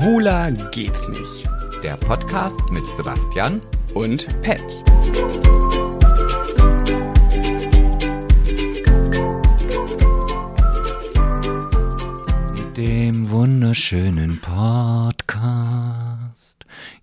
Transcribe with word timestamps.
Schwuler 0.00 0.50
geht's 0.70 1.06
nicht. 1.08 1.46
Der 1.82 1.98
Podcast 1.98 2.58
mit 2.70 2.86
Sebastian 2.96 3.60
Und 3.92 4.26
Pet. 4.40 4.64
Mit 12.54 12.78
dem 12.78 13.28
wunderschönen 13.28 14.40
Podcast 14.40 15.18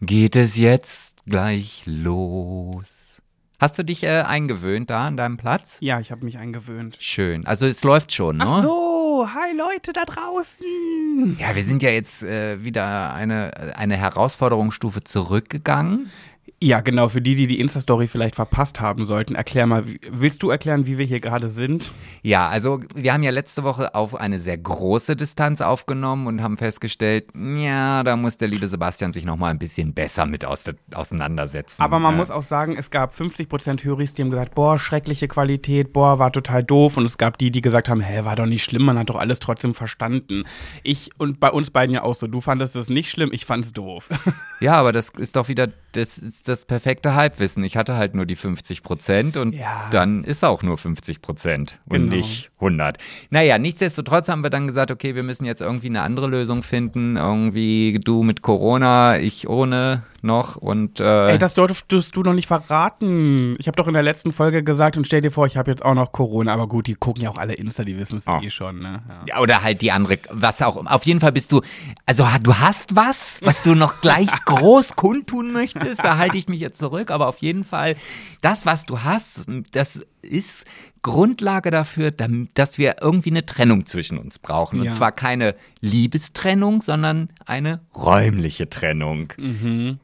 geht 0.02 0.36
es 0.36 0.58
jetzt 0.58 1.24
gleich 1.28 1.84
los. 1.86 3.22
Hast 3.60 3.78
du 3.78 3.84
dich 3.84 4.04
äh, 4.06 4.22
eingewöhnt 4.22 4.90
da 4.90 5.06
an 5.06 5.18
deinem 5.18 5.38
Platz? 5.38 5.78
Ja, 5.82 6.00
ich 6.00 6.12
habe 6.12 6.26
mich 6.26 6.40
eingewöhnt. 6.40 6.98
Schön. 7.00 7.46
Also 7.46 7.68
es 7.68 7.84
läuft 7.84 8.12
schon, 8.12 8.38
ne? 8.38 8.46
Ach 8.48 8.64
so, 8.64 8.87
hi 9.26 9.56
Leute 9.56 9.94
da 9.94 10.06
draußen. 10.06 11.38
Ja, 11.40 11.56
wir 11.56 11.64
sind 11.64 11.82
ja 11.82 11.90
jetzt 11.90 12.22
äh, 12.24 12.64
wieder 12.64 13.14
eine, 13.14 13.76
eine 13.76 13.96
Herausforderungsstufe 13.96 15.04
zurückgegangen. 15.04 16.12
Ja, 16.62 16.82
genau, 16.82 17.08
für 17.08 17.22
die, 17.22 17.36
die 17.36 17.46
die 17.46 17.60
Insta-Story 17.60 18.08
vielleicht 18.08 18.34
verpasst 18.34 18.80
haben 18.80 19.06
sollten, 19.06 19.36
erklär 19.36 19.68
mal, 19.68 19.84
willst 20.10 20.42
du 20.42 20.50
erklären, 20.50 20.88
wie 20.88 20.98
wir 20.98 21.06
hier 21.06 21.20
gerade 21.20 21.50
sind? 21.50 21.92
Ja, 22.24 22.48
also 22.48 22.80
wir 22.96 23.14
haben 23.14 23.22
ja 23.22 23.30
letzte 23.30 23.64
Woche 23.64 23.94
auf 23.94 24.16
eine 24.16 24.40
sehr 24.40 24.58
große 24.58 25.16
Distanz 25.16 25.62
aufgenommen 25.62 26.26
und 26.26 26.42
haben 26.42 26.58
festgestellt, 26.58 27.26
ja, 27.36 28.02
da 28.04 28.16
muss 28.16 28.38
der 28.38 28.48
liebe 28.48 28.68
Sebastian 28.70 29.14
sich 29.14 29.24
noch 29.24 29.38
mal 29.38 29.52
ein 29.52 29.60
bisschen 29.60 29.94
besser 29.94 30.26
mit 30.26 30.46
aus, 30.46 30.64
auseinandersetzen. 30.96 31.80
Aber 31.80 32.00
man 32.00 32.16
Äh, 32.16 32.18
muss 32.18 32.32
auch 32.32 32.42
sagen, 32.42 32.76
es 32.76 32.90
gab 32.90 33.14
50% 33.14 33.84
Höris, 33.84 34.14
die 34.14 34.24
haben 34.24 34.32
gesagt, 34.32 34.56
boah, 34.56 34.80
schreckliche 34.80 35.28
Qualität, 35.28 35.94
boah, 35.94 36.18
war 36.18 36.32
total 36.32 36.64
doof. 36.64 36.98
Und 36.98 37.06
es 37.06 37.20
gab 37.20 37.38
die, 37.38 37.52
die 37.52 37.62
gesagt 37.62 37.88
haben, 37.88 38.02
hä, 38.02 38.26
war 38.26 38.36
doch 38.36 38.48
nicht 38.48 38.64
schlimm, 38.64 38.84
man 38.86 38.98
hat 38.98 39.12
doch 39.12 39.18
alles 39.18 39.38
trotzdem 39.38 39.76
verstanden. 39.76 40.44
Ich 40.82 41.12
und 41.20 41.40
bei 41.40 41.52
uns 41.52 41.70
beiden 41.70 41.94
ja 41.94 42.02
auch 42.02 42.16
so, 42.16 42.26
du 42.26 42.42
fandest 42.42 42.76
es 42.76 42.90
nicht 42.90 43.12
schlimm, 43.12 43.30
ich 43.32 43.46
fand's 43.46 43.74
doof. 43.74 44.10
Ja, 44.60 44.74
aber 44.74 44.92
das 44.92 45.10
ist 45.10 45.36
doch 45.36 45.50
wieder, 45.50 45.68
das 45.94 46.18
ist 46.18 46.48
das 46.48 46.66
perfekte 46.66 47.16
Halbwissen. 47.16 47.64
Ich 47.64 47.76
hatte 47.78 47.96
halt 47.96 48.14
nur 48.14 48.26
die 48.26 48.36
50 48.36 48.84
Prozent 48.84 49.38
und 49.38 49.54
Ja. 49.56 49.88
dann 49.92 50.24
ist 50.24 50.44
auch 50.44 50.62
nur 50.64 50.78
50 50.78 51.22
Prozent 51.22 51.80
und 51.88 52.02
Genau. 52.04 52.16
nicht 52.16 52.52
100. 52.60 52.98
Naja, 53.30 53.58
nichtsdestotrotz 53.58 54.28
haben 54.30 54.44
wir 54.44 54.50
dann 54.50 54.68
gesagt, 54.68 54.92
okay, 54.92 55.16
wir 55.16 55.24
müssen 55.24 55.46
jetzt 55.46 55.62
irgendwie 55.62 55.88
eine 55.88 56.02
andere 56.02 56.28
Lösung 56.28 56.62
finden. 56.64 57.18
Irgendwie 57.18 58.00
du 58.04 58.24
mit 58.24 58.42
Corona, 58.42 59.18
ich 59.20 59.48
ohne 59.48 60.04
noch 60.24 60.56
und 60.56 61.00
äh, 61.00 61.32
Ey, 61.32 61.38
das 61.38 61.54
durftest 61.54 62.16
du 62.16 62.22
noch 62.24 62.34
nicht 62.34 62.48
verraten. 62.48 63.56
Ich 63.60 63.68
habe 63.68 63.76
doch 63.76 63.88
in 63.88 63.94
der 63.94 64.04
letzten 64.04 64.32
Folge 64.32 64.64
gesagt 64.64 64.98
und 64.98 65.06
stell 65.06 65.22
dir 65.22 65.32
vor, 65.32 65.46
ich 65.46 65.58
habe 65.58 65.70
jetzt 65.72 65.84
auch 65.84 65.94
noch 65.94 66.12
Corona. 66.12 66.54
Aber 66.54 66.68
gut, 66.68 66.88
die 66.88 66.96
gucken 66.96 67.24
ja 67.24 67.30
auch 67.30 67.38
alle 67.38 67.54
Insta, 67.54 67.84
die 67.84 67.98
wissen 67.98 68.18
es 68.18 68.28
Oh. 68.28 68.40
eh 68.42 68.50
schon, 68.50 68.80
ne? 68.80 69.02
Ja. 69.08 69.24
Ja, 69.36 69.40
oder 69.42 69.64
halt 69.64 69.82
die 69.82 69.92
andere, 69.92 70.18
was 70.30 70.62
auch. 70.62 70.86
Auf 70.86 71.06
jeden 71.06 71.20
Fall 71.20 71.32
bist 71.32 71.52
du, 71.52 71.62
also 72.06 72.26
du 72.42 72.56
hast 72.58 72.96
was, 72.96 73.40
was 73.44 73.62
du 73.62 73.76
noch 73.76 74.02
gleich 74.02 74.28
groß 74.46 74.96
kundtun 74.96 75.52
möchtest. 75.54 76.04
Da 76.04 76.18
halte 76.18 76.38
ich 76.38 76.48
mich 76.48 76.60
jetzt 76.60 76.78
zurück. 76.80 77.12
Aber 77.12 77.28
auf 77.28 77.38
jeden 77.40 77.64
Fall, 77.64 77.96
das, 78.42 78.66
was 78.66 78.86
du 78.86 79.04
hast, 79.04 79.46
das 79.72 80.02
ist 80.22 80.66
Grundlage 81.02 81.72
dafür, 81.72 82.12
dass 82.12 82.78
wir 82.78 82.96
irgendwie 83.02 83.30
eine 83.30 83.46
Trennung 83.46 83.86
zwischen 83.86 84.18
uns 84.18 84.40
brauchen. 84.40 84.80
Und 84.80 84.86
Ja. 84.88 84.92
zwar 84.92 85.12
keine 85.12 85.56
Liebestrennung, 85.80 86.82
sondern 86.82 87.30
eine 87.46 87.82
räumliche 87.96 88.70
Trennung. 88.70 89.32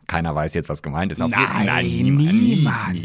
Keiner 0.08 0.34
weiß 0.36 0.54
jetzt, 0.54 0.70
was 0.70 0.82
gemeint 0.82 1.12
ist. 1.12 1.22
Auf 1.22 1.30
Mhm. 1.32 1.66
Nein, 1.66 1.86
niemand. 2.16 3.00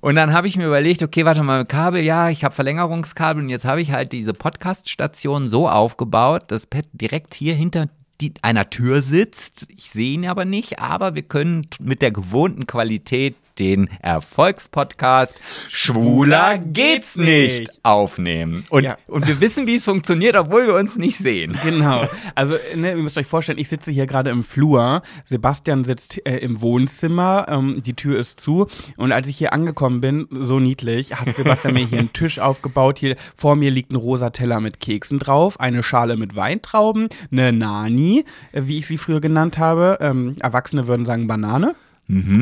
und 0.00 0.14
dann 0.14 0.32
habe 0.32 0.46
ich 0.46 0.56
mir 0.56 0.66
überlegt, 0.66 1.02
okay, 1.02 1.24
warte 1.24 1.42
mal, 1.42 1.64
Kabel, 1.64 2.02
ja, 2.02 2.28
ich 2.30 2.44
habe 2.44 2.54
Verlängerungskabel 2.54 3.42
und 3.42 3.48
jetzt 3.48 3.64
habe 3.64 3.80
ich 3.80 3.92
halt 3.92 4.12
diese 4.12 4.34
Podcast-Station 4.34 5.48
so 5.48 5.68
aufgebaut, 5.68 6.44
dass 6.48 6.66
Pat 6.66 6.86
direkt 6.92 7.34
hier 7.34 7.54
hinter 7.54 7.88
die, 8.20 8.34
einer 8.42 8.68
Tür 8.70 9.02
sitzt. 9.02 9.66
Ich 9.74 9.90
sehe 9.90 10.14
ihn 10.14 10.26
aber 10.28 10.44
nicht, 10.44 10.80
aber 10.80 11.14
wir 11.14 11.22
können 11.22 11.62
mit 11.80 12.02
der 12.02 12.10
gewohnten 12.12 12.66
Qualität 12.66 13.34
den 13.58 13.88
Erfolgspodcast 14.00 15.38
Schwuler 15.68 16.58
geht's 16.58 17.16
nicht 17.16 17.70
aufnehmen. 17.82 18.64
Und, 18.70 18.84
Ja. 18.84 18.96
und 19.06 19.26
wir 19.26 19.40
wissen, 19.40 19.66
wie 19.66 19.76
es 19.76 19.84
funktioniert, 19.84 20.36
obwohl 20.36 20.66
wir 20.66 20.74
uns 20.74 20.96
nicht 20.96 21.16
sehen. 21.18 21.56
Genau. 21.62 22.08
Also, 22.34 22.56
ne, 22.74 22.90
ihr 22.90 22.96
müsst 22.96 23.18
euch 23.18 23.26
vorstellen, 23.26 23.58
ich 23.58 23.68
sitze 23.68 23.90
hier 23.90 24.06
gerade 24.06 24.30
im 24.30 24.42
Flur. 24.42 25.02
Sebastian 25.24 25.84
sitzt 25.84 26.24
äh, 26.26 26.38
im 26.38 26.60
Wohnzimmer. 26.60 27.46
Ähm, 27.48 27.82
die 27.84 27.94
Tür 27.94 28.18
ist 28.18 28.40
zu. 28.40 28.66
Und 28.96 29.12
als 29.12 29.28
ich 29.28 29.36
hier 29.38 29.52
angekommen 29.52 30.00
bin, 30.00 30.26
so 30.30 30.58
niedlich, 30.60 31.14
hat 31.14 31.34
Sebastian 31.34 31.74
mir 31.74 31.86
hier 31.86 31.98
einen 31.98 32.12
Tisch 32.12 32.38
aufgebaut. 32.38 32.98
Hier 32.98 33.16
vor 33.36 33.56
mir 33.56 33.70
liegt 33.70 33.92
ein 33.92 33.96
rosa 33.96 34.30
Teller 34.30 34.60
mit 34.60 34.80
Keksen 34.80 35.18
drauf, 35.18 35.60
eine 35.60 35.82
Schale 35.82 36.16
mit 36.16 36.36
Weintrauben, 36.36 37.08
eine 37.30 37.52
Nani, 37.52 38.24
äh, 38.52 38.62
wie 38.64 38.78
ich 38.78 38.86
sie 38.86 38.98
früher 38.98 39.20
genannt 39.20 39.58
habe. 39.58 39.98
Ähm, 40.00 40.36
Erwachsene 40.40 40.86
würden 40.88 41.06
sagen 41.06 41.26
Banane. 41.26 41.74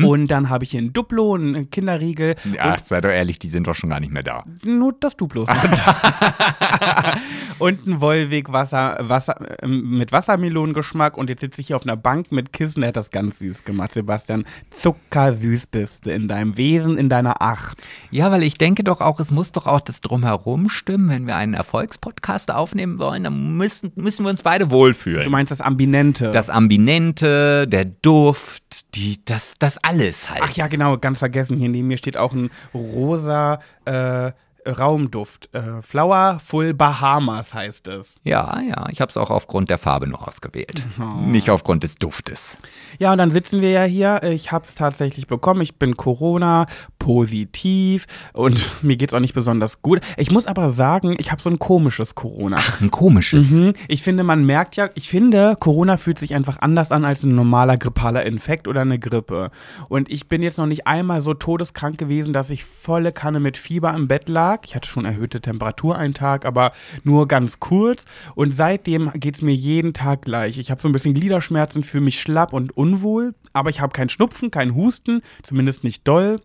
Und 0.05 0.27
dann 0.27 0.49
habe 0.49 0.63
ich 0.63 0.71
hier 0.71 0.81
ein 0.81 0.91
Duplo, 0.91 1.35
einen 1.35 1.69
Kinderriegel 1.69 2.35
Ach, 2.59 2.79
sei 2.83 3.01
doch 3.01 3.09
ehrlich, 3.09 3.39
die 3.39 3.47
sind 3.47 3.67
doch 3.67 3.75
schon 3.75 3.89
gar 3.89 3.99
nicht 3.99 4.11
mehr 4.11 4.23
da. 4.23 4.43
nur 4.65 4.93
das 4.99 5.15
Duplos. 5.15 5.47
und 7.59 7.85
ein 7.87 8.01
Wollweg 8.01 8.51
Wasser, 8.51 8.97
Wasser, 9.01 9.63
ähm, 9.63 9.97
mit 9.97 10.11
Wassermelonengeschmack. 10.11 11.17
Und 11.17 11.29
jetzt 11.29 11.41
sitze 11.41 11.61
ich 11.61 11.67
hier 11.67 11.75
auf 11.75 11.83
einer 11.83 11.95
Bank 11.95 12.31
mit 12.31 12.53
Kissen. 12.53 12.83
Er 12.83 12.89
hat 12.89 12.97
das 12.97 13.11
ganz 13.11 13.39
süß 13.39 13.63
gemacht, 13.63 13.93
Sebastian. 13.93 14.45
Zuckersüß 14.71 15.67
bist 15.67 16.05
du 16.05 16.11
in 16.11 16.27
deinem 16.27 16.57
Wesen, 16.57 16.97
in 16.97 17.09
deiner 17.09 17.41
Acht. 17.41 17.87
Ja, 18.09 18.31
weil 18.31 18.43
ich 18.43 18.57
denke 18.57 18.83
doch 18.83 19.01
auch, 19.01 19.19
es 19.19 19.31
muss 19.31 19.51
doch 19.51 19.67
auch 19.67 19.81
das 19.81 20.01
Drumherum 20.01 20.69
stimmen. 20.69 21.09
Wenn 21.09 21.27
wir 21.27 21.35
einen 21.35 21.53
Erfolgspodcast 21.53 22.51
aufnehmen 22.51 22.99
wollen, 22.99 23.23
dann 23.23 23.57
müssen, 23.57 23.91
müssen 23.95 24.25
wir 24.25 24.29
uns 24.29 24.41
beide 24.41 24.71
wohlfühlen. 24.71 25.23
Du 25.23 25.29
meinst 25.29 25.51
das 25.51 25.61
Ambinente. 25.61 26.31
das 26.31 26.49
Ambinente, 26.49 27.67
der 27.67 27.85
Duft, 27.85 28.95
die, 28.95 29.23
das, 29.25 29.53
das 29.61 29.77
alles 29.83 30.29
halt. 30.29 30.41
Ach 30.43 30.51
ja, 30.51 30.67
genau, 30.67 30.97
ganz 30.97 31.19
vergessen. 31.19 31.57
Hier 31.57 31.69
neben 31.69 31.87
mir 31.87 31.97
steht 31.97 32.17
auch 32.17 32.33
ein 32.33 32.49
rosa 32.73 33.61
äh, 33.85 34.31
Raumduft. 34.65 35.49
Äh, 35.53 35.81
Flower 35.81 36.39
Full 36.43 36.73
Bahamas 36.73 37.53
heißt 37.53 37.87
es. 37.87 38.15
Ja, 38.23 38.59
ja, 38.61 38.85
ich 38.91 39.01
habe 39.01 39.09
es 39.09 39.17
auch 39.17 39.29
aufgrund 39.29 39.69
der 39.69 39.77
Farbe 39.77 40.07
nur 40.07 40.27
ausgewählt. 40.27 40.85
Oh. 40.99 41.21
Nicht 41.21 41.49
aufgrund 41.49 41.83
des 41.83 41.95
Duftes. 41.95 42.55
Ja, 42.99 43.11
und 43.11 43.17
dann 43.17 43.31
sitzen 43.31 43.61
wir 43.61 43.71
ja 43.71 43.83
hier. 43.83 44.23
Ich 44.23 44.51
habe 44.51 44.65
es 44.65 44.75
tatsächlich 44.75 45.27
bekommen. 45.27 45.61
Ich 45.61 45.75
bin 45.75 45.97
Corona 45.97 46.67
positiv 46.99 48.05
und 48.33 48.59
mir 48.83 48.97
geht's 48.97 49.13
auch 49.13 49.19
nicht 49.19 49.33
besonders 49.33 49.81
gut. 49.81 50.01
Ich 50.17 50.31
muss 50.31 50.47
aber 50.47 50.71
sagen, 50.71 51.15
ich 51.17 51.31
habe 51.31 51.41
so 51.41 51.49
ein 51.49 51.59
komisches 51.59 52.15
Corona. 52.15 52.59
Ein 52.79 52.91
komisches. 52.91 53.51
Mhm. 53.51 53.73
Ich 53.87 54.03
finde, 54.03 54.23
man 54.23 54.45
merkt 54.45 54.75
ja, 54.75 54.89
ich 54.95 55.09
finde, 55.09 55.55
Corona 55.59 55.97
fühlt 55.97 56.19
sich 56.19 56.35
einfach 56.35 56.57
anders 56.61 56.91
an 56.91 57.05
als 57.05 57.23
ein 57.23 57.35
normaler 57.35 57.77
grippaler 57.77 58.25
Infekt 58.25 58.67
oder 58.67 58.81
eine 58.81 58.99
Grippe. 58.99 59.51
Und 59.89 60.11
ich 60.11 60.27
bin 60.27 60.41
jetzt 60.41 60.57
noch 60.57 60.67
nicht 60.67 60.87
einmal 60.87 61.21
so 61.21 61.33
todeskrank 61.33 61.97
gewesen, 61.97 62.33
dass 62.33 62.49
ich 62.49 62.63
volle 62.63 63.11
Kanne 63.11 63.39
mit 63.39 63.57
Fieber 63.57 63.93
im 63.93 64.07
Bett 64.07 64.29
lag. 64.29 64.50
Ich 64.63 64.75
hatte 64.75 64.87
schon 64.87 65.05
erhöhte 65.05 65.41
Temperatur 65.41 65.97
einen 65.97 66.13
Tag, 66.13 66.45
aber 66.45 66.73
nur 67.03 67.27
ganz 67.27 67.59
kurz. 67.59 68.05
Und 68.35 68.51
seitdem 68.51 69.11
geht's 69.15 69.41
mir 69.41 69.55
jeden 69.55 69.93
Tag 69.93 70.23
gleich. 70.23 70.57
Ich 70.57 70.71
habe 70.71 70.81
so 70.81 70.87
ein 70.87 70.91
bisschen 70.91 71.13
Gliederschmerzen, 71.13 71.83
fühle 71.83 72.03
mich 72.03 72.19
schlapp 72.19 72.53
und 72.53 72.75
unwohl, 72.75 73.33
aber 73.53 73.69
ich 73.69 73.81
habe 73.81 73.93
keinen 73.93 74.09
Schnupfen, 74.09 74.51
keinen 74.51 74.75
Husten, 74.75 75.21
zumindest 75.43 75.83
nicht 75.83 76.07
doll. 76.07 76.41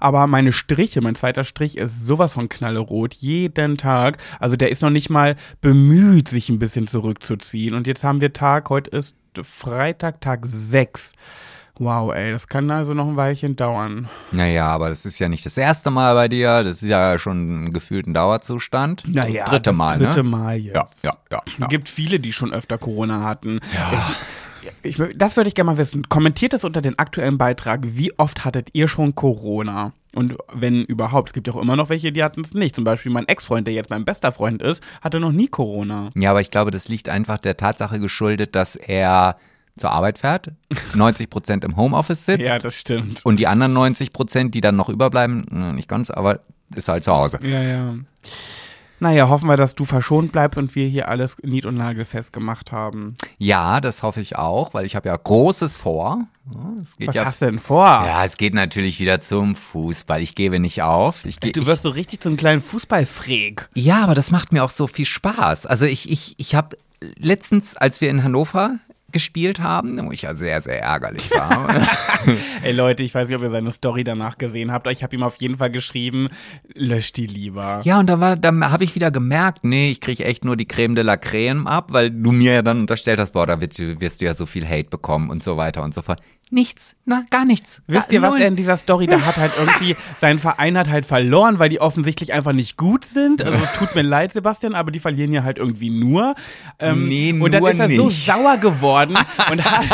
Aber 0.00 0.26
meine 0.26 0.52
Striche, 0.52 1.00
mein 1.00 1.14
zweiter 1.14 1.44
Strich 1.44 1.76
ist 1.76 2.06
sowas 2.06 2.32
von 2.32 2.48
knallerot, 2.48 3.14
jeden 3.14 3.76
Tag. 3.76 4.18
Also 4.38 4.56
der 4.56 4.70
ist 4.70 4.82
noch 4.82 4.90
nicht 4.90 5.10
mal 5.10 5.36
bemüht, 5.60 6.28
sich 6.28 6.48
ein 6.48 6.58
bisschen 6.58 6.86
zurückzuziehen. 6.86 7.74
Und 7.74 7.86
jetzt 7.86 8.02
haben 8.02 8.20
wir 8.20 8.32
Tag, 8.32 8.70
heute 8.70 8.90
ist 8.90 9.14
Freitag, 9.42 10.20
Tag 10.20 10.40
6. 10.44 11.12
Wow, 11.80 12.12
ey, 12.12 12.30
das 12.30 12.46
kann 12.46 12.70
also 12.70 12.92
noch 12.92 13.06
ein 13.08 13.16
Weilchen 13.16 13.56
dauern. 13.56 14.06
Naja, 14.32 14.66
aber 14.66 14.90
das 14.90 15.06
ist 15.06 15.18
ja 15.18 15.30
nicht 15.30 15.46
das 15.46 15.56
erste 15.56 15.90
Mal 15.90 16.14
bei 16.14 16.28
dir. 16.28 16.62
Das 16.62 16.82
ist 16.82 16.88
ja 16.88 17.18
schon 17.18 17.64
ein 17.64 18.12
Dauerzustand. 18.12 19.02
dritte 19.04 19.60
das 19.62 19.76
Mal, 19.76 19.98
dritte 19.98 20.22
ne? 20.22 20.28
Mal 20.28 20.58
jetzt. 20.58 20.74
Ja, 21.02 21.10
ja, 21.10 21.16
ja. 21.32 21.42
Es 21.46 21.52
ja. 21.58 21.66
gibt 21.68 21.88
viele, 21.88 22.20
die 22.20 22.34
schon 22.34 22.52
öfter 22.52 22.76
Corona 22.76 23.22
hatten. 23.22 23.60
Ich, 24.82 24.98
ich, 24.98 25.16
das 25.16 25.38
würde 25.38 25.48
ich 25.48 25.54
gerne 25.54 25.70
mal 25.70 25.78
wissen. 25.78 26.06
Kommentiert 26.10 26.52
es 26.52 26.64
unter 26.64 26.82
den 26.82 26.98
aktuellen 26.98 27.38
Beitrag. 27.38 27.80
Wie 27.82 28.12
oft 28.18 28.44
hattet 28.44 28.68
ihr 28.74 28.86
schon 28.86 29.14
Corona? 29.14 29.94
Und 30.14 30.36
wenn 30.52 30.84
überhaupt, 30.84 31.30
es 31.30 31.32
gibt 31.32 31.46
ja 31.46 31.54
auch 31.54 31.62
immer 31.62 31.76
noch 31.76 31.88
welche, 31.88 32.12
die 32.12 32.22
hatten 32.22 32.42
es 32.42 32.52
nicht. 32.52 32.74
Zum 32.74 32.84
Beispiel 32.84 33.10
mein 33.10 33.26
Ex-Freund, 33.26 33.66
der 33.66 33.72
jetzt 33.72 33.88
mein 33.88 34.04
bester 34.04 34.32
Freund 34.32 34.60
ist, 34.60 34.84
hatte 35.00 35.18
noch 35.18 35.32
nie 35.32 35.48
Corona. 35.48 36.10
Ja, 36.14 36.32
aber 36.32 36.42
ich 36.42 36.50
glaube, 36.50 36.72
das 36.72 36.88
liegt 36.88 37.08
einfach 37.08 37.38
der 37.38 37.56
Tatsache 37.56 38.00
geschuldet, 38.00 38.54
dass 38.54 38.76
er 38.76 39.36
zur 39.78 39.90
Arbeit 39.90 40.18
fährt, 40.18 40.52
90 40.94 41.30
Prozent 41.30 41.64
im 41.64 41.76
Homeoffice 41.76 42.24
sitzt 42.26 42.40
Ja, 42.44 42.58
das 42.58 42.74
stimmt. 42.74 43.24
und 43.24 43.36
die 43.38 43.46
anderen 43.46 43.72
90 43.72 44.12
Prozent, 44.12 44.54
die 44.54 44.60
dann 44.60 44.76
noch 44.76 44.88
überbleiben, 44.88 45.46
mh, 45.50 45.72
nicht 45.72 45.88
ganz, 45.88 46.10
aber 46.10 46.40
ist 46.74 46.88
halt 46.88 47.04
zu 47.04 47.12
Hause. 47.12 47.38
Ja, 47.42 47.60
ja. 47.62 47.94
Naja, 49.02 49.30
hoffen 49.30 49.48
wir, 49.48 49.56
dass 49.56 49.74
du 49.74 49.86
verschont 49.86 50.30
bleibst 50.30 50.58
und 50.58 50.74
wir 50.74 50.86
hier 50.86 51.08
alles 51.08 51.38
nied- 51.42 51.64
und 51.64 51.74
nagelfest 51.76 52.34
gemacht 52.34 52.70
haben. 52.70 53.16
Ja, 53.38 53.80
das 53.80 54.02
hoffe 54.02 54.20
ich 54.20 54.36
auch, 54.36 54.74
weil 54.74 54.84
ich 54.84 54.94
habe 54.94 55.08
ja 55.08 55.16
Großes 55.16 55.78
vor. 55.78 56.26
Ja, 56.54 56.60
Es 56.82 56.98
geht 56.98 57.08
Was 57.08 57.14
ja, 57.14 57.24
hast 57.24 57.40
du 57.40 57.46
denn 57.46 57.58
vor? 57.58 57.86
ja, 57.86 58.22
es 58.26 58.36
geht 58.36 58.52
natürlich 58.52 59.00
wieder 59.00 59.22
zum 59.22 59.56
Fußball. 59.56 60.20
Ich 60.20 60.34
gebe 60.34 60.58
nicht 60.60 60.82
auf. 60.82 61.24
Ich, 61.24 61.40
geh- 61.40 61.52
Du 61.52 61.64
wirst 61.64 61.82
so 61.84 61.88
richtig 61.88 62.20
zum 62.20 62.36
kleinen 62.36 62.60
Fußballfreak. 62.60 63.70
Ja, 63.74 64.04
aber 64.04 64.14
das 64.14 64.30
macht 64.32 64.52
mir 64.52 64.62
auch 64.62 64.70
so 64.70 64.86
viel 64.86 65.06
Spaß. 65.06 65.64
Also 65.64 65.86
ich, 65.86 66.10
ich, 66.10 66.34
ich 66.36 66.54
habe 66.54 66.76
letztens, 67.18 67.76
als 67.76 68.02
wir 68.02 68.10
in 68.10 68.22
Hannover 68.22 68.74
gespielt 69.12 69.60
haben, 69.60 69.98
wo 70.06 70.12
ich 70.12 70.22
ja 70.22 70.34
sehr, 70.34 70.60
sehr 70.60 70.82
ärgerlich 70.82 71.30
war. 71.30 71.68
Ey 72.62 72.72
Leute, 72.72 73.02
ich 73.02 73.14
weiß 73.14 73.28
nicht, 73.28 73.36
ob 73.36 73.42
ihr 73.42 73.50
seine 73.50 73.70
Story 73.70 74.04
danach 74.04 74.38
gesehen 74.38 74.72
habt, 74.72 74.86
aber 74.86 74.92
ich 74.92 75.02
habe 75.02 75.14
ihm 75.16 75.22
auf 75.22 75.36
jeden 75.36 75.56
Fall 75.56 75.70
geschrieben, 75.70 76.28
löscht 76.74 77.16
die 77.16 77.26
lieber. 77.26 77.80
ja, 77.84 78.00
und 78.00 78.08
da 78.08 78.20
war, 78.20 78.36
da 78.36 78.52
habe 78.70 78.84
ich 78.84 78.94
wieder 78.94 79.10
gemerkt, 79.10 79.64
nee, 79.64 79.90
ich 79.90 80.00
kriege 80.00 80.24
echt 80.24 80.44
nur 80.44 80.56
die 80.56 80.66
Creme 80.66 80.94
de 80.94 81.04
la 81.04 81.16
Creme 81.16 81.66
ab, 81.66 81.88
weil 81.92 82.10
du 82.10 82.32
mir 82.32 82.54
ja 82.54 82.62
dann 82.62 82.80
unterstellt 82.80 83.20
hast, 83.20 83.32
boah, 83.32 83.46
da 83.46 83.60
wirst 83.60 83.78
du, 83.78 84.00
wirst 84.00 84.20
du 84.20 84.24
ja 84.24 84.34
so 84.34 84.46
viel 84.46 84.66
Hate 84.66 84.90
bekommen 84.90 85.30
und 85.30 85.42
so 85.42 85.56
weiter 85.56 85.82
und 85.82 85.94
so 85.94 86.02
fort. 86.02 86.20
Nichts, 86.52 86.96
na, 87.04 87.22
gar 87.30 87.44
nichts. 87.44 87.80
Wisst 87.86 88.12
ihr, 88.12 88.20
was 88.22 88.30
null. 88.32 88.40
er 88.42 88.48
in 88.48 88.56
dieser 88.56 88.76
Story, 88.76 89.06
da 89.06 89.20
hat 89.24 89.36
halt 89.36 89.52
irgendwie, 89.56 89.96
sein 90.16 90.38
Verein 90.38 90.76
hat 90.76 90.88
halt 90.90 91.06
verloren, 91.06 91.60
weil 91.60 91.68
die 91.68 91.80
offensichtlich 91.80 92.32
einfach 92.32 92.52
nicht 92.52 92.76
gut 92.76 93.04
sind. 93.04 93.40
Also 93.42 93.62
es 93.62 93.72
tut 93.74 93.94
mir 93.94 94.02
leid, 94.02 94.32
Sebastian, 94.32 94.74
aber 94.74 94.90
die 94.90 94.98
verlieren 94.98 95.32
ja 95.32 95.44
halt 95.44 95.58
irgendwie 95.58 95.90
nur. 95.90 96.34
Ähm, 96.80 97.06
Nee, 97.08 97.32
und 97.32 97.54
dann 97.54 97.60
nur 97.60 97.70
ist 97.70 97.78
er 97.78 97.90
so 97.90 98.06
nicht. 98.06 98.26
sauer 98.26 98.56
geworden 98.56 99.16
und 99.50 99.64
hat, 99.64 99.84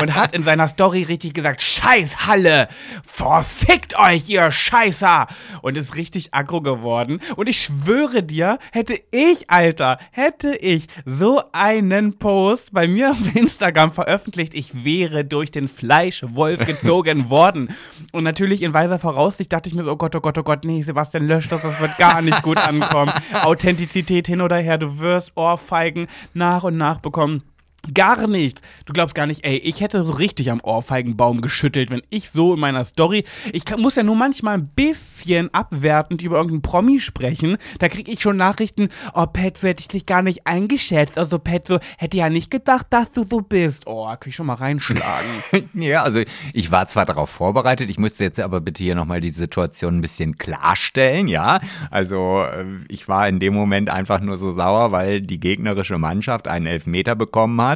und 0.00 0.14
hat 0.14 0.34
in 0.34 0.42
seiner 0.42 0.68
Story 0.68 1.02
richtig 1.02 1.34
gesagt, 1.34 1.60
Scheiß 1.60 2.26
Halle, 2.26 2.68
verfickt 3.04 3.98
euch, 3.98 4.28
ihr 4.28 4.50
Scheißer. 4.50 5.26
Und 5.60 5.76
ist 5.76 5.96
richtig 5.96 6.32
aggro 6.32 6.62
geworden. 6.62 7.20
Und 7.36 7.48
ich 7.48 7.60
schwöre 7.60 8.22
dir, 8.22 8.58
hätte 8.72 8.98
ich, 9.10 9.50
Alter, 9.50 9.98
hätte 10.12 10.56
ich 10.56 10.86
so 11.04 11.42
einen 11.52 12.18
Post 12.18 12.72
bei 12.72 12.86
mir 12.88 13.10
auf 13.10 13.34
Instagram 13.36 13.92
veröffentlicht, 13.92 14.54
ich 14.54 14.84
wäre 14.84 15.24
durch 15.24 15.50
den 15.50 15.68
Fleischwolf 15.90 16.64
gezogen 16.66 17.30
worden. 17.30 17.68
Und 18.12 18.22
natürlich 18.22 18.62
in 18.62 18.72
weiser 18.72 19.00
Voraussicht 19.00 19.52
dachte 19.52 19.68
ich 19.68 19.74
mir 19.74 19.82
so, 19.82 19.90
oh 19.90 19.96
Gott, 19.96 20.14
oh 20.14 20.20
Gott, 20.20 20.38
oh 20.38 20.44
Gott, 20.44 20.64
nee, 20.64 20.82
Sebastian, 20.82 21.26
lösch 21.26 21.48
das, 21.48 21.62
das 21.62 21.80
wird 21.80 21.98
gar 21.98 22.22
nicht 22.22 22.44
gut 22.44 22.58
ankommen. 22.58 23.12
Authentizität 23.42 24.28
hin 24.28 24.40
oder 24.40 24.58
her, 24.58 24.78
du 24.78 25.00
wirst 25.00 25.32
Ohrfeigen 25.36 26.06
nach 26.32 26.62
und 26.62 26.76
nach 26.76 26.98
bekommen. 26.98 27.42
Gar 27.94 28.26
nicht. 28.26 28.60
Du 28.84 28.92
glaubst 28.92 29.14
gar 29.14 29.26
nicht, 29.26 29.44
ey, 29.44 29.56
ich 29.56 29.80
hätte 29.80 30.02
so 30.02 30.12
richtig 30.12 30.50
am 30.50 30.60
Ohrfeigenbaum 30.60 31.40
geschüttelt, 31.40 31.90
wenn 31.90 32.02
ich 32.10 32.30
so 32.30 32.52
in 32.54 32.60
meiner 32.60 32.84
Story. 32.84 33.24
Ich 33.52 33.64
kann, 33.64 33.80
muss 33.80 33.96
ja 33.96 34.02
nur 34.02 34.16
manchmal 34.16 34.58
ein 34.58 34.68
bisschen 34.68 35.52
abwertend 35.54 36.20
über 36.20 36.36
irgendeinen 36.36 36.62
Promi 36.62 37.00
sprechen. 37.00 37.56
Da 37.78 37.88
kriege 37.88 38.12
ich 38.12 38.20
schon 38.20 38.36
Nachrichten, 38.36 38.90
oh, 39.14 39.26
Pat, 39.26 39.62
hätte 39.62 39.80
ich 39.80 39.88
dich 39.88 40.04
gar 40.04 40.20
nicht 40.22 40.46
eingeschätzt. 40.46 41.16
Also, 41.18 41.38
Pat, 41.38 41.68
so 41.68 41.78
hätte 41.96 42.18
ja 42.18 42.28
nicht 42.28 42.50
gedacht, 42.50 42.86
dass 42.90 43.10
du 43.12 43.24
so 43.24 43.40
bist. 43.40 43.84
Oh, 43.86 44.04
kann 44.06 44.18
ich 44.26 44.36
schon 44.36 44.46
mal 44.46 44.54
reinschlagen. 44.54 45.30
Ja, 45.74 46.02
also 46.02 46.20
ich 46.52 46.70
war 46.70 46.88
zwar 46.88 47.06
darauf 47.06 47.30
vorbereitet, 47.30 47.90
ich 47.90 47.98
müsste 47.98 48.24
jetzt 48.24 48.40
aber 48.40 48.60
bitte 48.60 48.82
hier 48.82 48.94
nochmal 48.94 49.20
die 49.20 49.30
Situation 49.30 49.96
ein 49.96 50.00
bisschen 50.00 50.36
klarstellen, 50.36 51.28
ja. 51.28 51.60
Also 51.90 52.42
äh, 52.42 52.64
ich 52.88 53.08
war 53.08 53.28
in 53.28 53.40
dem 53.40 53.54
Moment 53.54 53.88
einfach 53.88 54.20
nur 54.20 54.36
so 54.36 54.54
sauer, 54.54 54.92
weil 54.92 55.20
die 55.22 55.40
gegnerische 55.40 55.98
Mannschaft 55.98 56.48
einen 56.48 56.66
Elfmeter 56.66 57.14
bekommen 57.14 57.60
hat. 57.60 57.69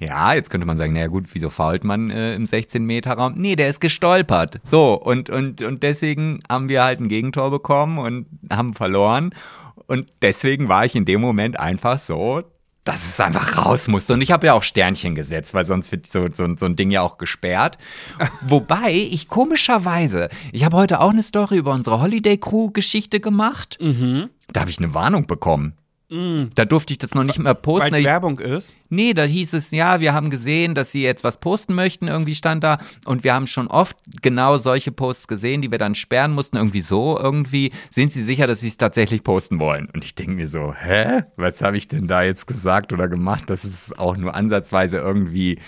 Ja, 0.00 0.34
jetzt 0.34 0.50
könnte 0.50 0.66
man 0.66 0.78
sagen, 0.78 0.92
naja 0.92 1.08
gut, 1.08 1.26
wieso 1.32 1.50
fault 1.50 1.84
man 1.84 2.10
äh, 2.10 2.34
im 2.34 2.44
16-Meter-Raum? 2.44 3.34
Nee, 3.36 3.56
der 3.56 3.68
ist 3.68 3.80
gestolpert. 3.80 4.60
So, 4.64 4.94
und, 4.94 5.30
und, 5.30 5.62
und 5.62 5.82
deswegen 5.82 6.40
haben 6.48 6.68
wir 6.68 6.82
halt 6.82 7.00
ein 7.00 7.08
Gegentor 7.08 7.50
bekommen 7.50 7.98
und 7.98 8.26
haben 8.50 8.74
verloren. 8.74 9.34
Und 9.86 10.12
deswegen 10.22 10.68
war 10.68 10.84
ich 10.84 10.94
in 10.94 11.04
dem 11.04 11.20
Moment 11.20 11.58
einfach 11.58 11.98
so, 11.98 12.42
dass 12.84 13.06
es 13.06 13.20
einfach 13.20 13.64
raus 13.64 13.88
musste. 13.88 14.14
Und 14.14 14.22
ich 14.22 14.32
habe 14.32 14.46
ja 14.46 14.54
auch 14.54 14.62
Sternchen 14.62 15.14
gesetzt, 15.14 15.54
weil 15.54 15.66
sonst 15.66 15.92
wird 15.92 16.06
so, 16.06 16.26
so, 16.32 16.48
so 16.56 16.66
ein 16.66 16.76
Ding 16.76 16.90
ja 16.90 17.02
auch 17.02 17.18
gesperrt. 17.18 17.78
Wobei 18.42 18.92
ich 18.92 19.28
komischerweise, 19.28 20.28
ich 20.52 20.64
habe 20.64 20.76
heute 20.76 21.00
auch 21.00 21.10
eine 21.10 21.22
Story 21.22 21.58
über 21.58 21.72
unsere 21.72 22.00
Holiday 22.00 22.38
Crew-Geschichte 22.38 23.20
gemacht. 23.20 23.78
Da 24.52 24.62
habe 24.62 24.70
ich 24.70 24.78
eine 24.78 24.94
Warnung 24.94 25.26
bekommen. 25.26 25.74
Da 26.54 26.64
durfte 26.66 26.92
ich 26.92 26.98
das 26.98 27.14
noch 27.14 27.24
nicht 27.24 27.38
mehr 27.38 27.54
posten. 27.54 27.92
Weil 27.92 28.04
Werbung 28.04 28.38
ist. 28.38 28.74
Nee, 28.90 29.14
da 29.14 29.22
hieß 29.22 29.54
es, 29.54 29.70
ja, 29.70 30.00
wir 30.00 30.12
haben 30.12 30.28
gesehen, 30.28 30.74
dass 30.74 30.92
sie 30.92 31.02
jetzt 31.02 31.24
was 31.24 31.40
posten 31.40 31.74
möchten, 31.74 32.08
irgendwie 32.08 32.34
stand 32.34 32.62
da. 32.62 32.76
Und 33.06 33.24
wir 33.24 33.32
haben 33.32 33.46
schon 33.46 33.68
oft 33.68 33.96
genau 34.20 34.58
solche 34.58 34.92
Posts 34.92 35.28
gesehen, 35.28 35.62
die 35.62 35.70
wir 35.70 35.78
dann 35.78 35.94
sperren 35.94 36.32
mussten, 36.32 36.58
irgendwie 36.58 36.82
so, 36.82 37.18
irgendwie. 37.18 37.72
Sind 37.90 38.12
Sie 38.12 38.22
sicher, 38.22 38.46
dass 38.46 38.60
Sie 38.60 38.68
es 38.68 38.76
tatsächlich 38.76 39.24
posten 39.24 39.60
wollen? 39.60 39.88
Und 39.94 40.04
ich 40.04 40.14
denke 40.14 40.32
mir 40.32 40.48
so, 40.48 40.74
hä? 40.74 41.22
Was 41.36 41.62
habe 41.62 41.78
ich 41.78 41.88
denn 41.88 42.06
da 42.06 42.22
jetzt 42.22 42.46
gesagt 42.46 42.92
oder 42.92 43.08
gemacht, 43.08 43.48
dass 43.48 43.64
es 43.64 43.96
auch 43.96 44.18
nur 44.18 44.34
ansatzweise 44.34 44.98
irgendwie 44.98 45.58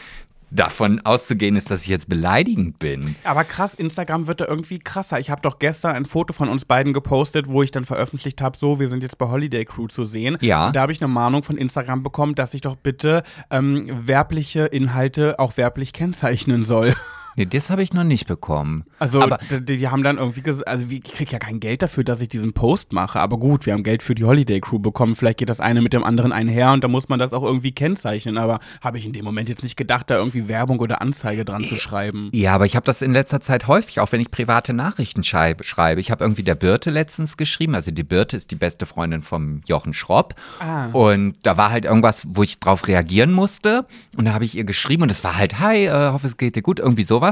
davon 0.54 1.00
auszugehen 1.00 1.56
ist, 1.56 1.70
dass 1.70 1.82
ich 1.82 1.88
jetzt 1.88 2.08
beleidigend 2.08 2.78
bin? 2.78 3.16
Aber 3.24 3.44
krass, 3.44 3.74
Instagram 3.74 4.26
wird 4.26 4.40
da 4.40 4.46
irgendwie 4.46 4.78
krasser. 4.78 5.18
Ich 5.18 5.30
habe 5.30 5.42
doch 5.42 5.58
gestern 5.58 5.94
ein 5.94 6.06
Foto 6.06 6.32
von 6.32 6.48
uns 6.48 6.64
beiden 6.64 6.92
gepostet, 6.92 7.48
wo 7.48 7.62
ich 7.62 7.70
dann 7.70 7.84
veröffentlicht 7.84 8.40
habe, 8.40 8.56
so, 8.56 8.78
wir 8.78 8.88
sind 8.88 9.02
jetzt 9.02 9.18
bei 9.18 9.26
Holiday 9.26 9.64
Crew 9.64 9.88
zu 9.88 10.04
sehen. 10.04 10.38
Ja. 10.40 10.68
Und 10.68 10.76
da 10.76 10.82
habe 10.82 10.92
ich 10.92 11.02
eine 11.02 11.12
Mahnung 11.12 11.42
von 11.42 11.56
Instagram 11.56 12.02
bekommen, 12.02 12.34
dass 12.34 12.54
ich 12.54 12.60
doch 12.60 12.76
bitte 12.76 13.22
ähm, 13.50 13.88
werbliche 14.06 14.66
Inhalte 14.66 15.38
auch 15.38 15.56
werblich 15.56 15.92
kennzeichnen 15.92 16.64
soll. 16.64 16.94
Nee, 17.36 17.46
das 17.46 17.70
habe 17.70 17.82
ich 17.82 17.92
noch 17.92 18.04
nicht 18.04 18.26
bekommen. 18.26 18.84
Also 18.98 19.20
Aber 19.20 19.38
die, 19.50 19.76
die 19.76 19.88
haben 19.88 20.02
dann 20.02 20.18
irgendwie 20.18 20.42
gesagt, 20.42 20.68
also 20.68 20.86
ich 20.88 21.02
krieg 21.02 21.32
ja 21.32 21.38
kein 21.38 21.60
Geld 21.60 21.82
dafür, 21.82 22.04
dass 22.04 22.20
ich 22.20 22.28
diesen 22.28 22.52
Post 22.52 22.92
mache. 22.92 23.20
Aber 23.20 23.38
gut, 23.38 23.66
wir 23.66 23.72
haben 23.72 23.82
Geld 23.82 24.02
für 24.02 24.14
die 24.14 24.24
Holiday 24.24 24.60
Crew 24.60 24.78
bekommen. 24.78 25.16
Vielleicht 25.16 25.38
geht 25.38 25.48
das 25.48 25.60
eine 25.60 25.80
mit 25.80 25.92
dem 25.92 26.04
anderen 26.04 26.32
einher 26.32 26.72
und 26.72 26.84
da 26.84 26.88
muss 26.88 27.08
man 27.08 27.18
das 27.18 27.32
auch 27.32 27.42
irgendwie 27.42 27.72
kennzeichnen. 27.72 28.38
Aber 28.38 28.60
habe 28.80 28.98
ich 28.98 29.06
in 29.06 29.12
dem 29.12 29.24
Moment 29.24 29.48
jetzt 29.48 29.62
nicht 29.62 29.76
gedacht, 29.76 30.10
da 30.10 30.16
irgendwie 30.18 30.48
Werbung 30.48 30.78
oder 30.80 31.00
Anzeige 31.02 31.44
dran 31.44 31.62
zu 31.62 31.76
schreiben. 31.76 32.30
Ja, 32.32 32.54
aber 32.54 32.66
ich 32.66 32.76
habe 32.76 32.86
das 32.86 33.02
in 33.02 33.12
letzter 33.12 33.40
Zeit 33.40 33.66
häufig, 33.66 34.00
auch 34.00 34.12
wenn 34.12 34.20
ich 34.20 34.30
private 34.30 34.72
Nachrichten 34.72 35.24
schreibe. 35.24 35.64
schreibe. 35.64 36.00
Ich 36.00 36.10
habe 36.10 36.24
irgendwie 36.24 36.42
der 36.42 36.54
Birte 36.54 36.90
letztens 36.90 37.36
geschrieben. 37.36 37.74
Also 37.74 37.90
die 37.90 38.04
Birte 38.04 38.36
ist 38.36 38.50
die 38.50 38.56
beste 38.56 38.86
Freundin 38.86 39.22
vom 39.22 39.62
Jochen 39.66 39.94
Schropp. 39.94 40.34
Ah. 40.60 40.86
Und 40.92 41.36
da 41.42 41.56
war 41.56 41.70
halt 41.70 41.84
irgendwas, 41.84 42.24
wo 42.28 42.42
ich 42.42 42.60
drauf 42.60 42.86
reagieren 42.86 43.32
musste. 43.32 43.86
Und 44.16 44.26
da 44.26 44.32
habe 44.32 44.44
ich 44.44 44.56
ihr 44.56 44.64
geschrieben 44.64 45.02
und 45.02 45.10
es 45.10 45.24
war 45.24 45.36
halt, 45.36 45.60
hi, 45.60 45.86
äh, 45.86 46.12
hoffe 46.12 46.26
es 46.26 46.36
geht 46.36 46.56
dir 46.56 46.62
gut, 46.62 46.78
irgendwie 46.78 47.04
sowas. 47.04 47.23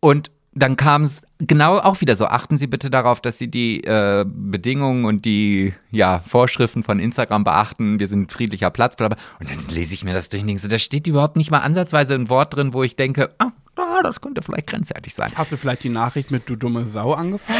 Und 0.00 0.30
dann 0.52 0.76
kam 0.76 1.02
es 1.02 1.22
genau 1.38 1.78
auch 1.78 2.00
wieder 2.00 2.16
so, 2.16 2.26
achten 2.26 2.58
Sie 2.58 2.66
bitte 2.66 2.90
darauf, 2.90 3.20
dass 3.20 3.38
Sie 3.38 3.48
die 3.48 3.84
äh, 3.84 4.24
Bedingungen 4.26 5.04
und 5.04 5.24
die 5.24 5.74
ja, 5.90 6.20
Vorschriften 6.26 6.82
von 6.82 6.98
Instagram 6.98 7.44
beachten, 7.44 8.00
wir 8.00 8.08
sind 8.08 8.22
ein 8.22 8.28
friedlicher 8.28 8.70
Platz, 8.70 8.96
bla 8.96 9.08
bla. 9.08 9.18
Und 9.38 9.50
dann 9.50 9.58
lese 9.74 9.94
ich 9.94 10.04
mir 10.04 10.12
das 10.12 10.28
durch 10.28 10.42
und 10.42 10.48
denke 10.48 10.62
so, 10.62 10.68
da 10.68 10.78
steht 10.78 11.06
überhaupt 11.06 11.36
nicht 11.36 11.50
mal 11.50 11.60
ansatzweise 11.60 12.14
ein 12.14 12.28
Wort 12.28 12.56
drin, 12.56 12.72
wo 12.72 12.82
ich 12.82 12.96
denke, 12.96 13.30
ah, 13.38 13.52
ah, 13.76 14.02
das 14.02 14.20
könnte 14.20 14.42
vielleicht 14.42 14.66
grenzwertig 14.66 15.14
sein. 15.14 15.30
Hast 15.34 15.52
du 15.52 15.56
vielleicht 15.56 15.84
die 15.84 15.88
Nachricht 15.88 16.30
mit 16.30 16.48
du 16.48 16.56
dumme 16.56 16.86
Sau 16.86 17.12
angefangen? 17.12 17.58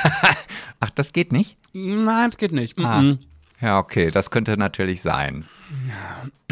Ach, 0.80 0.90
das 0.90 1.12
geht 1.12 1.32
nicht? 1.32 1.58
Nein, 1.72 2.30
das 2.30 2.38
geht 2.38 2.52
nicht. 2.52 2.78
Ah. 2.78 3.16
Ja, 3.60 3.78
okay, 3.78 4.10
das 4.10 4.30
könnte 4.30 4.56
natürlich 4.56 5.02
sein. 5.02 5.44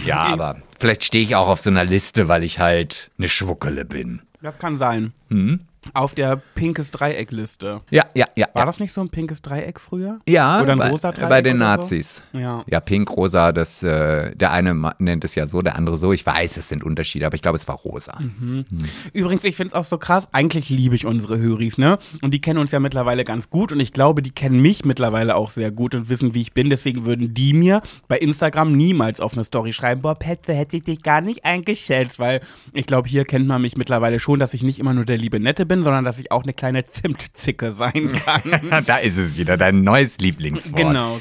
Ja, 0.04 0.20
aber 0.20 0.58
vielleicht 0.78 1.04
stehe 1.04 1.24
ich 1.24 1.34
auch 1.34 1.48
auf 1.48 1.60
so 1.60 1.68
einer 1.68 1.84
Liste, 1.84 2.28
weil 2.28 2.44
ich 2.44 2.60
halt 2.60 3.10
eine 3.18 3.28
Schwuckele 3.28 3.84
bin. 3.84 4.22
Das 4.42 4.58
kann 4.58 4.76
sein. 4.76 5.12
Hm? 5.28 5.60
Auf 5.94 6.14
der 6.14 6.36
pinkes 6.54 6.90
Dreieck-Liste. 6.90 7.80
Ja, 7.90 8.04
ja, 8.14 8.26
ja. 8.36 8.48
War 8.52 8.62
ja. 8.62 8.66
das 8.66 8.80
nicht 8.80 8.92
so 8.92 9.00
ein 9.00 9.08
pinkes 9.08 9.40
Dreieck 9.40 9.80
früher? 9.80 10.20
Ja, 10.28 10.60
Oder 10.60 10.72
ein 10.72 10.78
bei, 10.78 10.90
rosa 10.90 11.10
Dreieck 11.10 11.28
bei 11.28 11.42
den 11.42 11.56
oder 11.56 11.64
so? 11.76 11.80
Nazis. 11.80 12.22
Ja. 12.32 12.64
Ja, 12.66 12.80
pink, 12.80 13.10
rosa, 13.16 13.52
das, 13.52 13.82
äh, 13.82 14.34
der 14.36 14.52
eine 14.52 14.92
nennt 14.98 15.24
es 15.24 15.34
ja 15.34 15.46
so, 15.46 15.62
der 15.62 15.76
andere 15.76 15.96
so. 15.96 16.12
Ich 16.12 16.24
weiß, 16.26 16.58
es 16.58 16.68
sind 16.68 16.84
Unterschiede, 16.84 17.26
aber 17.26 17.34
ich 17.34 17.42
glaube, 17.42 17.56
es 17.56 17.66
war 17.66 17.76
rosa. 17.76 18.18
Mhm. 18.20 18.66
Übrigens, 19.12 19.44
ich 19.44 19.56
finde 19.56 19.68
es 19.68 19.74
auch 19.74 19.84
so 19.84 19.96
krass. 19.96 20.28
Eigentlich 20.32 20.68
liebe 20.68 20.94
ich 20.94 21.06
unsere 21.06 21.38
Höris, 21.38 21.78
ne? 21.78 21.98
Und 22.20 22.34
die 22.34 22.40
kennen 22.40 22.58
uns 22.58 22.72
ja 22.72 22.80
mittlerweile 22.80 23.24
ganz 23.24 23.48
gut 23.48 23.72
und 23.72 23.80
ich 23.80 23.92
glaube, 23.92 24.22
die 24.22 24.32
kennen 24.32 24.60
mich 24.60 24.84
mittlerweile 24.84 25.34
auch 25.34 25.50
sehr 25.50 25.70
gut 25.70 25.94
und 25.94 26.08
wissen, 26.08 26.34
wie 26.34 26.42
ich 26.42 26.52
bin. 26.52 26.68
Deswegen 26.68 27.06
würden 27.06 27.32
die 27.32 27.54
mir 27.54 27.80
bei 28.06 28.18
Instagram 28.18 28.76
niemals 28.76 29.20
auf 29.20 29.32
eine 29.32 29.44
Story 29.44 29.72
schreiben, 29.72 30.02
boah, 30.02 30.14
Petze, 30.14 30.52
hätte 30.52 30.76
ich 30.76 30.82
dich 30.82 31.02
gar 31.02 31.20
nicht 31.20 31.44
eingeschätzt, 31.44 32.18
weil 32.18 32.40
ich 32.74 32.86
glaube, 32.86 33.08
hier 33.08 33.24
kennt 33.24 33.46
man 33.46 33.62
mich 33.62 33.76
mittlerweile 33.76 34.20
schon, 34.20 34.38
dass 34.38 34.52
ich 34.52 34.62
nicht 34.62 34.78
immer 34.78 34.92
nur 34.92 35.04
der 35.04 35.16
liebe 35.16 35.40
Nette 35.40 35.64
bin, 35.66 35.69
sondern 35.78 36.04
dass 36.04 36.18
ich 36.18 36.30
auch 36.32 36.42
eine 36.42 36.52
kleine 36.52 36.84
Zimtzicke 36.84 37.72
sein 37.72 38.12
kann. 38.24 38.84
da 38.86 38.96
ist 38.98 39.16
es 39.16 39.38
wieder, 39.38 39.56
dein 39.56 39.82
neues 39.82 40.18
Lieblingswort. 40.18 40.76
Genau. 40.76 41.20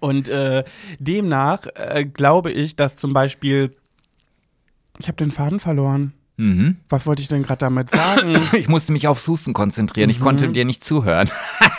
Und 0.00 0.28
äh, 0.28 0.64
demnach 0.98 1.66
äh, 1.74 2.04
glaube 2.04 2.50
ich, 2.50 2.76
dass 2.76 2.96
zum 2.96 3.12
Beispiel. 3.12 3.76
Ich 4.98 5.08
habe 5.08 5.16
den 5.16 5.30
Faden 5.30 5.60
verloren. 5.60 6.12
Mhm. 6.38 6.78
Was 6.88 7.06
wollte 7.06 7.20
ich 7.22 7.28
denn 7.28 7.42
gerade 7.42 7.58
damit 7.58 7.90
sagen? 7.90 8.36
Ich 8.54 8.66
musste 8.68 8.92
mich 8.92 9.06
aufs 9.06 9.28
Husten 9.28 9.52
konzentrieren. 9.52 10.08
Ich 10.10 10.18
konnte 10.18 10.48
Mhm. 10.48 10.52
dir 10.54 10.64
nicht 10.64 10.82
zuhören. 10.84 11.28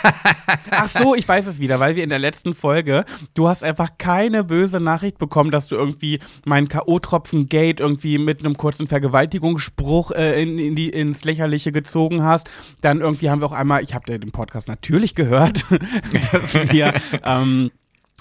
Ach 0.70 0.88
so, 0.88 1.14
ich 1.14 1.26
weiß 1.26 1.46
es 1.46 1.58
wieder, 1.58 1.80
weil 1.80 1.96
wir 1.96 2.04
in 2.04 2.08
der 2.10 2.18
letzten 2.20 2.54
Folge, 2.54 3.04
du 3.34 3.48
hast 3.48 3.64
einfach 3.64 3.90
keine 3.98 4.44
böse 4.44 4.80
Nachricht 4.80 5.18
bekommen, 5.18 5.50
dass 5.50 5.66
du 5.66 5.76
irgendwie 5.76 6.20
meinen 6.44 6.68
K.O.-Tropfen-Gate 6.68 7.80
irgendwie 7.80 8.18
mit 8.18 8.40
einem 8.40 8.56
kurzen 8.56 8.86
Vergewaltigungsspruch 8.86 10.12
äh, 10.12 10.40
in, 10.42 10.58
in 10.58 10.76
die, 10.76 10.88
ins 10.88 11.24
Lächerliche 11.24 11.72
gezogen 11.72 12.22
hast. 12.22 12.48
Dann 12.80 13.00
irgendwie 13.00 13.30
haben 13.30 13.40
wir 13.40 13.46
auch 13.46 13.52
einmal, 13.52 13.82
ich 13.82 13.94
habe 13.94 14.06
den 14.18 14.30
Podcast 14.32 14.68
natürlich 14.68 15.14
gehört, 15.14 15.64
dass 16.32 16.54
wir 16.54 16.94
ähm, 17.24 17.70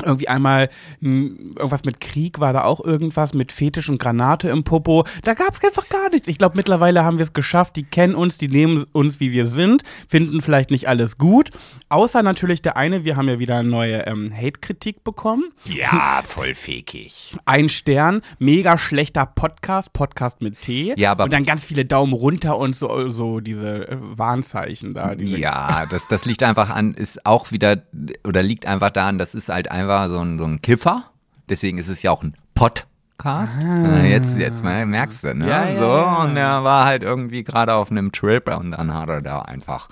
irgendwie 0.02 0.28
einmal 0.28 0.70
m, 1.02 1.54
irgendwas 1.56 1.84
mit 1.86 2.00
Krieg 2.02 2.40
war 2.40 2.52
da 2.52 2.64
auch 2.64 2.84
irgendwas 2.84 3.34
mit 3.36 3.52
Fetisch 3.52 3.90
und 3.90 4.00
Granate 4.00 4.50
im 4.50 4.64
Popo. 4.64 5.06
Da 5.24 5.36
gab 5.36 5.54
es 5.54 5.64
einfach 5.64 5.88
gar 5.90 6.10
nichts. 6.10 6.28
Ich 6.28 6.40
glaube, 6.40 6.58
mittlerweile 6.58 7.04
haben 7.04 7.20
wir 7.20 7.24
es 7.24 7.34
geschafft. 7.34 7.76
Die 7.76 7.84
kennen 7.84 8.16
uns, 8.16 8.38
die 8.40 8.48
nehmen 8.48 8.86
uns, 8.92 9.20
wie 9.20 9.32
wir 9.32 9.46
sind, 9.46 9.84
finden 10.08 10.42
vielleicht 10.42 10.72
nicht 10.72 10.90
alles 10.90 11.18
gut. 11.18 11.52
Außer 11.90 12.24
natürlich 12.24 12.62
der 12.64 12.76
eine, 12.76 13.06
wir 13.06 13.18
haben 13.18 13.28
ja 13.30 13.38
wieder 13.38 13.58
eine 13.58 13.70
neue 13.70 14.08
ähm, 14.08 14.34
Hate-Kritik 14.36 15.04
bekommen. 15.04 15.44
Ja, 15.66 16.22
voll 16.24 16.56
fekig. 16.56 17.36
Ein 17.46 17.70
Stern, 17.70 18.22
mega 18.40 18.80
schlechter 18.80 19.28
Podcast, 19.28 19.94
Podcast 19.94 20.42
mit 20.42 20.60
T. 20.62 20.96
Ja, 20.98 21.12
aber- 21.12 21.26
und 21.26 21.34
dann 21.34 21.46
ganz 21.46 21.64
viele 21.66 21.86
Daumen 21.86 22.14
runter 22.14 22.58
und 22.58 22.76
so, 22.76 23.10
so 23.10 23.42
diese 23.42 23.88
äh, 23.90 23.98
Warnzeichen 24.00 24.96
da. 24.96 25.14
Diese 25.14 25.38
Ja, 25.38 25.86
das, 25.86 26.08
das 26.08 26.26
liegt 26.26 26.42
einfach 26.42 26.72
an, 26.72 26.94
ist 26.96 27.26
auch 27.28 27.52
wieder, 27.52 27.84
oder 28.28 28.42
liegt 28.42 28.66
einfach 28.66 28.90
daran, 28.90 29.20
das 29.20 29.36
ist 29.36 29.50
halt 29.50 29.70
einfach 29.70 29.83
so 30.10 30.20
ein, 30.20 30.38
so 30.38 30.46
ein 30.46 30.62
Kiffer. 30.62 31.04
Deswegen 31.50 31.78
ist 31.78 31.90
es 31.90 32.02
ja 32.02 32.12
auch 32.12 32.24
ein 32.24 32.36
Podcast. 32.56 33.58
Ah. 33.60 34.04
Jetzt, 34.04 34.38
jetzt 34.38 34.64
mal 34.64 34.86
merkst 34.86 35.24
du, 35.24 35.36
ne? 35.36 35.48
Ja, 35.48 35.70
ja, 35.70 35.80
so, 35.80 35.88
ja. 35.88 36.24
und 36.24 36.38
er 36.38 36.64
war 36.64 36.86
halt 36.86 37.04
irgendwie 37.04 37.44
gerade 37.44 37.74
auf 37.74 37.92
einem 37.92 38.12
Trip 38.12 38.48
und 38.58 38.72
dann 38.72 38.94
hat 38.94 39.10
er 39.10 39.22
da 39.22 39.42
einfach 39.42 39.90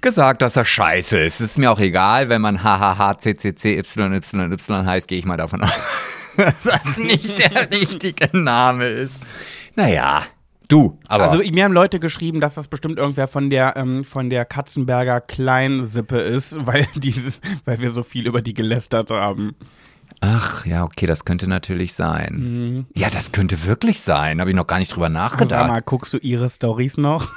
gesagt, 0.00 0.42
dass 0.42 0.56
er 0.56 0.64
scheiße 0.64 1.18
ist. 1.18 1.40
Ist 1.40 1.58
mir 1.58 1.70
auch 1.70 1.80
egal, 1.80 2.28
wenn 2.28 2.40
man 2.40 2.62
hahaha 2.62 3.14
ccc 3.14 3.82
heißt, 4.86 5.08
gehe 5.08 5.18
ich 5.18 5.24
mal 5.24 5.36
davon 5.36 5.62
aus, 5.64 5.82
dass 6.36 6.62
das 6.62 6.98
nicht 6.98 7.38
der 7.38 7.70
richtige 7.72 8.36
Name 8.36 8.86
ist. 8.86 9.20
Naja, 9.74 10.22
du, 10.72 10.98
aber. 11.08 11.30
Also 11.30 11.50
mir 11.50 11.64
haben 11.64 11.72
Leute 11.72 12.00
geschrieben, 12.00 12.40
dass 12.40 12.54
das 12.54 12.68
bestimmt 12.68 12.98
irgendwer 12.98 13.28
von 13.28 13.50
der 13.50 13.76
ähm, 13.76 14.04
von 14.04 14.30
der 14.30 14.44
Katzenberger 14.44 15.20
Kleinsippe 15.20 16.18
ist, 16.18 16.56
weil 16.66 16.86
dieses, 16.94 17.40
weil 17.64 17.80
wir 17.80 17.90
so 17.90 18.02
viel 18.02 18.26
über 18.26 18.42
die 18.42 18.54
gelästert 18.54 19.10
haben. 19.10 19.54
Ach, 20.20 20.64
ja, 20.66 20.84
okay, 20.84 21.06
das 21.06 21.24
könnte 21.24 21.48
natürlich 21.48 21.94
sein. 21.94 22.86
Ja, 22.94 23.10
das 23.10 23.32
könnte 23.32 23.64
wirklich 23.64 24.00
sein. 24.00 24.40
Habe 24.40 24.50
ich 24.50 24.56
noch 24.56 24.66
gar 24.66 24.78
nicht 24.78 24.94
drüber 24.94 25.06
Sag 25.06 25.12
nachgedacht. 25.12 25.68
mal, 25.68 25.82
guckst 25.82 26.12
du 26.12 26.18
ihre 26.18 26.48
Stories 26.48 26.96
noch? 26.96 27.28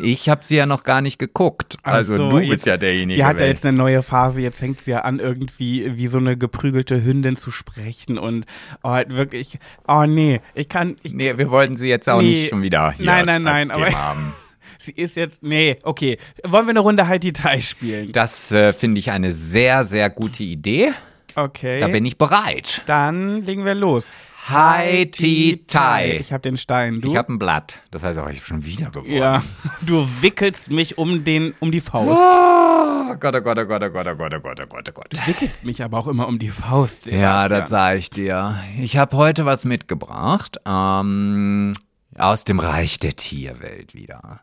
Ich 0.00 0.28
habe 0.28 0.44
sie 0.44 0.56
ja 0.56 0.66
noch 0.66 0.82
gar 0.84 1.00
nicht 1.00 1.18
geguckt. 1.18 1.76
Also 1.82 2.16
so, 2.16 2.30
du 2.30 2.38
jetzt- 2.38 2.50
bist 2.50 2.66
ja 2.66 2.76
derjenige. 2.76 3.18
Die 3.18 3.24
hat 3.24 3.40
ja 3.40 3.46
jetzt 3.46 3.64
eine 3.64 3.76
neue 3.76 4.02
Phase, 4.02 4.40
jetzt 4.40 4.58
fängt 4.58 4.80
sie 4.80 4.92
ja 4.92 5.00
an, 5.00 5.18
irgendwie 5.20 5.96
wie 5.96 6.06
so 6.08 6.18
eine 6.18 6.36
geprügelte 6.36 7.02
Hündin 7.04 7.36
zu 7.36 7.50
sprechen 7.50 8.18
und 8.18 8.46
oh, 8.82 8.90
halt 8.90 9.10
wirklich, 9.10 9.58
oh 9.86 10.04
nee, 10.06 10.40
ich 10.54 10.68
kann, 10.68 10.96
ich, 11.02 11.12
Nee, 11.12 11.36
wir 11.38 11.50
wollten 11.50 11.76
sie 11.76 11.88
jetzt 11.88 12.08
auch 12.08 12.20
Nee. 12.20 12.30
nicht 12.30 12.48
schon 12.50 12.62
wieder 12.62 12.92
hier 12.92 13.06
Nein, 13.06 13.26
nein, 13.26 13.42
nein, 13.42 13.70
aber- 13.70 13.86
Thema 13.86 13.98
haben. 13.98 14.32
sie 14.78 14.92
ist 14.92 15.16
jetzt, 15.16 15.42
nee, 15.42 15.78
okay. 15.82 16.18
Wollen 16.44 16.66
wir 16.66 16.70
eine 16.70 16.80
Runde 16.80 17.06
High 17.08 17.20
Detail 17.20 17.60
spielen? 17.60 18.12
Das 18.12 18.50
äh, 18.52 18.72
finde 18.72 18.98
ich 18.98 19.10
eine 19.10 19.32
sehr, 19.32 19.84
sehr 19.84 20.10
gute 20.10 20.42
Idee. 20.42 20.92
Okay. 21.36 21.80
Da 21.80 21.88
bin 21.88 22.04
ich 22.06 22.16
bereit. 22.18 22.82
Dann 22.86 23.44
legen 23.44 23.64
wir 23.64 23.74
los. 23.74 24.08
Hi, 24.46 25.06
Ti, 25.06 25.64
Tai. 25.66 26.18
Ich 26.20 26.30
habe 26.30 26.42
den 26.42 26.58
Stein, 26.58 27.00
du? 27.00 27.08
Ich 27.08 27.16
habe 27.16 27.32
ein 27.32 27.38
Blatt. 27.38 27.80
Das 27.90 28.02
heißt 28.02 28.18
auch, 28.18 28.28
ich 28.28 28.40
bin 28.40 28.46
schon 28.46 28.66
wieder 28.66 28.90
geworden. 28.90 29.10
ja, 29.14 29.42
du 29.80 30.06
wickelst 30.20 30.70
mich 30.70 30.98
um 30.98 31.24
den, 31.24 31.54
um 31.60 31.72
die 31.72 31.80
Faust. 31.80 32.20
Oh 32.20 33.14
Gott, 33.18 33.34
oh 33.36 33.40
Gott, 33.40 33.58
oh 33.58 33.64
Gott, 33.64 33.82
oh 33.82 33.90
Gott, 33.90 34.06
oh 34.06 34.14
Gott, 34.14 34.34
oh 34.34 34.40
Gott, 34.40 34.60
oh 34.62 34.66
Gott, 34.68 34.88
oh 34.88 34.92
Gott. 34.92 35.06
Du 35.10 35.26
wickelst 35.26 35.64
mich 35.64 35.82
aber 35.82 35.98
auch 35.98 36.08
immer 36.08 36.28
um 36.28 36.38
die 36.38 36.50
Faust. 36.50 37.06
Ja, 37.06 37.48
das 37.48 37.70
sage 37.70 37.98
ich 37.98 38.10
dir. 38.10 38.58
Ich 38.78 38.98
habe 38.98 39.16
heute 39.16 39.46
was 39.46 39.64
mitgebracht 39.64 40.58
ähm, 40.66 41.72
aus 42.18 42.44
dem 42.44 42.58
Reich 42.58 42.98
der 42.98 43.16
Tierwelt 43.16 43.94
wieder. 43.94 44.40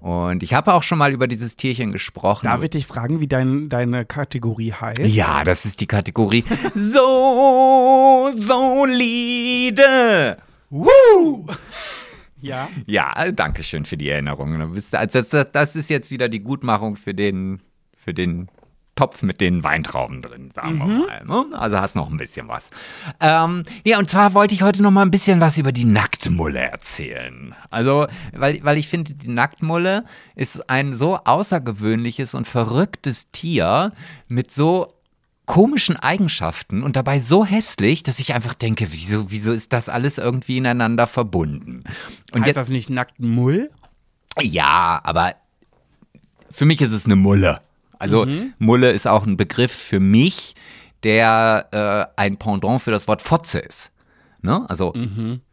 Und 0.00 0.42
ich 0.42 0.54
habe 0.54 0.72
auch 0.72 0.82
schon 0.82 0.98
mal 0.98 1.12
über 1.12 1.26
dieses 1.26 1.56
Tierchen 1.56 1.92
gesprochen. 1.92 2.46
Darf 2.46 2.62
ich 2.62 2.70
dich 2.70 2.86
fragen, 2.86 3.20
wie 3.20 3.28
dein, 3.28 3.68
deine 3.68 4.06
Kategorie 4.06 4.72
heißt? 4.72 5.00
ja, 5.00 5.44
das 5.44 5.66
ist 5.66 5.80
die 5.80 5.86
Kategorie 5.86 6.44
so 6.74 8.30
solide. 8.36 9.82
Woo! 10.70 11.46
Ja. 12.42 12.70
Ja, 12.86 13.32
danke 13.32 13.62
schön 13.62 13.84
für 13.84 13.98
die 13.98 14.08
Erinnerung. 14.08 14.74
Das, 14.90 15.28
das 15.52 15.76
ist 15.76 15.90
jetzt 15.90 16.10
wieder 16.10 16.30
die 16.30 16.40
Gutmachung 16.40 16.96
für 16.96 17.12
den, 17.12 17.60
für 17.94 18.14
den 18.14 18.48
Topf 19.00 19.22
mit 19.22 19.40
den 19.40 19.64
Weintrauben 19.64 20.20
drin, 20.20 20.50
sagen 20.54 20.76
wir 20.76 20.84
mal. 20.84 21.24
ne? 21.24 21.46
Also 21.56 21.78
hast 21.78 21.96
noch 21.96 22.10
ein 22.10 22.18
bisschen 22.18 22.48
was. 22.48 22.68
Ähm, 23.18 23.62
ja, 23.82 23.98
und 23.98 24.10
zwar 24.10 24.34
wollte 24.34 24.54
ich 24.54 24.60
heute 24.60 24.82
noch 24.82 24.90
mal 24.90 25.00
ein 25.00 25.10
bisschen 25.10 25.40
was 25.40 25.56
über 25.56 25.72
die 25.72 25.86
Nacktmulle 25.86 26.58
erzählen. 26.58 27.54
Also, 27.70 28.08
weil, 28.34 28.62
weil 28.62 28.76
ich 28.76 28.88
finde, 28.88 29.14
die 29.14 29.30
Nacktmulle 29.30 30.04
ist 30.34 30.68
ein 30.68 30.92
so 30.92 31.16
außergewöhnliches 31.16 32.34
und 32.34 32.46
verrücktes 32.46 33.30
Tier 33.30 33.92
mit 34.28 34.52
so 34.52 34.92
komischen 35.46 35.96
Eigenschaften 35.96 36.82
und 36.82 36.96
dabei 36.96 37.20
so 37.20 37.46
hässlich, 37.46 38.02
dass 38.02 38.18
ich 38.18 38.34
einfach 38.34 38.52
denke, 38.52 38.92
wieso, 38.92 39.30
wieso 39.30 39.52
ist 39.52 39.72
das 39.72 39.88
alles 39.88 40.18
irgendwie 40.18 40.58
ineinander 40.58 41.06
verbunden? 41.06 41.84
Und 42.34 42.40
heißt 42.40 42.48
jetzt, 42.48 42.56
das 42.56 42.68
nicht 42.68 42.90
nackten 42.90 43.30
Mull? 43.30 43.70
ja, 44.42 45.00
aber 45.02 45.36
für 46.50 46.66
mich 46.66 46.82
ist 46.82 46.92
es 46.92 47.06
eine 47.06 47.16
Mulle. 47.16 47.62
Also 48.00 48.26
Mulle 48.58 48.90
ist 48.90 49.06
auch 49.06 49.26
ein 49.26 49.36
Begriff 49.36 49.72
für 49.72 50.00
mich, 50.00 50.54
der 51.02 51.68
äh, 52.16 52.20
ein 52.20 52.36
Pendant 52.36 52.82
für 52.82 52.90
das 52.90 53.06
Wort 53.06 53.22
Fotze 53.22 53.60
ist. 53.60 53.90
Ne? 54.42 54.64
Also 54.68 54.94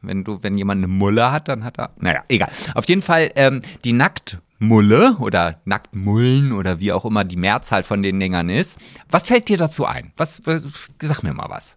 wenn 0.01 0.23
du, 0.23 0.41
wenn 0.41 0.57
jemand 0.57 0.79
eine 0.79 0.87
Mulle 0.87 1.31
hat, 1.31 1.47
dann 1.49 1.63
hat 1.63 1.77
er. 1.77 1.91
Naja, 1.99 2.23
egal. 2.29 2.49
Auf 2.73 2.87
jeden 2.87 3.01
Fall 3.01 3.31
ähm, 3.35 3.61
die 3.83 3.93
Nacktmulle 3.93 5.17
oder 5.19 5.59
Nacktmullen 5.65 6.53
oder 6.53 6.79
wie 6.79 6.91
auch 6.93 7.05
immer 7.05 7.23
die 7.25 7.35
Mehrzahl 7.35 7.83
von 7.83 8.01
den 8.01 8.19
Dingern 8.19 8.49
ist. 8.49 8.79
Was 9.09 9.27
fällt 9.27 9.49
dir 9.49 9.57
dazu 9.57 9.85
ein? 9.85 10.13
Was, 10.17 10.41
was 10.45 10.63
sag 11.01 11.21
mir 11.21 11.33
mal 11.33 11.49
was. 11.49 11.75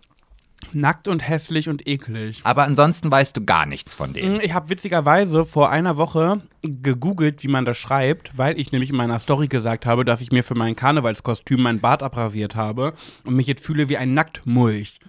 Nackt 0.72 1.08
und 1.08 1.26
hässlich 1.26 1.68
und 1.68 1.86
eklig. 1.86 2.40
Aber 2.44 2.64
ansonsten 2.64 3.10
weißt 3.10 3.36
du 3.36 3.44
gar 3.44 3.66
nichts 3.66 3.94
von 3.94 4.12
denen. 4.12 4.40
Ich 4.40 4.54
habe 4.54 4.70
witzigerweise 4.70 5.44
vor 5.44 5.70
einer 5.70 5.96
Woche 5.96 6.42
gegoogelt, 6.62 7.42
wie 7.42 7.48
man 7.48 7.64
das 7.64 7.78
schreibt, 7.78 8.38
weil 8.38 8.58
ich 8.58 8.70
nämlich 8.72 8.90
in 8.90 8.96
meiner 8.96 9.18
Story 9.18 9.48
gesagt 9.48 9.86
habe, 9.86 10.04
dass 10.04 10.20
ich 10.20 10.30
mir 10.30 10.44
für 10.44 10.54
mein 10.54 10.76
Karnevalskostüm 10.76 11.62
meinen 11.62 11.80
Bart 11.80 12.02
abrasiert 12.02 12.54
habe 12.54 12.92
und 13.24 13.34
mich 13.34 13.46
jetzt 13.46 13.64
fühle 13.64 13.88
wie 13.88 13.96
ein 13.96 14.14
Nacktmulch. 14.14 15.00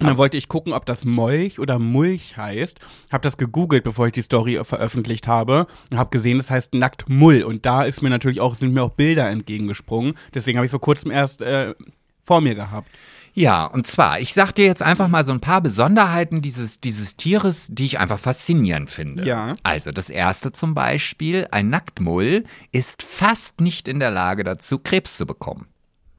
Und 0.00 0.06
dann 0.06 0.16
wollte 0.16 0.36
ich 0.36 0.48
gucken, 0.48 0.72
ob 0.72 0.86
das 0.86 1.04
Molch 1.04 1.58
oder 1.58 1.78
Mulch 1.78 2.36
heißt. 2.36 2.78
Hab 3.10 3.22
das 3.22 3.36
gegoogelt, 3.36 3.84
bevor 3.84 4.06
ich 4.06 4.12
die 4.12 4.22
Story 4.22 4.58
veröffentlicht 4.62 5.26
habe 5.28 5.66
und 5.90 5.98
habe 5.98 6.10
gesehen, 6.10 6.38
das 6.38 6.50
heißt 6.50 6.74
Nacktmull. 6.74 7.42
Und 7.42 7.66
da 7.66 7.84
ist 7.84 8.00
mir 8.00 8.10
natürlich 8.10 8.40
auch 8.40 8.54
sind 8.54 8.72
mir 8.72 8.82
auch 8.82 8.90
Bilder 8.90 9.28
entgegengesprungen. 9.28 10.14
Deswegen 10.34 10.58
habe 10.58 10.66
ich 10.66 10.70
vor 10.70 10.80
kurzem 10.80 11.10
erst 11.10 11.42
äh, 11.42 11.74
vor 12.22 12.40
mir 12.40 12.54
gehabt. 12.54 12.88
Ja, 13.34 13.64
und 13.64 13.86
zwar, 13.86 14.20
ich 14.20 14.34
sag 14.34 14.52
dir 14.52 14.66
jetzt 14.66 14.82
einfach 14.82 15.08
mal 15.08 15.24
so 15.24 15.32
ein 15.32 15.40
paar 15.40 15.62
Besonderheiten 15.62 16.42
dieses, 16.42 16.78
dieses 16.78 17.16
Tieres, 17.16 17.68
die 17.70 17.86
ich 17.86 17.98
einfach 17.98 18.18
faszinierend 18.18 18.90
finde. 18.90 19.24
Ja. 19.24 19.54
Also 19.62 19.90
das 19.90 20.10
erste 20.10 20.52
zum 20.52 20.74
Beispiel, 20.74 21.48
ein 21.50 21.70
Nacktmull 21.70 22.44
ist 22.72 23.02
fast 23.02 23.60
nicht 23.60 23.88
in 23.88 24.00
der 24.00 24.10
Lage 24.10 24.44
dazu, 24.44 24.78
Krebs 24.78 25.16
zu 25.16 25.26
bekommen. 25.26 25.66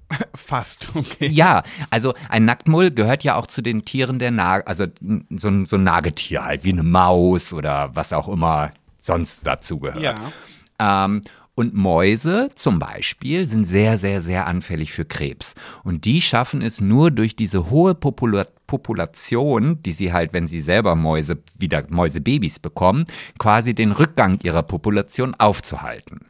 Fast, 0.35 0.91
okay. 0.95 1.27
Ja, 1.27 1.63
also 1.89 2.13
ein 2.29 2.45
Nacktmull 2.45 2.91
gehört 2.91 3.23
ja 3.23 3.35
auch 3.35 3.47
zu 3.47 3.61
den 3.61 3.85
Tieren 3.85 4.19
der 4.19 4.31
Nage, 4.31 4.67
also 4.67 4.85
so 5.29 5.47
ein, 5.47 5.65
so 5.65 5.75
ein 5.75 5.83
Nagetier 5.83 6.45
halt, 6.45 6.63
wie 6.63 6.71
eine 6.71 6.83
Maus 6.83 7.53
oder 7.53 7.95
was 7.95 8.13
auch 8.13 8.27
immer 8.27 8.71
sonst 8.99 9.45
dazu 9.45 9.79
gehört. 9.79 10.01
Ja. 10.01 11.05
Ähm, 11.05 11.21
und 11.55 11.73
Mäuse 11.73 12.49
zum 12.55 12.79
Beispiel 12.79 13.45
sind 13.45 13.65
sehr, 13.65 13.97
sehr, 13.97 14.21
sehr 14.21 14.47
anfällig 14.47 14.91
für 14.91 15.05
Krebs. 15.05 15.53
Und 15.83 16.05
die 16.05 16.21
schaffen 16.21 16.61
es 16.61 16.81
nur 16.81 17.11
durch 17.11 17.35
diese 17.35 17.69
hohe 17.69 17.95
Popula 17.95 18.45
Population, 18.65 19.83
die 19.83 19.91
sie 19.91 20.13
halt, 20.13 20.33
wenn 20.33 20.47
sie 20.47 20.61
selber 20.61 20.95
Mäuse, 20.95 21.37
wieder 21.59 21.83
Mäusebabys 21.89 22.57
bekommen, 22.57 23.05
quasi 23.37 23.75
den 23.75 23.91
Rückgang 23.91 24.39
ihrer 24.41 24.63
Population 24.63 25.35
aufzuhalten. 25.35 26.21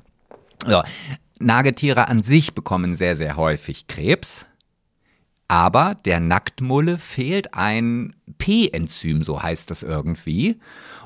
So. 0.66 0.82
Nagetiere 1.40 2.10
an 2.10 2.22
sich 2.22 2.54
bekommen 2.54 2.98
sehr, 2.98 3.16
sehr 3.16 3.38
häufig 3.38 3.88
Krebs. 3.88 4.46
Aber 5.48 5.96
der 6.04 6.20
Nacktmulle 6.20 6.98
fehlt 6.98 7.54
ein 7.54 8.14
P-Enzym, 8.40 9.24
so 9.24 9.42
heißt 9.42 9.72
das 9.72 9.84
irgendwie. 9.84 10.60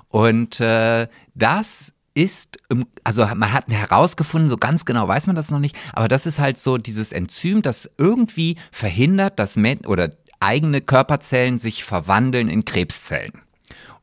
Und 0.10 0.60
äh, 0.60 1.08
das 1.36 1.94
ist, 2.18 2.58
also 3.04 3.24
man 3.36 3.54
hat 3.54 3.68
herausgefunden, 3.70 4.50
so 4.50 4.58
ganz 4.58 4.86
genau 4.86 5.08
weiß 5.08 5.28
man 5.28 5.36
das 5.36 5.52
noch 5.52 5.60
nicht, 5.60 5.78
aber 5.94 6.08
das 6.08 6.26
ist 6.26 6.40
halt 6.40 6.58
so 6.58 6.80
dieses 6.80 7.12
Enzym, 7.12 7.62
das 7.62 7.90
irgendwie 8.00 8.58
verhindert, 8.72 9.38
dass 9.38 9.56
Men 9.56 9.86
oder 9.86 10.10
eigene 10.40 10.82
Körperzellen 10.82 11.60
sich 11.60 11.84
verwandeln 11.84 12.50
in 12.50 12.66
Krebszellen. 12.66 13.34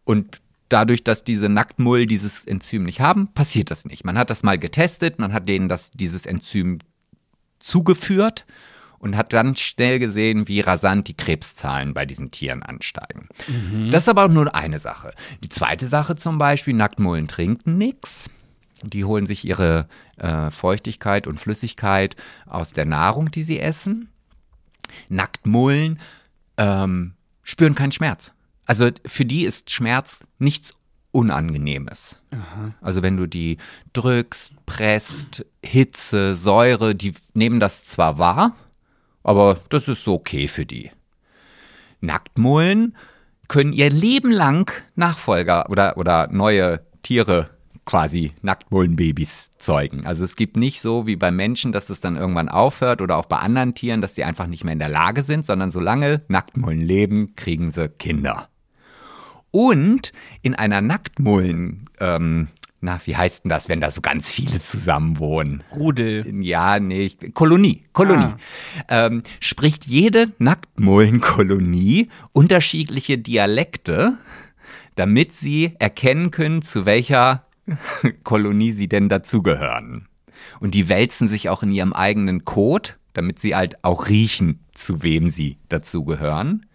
Und 0.04 0.40
dadurch, 0.68 1.02
dass 1.02 1.24
diese 1.24 1.48
Nacktmull 1.48 2.06
dieses 2.06 2.44
Enzym 2.44 2.84
nicht 2.84 3.00
haben, 3.00 3.32
passiert 3.34 3.72
das 3.72 3.84
nicht. 3.84 4.04
Man 4.04 4.16
hat 4.16 4.30
das 4.30 4.44
mal 4.44 4.58
getestet, 4.58 5.18
man 5.18 5.32
hat 5.32 5.48
denen 5.48 5.68
das, 5.68 5.90
dieses 5.90 6.24
Enzym 6.24 6.78
zugeführt 7.58 8.46
und 9.04 9.18
hat 9.18 9.34
dann 9.34 9.54
schnell 9.54 9.98
gesehen, 9.98 10.48
wie 10.48 10.60
rasant 10.60 11.08
die 11.08 11.16
Krebszahlen 11.16 11.92
bei 11.92 12.06
diesen 12.06 12.30
Tieren 12.30 12.62
ansteigen. 12.62 13.28
Das 13.90 14.04
ist 14.04 14.08
aber 14.08 14.24
auch 14.24 14.30
nur 14.30 14.54
eine 14.54 14.78
Sache. 14.78 15.12
Die 15.42 15.50
zweite 15.50 15.88
Sache 15.88 16.16
zum 16.16 16.38
Beispiel, 16.38 16.72
Nacktmullen 16.72 17.28
trinken 17.28 17.76
nichts. 17.76 18.30
Die 18.82 19.04
holen 19.04 19.26
sich 19.26 19.44
ihre 19.44 19.88
äh, 20.16 20.50
Feuchtigkeit 20.50 21.26
und 21.26 21.38
Flüssigkeit 21.38 22.16
aus 22.46 22.72
der 22.72 22.86
Nahrung, 22.86 23.30
die 23.30 23.42
sie 23.42 23.60
essen. 23.60 24.08
Nacktmullen 25.10 26.00
ähm, 26.56 27.12
spüren 27.44 27.74
keinen 27.74 27.92
Schmerz. 27.92 28.32
Also 28.64 28.88
für 29.04 29.26
die 29.26 29.44
ist 29.44 29.70
Schmerz 29.70 30.24
nichts 30.38 30.72
Unangenehmes. 31.12 32.16
Also 32.80 33.02
wenn 33.02 33.18
du 33.18 33.26
die 33.26 33.58
drückst, 33.92 34.54
presst, 34.64 35.44
Hitze, 35.62 36.36
Säure, 36.36 36.94
die 36.94 37.14
nehmen 37.34 37.60
das 37.60 37.84
zwar 37.84 38.18
wahr, 38.18 38.56
aber 39.24 39.58
das 39.70 39.88
ist 39.88 40.04
so 40.04 40.14
okay 40.14 40.46
für 40.46 40.64
die. 40.64 40.90
Nacktmullen 42.00 42.96
können 43.48 43.72
ihr 43.72 43.90
Leben 43.90 44.30
lang 44.30 44.70
Nachfolger 44.94 45.68
oder, 45.70 45.96
oder 45.96 46.28
neue 46.28 46.80
Tiere 47.02 47.50
quasi 47.84 48.32
Nacktmullenbabys 48.42 49.50
zeugen. 49.58 50.06
Also 50.06 50.24
es 50.24 50.36
gibt 50.36 50.56
nicht 50.56 50.80
so 50.80 51.06
wie 51.06 51.16
bei 51.16 51.30
Menschen, 51.30 51.72
dass 51.72 51.90
es 51.90 52.00
dann 52.00 52.16
irgendwann 52.16 52.48
aufhört 52.48 53.02
oder 53.02 53.16
auch 53.16 53.26
bei 53.26 53.36
anderen 53.36 53.74
Tieren, 53.74 54.00
dass 54.00 54.14
sie 54.14 54.24
einfach 54.24 54.46
nicht 54.46 54.64
mehr 54.64 54.72
in 54.72 54.78
der 54.78 54.88
Lage 54.88 55.22
sind, 55.22 55.44
sondern 55.44 55.70
solange 55.70 56.22
Nacktmullen 56.28 56.80
leben, 56.80 57.34
kriegen 57.34 57.70
sie 57.70 57.88
Kinder. 57.88 58.48
Und 59.50 60.12
in 60.42 60.54
einer 60.54 60.80
Nacktmullen, 60.80 61.90
ähm, 62.00 62.48
na, 62.84 63.00
wie 63.06 63.16
heißt 63.16 63.44
denn 63.44 63.48
das, 63.48 63.70
wenn 63.70 63.80
da 63.80 63.90
so 63.90 64.02
ganz 64.02 64.30
viele 64.30 64.60
zusammen 64.60 65.18
wohnen? 65.18 65.64
Rudel. 65.72 66.42
Ja, 66.42 66.78
nee, 66.78 67.10
Kolonie, 67.32 67.84
Kolonie. 67.94 68.34
Ähm, 68.88 69.22
spricht 69.40 69.86
jede 69.86 70.32
Nacktmullenkolonie 70.38 72.10
unterschiedliche 72.32 73.16
Dialekte, 73.16 74.18
damit 74.96 75.32
sie 75.32 75.72
erkennen 75.78 76.30
können, 76.30 76.60
zu 76.60 76.84
welcher 76.84 77.46
Kolonie 78.22 78.72
sie 78.72 78.88
denn 78.88 79.08
dazugehören. 79.08 80.06
Und 80.60 80.74
die 80.74 80.90
wälzen 80.90 81.26
sich 81.26 81.48
auch 81.48 81.62
in 81.62 81.72
ihrem 81.72 81.94
eigenen 81.94 82.44
Kot, 82.44 82.98
damit 83.14 83.38
sie 83.38 83.56
halt 83.56 83.82
auch 83.82 84.08
riechen, 84.10 84.60
zu 84.74 85.02
wem 85.02 85.30
sie 85.30 85.56
dazugehören. 85.70 86.66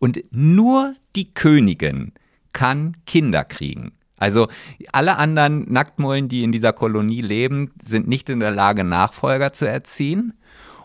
Und 0.00 0.24
nur 0.32 0.96
die 1.14 1.32
Königin 1.32 2.12
kann 2.52 2.96
Kinder 3.06 3.44
kriegen. 3.44 3.92
Also 4.16 4.48
alle 4.92 5.16
anderen 5.16 5.70
Nacktmullen, 5.72 6.28
die 6.28 6.44
in 6.44 6.52
dieser 6.52 6.72
Kolonie 6.72 7.20
leben, 7.20 7.72
sind 7.82 8.08
nicht 8.08 8.28
in 8.30 8.40
der 8.40 8.52
Lage, 8.52 8.84
Nachfolger 8.84 9.52
zu 9.52 9.66
erziehen. 9.66 10.34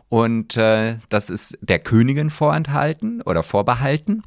Und 0.10 0.58
äh, 0.58 0.98
das 1.10 1.30
ist 1.30 1.58
der 1.62 1.80
Königin 1.80 2.32
vorenthalten 2.32 3.22
oder 3.22 3.44
vorbehalten. 3.44 4.24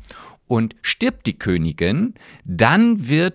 Und 0.46 0.76
stirbt 0.82 1.26
die 1.26 1.38
Königin, 1.38 2.14
dann 2.44 3.08
wird 3.08 3.34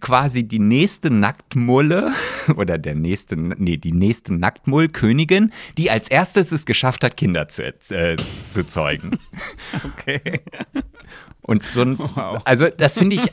quasi 0.00 0.44
die 0.44 0.58
nächste 0.58 1.12
Nacktmulle 1.12 2.12
oder 2.56 2.78
der 2.78 2.94
nächste, 2.94 3.36
nee, 3.36 3.76
die 3.76 3.92
nächste 3.92 4.34
Nacktmullkönigin, 4.34 5.52
die 5.78 5.90
als 5.90 6.08
erstes 6.08 6.52
es 6.52 6.66
geschafft 6.66 7.04
hat, 7.04 7.16
Kinder 7.16 7.48
zu, 7.48 7.62
äh, 7.90 8.16
zu 8.50 8.66
zeugen. 8.66 9.18
Okay. 9.84 10.40
Und 11.42 11.64
so 11.64 11.82
ein, 11.82 11.98
Wow. 12.14 12.40
also 12.44 12.68
das 12.68 12.98
finde 12.98 13.16
ich, 13.16 13.32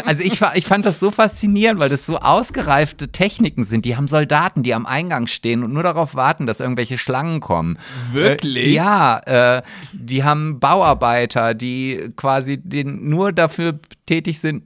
also 0.04 0.22
ich, 0.22 0.40
ich 0.54 0.66
fand 0.66 0.84
das 0.84 0.98
so 0.98 1.10
faszinierend, 1.10 1.78
weil 1.78 1.88
das 1.88 2.06
so 2.06 2.18
ausgereifte 2.18 3.12
Techniken 3.12 3.62
sind. 3.62 3.84
Die 3.84 3.96
haben 3.96 4.08
Soldaten, 4.08 4.62
die 4.62 4.74
am 4.74 4.84
Eingang 4.86 5.26
stehen 5.26 5.62
und 5.62 5.72
nur 5.72 5.82
darauf 5.82 6.14
warten, 6.14 6.46
dass 6.46 6.60
irgendwelche 6.60 6.98
Schlangen 6.98 7.40
kommen. 7.40 7.78
Wirklich? 8.12 8.66
Äh, 8.66 8.72
ja, 8.72 9.18
äh, 9.58 9.62
die 9.92 10.24
haben 10.24 10.58
Bauarbeiter, 10.58 11.54
die 11.54 12.10
quasi 12.16 12.58
den, 12.58 13.08
nur 13.08 13.32
dafür 13.32 13.78
tätig 14.06 14.40
sind, 14.40 14.64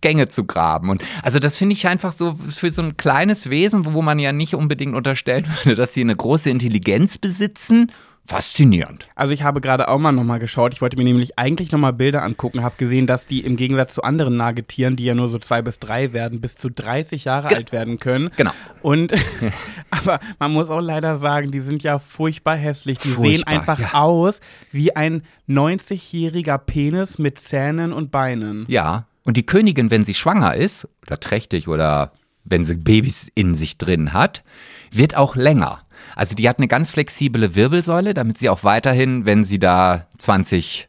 Gänge 0.00 0.28
zu 0.28 0.44
graben. 0.44 0.90
Und 0.90 1.02
also 1.22 1.38
das 1.38 1.56
finde 1.56 1.72
ich 1.72 1.86
einfach 1.86 2.12
so 2.12 2.34
für 2.34 2.70
so 2.70 2.82
ein 2.82 2.96
kleines 2.96 3.50
Wesen, 3.50 3.92
wo 3.92 4.02
man 4.02 4.18
ja 4.18 4.32
nicht 4.32 4.54
unbedingt 4.54 4.94
unterstellen 4.94 5.46
würde, 5.64 5.74
dass 5.74 5.94
sie 5.94 6.02
eine 6.02 6.16
große 6.16 6.48
Intelligenz 6.48 7.18
besitzen. 7.18 7.92
Faszinierend. 8.26 9.08
Also 9.14 9.32
ich 9.32 9.42
habe 9.42 9.60
gerade 9.60 9.88
auch 9.88 9.98
mal 9.98 10.12
nochmal 10.12 10.38
geschaut. 10.38 10.74
Ich 10.74 10.80
wollte 10.80 10.96
mir 10.96 11.04
nämlich 11.04 11.38
eigentlich 11.38 11.70
nochmal 11.70 11.92
Bilder 11.92 12.22
angucken, 12.22 12.62
habe 12.62 12.74
gesehen, 12.76 13.06
dass 13.06 13.26
die 13.26 13.40
im 13.40 13.56
Gegensatz 13.56 13.94
zu 13.94 14.02
anderen 14.02 14.36
Nagetieren, 14.36 14.96
die 14.96 15.04
ja 15.04 15.14
nur 15.14 15.28
so 15.28 15.38
zwei 15.38 15.62
bis 15.62 15.78
drei 15.78 16.12
werden, 16.12 16.40
bis 16.40 16.56
zu 16.56 16.70
30 16.70 17.24
Jahre 17.24 17.54
alt 17.54 17.72
werden 17.72 17.98
können. 17.98 18.30
Genau. 18.36 18.50
Und 18.82 19.14
aber 19.90 20.18
man 20.38 20.52
muss 20.52 20.68
auch 20.70 20.80
leider 20.80 21.18
sagen, 21.18 21.50
die 21.50 21.60
sind 21.60 21.82
ja 21.82 21.98
furchtbar 21.98 22.56
hässlich. 22.56 22.98
Die 22.98 23.08
sehen 23.08 23.16
Furchtbar, 23.16 23.52
einfach 23.52 23.80
ja. 23.80 23.94
aus 23.94 24.40
wie 24.72 24.94
ein 24.96 25.22
90-jähriger 25.48 26.58
Penis 26.58 27.18
mit 27.18 27.40
Zähnen 27.40 27.92
und 27.92 28.10
Beinen. 28.10 28.64
Ja. 28.68 29.06
Und 29.24 29.36
die 29.36 29.46
Königin, 29.46 29.90
wenn 29.90 30.04
sie 30.04 30.14
schwanger 30.14 30.54
ist 30.54 30.88
oder 31.02 31.18
trächtig 31.18 31.68
oder 31.68 32.12
wenn 32.44 32.64
sie 32.64 32.76
Babys 32.76 33.28
in 33.34 33.54
sich 33.54 33.76
drin 33.76 34.12
hat, 34.12 34.44
wird 34.92 35.16
auch 35.16 35.36
länger. 35.36 35.80
Also 36.14 36.34
die 36.34 36.48
hat 36.48 36.58
eine 36.58 36.68
ganz 36.68 36.92
flexible 36.92 37.54
Wirbelsäule, 37.54 38.14
damit 38.14 38.38
sie 38.38 38.48
auch 38.48 38.64
weiterhin, 38.64 39.24
wenn 39.24 39.44
sie 39.44 39.58
da 39.58 40.06
20 40.18 40.88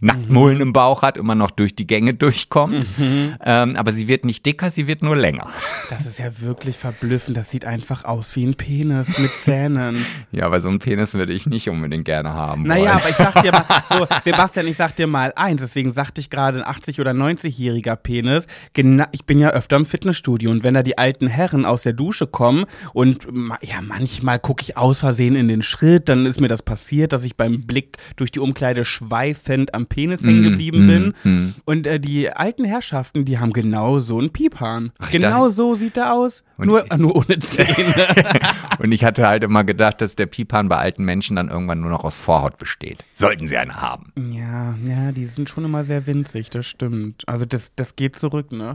Nacktmullen 0.00 0.60
im 0.60 0.72
Bauch 0.74 1.02
hat, 1.02 1.16
immer 1.16 1.34
noch 1.34 1.50
durch 1.50 1.74
die 1.74 1.86
Gänge 1.86 2.14
durchkommt. 2.14 2.86
Ähm, 2.98 3.76
aber 3.76 3.92
sie 3.92 4.08
wird 4.08 4.24
nicht 4.24 4.44
dicker, 4.44 4.70
sie 4.70 4.86
wird 4.86 5.02
nur 5.02 5.16
länger. 5.16 5.48
Das 5.88 6.04
ist 6.04 6.18
ja 6.18 6.40
wirklich 6.40 6.76
verblüffend. 6.76 7.36
Das 7.36 7.50
sieht 7.50 7.64
einfach 7.64 8.04
aus 8.04 8.36
wie 8.36 8.44
ein 8.44 8.54
Penis 8.54 9.18
mit 9.18 9.30
Zähnen. 9.30 9.96
Ja, 10.32 10.46
aber 10.46 10.60
so 10.60 10.68
einen 10.68 10.80
Penis 10.80 11.14
würde 11.14 11.32
ich 11.32 11.46
nicht 11.46 11.70
unbedingt 11.70 12.04
gerne 12.04 12.32
haben. 12.32 12.64
Naja, 12.64 12.82
wollen. 12.82 12.90
aber 12.90 13.08
ich 13.08 13.16
sag 13.16 13.42
dir 13.42 13.52
mal, 13.52 13.64
so, 13.90 14.06
Sebastian, 14.24 14.66
ich 14.66 14.76
sag 14.76 14.96
dir 14.96 15.06
mal 15.06 15.32
eins, 15.34 15.62
deswegen 15.62 15.92
sagte 15.92 16.20
ich 16.20 16.28
gerade 16.28 16.62
ein 16.64 16.74
80- 16.74 17.00
oder 17.00 17.12
90-jähriger 17.12 17.96
Penis. 17.96 18.46
Gena 18.74 19.08
ich 19.12 19.24
bin 19.24 19.38
ja 19.38 19.50
öfter 19.50 19.76
im 19.76 19.86
Fitnessstudio 19.86 20.50
und 20.50 20.62
wenn 20.62 20.74
da 20.74 20.82
die 20.82 20.98
alten 20.98 21.26
Herren 21.26 21.64
aus 21.64 21.82
der 21.82 21.94
Dusche 21.94 22.26
kommen 22.26 22.66
und 22.92 23.26
ja, 23.62 23.80
manchmal 23.80 24.38
gucke 24.38 24.62
ich 24.62 24.76
aus 24.76 25.00
Versehen 25.00 25.36
in 25.36 25.48
den 25.48 25.62
Schritt, 25.62 26.08
dann 26.08 26.26
ist 26.26 26.40
mir 26.40 26.48
das 26.48 26.62
passiert, 26.62 27.12
dass 27.12 27.24
ich 27.24 27.36
beim 27.36 27.62
Blick 27.62 27.96
durch 28.16 28.30
die 28.30 28.40
Umkleide 28.40 28.84
schweifend 28.84 29.74
am 29.74 29.85
Penis 29.86 30.22
hängen 30.24 30.42
geblieben 30.42 30.86
bin. 30.86 31.14
mm. 31.24 31.54
Und 31.64 31.86
äh, 31.86 31.98
die 32.00 32.30
alten 32.30 32.64
Herrschaften, 32.64 33.24
die 33.24 33.38
haben 33.38 33.52
genau 33.52 33.98
so 33.98 34.18
einen 34.18 34.30
Piephahn. 34.30 34.92
Ach, 34.98 35.10
genau 35.10 35.44
dachte- 35.44 35.52
so 35.54 35.74
sieht 35.74 35.96
er 35.96 36.12
aus, 36.14 36.44
nur, 36.58 36.84
ich- 36.84 36.92
nur 36.98 37.16
ohne 37.16 37.38
Zähne. 37.38 37.94
Und 38.78 38.92
ich 38.92 39.04
hatte 39.04 39.26
halt 39.26 39.42
immer 39.44 39.64
gedacht, 39.64 40.00
dass 40.00 40.16
der 40.16 40.26
Pipan 40.26 40.68
bei 40.68 40.76
alten 40.76 41.04
Menschen 41.04 41.36
dann 41.36 41.48
irgendwann 41.48 41.80
nur 41.80 41.90
noch 41.90 42.04
aus 42.04 42.16
Vorhaut 42.16 42.58
besteht. 42.58 43.04
Sollten 43.14 43.46
sie 43.46 43.56
eine 43.56 43.80
haben. 43.80 44.12
ja, 44.16 44.74
ja, 44.84 45.12
die 45.12 45.26
sind 45.26 45.48
schon 45.48 45.64
immer 45.64 45.84
sehr 45.84 46.06
winzig, 46.06 46.50
das 46.50 46.66
stimmt. 46.66 47.22
Also 47.26 47.44
das, 47.46 47.72
das 47.76 47.96
geht 47.96 48.16
zurück, 48.18 48.52
ne? 48.52 48.74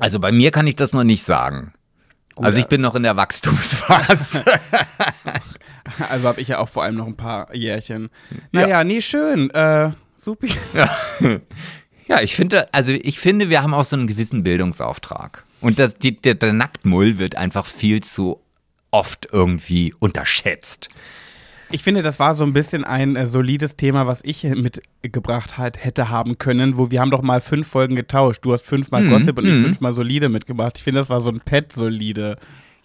Also 0.00 0.18
bei 0.20 0.32
mir 0.32 0.50
kann 0.50 0.66
ich 0.66 0.76
das 0.76 0.92
noch 0.92 1.04
nicht 1.04 1.22
sagen. 1.22 1.72
also 2.36 2.58
ich 2.58 2.66
bin 2.66 2.80
noch 2.82 2.94
in 2.94 3.02
der 3.02 3.16
Wachstumsphase. 3.16 4.44
Also 6.10 6.26
habe 6.28 6.40
ich 6.40 6.48
ja 6.48 6.58
auch 6.58 6.68
vor 6.68 6.82
allem 6.82 6.96
noch 6.96 7.06
ein 7.06 7.16
paar 7.16 7.54
Jährchen. 7.54 8.08
Naja, 8.52 8.82
nee, 8.84 9.00
schön. 9.00 9.50
Äh, 9.50 9.90
super. 10.26 10.48
ja, 12.08 12.20
ich 12.20 12.34
finde, 12.34 12.72
also 12.74 12.92
ich 12.92 13.18
finde, 13.18 13.48
wir 13.48 13.62
haben 13.62 13.72
auch 13.72 13.84
so 13.84 13.96
einen 13.96 14.08
gewissen 14.08 14.42
Bildungsauftrag. 14.42 15.44
Und 15.60 15.78
das, 15.78 15.94
die, 15.94 16.20
der, 16.20 16.34
der 16.34 16.52
Nacktmull 16.52 17.18
wird 17.18 17.36
einfach 17.36 17.64
viel 17.64 18.02
zu 18.02 18.40
oft 18.90 19.28
irgendwie 19.32 19.94
unterschätzt. 19.98 20.88
Ich 21.70 21.82
finde, 21.82 22.02
das 22.02 22.20
war 22.20 22.34
so 22.34 22.44
ein 22.44 22.52
bisschen 22.52 22.84
ein 22.84 23.16
äh, 23.16 23.26
solides 23.26 23.76
Thema, 23.76 24.06
was 24.06 24.20
ich 24.24 24.44
mitgebracht 24.44 25.58
halt, 25.58 25.82
hätte 25.82 26.10
haben 26.10 26.38
können, 26.38 26.76
wo 26.76 26.90
wir 26.90 27.00
haben 27.00 27.10
doch 27.10 27.22
mal 27.22 27.40
fünf 27.40 27.66
Folgen 27.68 27.96
getauscht. 27.96 28.44
Du 28.44 28.52
hast 28.52 28.64
fünfmal 28.64 29.02
Mhm, 29.02 29.10
Gossip 29.10 29.38
und 29.38 29.46
ich 29.46 29.54
mhm. 29.54 29.62
fünfmal 29.62 29.94
solide 29.94 30.28
mitgebracht. 30.28 30.74
Ich 30.78 30.84
finde, 30.84 31.00
das 31.00 31.10
war 31.10 31.20
so 31.20 31.30
ein 31.30 31.40
Pet-solide. 31.40 32.36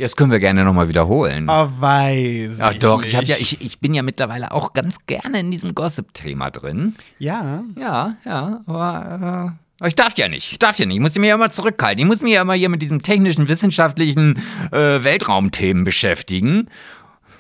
Ja, 0.02 0.06
das 0.06 0.16
können 0.16 0.32
wir 0.32 0.40
gerne 0.40 0.64
nochmal 0.64 0.90
wiederholen. 0.90 1.48
Oh, 1.48 1.70
weiß. 1.78 2.58
ja, 2.58 2.72
ich 2.72 2.80
doch, 2.80 3.04
ich, 3.04 3.16
hab 3.16 3.24
ja, 3.24 3.36
ich, 3.40 3.62
ich 3.62 3.80
bin 3.80 3.94
ja 3.94 4.02
mittlerweile 4.02 4.52
auch 4.52 4.74
ganz 4.74 4.96
gerne 5.06 5.42
in 5.42 5.52
diesem 5.52 5.76
Gossip-Thema 5.76 6.50
drin. 6.50 6.96
Ja. 7.20 7.64
Ja, 7.80 8.16
ja, 8.26 8.62
aber, 8.66 9.56
äh, 9.80 9.88
ich 9.88 9.94
darf 9.94 10.18
ja 10.18 10.28
nicht. 10.28 10.54
Ich 10.54 10.58
darf 10.58 10.80
ja 10.80 10.88
nicht. 10.88 10.96
Ich 10.96 11.02
muss 11.04 11.16
mich 11.20 11.28
ja 11.28 11.36
immer 11.36 11.52
zurückhalten. 11.52 12.00
Ich 12.00 12.08
muss 12.08 12.24
mich 12.24 12.34
ja 12.34 12.42
immer 12.42 12.56
hier 12.56 12.70
mit 12.70 12.82
diesen 12.82 13.04
technischen, 13.04 13.48
wissenschaftlichen 13.48 14.42
äh, 14.72 15.04
Weltraumthemen 15.04 15.84
beschäftigen. 15.84 16.68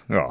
Ja. 0.07 0.29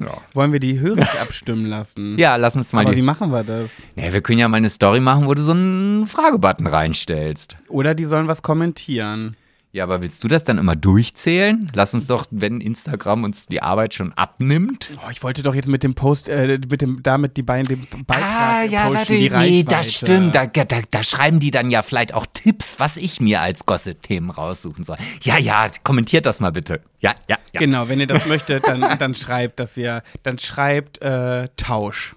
Ja. 0.00 0.18
Wollen 0.34 0.52
wir 0.52 0.58
die 0.58 0.80
Hörer 0.80 1.06
abstimmen 1.20 1.66
lassen? 1.66 2.16
Ja, 2.18 2.34
lass 2.34 2.56
uns 2.56 2.72
mal 2.72 2.80
Aber 2.80 2.90
wie 2.90 2.96
die. 2.96 3.02
machen 3.02 3.30
wir 3.30 3.44
das? 3.44 3.70
Ja, 3.94 4.12
wir 4.12 4.20
können 4.20 4.40
ja 4.40 4.48
mal 4.48 4.56
eine 4.56 4.68
Story 4.70 4.98
machen, 4.98 5.28
wo 5.28 5.34
du 5.34 5.42
so 5.42 5.52
einen 5.52 6.08
Fragebutton 6.08 6.66
reinstellst. 6.66 7.56
Oder 7.68 7.94
die 7.94 8.04
sollen 8.04 8.26
was 8.26 8.42
kommentieren. 8.42 9.36
Ja, 9.74 9.84
aber 9.84 10.02
willst 10.02 10.22
du 10.22 10.28
das 10.28 10.44
dann 10.44 10.58
immer 10.58 10.76
durchzählen? 10.76 11.70
Lass 11.74 11.94
uns 11.94 12.06
doch, 12.06 12.26
wenn 12.30 12.60
Instagram 12.60 13.24
uns 13.24 13.46
die 13.46 13.62
Arbeit 13.62 13.94
schon 13.94 14.12
abnimmt. 14.12 14.90
Oh, 14.98 15.10
ich 15.10 15.22
wollte 15.22 15.42
doch 15.42 15.54
jetzt 15.54 15.66
mit 15.66 15.82
dem 15.82 15.94
Post, 15.94 16.28
äh, 16.28 16.58
mit 16.68 16.82
dem, 16.82 17.02
damit 17.02 17.38
die 17.38 17.42
beiden, 17.42 17.66
dem 17.66 18.04
Beitrag 18.04 18.22
Ah, 18.22 18.62
ja, 18.64 18.82
posten, 18.82 18.96
warte, 18.98 19.14
die 19.14 19.20
nee, 19.30 19.34
Reichweite. 19.34 19.64
das 19.64 19.94
stimmt. 19.94 20.34
Da, 20.34 20.44
da, 20.44 20.64
da 20.90 21.02
schreiben 21.02 21.40
die 21.40 21.50
dann 21.50 21.70
ja 21.70 21.80
vielleicht 21.82 22.12
auch 22.12 22.26
Tipps, 22.34 22.80
was 22.80 22.98
ich 22.98 23.22
mir 23.22 23.40
als 23.40 23.64
Gossip-Themen 23.64 24.28
raussuchen 24.28 24.84
soll. 24.84 24.98
Ja, 25.22 25.38
ja, 25.38 25.64
kommentiert 25.84 26.26
das 26.26 26.38
mal 26.40 26.52
bitte. 26.52 26.82
Ja, 27.00 27.14
ja, 27.26 27.38
ja. 27.54 27.60
Genau, 27.60 27.88
wenn 27.88 27.98
ihr 27.98 28.06
das 28.06 28.26
möchtet, 28.26 28.66
dann, 28.66 28.98
dann 28.98 29.14
schreibt, 29.14 29.58
dass 29.58 29.76
wir, 29.76 30.02
dann 30.22 30.38
schreibt 30.38 31.00
äh, 31.00 31.48
Tausch. 31.56 32.14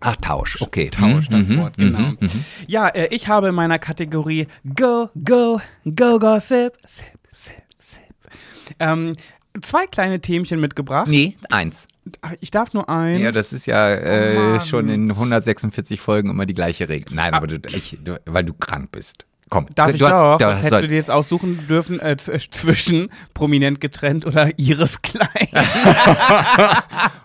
Ach, 0.00 0.16
Tausch, 0.16 0.60
okay. 0.60 0.90
Tausch, 0.90 1.28
das 1.28 1.48
Mhm, 1.48 1.58
Wort, 1.58 1.76
genau. 1.78 2.12
Ja, 2.66 2.88
äh, 2.88 3.08
ich 3.14 3.28
habe 3.28 3.48
in 3.48 3.54
meiner 3.54 3.78
Kategorie 3.78 4.46
Go, 4.74 5.08
Go, 5.24 5.60
Go, 5.84 6.18
Gossip, 6.18 6.74
Sip, 6.86 7.18
Sip, 7.30 7.54
Sip. 7.78 8.00
Ähm, 8.78 9.14
zwei 9.62 9.86
kleine 9.86 10.20
Themchen 10.20 10.60
mitgebracht. 10.60 11.08
Nee, 11.08 11.36
eins. 11.50 11.88
Ach, 12.20 12.32
Ich 12.40 12.50
darf 12.50 12.72
nur 12.74 12.88
ein. 12.88 13.18
Ja, 13.20 13.32
das 13.32 13.52
ist 13.52 13.66
ja 13.66 13.86
Oh 13.88 13.98
äh, 13.98 14.52
Mann. 14.52 14.60
schon 14.60 14.88
in 14.90 15.10
146 15.10 16.00
Folgen 16.00 16.30
immer 16.30 16.44
die 16.46 16.54
gleiche 16.54 16.88
Regel. 16.88 17.14
Nein, 17.14 17.32
aber 17.34 17.46
du, 17.46 17.56
ich, 17.74 17.98
du, 18.04 18.20
weil 18.26 18.44
du 18.44 18.52
krank 18.52 18.92
bist. 18.92 19.24
Komm, 19.48 19.66
Darf 19.76 19.88
du 19.90 19.94
ich 19.94 20.00
doch? 20.00 20.08
hast, 20.10 20.40
du 20.40 20.48
Hättest 20.56 20.72
hast, 20.72 20.82
du 20.82 20.88
dir 20.88 20.96
jetzt 20.96 21.10
aussuchen 21.10 21.66
dürfen 21.68 22.00
äh, 22.00 22.16
zw- 22.18 22.50
zwischen 22.50 23.08
prominent 23.32 23.80
getrennt 23.80 24.26
oder 24.26 24.50
Iris 24.58 25.00
Klein? 25.02 25.48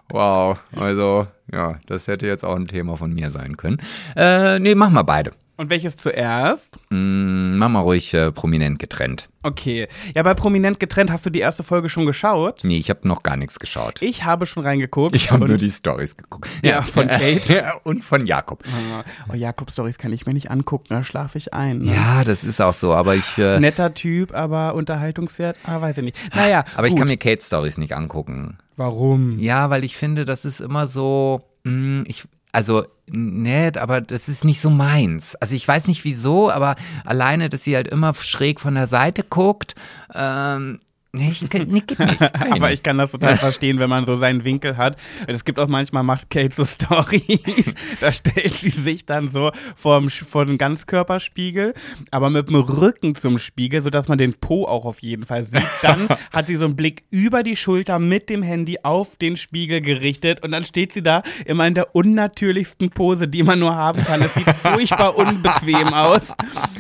Wow, 0.10 0.60
also 0.76 1.26
ja, 1.52 1.80
das 1.88 2.08
hätte 2.08 2.28
jetzt 2.28 2.44
auch 2.44 2.56
ein 2.56 2.68
Thema 2.68 2.98
von 2.98 3.14
mir 3.14 3.32
sein 3.32 3.58
können. 3.58 3.78
Äh, 4.16 4.60
nee, 4.60 4.76
mach 4.76 4.90
mal 4.90 5.04
beide. 5.04 5.32
Und 5.62 5.70
welches 5.70 5.96
zuerst? 5.96 6.80
Mm, 6.90 7.58
mach 7.58 7.70
mal 7.70 7.82
ruhig 7.82 8.16
äh, 8.16 8.32
prominent 8.32 8.80
getrennt. 8.80 9.30
Okay. 9.44 9.88
Ja, 10.16 10.24
bei 10.24 10.34
prominent 10.34 10.80
getrennt 10.80 11.12
hast 11.12 11.24
du 11.28 11.30
die 11.30 11.38
erste 11.38 11.62
Folge 11.62 11.88
schon 11.88 12.08
geschaut? 12.08 12.64
Nee, 12.64 12.80
ich 12.80 12.90
habe 12.90 13.08
noch 13.08 13.22
gar 13.22 13.38
nichts 13.38 13.60
geschaut. 13.60 14.02
Ich 14.02 14.24
habe 14.24 14.48
schon 14.48 14.64
reingeguckt. 14.64 15.16
Ich 15.16 15.30
habe 15.30 15.46
nur 15.48 15.58
die 15.58 15.70
Stories 15.70 16.18
geguckt. 16.18 16.50
Ja, 16.64 16.82
von 16.82 17.08
Kate. 17.08 17.64
Und 17.84 18.04
von 18.04 18.26
Jakob. 18.26 18.64
Ah, 18.66 19.04
Oh, 19.32 19.36
Jakob-Stories 19.36 20.00
kann 20.00 20.12
ich 20.14 20.26
mir 20.26 20.34
nicht 20.34 20.50
angucken, 20.50 20.88
da 20.90 21.04
schlafe 21.04 21.38
ich 21.38 21.54
ein. 21.54 21.78
Ne? 21.84 21.94
Ja, 21.94 22.24
das 22.24 22.44
ist 22.44 22.60
auch 22.60 22.74
so, 22.74 22.96
aber 22.96 23.14
ich, 23.14 23.38
äh, 23.38 23.60
Netter 23.60 23.94
Typ, 23.94 24.34
aber 24.34 24.74
Unterhaltungswert, 24.74 25.60
ah, 25.68 25.80
weiß 25.80 26.00
ich 26.00 26.04
nicht. 26.06 26.36
Naja, 26.36 26.66
aber 26.76 26.88
ich 26.88 26.94
gut. 26.94 27.02
kann 27.02 27.08
mir 27.08 27.18
Kate 27.18 27.44
Stories 27.46 27.78
nicht 27.78 27.96
angucken. 27.96 28.58
Warum? 28.78 29.38
Ja, 29.38 29.70
weil 29.70 29.84
ich 29.84 29.96
finde, 29.96 30.26
das 30.26 30.44
ist 30.44 30.60
immer 30.60 30.88
so, 30.88 31.44
mh, 31.66 32.06
ich, 32.08 32.24
also 32.52 32.86
nett, 33.08 33.78
aber 33.78 34.02
das 34.02 34.30
ist 34.30 34.44
nicht 34.44 34.62
so 34.62 34.70
meins. 34.70 35.36
Also 35.36 35.56
ich 35.56 35.68
weiß 35.68 35.88
nicht 35.88 36.04
wieso, 36.06 36.50
aber 36.50 36.76
alleine, 37.06 37.50
dass 37.50 37.64
sie 37.64 37.76
halt 37.76 37.88
immer 37.88 38.14
schräg 38.14 38.60
von 38.60 38.76
der 38.76 38.88
Seite 38.88 39.24
guckt, 39.24 39.76
ähm, 40.14 40.80
nee, 41.14 41.30
ich, 41.32 41.42
nee, 41.42 41.48
geht 41.48 41.72
nicht. 41.72 41.88
Kann 41.98 42.18
Aber 42.52 42.72
ich 42.72 42.84
kann 42.84 42.98
das 42.98 43.12
total 43.12 43.38
verstehen, 43.38 43.80
wenn 43.80 43.90
man 43.90 44.06
so 44.06 44.16
seinen 44.16 44.44
Winkel 44.44 44.78
hat. 44.78 44.98
Es 45.28 45.44
gibt 45.44 45.60
auch 45.60 45.68
manchmal, 45.68 46.04
macht 46.04 46.30
Kate 46.30 46.54
so 46.54 46.66
Stories, 46.72 47.74
da 48.00 48.12
stellt 48.12 48.54
sie 48.56 48.70
sich 48.70 49.06
dann 49.06 49.28
so 49.28 49.52
vorm, 49.76 50.10
vor 50.10 50.46
den 50.46 50.58
Ganzkörperspiegel, 50.58 51.74
aber 52.12 52.30
mit 52.30 52.50
dem 52.50 52.56
Rücken 52.56 53.16
zum 53.16 53.38
Spiegel, 53.38 53.82
sodass 53.82 54.08
man 54.08 54.18
den 54.18 54.34
Po 54.34 54.66
auch 54.66 54.86
auf 54.86 55.00
jeden 55.00 55.26
Fall 55.26 55.46
sieht. 55.46 55.68
Dann 55.82 56.08
hat 56.32 56.48
sie 56.48 56.56
so 56.56 56.66
einen 56.66 56.76
Blick 56.76 57.04
über 57.10 57.44
die 57.44 57.56
Schulter 57.56 58.00
mit 58.00 58.30
dem 58.30 58.44
Handy 58.44 58.80
auf 58.84 59.18
den 59.18 59.38
Spiegel 59.38 59.82
gerichtet 59.82 60.44
und 60.44 60.52
dann 60.52 60.66
steht 60.66 60.94
sie 60.94 61.04
da 61.04 61.24
immer 61.46 61.68
in 61.68 61.76
der 61.76 61.96
unnatürlichsten 61.96 62.90
Pose, 62.90 63.28
die 63.28 63.44
man 63.44 63.60
nur 63.60 63.76
haben 63.76 64.04
kann. 64.04 64.22
Es 64.22 64.34
sieht 64.34 64.50
furchtbar 64.50 65.18
unbequem 65.18 65.94
aus, 65.94 66.34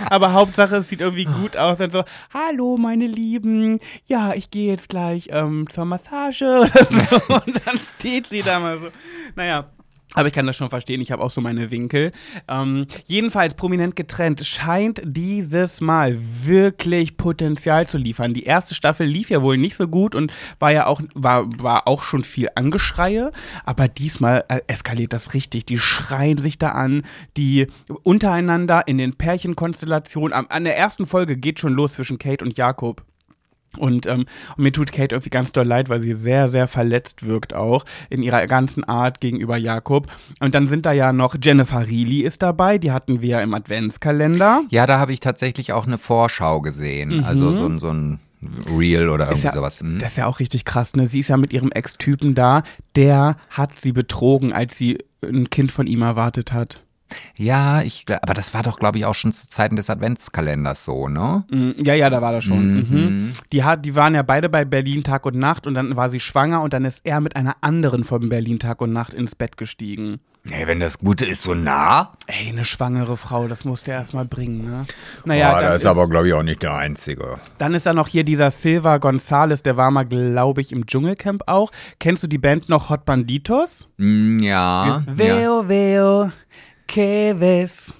aber 0.09 0.33
Hauptsache 0.33 0.77
es 0.77 0.89
sieht 0.89 1.01
irgendwie 1.01 1.25
gut 1.25 1.57
aus. 1.57 1.77
Dann 1.77 1.91
so, 1.91 2.03
hallo 2.33 2.77
meine 2.77 3.05
Lieben, 3.05 3.79
ja, 4.05 4.20
ich 4.35 4.51
gehe 4.51 4.71
jetzt 4.71 4.89
gleich 4.89 5.29
ähm, 5.31 5.67
zur 5.69 5.85
Massage 5.85 6.45
oder 6.61 6.85
so. 6.85 7.15
Und 7.33 7.61
dann 7.65 7.79
steht 7.79 8.27
sie 8.27 8.41
da 8.41 8.59
mal 8.59 8.79
so. 8.79 8.87
Naja. 9.35 9.67
Aber 10.13 10.27
ich 10.27 10.33
kann 10.33 10.45
das 10.45 10.57
schon 10.57 10.69
verstehen, 10.69 10.99
ich 10.99 11.11
habe 11.11 11.23
auch 11.23 11.31
so 11.31 11.39
meine 11.39 11.71
Winkel. 11.71 12.11
Ähm, 12.49 12.85
jedenfalls 13.05 13.53
prominent 13.53 13.95
getrennt 13.95 14.45
scheint 14.45 15.01
dieses 15.05 15.79
Mal 15.79 16.17
wirklich 16.43 17.15
Potenzial 17.15 17.87
zu 17.87 17.97
liefern. 17.97 18.33
Die 18.33 18.43
erste 18.43 18.75
Staffel 18.75 19.07
lief 19.07 19.29
ja 19.29 19.41
wohl 19.41 19.57
nicht 19.57 19.77
so 19.77 19.87
gut 19.87 20.13
und 20.13 20.33
war 20.59 20.71
ja 20.71 20.85
auch, 20.85 20.99
war, 21.13 21.47
war 21.61 21.87
auch 21.87 22.03
schon 22.03 22.25
viel 22.25 22.49
Angeschreie, 22.55 23.31
aber 23.63 23.87
diesmal 23.87 24.43
äh, 24.49 24.59
eskaliert 24.67 25.13
das 25.13 25.33
richtig. 25.33 25.65
Die 25.65 25.79
schreien 25.79 26.39
sich 26.39 26.59
da 26.59 26.69
an, 26.69 27.03
die 27.37 27.67
untereinander 28.03 28.87
in 28.87 28.97
den 28.97 29.15
Pärchenkonstellationen. 29.15 30.33
An 30.33 30.63
der 30.65 30.77
ersten 30.77 31.05
Folge 31.05 31.37
geht 31.37 31.61
schon 31.61 31.73
los 31.73 31.93
zwischen 31.93 32.19
Kate 32.19 32.43
und 32.43 32.57
Jakob. 32.57 33.05
Und, 33.77 34.05
ähm, 34.05 34.25
und 34.57 34.63
mir 34.63 34.71
tut 34.71 34.91
Kate 34.91 35.15
irgendwie 35.15 35.29
ganz 35.29 35.51
doll 35.53 35.65
leid, 35.65 35.87
weil 35.89 36.01
sie 36.01 36.13
sehr, 36.13 36.47
sehr 36.47 36.67
verletzt 36.67 37.25
wirkt 37.25 37.53
auch 37.53 37.85
in 38.09 38.21
ihrer 38.21 38.45
ganzen 38.47 38.83
Art 38.83 39.21
gegenüber 39.21 39.55
Jakob. 39.57 40.07
Und 40.39 40.55
dann 40.55 40.67
sind 40.67 40.85
da 40.85 40.91
ja 40.91 41.13
noch 41.13 41.35
Jennifer 41.41 41.79
Reilly 41.81 42.19
ist 42.21 42.41
dabei, 42.41 42.77
die 42.77 42.91
hatten 42.91 43.21
wir 43.21 43.29
ja 43.29 43.41
im 43.41 43.53
Adventskalender. 43.53 44.63
Ja, 44.69 44.85
da 44.87 44.99
habe 44.99 45.13
ich 45.13 45.19
tatsächlich 45.19 45.73
auch 45.73 45.85
eine 45.87 45.97
Vorschau 45.97 46.61
gesehen. 46.61 47.23
Also 47.23 47.53
so, 47.53 47.65
ein- 47.65 47.79
so 47.79 47.89
ein 47.89 48.19
Reel 48.75 49.07
oder 49.09 49.25
irgendwie 49.27 49.47
Mhm. 49.47 49.51
Ja, 49.51 49.53
sowas. 49.53 49.79
Hm? 49.81 49.99
Das 49.99 50.11
ist 50.11 50.17
ja 50.17 50.25
auch 50.25 50.39
richtig 50.39 50.65
krass, 50.65 50.95
ne? 50.95 51.05
Sie 51.05 51.19
ist 51.19 51.27
ja 51.29 51.37
mit 51.37 51.53
ihrem 51.53 51.71
Ex-Typen 51.71 52.33
da, 52.35 52.63
der 52.95 53.35
hat 53.51 53.73
sie 53.75 53.91
betrogen, 53.91 54.51
als 54.51 54.75
sie 54.75 54.97
ein 55.23 55.49
Kind 55.51 55.71
von 55.71 55.85
ihm 55.87 56.01
erwartet 56.01 56.51
hat. 56.51 56.81
Ja, 57.37 57.81
ich, 57.81 58.05
aber 58.09 58.33
das 58.33 58.53
war 58.53 58.63
doch, 58.63 58.79
glaube 58.79 58.97
ich, 58.97 59.05
auch 59.05 59.15
schon 59.15 59.33
zu 59.33 59.47
Zeiten 59.49 59.75
des 59.75 59.89
Adventskalenders 59.89 60.83
so, 60.85 61.07
ne? 61.07 61.43
Mm, 61.49 61.71
Ja, 61.83 61.93
ja, 61.93 62.09
da 62.09 62.21
war 62.21 62.31
das 62.31 62.43
schon. 62.43 62.73
Mhm. 62.75 63.31
Die, 63.51 63.63
hat, 63.63 63.85
die 63.85 63.95
waren 63.95 64.15
ja 64.15 64.21
beide 64.23 64.49
bei 64.49 64.65
Berlin 64.65 65.03
Tag 65.03 65.25
und 65.25 65.37
Nacht 65.37 65.67
und 65.67 65.73
dann 65.73 65.95
war 65.95 66.09
sie 66.09 66.19
schwanger 66.19 66.61
und 66.61 66.73
dann 66.73 66.85
ist 66.85 67.01
er 67.03 67.21
mit 67.21 67.35
einer 67.35 67.55
anderen 67.61 68.03
von 68.03 68.29
Berlin 68.29 68.59
Tag 68.59 68.81
und 68.81 68.93
Nacht 68.93 69.13
ins 69.13 69.35
Bett 69.35 69.57
gestiegen. 69.57 70.19
Nee, 70.43 70.65
wenn 70.65 70.79
das 70.79 70.97
Gute 70.97 71.23
ist, 71.25 71.43
so 71.43 71.53
nah. 71.53 72.13
Ey, 72.25 72.49
eine 72.49 72.65
schwangere 72.65 73.15
Frau, 73.15 73.47
das 73.47 73.63
musste 73.63 73.91
er 73.91 73.99
erstmal 73.99 74.25
bringen, 74.25 74.65
ne? 74.65 74.85
Naja, 75.23 75.51
Boah, 75.51 75.59
dann, 75.59 75.71
das 75.73 75.83
ist 75.83 75.87
aber, 75.87 76.09
glaube 76.09 76.29
ich, 76.29 76.33
auch 76.33 76.41
nicht 76.41 76.63
der 76.63 76.73
Einzige. 76.73 77.39
dann 77.59 77.75
ist 77.75 77.85
da 77.85 77.93
noch 77.93 78.07
hier 78.07 78.23
dieser 78.23 78.49
Silva 78.49 78.97
Gonzales, 78.97 79.61
der 79.61 79.77
war 79.77 79.91
mal, 79.91 80.03
glaube 80.03 80.61
ich, 80.61 80.71
im 80.71 80.87
Dschungelcamp 80.87 81.43
auch. 81.45 81.69
Kennst 81.99 82.23
du 82.23 82.27
die 82.27 82.39
Band 82.39 82.69
noch 82.69 82.89
Hot 82.89 83.05
Banditos? 83.05 83.87
Hm, 83.99 84.37
ja. 84.41 84.87
ja. 84.87 85.03
Veo, 85.05 85.69
veo, 85.69 86.31
que 86.91 87.33
ves, 87.33 87.93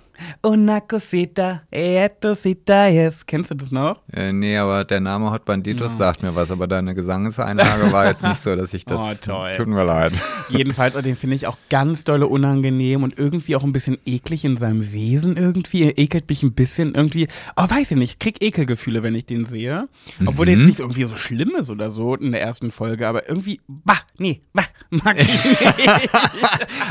una 0.43 0.81
cosita, 0.81 1.63
etosita, 1.71 2.87
yes. 2.87 3.25
Kennst 3.25 3.51
du 3.51 3.55
das 3.55 3.71
noch? 3.71 4.01
Äh, 4.13 4.31
nee, 4.31 4.57
aber 4.57 4.83
der 4.85 4.99
Name 4.99 5.31
Hot 5.31 5.45
Banditos 5.45 5.97
sagt 5.97 6.23
mir 6.23 6.35
was, 6.35 6.51
aber 6.51 6.67
deine 6.67 6.93
Gesangseinlage 6.95 7.91
war 7.91 8.07
jetzt 8.07 8.23
nicht 8.23 8.39
so, 8.39 8.55
dass 8.55 8.73
ich 8.73 8.85
das. 8.85 9.01
Oh, 9.11 9.13
toll. 9.19 9.53
Tut 9.57 9.67
mir 9.67 9.83
leid. 9.83 10.13
Jedenfalls, 10.49 10.93
den 11.01 11.15
finde 11.15 11.35
ich 11.35 11.47
auch 11.47 11.57
ganz 11.69 12.03
dolle 12.03 12.27
unangenehm 12.27 13.03
und 13.03 13.17
irgendwie 13.17 13.55
auch 13.55 13.63
ein 13.63 13.73
bisschen 13.73 13.97
eklig 14.05 14.45
in 14.45 14.57
seinem 14.57 14.91
Wesen 14.91 15.37
irgendwie. 15.37 15.85
Er 15.85 15.97
ekelt 15.97 16.29
mich 16.29 16.43
ein 16.43 16.53
bisschen 16.53 16.93
irgendwie. 16.93 17.27
Oh, 17.55 17.63
weiß 17.67 17.91
ich 17.91 17.97
nicht. 17.97 18.11
Ich 18.11 18.19
krieg 18.19 18.43
Ekelgefühle, 18.43 19.01
wenn 19.01 19.15
ich 19.15 19.25
den 19.25 19.45
sehe. 19.45 19.87
Obwohl 20.25 20.45
der 20.45 20.55
jetzt 20.55 20.67
nicht 20.67 20.79
irgendwie 20.81 21.05
so 21.05 21.15
schlimm 21.15 21.55
ist 21.59 21.69
oder 21.69 21.89
so 21.89 22.15
in 22.15 22.31
der 22.31 22.41
ersten 22.41 22.69
Folge, 22.71 23.07
aber 23.07 23.27
irgendwie, 23.27 23.59
bah, 23.67 23.97
nee, 24.17 24.41
bah, 24.53 24.65
mag 24.89 25.19
ich 25.19 25.27
nicht. 25.45 26.09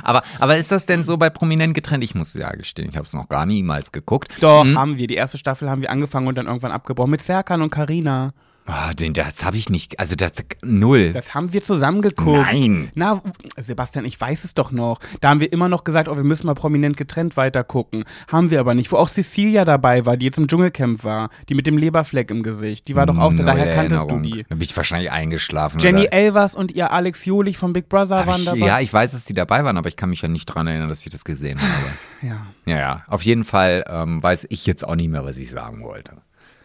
Aber, 0.02 0.22
aber 0.38 0.56
ist 0.56 0.72
das 0.72 0.86
denn 0.86 1.04
so 1.04 1.16
bei 1.16 1.30
Prominent 1.30 1.74
getrennt? 1.74 2.02
Ich 2.04 2.14
muss 2.14 2.34
ja 2.34 2.50
gestehen, 2.50 2.88
ich 2.90 2.96
habe 2.96 3.06
es 3.06 3.12
noch 3.12 3.19
gar 3.28 3.46
niemals 3.46 3.92
geguckt. 3.92 4.32
Doch, 4.40 4.64
haben 4.74 4.98
wir. 4.98 5.06
Die 5.06 5.14
erste 5.14 5.38
Staffel 5.38 5.68
haben 5.68 5.82
wir 5.82 5.90
angefangen 5.90 6.26
und 6.26 6.36
dann 6.36 6.46
irgendwann 6.46 6.72
abgebrochen 6.72 7.10
mit 7.10 7.22
Serkan 7.22 7.62
und 7.62 7.70
Karina. 7.70 8.32
Ah, 8.72 8.92
den, 8.92 9.12
das 9.14 9.44
habe 9.44 9.56
ich 9.56 9.68
nicht, 9.68 9.98
also 9.98 10.14
das, 10.14 10.30
null. 10.62 11.12
Das 11.12 11.34
haben 11.34 11.52
wir 11.52 11.62
zusammen 11.62 12.02
geguckt. 12.02 12.38
Nein. 12.38 12.90
Na, 12.94 13.20
Sebastian, 13.56 14.04
ich 14.04 14.20
weiß 14.20 14.44
es 14.44 14.54
doch 14.54 14.70
noch. 14.70 15.00
Da 15.20 15.30
haben 15.30 15.40
wir 15.40 15.52
immer 15.52 15.68
noch 15.68 15.82
gesagt, 15.82 16.08
oh, 16.08 16.16
wir 16.16 16.22
müssen 16.22 16.46
mal 16.46 16.54
prominent 16.54 16.96
getrennt 16.96 17.36
weitergucken. 17.36 18.04
Haben 18.30 18.52
wir 18.52 18.60
aber 18.60 18.74
nicht. 18.74 18.92
Wo 18.92 18.96
auch 18.96 19.08
Cecilia 19.08 19.64
dabei 19.64 20.06
war, 20.06 20.16
die 20.16 20.26
jetzt 20.26 20.38
im 20.38 20.46
Dschungelcamp 20.46 21.02
war. 21.02 21.30
Die 21.48 21.54
mit 21.54 21.66
dem 21.66 21.78
Leberfleck 21.78 22.30
im 22.30 22.44
Gesicht. 22.44 22.86
Die 22.86 22.94
war 22.94 23.06
doch 23.06 23.18
auch 23.18 23.34
da. 23.34 23.42
Daher 23.42 23.74
kanntest 23.74 24.04
Erinnerung. 24.04 24.22
du 24.22 24.36
die. 24.36 24.44
Da 24.48 24.54
bin 24.54 24.62
ich 24.62 24.76
wahrscheinlich 24.76 25.10
eingeschlafen. 25.10 25.80
Jenny 25.80 26.02
oder? 26.02 26.12
Elvers 26.12 26.54
und 26.54 26.70
ihr 26.72 26.92
Alex 26.92 27.24
Jolich 27.24 27.58
von 27.58 27.72
Big 27.72 27.88
Brother 27.88 28.24
waren 28.26 28.40
ich, 28.40 28.44
dabei. 28.44 28.66
ja, 28.66 28.80
ich 28.80 28.92
weiß, 28.92 29.10
dass 29.12 29.24
die 29.24 29.34
dabei 29.34 29.64
waren, 29.64 29.78
aber 29.78 29.88
ich 29.88 29.96
kann 29.96 30.10
mich 30.10 30.22
ja 30.22 30.28
nicht 30.28 30.46
dran 30.46 30.68
erinnern, 30.68 30.88
dass 30.88 31.02
ich 31.04 31.10
das 31.10 31.24
gesehen 31.24 31.60
habe. 31.60 32.28
ja. 32.28 32.46
ja, 32.66 32.78
ja. 32.78 33.04
Auf 33.08 33.22
jeden 33.22 33.42
Fall 33.42 33.84
ähm, 33.88 34.22
weiß 34.22 34.46
ich 34.50 34.64
jetzt 34.66 34.86
auch 34.86 34.94
nicht 34.94 35.08
mehr, 35.08 35.24
was 35.24 35.38
ich 35.38 35.50
sagen 35.50 35.82
wollte. 35.82 36.12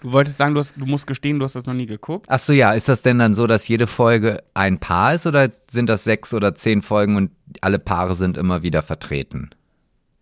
Du 0.05 0.11
wolltest 0.11 0.37
sagen, 0.37 0.53
du, 0.53 0.59
hast, 0.59 0.77
du 0.79 0.85
musst 0.85 1.07
gestehen, 1.07 1.39
du 1.39 1.45
hast 1.45 1.55
das 1.55 1.65
noch 1.65 1.73
nie 1.73 1.87
geguckt. 1.87 2.27
Ach 2.29 2.39
so, 2.39 2.53
ja. 2.53 2.73
Ist 2.73 2.87
das 2.87 3.01
denn 3.01 3.17
dann 3.17 3.33
so, 3.33 3.47
dass 3.47 3.67
jede 3.67 3.87
Folge 3.87 4.43
ein 4.53 4.77
Paar 4.77 5.15
ist 5.15 5.25
oder 5.25 5.49
sind 5.67 5.89
das 5.89 6.03
sechs 6.03 6.31
oder 6.31 6.53
zehn 6.53 6.83
Folgen 6.83 7.15
und 7.15 7.31
alle 7.61 7.79
Paare 7.79 8.13
sind 8.13 8.37
immer 8.37 8.61
wieder 8.61 8.83
vertreten? 8.83 9.49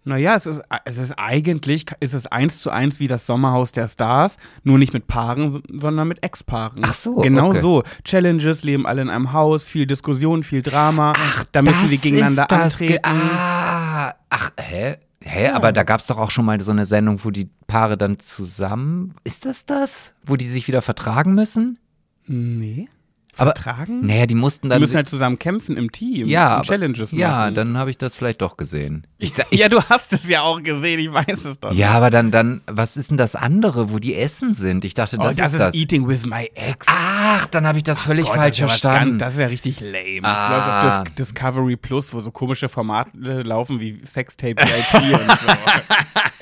Naja, 0.05 0.37
es 0.37 0.45
ist, 0.45 0.61
es 0.85 0.97
ist 0.97 1.11
eigentlich, 1.17 1.85
ist 1.99 2.13
es 2.13 2.27
eins 2.27 2.59
zu 2.59 2.69
eins 2.69 3.01
wie 3.01 3.07
das 3.07 3.25
Sommerhaus 3.25 3.73
der 3.73 3.89
Stars, 3.89 4.37
nur 4.63 4.77
nicht 4.77 4.93
mit 4.93 5.07
Paaren, 5.07 5.61
sondern 5.69 6.07
mit 6.07 6.23
Ex-Paaren. 6.23 6.79
Ach 6.83 6.93
so, 6.93 7.15
Genau 7.15 7.49
okay. 7.49 7.59
so. 7.59 7.83
Challenges, 8.05 8.63
leben 8.63 8.87
alle 8.87 9.01
in 9.01 9.09
einem 9.09 9.33
Haus, 9.33 9.67
viel 9.67 9.85
Diskussion, 9.85 10.43
viel 10.45 10.61
Drama. 10.61 11.11
Ach, 11.17 11.43
da 11.51 11.61
müssen 11.61 11.89
sie 11.89 11.97
gegeneinander 11.97 12.49
antreten. 12.49 13.01
ah, 13.03 14.13
ach, 14.29 14.51
hä? 14.57 14.95
Hä? 15.25 15.49
Aber 15.49 15.71
da 15.71 15.83
gab 15.83 16.01
es 16.01 16.07
doch 16.07 16.17
auch 16.17 16.31
schon 16.31 16.45
mal 16.45 16.59
so 16.61 16.71
eine 16.71 16.85
Sendung, 16.85 17.23
wo 17.23 17.31
die 17.31 17.49
Paare 17.67 17.97
dann 17.97 18.19
zusammen. 18.19 19.13
Ist 19.23 19.45
das 19.45 19.65
das? 19.65 20.13
Wo 20.25 20.35
die 20.35 20.45
sich 20.45 20.67
wieder 20.67 20.81
vertragen 20.81 21.33
müssen? 21.33 21.79
Nee. 22.27 22.89
Aber- 23.37 23.53
Vertragen? 23.55 24.05
Naja, 24.05 24.25
die 24.25 24.35
mussten 24.35 24.67
die 24.67 24.69
dann. 24.71 24.81
müssen 24.81 24.95
halt 24.95 25.09
zusammen 25.09 25.39
kämpfen 25.39 25.75
im 25.77 25.91
Team. 25.91 26.27
ja, 26.27 26.47
und 26.47 26.53
aber- 26.53 26.63
Challenges 26.63 27.11
machen. 27.11 27.19
Ja, 27.19 27.51
dann 27.51 27.77
habe 27.77 27.89
ich 27.89 27.97
das 27.97 28.15
vielleicht 28.15 28.41
doch 28.41 28.57
gesehen. 28.57 29.07
Ich, 29.17 29.33
ich, 29.49 29.59
ja, 29.59 29.69
du 29.69 29.81
hast 29.83 30.13
es 30.13 30.27
ja 30.29 30.41
auch 30.41 30.61
gesehen, 30.61 30.99
ich 30.99 31.11
weiß 31.11 31.45
es 31.45 31.59
doch. 31.59 31.71
ja, 31.73 31.91
aber 31.91 32.09
dann, 32.09 32.29
dann, 32.31 32.61
was 32.67 32.97
ist 32.97 33.09
denn 33.09 33.17
das 33.17 33.35
andere, 33.35 33.89
wo 33.91 33.97
die 33.99 34.15
essen 34.15 34.53
sind? 34.53 34.85
Ich 34.85 34.93
dachte, 34.93 35.17
oh, 35.19 35.23
das, 35.23 35.35
das, 35.35 35.53
ist 35.53 35.59
das. 35.59 35.73
Eating 35.75 36.07
with 36.07 36.25
my 36.25 36.49
ex. 36.55 36.85
Ach, 36.89 37.47
dann 37.47 37.65
habe 37.65 37.77
ich 37.77 37.83
das 37.83 38.01
völlig 38.01 38.25
Gott, 38.25 38.35
falsch 38.35 38.57
das 38.57 38.65
ist 38.73 38.81
verstanden. 38.81 39.17
Ganz, 39.17 39.19
das 39.19 39.33
ist 39.33 39.39
ja 39.39 39.47
richtig 39.47 39.79
lame. 39.79 40.21
Das 40.21 40.31
Ah. 40.37 40.83
läuft 40.87 40.99
auf 40.99 41.03
Dis 41.15 41.27
Discovery 41.27 41.75
Plus, 41.77 42.13
wo 42.13 42.19
so 42.19 42.31
komische 42.31 42.69
Formate 42.69 43.09
laufen 43.43 43.79
wie 43.79 43.99
Sextape 44.05 44.55
VIP 44.57 45.13
und 45.13 45.25
so. 45.27 45.47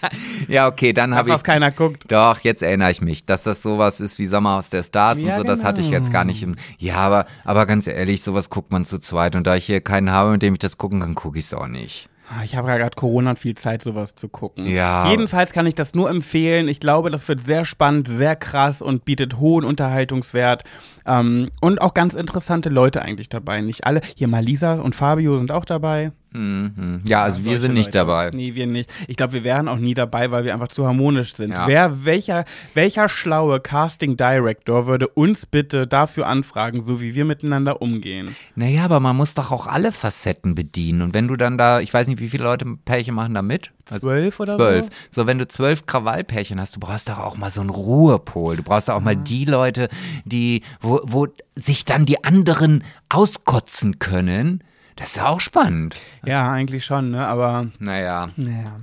Ja, 0.47 0.67
okay, 0.67 0.93
dann 0.93 1.15
habe 1.15 1.29
ich. 1.29 1.33
was 1.35 1.43
keiner 1.43 1.71
guckt. 1.71 2.03
Doch, 2.11 2.39
jetzt 2.39 2.61
erinnere 2.63 2.91
ich 2.91 3.01
mich, 3.01 3.25
dass 3.25 3.43
das 3.43 3.61
sowas 3.61 3.99
ist 3.99 4.19
wie 4.19 4.25
Sommerhaus 4.25 4.69
der 4.69 4.83
Stars 4.83 5.21
Ja, 5.21 5.33
und 5.35 5.41
so, 5.41 5.43
das 5.45 5.63
hatte 5.63 5.81
ich 5.81 5.87
genau. 5.91 5.99
jetzt 5.99 6.11
gar 6.11 6.25
nicht 6.25 6.43
im. 6.43 6.55
Ja, 6.77 6.95
aber, 6.97 7.25
aber 7.43 7.65
ganz 7.65 7.87
ehrlich, 7.87 8.21
sowas 8.21 8.49
guckt 8.49 8.71
man 8.71 8.85
zu 8.85 8.99
zweit 8.99 9.35
und 9.35 9.47
da 9.47 9.55
ich 9.55 9.65
hier 9.65 9.81
keinen 9.81 10.11
habe, 10.11 10.31
mit 10.31 10.41
dem 10.41 10.53
ich 10.53 10.59
das 10.59 10.77
gucken 10.77 10.99
kann, 11.01 11.15
gucke 11.15 11.39
ich 11.39 11.45
es 11.45 11.53
auch 11.53 11.67
nicht. 11.67 12.07
Ah, 12.33 12.43
Ich 12.45 12.55
habe 12.55 12.69
ja 12.69 12.77
gerade 12.77 12.95
Corona 12.95 13.31
und 13.31 13.39
viel 13.39 13.55
Zeit, 13.55 13.83
sowas 13.83 14.15
zu 14.15 14.29
gucken. 14.29 14.65
Ja. 14.65 15.09
Jedenfalls 15.09 15.51
kann 15.51 15.67
ich 15.67 15.75
das 15.75 15.93
nur 15.95 16.09
empfehlen. 16.09 16.69
Ich 16.69 16.79
glaube, 16.79 17.09
das 17.09 17.27
wird 17.27 17.41
sehr 17.41 17.65
spannend, 17.65 18.07
sehr 18.07 18.37
krass 18.37 18.81
und 18.81 19.03
bietet 19.03 19.37
hohen 19.37 19.65
Unterhaltungswert. 19.65 20.63
Ähm, 21.05 21.49
und 21.61 21.81
auch 21.81 21.93
ganz 21.93 22.13
interessante 22.13 22.69
Leute 22.69 23.01
eigentlich 23.01 23.29
dabei. 23.29 23.61
Nicht 23.61 23.85
alle. 23.85 24.01
Hier 24.15 24.27
Malisa 24.27 24.73
und 24.75 24.95
Fabio 24.95 25.37
sind 25.37 25.51
auch 25.51 25.65
dabei. 25.65 26.11
Mhm. 26.33 27.01
Ja, 27.05 27.23
also 27.23 27.39
wir 27.39 27.51
Solche 27.51 27.61
sind 27.61 27.73
nicht 27.73 27.87
Leute. 27.87 27.97
dabei. 27.97 28.31
Nee, 28.33 28.55
wir 28.55 28.65
nicht. 28.65 28.91
Ich 29.07 29.17
glaube, 29.17 29.33
wir 29.33 29.43
wären 29.43 29.67
auch 29.67 29.77
nie 29.77 29.93
dabei, 29.93 30.31
weil 30.31 30.45
wir 30.45 30.53
einfach 30.53 30.69
zu 30.69 30.87
harmonisch 30.87 31.35
sind. 31.35 31.51
Ja. 31.51 31.67
Wer, 31.67 32.05
welcher, 32.05 32.45
welcher 32.73 33.09
schlaue 33.09 33.59
Casting 33.59 34.15
Director 34.15 34.87
würde 34.87 35.07
uns 35.09 35.45
bitte 35.45 35.87
dafür 35.87 36.27
anfragen, 36.27 36.83
so 36.83 37.01
wie 37.01 37.15
wir 37.15 37.25
miteinander 37.25 37.81
umgehen? 37.81 38.35
Naja, 38.55 38.85
aber 38.85 38.99
man 39.01 39.17
muss 39.17 39.33
doch 39.33 39.51
auch 39.51 39.67
alle 39.67 39.91
Facetten 39.91 40.55
bedienen. 40.55 41.01
Und 41.01 41.13
wenn 41.13 41.27
du 41.27 41.35
dann 41.35 41.57
da, 41.57 41.81
ich 41.81 41.93
weiß 41.93 42.07
nicht, 42.07 42.21
wie 42.21 42.29
viele 42.29 42.43
Leute 42.43 42.65
Pärchen 42.85 43.13
machen 43.15 43.33
da 43.33 43.41
mit? 43.41 43.71
Also 43.89 44.07
Zwölf 44.07 44.39
oder 44.39 44.55
zwölf. 44.57 44.85
so? 45.11 45.21
So, 45.21 45.27
wenn 45.27 45.37
du 45.37 45.47
zwölf 45.47 45.85
Krawallpärchen 45.85 46.59
hast, 46.59 46.75
du 46.75 46.79
brauchst 46.79 47.09
doch 47.09 47.19
auch 47.19 47.37
mal 47.37 47.51
so 47.51 47.61
einen 47.61 47.69
Ruhepol. 47.69 48.57
Du 48.57 48.63
brauchst 48.63 48.89
doch 48.89 48.95
auch 48.95 49.01
mal 49.01 49.15
die 49.15 49.45
Leute, 49.45 49.89
die, 50.25 50.61
wo, 50.79 50.99
wo 51.03 51.27
sich 51.55 51.85
dann 51.85 52.05
die 52.05 52.23
anderen 52.23 52.83
auskotzen 53.09 53.99
können. 53.99 54.63
Das 54.95 55.13
ist 55.13 55.21
auch 55.23 55.39
spannend. 55.41 55.95
Ja, 56.25 56.51
eigentlich 56.51 56.85
schon, 56.85 57.11
ne? 57.11 57.25
Aber 57.25 57.67
Naja. 57.79 58.29
Naja. 58.35 58.81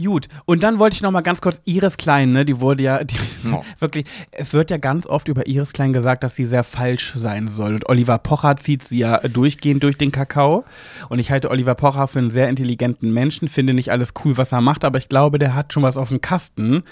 Gut, 0.00 0.28
und 0.46 0.62
dann 0.62 0.78
wollte 0.78 0.94
ich 0.94 1.02
noch 1.02 1.10
mal 1.10 1.20
ganz 1.20 1.40
kurz 1.40 1.60
Iris 1.64 1.98
Klein, 1.98 2.32
ne, 2.32 2.44
die 2.44 2.60
wurde 2.60 2.82
ja, 2.82 3.04
die, 3.04 3.16
Oh. 3.52 3.62
wirklich, 3.78 4.06
es 4.30 4.52
wird 4.52 4.70
ja 4.70 4.76
ganz 4.76 5.06
oft 5.06 5.28
über 5.28 5.46
Iris 5.46 5.72
Klein 5.72 5.92
gesagt, 5.92 6.24
dass 6.24 6.34
sie 6.34 6.44
sehr 6.44 6.64
falsch 6.64 7.12
sein 7.16 7.48
soll. 7.48 7.74
Und 7.74 7.88
Oliver 7.88 8.18
Pocher 8.18 8.56
zieht 8.56 8.84
sie 8.84 8.98
ja 8.98 9.18
durchgehend 9.18 9.82
durch 9.82 9.98
den 9.98 10.12
Kakao. 10.12 10.64
Und 11.08 11.18
ich 11.18 11.30
halte 11.30 11.50
Oliver 11.50 11.74
Pocher 11.74 12.08
für 12.08 12.20
einen 12.20 12.30
sehr 12.30 12.48
intelligenten 12.48 13.12
Menschen, 13.12 13.48
finde 13.48 13.74
nicht 13.74 13.90
alles 13.90 14.14
cool, 14.24 14.36
was 14.36 14.52
er 14.52 14.60
macht, 14.60 14.84
aber 14.84 14.98
ich 14.98 15.08
glaube, 15.08 15.38
der 15.38 15.54
hat 15.54 15.72
schon 15.72 15.82
was 15.82 15.96
auf 15.96 16.08
dem 16.08 16.20
Kasten. 16.20 16.82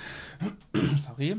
Sorry. 1.06 1.36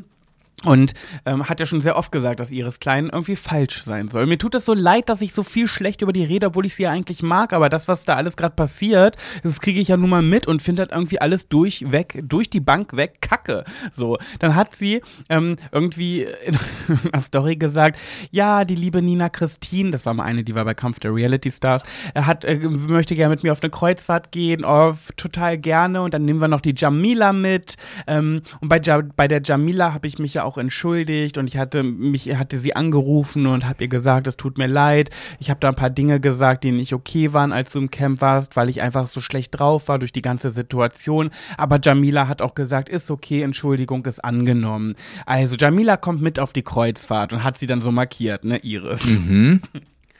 Und 0.64 0.94
ähm, 1.26 1.50
hat 1.50 1.60
ja 1.60 1.66
schon 1.66 1.82
sehr 1.82 1.96
oft 1.96 2.12
gesagt, 2.12 2.40
dass 2.40 2.52
Iris 2.52 2.80
Klein 2.80 3.10
irgendwie 3.12 3.36
falsch 3.36 3.84
sein 3.84 4.10
soll. 4.10 4.28
Mir 4.28 4.38
tut 4.38 4.54
es 4.56 4.66
so 4.66 4.74
leid, 4.74 5.10
dass 5.10 5.22
ich 5.22 5.34
so 5.34 5.44
viel 5.44 5.68
schlecht 5.68 6.02
über 6.02 6.14
die 6.14 6.24
rede, 6.24 6.48
obwohl 6.48 6.66
ich 6.66 6.76
sie 6.76 6.84
ja 6.84 6.92
eigentlich 6.92 7.24
mag. 7.24 7.54
Aber 7.54 7.70
das, 7.70 7.88
was 7.88 8.06
da 8.06 8.16
alles 8.16 8.38
gerade 8.38 8.56
passiert, 8.56 9.18
das 9.44 9.60
kriege 9.60 9.80
ich 9.80 9.88
ja 9.88 9.98
nun 9.98 10.10
mal 10.10 10.22
mit 10.22 10.48
und 10.48 10.62
finde 10.62 10.84
halt 10.84 10.92
irgendwie 10.92 11.20
alles 11.20 11.48
durchweg, 11.48 12.24
durch 12.24 12.50
die 12.50 12.60
Bank 12.60 12.96
weg, 12.96 13.22
Kacke. 13.22 13.64
So, 13.92 14.18
dann 14.40 14.56
hat 14.56 14.76
sie 14.76 15.02
ähm, 15.30 15.58
irgendwie 15.72 16.28
in 16.46 16.58
einer 17.12 17.22
Story 17.22 17.56
gesagt, 17.56 17.98
ja, 18.30 18.64
die 18.64 18.76
liebe 18.76 19.02
Nina 19.02 19.30
Christine, 19.30 19.92
das 19.92 20.06
war 20.06 20.14
mal 20.14 20.26
eine, 20.26 20.44
die 20.44 20.54
war 20.54 20.66
bei 20.66 20.74
Kampf 20.74 21.00
der 21.00 21.14
Reality 21.14 21.50
Stars, 21.50 21.84
er 22.14 22.28
hat, 22.28 22.46
äh, 22.46 22.58
möchte 22.58 23.16
gerne 23.16 23.34
mit 23.34 23.44
mir 23.44 23.52
auf 23.52 23.64
eine 23.64 23.72
Kreuzfahrt 23.72 24.32
gehen, 24.32 24.64
oh, 24.64 24.94
total 25.18 25.58
gerne. 25.58 26.02
Und 26.02 26.14
dann 26.14 26.26
nehmen 26.26 26.40
wir 26.40 26.48
noch 26.48 26.62
die 26.62 26.74
Jamila 26.76 27.34
mit. 27.34 27.76
Ähm, 28.08 28.42
und 28.60 28.70
bei, 28.70 28.80
ja, 28.80 29.02
bei 29.16 29.28
der 29.28 29.42
Jamila 29.44 29.94
habe 29.94 30.08
ich 30.08 30.20
mich 30.20 30.36
ja 30.36 30.44
auch 30.44 30.51
entschuldigt 30.58 31.38
und 31.38 31.48
ich 31.48 31.58
hatte 31.58 31.84
mich, 31.84 32.36
hatte 32.36 32.58
sie 32.58 32.76
angerufen 32.76 33.46
und 33.46 33.68
habe 33.68 33.84
ihr 33.84 33.88
gesagt, 33.88 34.28
es 34.28 34.38
tut 34.38 34.58
mir 34.58 34.68
leid. 34.68 35.10
Ich 35.40 35.50
habe 35.50 35.60
da 35.60 35.70
ein 35.70 35.76
paar 35.76 35.90
Dinge 35.90 36.20
gesagt, 36.20 36.64
die 36.64 36.72
nicht 36.72 36.94
okay 36.94 37.34
waren, 37.34 37.52
als 37.52 37.72
du 37.72 37.80
im 37.80 37.92
Camp 37.92 38.22
warst, 38.22 38.56
weil 38.56 38.70
ich 38.70 38.82
einfach 38.82 39.08
so 39.08 39.22
schlecht 39.22 39.60
drauf 39.60 39.88
war 39.88 40.00
durch 40.00 40.12
die 40.12 40.22
ganze 40.22 40.52
Situation. 40.52 41.30
Aber 41.58 41.80
Jamila 41.82 42.28
hat 42.28 42.42
auch 42.42 42.56
gesagt, 42.56 42.90
ist 42.90 43.12
okay, 43.12 43.42
Entschuldigung 43.42 44.06
ist 44.06 44.24
angenommen. 44.24 44.96
Also 45.26 45.56
Jamila 45.56 45.98
kommt 45.98 46.22
mit 46.22 46.40
auf 46.40 46.54
die 46.54 46.64
Kreuzfahrt 46.64 47.34
und 47.34 47.44
hat 47.44 47.58
sie 47.58 47.68
dann 47.68 47.82
so 47.82 47.92
markiert, 47.92 48.44
ne, 48.44 48.58
Iris. 48.58 49.06
Mhm. 49.06 49.62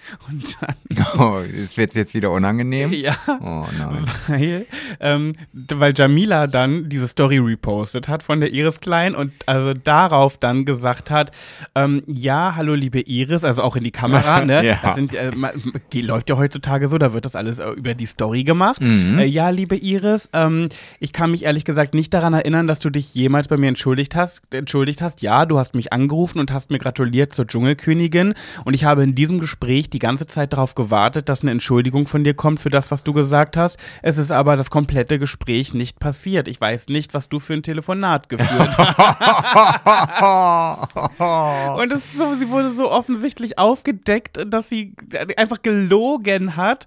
Und 0.30 0.58
dann, 0.62 0.76
Oh, 1.20 1.38
es 1.40 1.78
wird 1.78 1.96
jetzt 1.96 2.14
wieder 2.14 2.32
unangenehm. 2.32 2.92
ja. 2.94 3.16
Oh 3.28 3.66
nein. 3.78 4.06
Weil, 4.28 4.66
ähm, 5.00 5.34
weil 5.54 5.94
Jamila 5.96 6.48
dann 6.48 6.90
diese 6.90 7.08
Story 7.08 7.38
repostet 7.38 8.08
hat 8.08 8.24
von 8.24 8.40
der 8.40 8.54
Iris 8.54 8.80
Klein 8.80 9.14
und 9.16 9.32
also 9.46 9.74
darauf 9.74 10.38
dann 10.38 10.66
gesagt 10.66 11.12
hat, 11.12 11.32
ähm, 11.76 12.04
ja, 12.08 12.56
hallo 12.56 12.74
liebe 12.74 13.02
Iris, 13.02 13.44
also 13.44 13.62
auch 13.62 13.76
in 13.76 13.84
die 13.84 13.92
Kamera, 13.92 14.44
ne? 14.46 14.66
Ja. 14.66 14.80
Das 14.82 14.96
sind, 14.96 15.14
äh, 15.14 15.32
ma- 15.36 15.52
die 15.94 16.02
läuft 16.02 16.30
ja 16.30 16.38
heutzutage 16.38 16.88
so, 16.88 16.98
da 16.98 17.14
wird 17.14 17.26
das 17.26 17.36
alles 17.36 17.60
äh, 17.60 17.70
über 17.72 17.94
die 17.94 18.06
Story 18.06 18.44
gemacht. 18.44 18.82
Mhm. 18.82 19.20
Äh, 19.20 19.26
ja, 19.26 19.50
liebe 19.50 19.76
Iris, 19.76 20.30
ähm, 20.34 20.70
ich 21.00 21.14
kann 21.14 21.32
mich 21.32 21.44
ehrlich 21.44 21.64
gesagt 21.66 21.94
nicht 21.94 22.14
daran 22.14 22.34
erinnern, 22.34 22.68
dass 22.68 22.80
du 22.80 22.90
dich 22.90 23.14
jemals 23.14 23.48
bei 23.48 23.58
mir 23.58 23.68
entschuldigt 23.68 24.16
hast. 24.16 24.42
Entschuldigt 24.52 25.02
hast. 25.02 25.22
Ja, 25.22 25.46
du 25.46 25.60
hast 25.60 25.76
mich 25.76 25.94
angerufen 25.94 26.40
und 26.40 26.52
hast 26.52 26.72
mir 26.72 26.80
gratuliert 26.80 27.34
zur 27.34 27.46
Dschungelkönigin 27.48 28.34
und 28.66 28.74
ich 28.74 28.84
habe 28.86 29.04
in 29.04 29.14
diesem 29.16 29.40
Gespräch 29.40 29.90
die 29.94 30.00
ganze 30.00 30.28
Zeit 30.28 30.54
darauf 30.54 30.76
gewartet, 30.76 31.30
dass 31.30 31.42
eine 31.42 31.52
Entschuldigung 31.52 32.08
von 32.08 32.24
dir 32.24 32.34
kommt 32.34 32.60
für 32.60 32.70
das, 32.70 32.92
was 32.92 33.04
du 33.04 33.14
gesagt 33.14 33.58
hast. 33.58 33.78
Es 34.02 34.18
ist 34.18 34.32
aber 34.32 34.56
das 34.58 34.70
komplette 34.70 35.20
Gespräch 35.20 35.74
nicht 35.74 36.00
passiert. 36.00 36.48
Ich 36.48 36.60
weiß 36.60 36.88
nicht, 36.88 37.14
was 37.14 37.30
du 37.30 37.40
für 37.40 37.54
ein 37.54 37.64
Telefonat 37.64 38.30
geführt 38.30 38.78
hast. 38.78 38.98
Und 41.82 41.92
es 41.92 42.06
ist 42.06 42.18
so, 42.18 42.34
sie 42.36 42.50
wurde 42.50 42.74
so 42.74 42.92
offensichtlich 42.92 43.58
aufgedeckt, 43.58 44.46
dass 44.48 44.70
sie 44.70 44.96
einfach 45.38 45.62
gelogen 45.62 46.56
hat. 46.56 46.86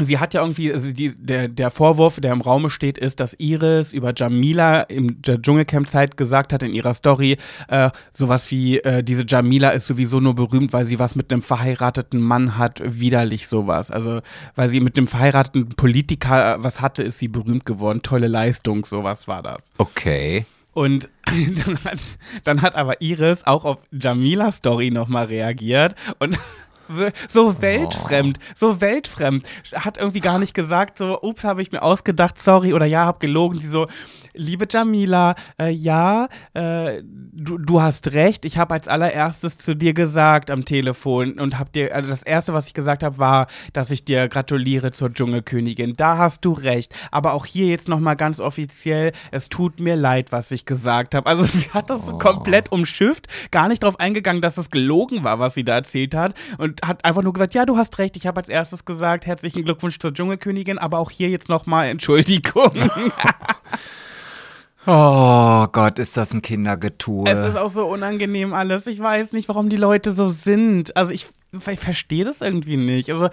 Sie 0.00 0.18
hat 0.18 0.34
ja 0.34 0.40
irgendwie, 0.40 0.72
also 0.72 0.92
die, 0.92 1.14
der, 1.16 1.48
der 1.48 1.70
Vorwurf, 1.70 2.20
der 2.20 2.32
im 2.32 2.40
Raume 2.40 2.70
steht, 2.70 2.98
ist, 2.98 3.20
dass 3.20 3.34
Iris 3.38 3.92
über 3.92 4.12
Jamila 4.14 4.82
in 4.82 5.20
der 5.22 5.40
Dschungelcamp-Zeit 5.40 6.16
gesagt 6.16 6.52
hat 6.52 6.62
in 6.62 6.74
ihrer 6.74 6.94
Story, 6.94 7.36
äh, 7.68 7.90
sowas 8.12 8.50
wie, 8.50 8.78
äh, 8.78 9.02
diese 9.02 9.24
Jamila 9.26 9.70
ist 9.70 9.86
sowieso 9.86 10.20
nur 10.20 10.34
berühmt, 10.34 10.72
weil 10.72 10.84
sie 10.84 10.98
was 10.98 11.14
mit 11.14 11.32
einem 11.32 11.42
verheirateten 11.42 12.20
Mann 12.20 12.58
hat, 12.58 12.80
widerlich 12.84 13.48
sowas. 13.48 13.90
Also, 13.90 14.20
weil 14.54 14.68
sie 14.68 14.80
mit 14.80 14.96
einem 14.96 15.06
verheirateten 15.06 15.70
Politiker 15.70 16.56
äh, 16.56 16.62
was 16.62 16.80
hatte, 16.80 17.02
ist 17.02 17.18
sie 17.18 17.28
berühmt 17.28 17.66
geworden. 17.66 18.02
Tolle 18.02 18.28
Leistung, 18.28 18.84
sowas 18.84 19.28
war 19.28 19.42
das. 19.42 19.70
Okay. 19.78 20.46
Und 20.74 21.08
dann 21.66 21.78
hat, 21.84 21.98
dann 22.44 22.62
hat 22.62 22.74
aber 22.76 23.00
Iris 23.00 23.44
auch 23.44 23.64
auf 23.64 23.78
Jamilas 23.90 24.58
Story 24.58 24.90
nochmal 24.90 25.24
reagiert 25.24 25.94
und 26.18 26.38
so 27.28 27.60
weltfremd, 27.60 28.38
so 28.54 28.80
weltfremd. 28.80 29.46
Hat 29.74 29.98
irgendwie 29.98 30.20
gar 30.20 30.38
nicht 30.38 30.54
gesagt, 30.54 30.98
so, 30.98 31.20
ups, 31.20 31.44
habe 31.44 31.62
ich 31.62 31.72
mir 31.72 31.82
ausgedacht, 31.82 32.40
sorry, 32.40 32.72
oder 32.72 32.86
ja, 32.86 33.06
hab 33.06 33.20
gelogen. 33.20 33.60
Die 33.60 33.66
so, 33.66 33.86
liebe 34.38 34.66
Jamila, 34.70 35.34
äh, 35.60 35.70
ja, 35.70 36.28
äh, 36.54 37.02
du, 37.02 37.58
du 37.58 37.82
hast 37.82 38.12
recht, 38.12 38.44
ich 38.44 38.56
habe 38.56 38.74
als 38.74 38.88
allererstes 38.88 39.58
zu 39.58 39.74
dir 39.74 39.92
gesagt 39.92 40.50
am 40.50 40.64
Telefon 40.64 41.38
und 41.38 41.58
hab 41.58 41.72
dir, 41.72 41.94
also 41.94 42.08
das 42.08 42.22
erste, 42.22 42.54
was 42.54 42.68
ich 42.68 42.74
gesagt 42.74 43.02
habe, 43.02 43.18
war, 43.18 43.48
dass 43.72 43.90
ich 43.90 44.04
dir 44.04 44.28
gratuliere 44.28 44.92
zur 44.92 45.12
Dschungelkönigin. 45.12 45.94
Da 45.94 46.18
hast 46.18 46.44
du 46.44 46.52
recht. 46.52 46.94
Aber 47.10 47.32
auch 47.32 47.46
hier 47.46 47.66
jetzt 47.66 47.88
nochmal 47.88 48.16
ganz 48.16 48.40
offiziell, 48.40 49.12
es 49.30 49.48
tut 49.48 49.80
mir 49.80 49.96
leid, 49.96 50.32
was 50.32 50.50
ich 50.50 50.64
gesagt 50.64 51.14
habe. 51.14 51.28
Also 51.28 51.42
sie 51.58 51.70
hat 51.70 51.90
das 51.90 52.06
so 52.06 52.16
komplett 52.18 52.72
umschifft, 52.72 53.26
gar 53.50 53.68
nicht 53.68 53.82
darauf 53.82 54.00
eingegangen, 54.00 54.40
dass 54.40 54.56
es 54.56 54.70
gelogen 54.70 55.24
war, 55.24 55.38
was 55.38 55.54
sie 55.54 55.64
da 55.64 55.74
erzählt 55.74 56.14
hat. 56.14 56.34
Und 56.58 56.82
hat 56.82 57.04
einfach 57.04 57.22
nur 57.22 57.32
gesagt, 57.32 57.54
ja, 57.54 57.66
du 57.66 57.76
hast 57.76 57.98
recht, 57.98 58.16
ich 58.16 58.26
habe 58.26 58.38
als 58.38 58.48
erstes 58.48 58.84
gesagt, 58.84 59.26
herzlichen 59.26 59.64
Glückwunsch 59.64 59.98
zur 59.98 60.14
Dschungelkönigin, 60.14 60.78
aber 60.78 60.98
auch 60.98 61.10
hier 61.10 61.28
jetzt 61.28 61.48
nochmal 61.48 61.88
Entschuldigung. 61.88 62.70
Oh 64.90 65.66
Gott, 65.70 65.98
ist 65.98 66.16
das 66.16 66.32
ein 66.32 66.40
Kindergetue. 66.40 67.28
Es 67.28 67.50
ist 67.50 67.56
auch 67.56 67.68
so 67.68 67.86
unangenehm 67.86 68.54
alles. 68.54 68.86
Ich 68.86 68.98
weiß 68.98 69.34
nicht, 69.34 69.46
warum 69.50 69.68
die 69.68 69.76
Leute 69.76 70.12
so 70.12 70.30
sind. 70.30 70.96
Also 70.96 71.12
ich, 71.12 71.26
ich 71.52 71.78
verstehe 71.78 72.24
das 72.24 72.40
irgendwie 72.40 72.78
nicht. 72.78 73.10
Also, 73.10 73.28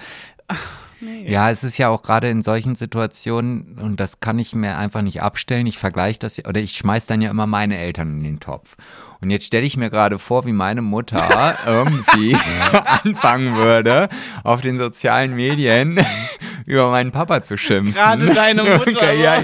nee. 1.00 1.32
Ja, 1.32 1.50
es 1.50 1.63
ist 1.63 1.78
ja 1.78 1.88
auch 1.88 2.02
gerade 2.02 2.28
in 2.30 2.41
solchen 2.41 2.76
Situationen, 2.76 3.78
und 3.82 4.02
das 4.02 4.20
kann 4.20 4.38
ich 4.38 4.54
mir 4.54 4.78
einfach 4.78 5.02
nicht 5.02 5.22
abstellen, 5.22 5.65
ich 5.65 5.78
vergleiche 5.78 6.20
das, 6.20 6.44
oder 6.46 6.60
ich 6.60 6.74
schmeiß 6.74 7.06
dann 7.08 7.22
ja 7.22 7.30
immer 7.30 7.48
meine 7.48 7.78
Eltern 7.78 8.18
in 8.18 8.24
den 8.26 8.39
Topf. 8.41 8.76
Und 9.22 9.30
jetzt 9.30 9.46
stelle 9.46 9.65
ich 9.65 9.78
mir 9.78 9.89
gerade 9.89 10.20
vor, 10.20 10.46
wie 10.46 10.52
meine 10.52 10.82
Mutter 10.82 11.56
irgendwie 11.65 12.36
anfangen 13.04 13.56
würde, 13.56 14.10
auf 14.44 14.60
den 14.60 14.78
sozialen 14.78 15.34
Medien 15.36 16.04
über 16.65 16.91
meinen 16.91 17.12
Papa 17.12 17.41
zu 17.41 17.58
schimpfen. 17.58 17.94
Gerade 17.94 18.26
deine 18.34 18.63
Mutter, 18.65 18.91
Okay, 18.91 19.24
ja, 19.24 19.41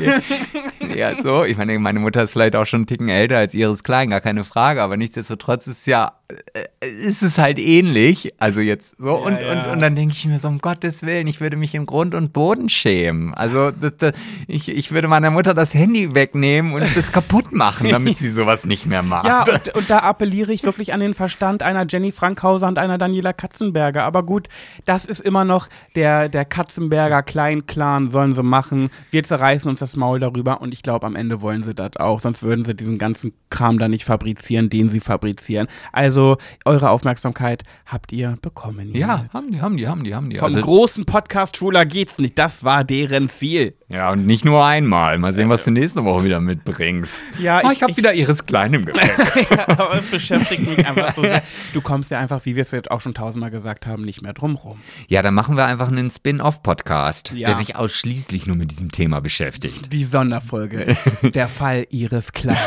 ja, 0.95 1.11
ja, 1.11 1.21
so. 1.21 1.43
Ich 1.43 1.57
meine, 1.57 1.77
meine 1.79 1.99
Mutter 1.99 2.23
ist 2.23 2.31
vielleicht 2.31 2.55
auch 2.55 2.65
schon 2.65 2.81
einen 2.81 2.87
Ticken 2.87 3.09
älter 3.09 3.37
als 3.37 3.53
ihres 3.53 3.83
Klein, 3.83 4.09
gar 4.09 4.21
keine 4.21 4.43
Frage, 4.43 4.81
aber 4.81 4.97
nichtsdestotrotz 4.97 5.67
ist 5.67 5.87
ja, 5.87 6.13
äh, 6.29 6.87
ist 6.87 7.23
es 7.23 7.37
halt 7.37 7.59
ähnlich. 7.59 8.33
Also 8.37 8.59
jetzt 8.59 8.95
so. 8.97 9.13
und, 9.15 9.39
ja. 9.39 9.51
und, 9.51 9.71
und 9.71 9.81
dann 9.81 9.95
denke 9.95 10.13
ich 10.13 10.25
mir 10.25 10.39
so, 10.39 10.47
um 10.47 10.59
Gottes 10.59 11.03
Willen, 11.03 11.27
ich 11.27 11.41
würde 11.41 11.57
mich 11.57 11.75
im 11.75 11.85
Grund 11.85 12.15
und 12.15 12.33
Boden 12.33 12.69
schämen. 12.69 13.33
Also 13.33 13.71
das, 13.71 13.97
das, 13.97 14.13
ich, 14.47 14.69
ich 14.69 14.91
würde 14.91 15.07
meiner 15.07 15.31
Mutter 15.31 15.53
das 15.53 15.73
Handy 15.73 16.15
wegnehmen 16.15 16.73
und 16.73 16.85
das 16.95 17.11
kaputt 17.11 17.51
machen, 17.51 17.89
damit 17.89 18.17
sie 18.17 18.29
sowas 18.29 18.65
nicht 18.65 18.85
mehr 18.85 19.03
macht. 19.03 19.27
Ja, 19.27 19.43
und, 19.43 19.75
und 19.75 19.89
da 19.89 19.99
appelliere 19.99 20.51
ich 20.51 20.63
wirklich 20.63 20.93
an 20.93 20.99
den 20.99 21.13
Verstand 21.13 21.63
einer 21.63 21.85
Jenny 21.87 22.11
Frankhauser 22.11 22.67
und 22.67 22.77
einer 22.77 22.97
Daniela 22.97 23.33
Katzenberger. 23.33 24.03
Aber 24.03 24.23
gut, 24.23 24.47
das 24.85 25.05
ist 25.05 25.21
immer 25.21 25.45
noch 25.45 25.67
der, 25.95 26.29
der 26.29 26.45
Katzenberger 26.45 27.23
Kleinclan, 27.23 28.11
sollen 28.11 28.35
sie 28.35 28.43
machen. 28.43 28.89
Wir 29.11 29.23
zerreißen 29.23 29.69
uns 29.69 29.79
das 29.79 29.95
Maul 29.95 30.19
darüber 30.19 30.61
und 30.61 30.73
ich 30.73 30.80
ich 30.81 30.83
glaube, 30.83 31.05
am 31.05 31.15
Ende 31.15 31.41
wollen 31.43 31.61
sie 31.61 31.75
das 31.75 31.95
auch, 31.97 32.21
sonst 32.21 32.41
würden 32.41 32.65
sie 32.65 32.73
diesen 32.73 32.97
ganzen 32.97 33.33
Kram 33.51 33.77
da 33.77 33.87
nicht 33.87 34.03
fabrizieren, 34.03 34.67
den 34.71 34.89
sie 34.89 34.99
fabrizieren. 34.99 35.67
Also, 35.91 36.37
eure 36.65 36.89
Aufmerksamkeit 36.89 37.61
habt 37.85 38.11
ihr 38.11 38.39
bekommen. 38.41 38.91
Ja, 38.95 39.17
hiermit. 39.17 39.33
haben 39.33 39.51
die, 39.51 39.61
haben 39.61 39.77
die, 39.77 39.87
haben 39.87 40.03
die, 40.03 40.15
haben 40.15 40.29
die. 40.31 40.37
Vom 40.37 40.45
Also, 40.47 40.61
großen 40.61 41.05
Podcast 41.05 41.57
Schwuler 41.57 41.85
geht's 41.85 42.17
nicht. 42.17 42.39
Das 42.39 42.63
war 42.63 42.83
deren 42.83 43.29
Ziel. 43.29 43.75
ja, 43.89 44.09
und 44.11 44.25
nicht 44.25 44.43
nur 44.43 44.65
einmal. 44.65 45.19
Mal 45.19 45.33
sehen, 45.33 45.49
was 45.49 45.63
du 45.65 45.69
nächste 45.69 46.03
Woche 46.03 46.23
wieder 46.23 46.39
mitbringst. 46.39 47.21
Ja, 47.39 47.59
Ah, 47.59 47.69
ich- 47.71 47.77
ich 47.77 47.83
habe 47.83 47.95
wieder 47.95 48.13
ihres 48.15 48.43
Kleinen 48.47 48.83
Gepäck. 48.87 49.11
ja, 49.51 49.67
aber 49.67 49.99
es 49.99 50.09
beschäftigt 50.09 50.67
mich 50.67 50.87
einfach 50.87 51.13
so 51.13 51.21
sehr. 51.21 51.43
Du 51.73 51.81
kommst 51.81 52.09
ja 52.09 52.17
einfach, 52.17 52.43
wie 52.45 52.55
wir 52.55 52.63
es 52.63 52.71
jetzt 52.71 52.89
auch 52.89 53.01
schon 53.01 53.13
tausendmal 53.13 53.51
gesagt 53.51 53.85
haben, 53.85 54.03
nicht 54.03 54.23
mehr 54.23 54.33
drum 54.33 54.55
rum. 54.55 54.79
ja, 55.09 55.21
dann 55.21 55.35
machen 55.35 55.57
wir 55.57 55.65
einfach 55.65 55.89
einen 55.89 56.09
Spin-off-Podcast, 56.09 57.33
Ja. 57.35 57.49
der 57.49 57.55
sich 57.57 57.75
ausschließlich 57.75 58.47
nur 58.47 58.55
mit 58.55 58.71
diesem 58.71 58.91
Thema 58.91 59.21
beschäftigt. 59.21 59.93
Die 59.93 60.03
Sonderfolge. 60.03 60.70
Der 61.23 61.47
Fall 61.47 61.85
ihres 61.89 62.31
Kleinen. 62.31 62.59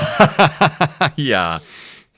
ja. 1.16 1.60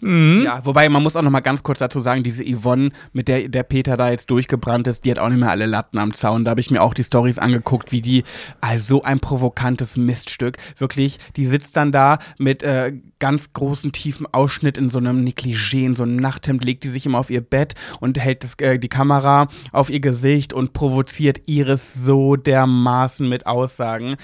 Ja, 0.01 0.65
wobei 0.65 0.89
man 0.89 1.03
muss 1.03 1.17
auch 1.17 1.23
noch 1.23 1.31
mal 1.31 1.41
ganz 1.41 1.63
kurz 1.63 1.79
dazu 1.79 2.01
sagen, 2.01 2.23
diese 2.23 2.45
Yvonne, 2.45 2.91
mit 3.13 3.29
der 3.29 3.49
der 3.49 3.63
Peter 3.63 3.97
da 3.97 4.11
jetzt 4.11 4.31
durchgebrannt 4.31 4.87
ist, 4.87 5.05
die 5.05 5.11
hat 5.11 5.19
auch 5.19 5.29
nicht 5.29 5.41
mehr 5.41 5.51
alle 5.51 5.67
Latten 5.67 5.99
am 5.99 6.13
Zaun. 6.13 6.45
Da 6.45 6.51
habe 6.51 6.61
ich 6.61 6.71
mir 6.71 6.83
auch 6.83 6.93
die 6.93 7.05
Stories 7.05 7.39
angeguckt, 7.39 7.93
wie 7.93 8.03
die, 8.03 8.25
also 8.61 8.87
so 8.87 9.03
ein 9.03 9.21
provokantes 9.21 9.97
Miststück. 9.97 10.59
Wirklich, 10.77 11.19
die 11.37 11.47
sitzt 11.47 11.77
dann 11.77 11.93
da 11.93 12.19
mit 12.39 12.63
äh, 12.63 12.93
ganz 13.19 13.53
großen, 13.53 13.93
tiefen 13.93 14.27
Ausschnitt 14.33 14.77
in 14.77 14.91
so 14.91 14.99
einem 14.99 15.25
Negligé, 15.25 15.85
in 15.85 15.95
so 15.95 16.03
einem 16.03 16.17
Nachthemd, 16.17 16.65
legt 16.65 16.85
die 16.85 16.89
sich 16.89 17.07
immer 17.07 17.19
auf 17.19 17.31
ihr 17.31 17.41
Bett 17.41 17.75
und 18.01 18.19
hält 18.19 18.45
das, 18.45 18.55
äh, 18.59 18.79
die 18.79 18.89
Kamera 18.89 19.49
auf 19.73 19.91
ihr 19.91 20.01
Gesicht 20.01 20.53
und 20.53 20.73
provoziert 20.73 21.43
Iris 21.47 21.95
so 21.95 22.37
dermaßen 22.37 23.27
mit 23.29 23.47
Aussagen. 23.47 24.17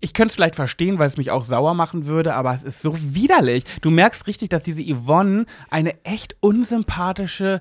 Ich 0.00 0.12
könnte 0.12 0.30
es 0.30 0.34
vielleicht 0.34 0.56
verstehen, 0.56 0.98
weil 0.98 1.06
es 1.06 1.16
mich 1.16 1.30
auch 1.30 1.44
sauer 1.44 1.74
machen 1.74 2.06
würde, 2.06 2.34
aber 2.34 2.54
es 2.54 2.64
ist 2.64 2.82
so 2.82 2.94
widerlich. 2.98 3.64
Du 3.80 3.90
merkst 3.90 4.26
richtig, 4.26 4.48
dass 4.48 4.62
diese 4.62 4.82
Yvonne 4.94 5.46
eine 5.70 6.04
echt 6.04 6.36
unsympathische 6.40 7.60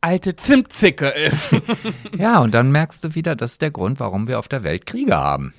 alte 0.00 0.34
Zimtzicke 0.34 1.08
ist. 1.08 1.54
Ja, 2.18 2.40
und 2.40 2.52
dann 2.52 2.70
merkst 2.70 3.02
du 3.04 3.14
wieder, 3.14 3.34
das 3.34 3.52
ist 3.52 3.62
der 3.62 3.70
Grund, 3.70 3.98
warum 3.98 4.28
wir 4.28 4.38
auf 4.38 4.48
der 4.48 4.62
Welt 4.64 4.86
Kriege 4.86 5.16
haben. 5.16 5.54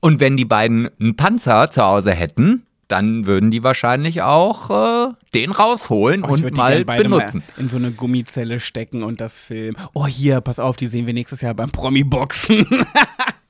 Und 0.00 0.20
wenn 0.20 0.36
die 0.36 0.44
beiden 0.44 0.90
einen 1.00 1.16
Panzer 1.16 1.70
zu 1.70 1.82
Hause 1.82 2.12
hätten, 2.12 2.66
dann 2.88 3.26
würden 3.26 3.50
die 3.50 3.62
wahrscheinlich 3.62 4.22
auch 4.22 4.70
äh, 5.08 5.12
den 5.34 5.50
rausholen 5.50 6.24
Oh, 6.24 6.28
und 6.28 6.56
mal 6.56 6.84
benutzen. 6.84 7.42
Mal 7.56 7.62
in 7.62 7.68
so 7.68 7.76
eine 7.76 7.92
Gummizelle 7.92 8.60
stecken 8.60 9.02
und 9.02 9.20
das 9.20 9.40
filmen. 9.40 9.76
Oh, 9.94 10.06
hier, 10.06 10.40
pass 10.40 10.58
auf, 10.58 10.76
die 10.76 10.86
sehen 10.86 11.06
wir 11.06 11.14
nächstes 11.14 11.40
Jahr 11.40 11.54
beim 11.54 11.70
Promi-Boxen. 11.70 12.66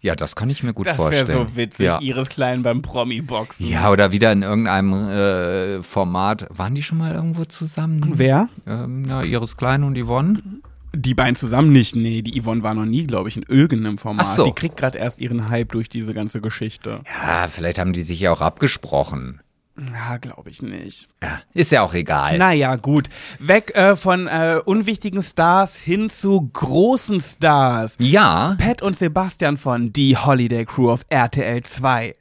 Ja, 0.01 0.15
das 0.15 0.37
kann 0.37 0.51
ich 0.51 0.63
mir 0.63 0.73
gut 0.73 0.87
Das 0.87 0.99
wäre 0.99 1.09
vorstellen. 1.13 1.49
so 1.49 1.57
witzig, 1.57 1.87
Ja. 1.87 2.01
Iris 2.01 2.29
Klein 2.29 2.63
beim 2.63 2.83
Promi-Boxen. 2.83 3.69
ja, 3.69 3.91
oder 3.91 4.13
wieder 4.13 4.31
in 4.33 4.43
irgendeinem 4.43 4.93
äh, 5.09 5.83
Format. 5.83 6.47
Waren 6.51 6.75
die 6.75 6.83
schon 6.83 6.99
mal 6.99 7.13
irgendwo 7.15 7.45
zusammen? 7.45 8.01
Wer? 8.15 8.49
Ähm, 8.67 9.05
ja, 9.09 9.23
Iris 9.23 9.57
Klein 9.57 9.83
und 9.85 9.99
Yvonne. 9.99 10.39
Die 10.95 11.15
beiden 11.15 11.37
zusammen 11.37 11.73
nicht. 11.73 11.95
Nee, 11.97 12.23
die 12.23 12.41
Yvonne 12.41 12.63
war 12.63 12.73
noch 12.75 12.85
nie, 12.87 13.07
glaube 13.07 13.29
ich, 13.29 13.37
in 13.37 13.43
irgendeinem 13.43 13.99
Format. 13.99 14.27
Ach 14.29 14.35
so. 14.37 14.45
Die 14.45 14.53
kriegt 14.53 14.77
gerade 14.77 14.97
erst 14.99 15.19
ihren 15.19 15.49
Hype 15.51 15.73
durch 15.73 15.89
diese 15.89 16.15
ganze 16.15 16.41
Geschichte. 16.41 17.01
Ja, 17.27 17.49
vielleicht 17.49 17.79
haben 17.79 17.93
die 17.93 18.03
sich 18.03 18.21
ja 18.21 18.33
auch 18.33 18.41
abgesprochen. 18.41 19.41
Ja, 19.93 20.17
glaube 20.17 20.49
ich 20.49 20.63
nicht. 20.63 21.09
Ja, 21.23 21.41
ist 21.53 21.71
ja 21.71 21.83
auch 21.83 21.93
egal. 21.93 22.39
Naja, 22.39 22.77
gut. 22.77 23.09
Weg 23.39 23.75
äh, 23.75 23.95
von 23.95 24.27
äh, 24.27 24.61
unwichtigen 24.65 25.23
Stars 25.23 25.77
hin 25.77 26.09
zu 26.09 26.49
großen 26.53 27.21
Stars. 27.21 27.97
Ja, 27.99 28.57
Pat 28.59 28.81
und 28.81 28.97
Sebastian 28.97 29.59
von 29.59 29.93
Die 29.93 30.17
Holiday 30.17 30.65
Crew 30.65 30.91
auf 30.91 31.05
RTL 31.11 31.63
2. 31.63 32.15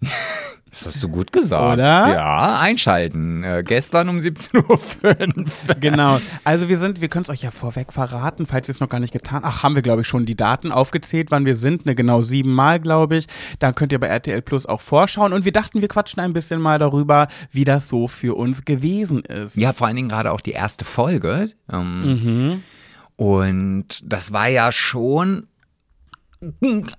das 0.84 0.94
hast 0.94 1.02
du 1.02 1.08
gut 1.08 1.32
gesagt. 1.32 1.74
Oder? 1.74 2.14
Ja, 2.14 2.58
einschalten. 2.60 3.42
Äh, 3.44 3.62
gestern 3.66 4.08
um 4.08 4.18
17.05 4.18 4.68
Uhr. 4.68 5.74
Genau. 5.80 6.18
Also 6.44 6.68
wir 6.68 6.78
sind, 6.78 7.00
wir 7.00 7.08
können 7.08 7.24
es 7.24 7.30
euch 7.30 7.42
ja 7.42 7.50
vorweg 7.50 7.92
verraten, 7.92 8.46
falls 8.46 8.68
ihr 8.68 8.72
es 8.72 8.80
noch 8.80 8.88
gar 8.88 9.00
nicht 9.00 9.12
getan 9.12 9.42
Ach, 9.44 9.62
haben 9.62 9.74
wir, 9.74 9.82
glaube 9.82 10.02
ich, 10.02 10.06
schon 10.08 10.26
die 10.26 10.36
Daten 10.36 10.70
aufgezählt, 10.70 11.30
wann 11.30 11.44
wir 11.44 11.54
sind. 11.56 11.86
Ne, 11.86 11.94
genau 11.94 12.22
siebenmal, 12.22 12.78
glaube 12.78 13.16
ich. 13.16 13.26
Da 13.58 13.72
könnt 13.72 13.92
ihr 13.92 13.98
bei 13.98 14.06
RTL 14.06 14.42
Plus 14.42 14.66
auch 14.66 14.80
vorschauen. 14.80 15.32
Und 15.32 15.44
wir 15.44 15.52
dachten, 15.52 15.80
wir 15.80 15.88
quatschen 15.88 16.20
ein 16.20 16.32
bisschen 16.32 16.60
mal 16.60 16.78
darüber, 16.78 17.28
wie 17.50 17.64
das 17.64 17.88
so 17.88 18.06
für 18.06 18.36
uns 18.36 18.64
gewesen 18.64 19.20
ist. 19.24 19.56
Ja, 19.56 19.72
vor 19.72 19.86
allen 19.86 19.96
Dingen 19.96 20.08
gerade 20.08 20.32
auch 20.32 20.40
die 20.40 20.52
erste 20.52 20.84
Folge. 20.84 21.50
Ähm, 21.72 22.02
Mhm. 22.06 22.62
Und 23.16 23.86
das 24.04 24.32
war 24.32 24.48
ja 24.48 24.70
schon 24.72 25.46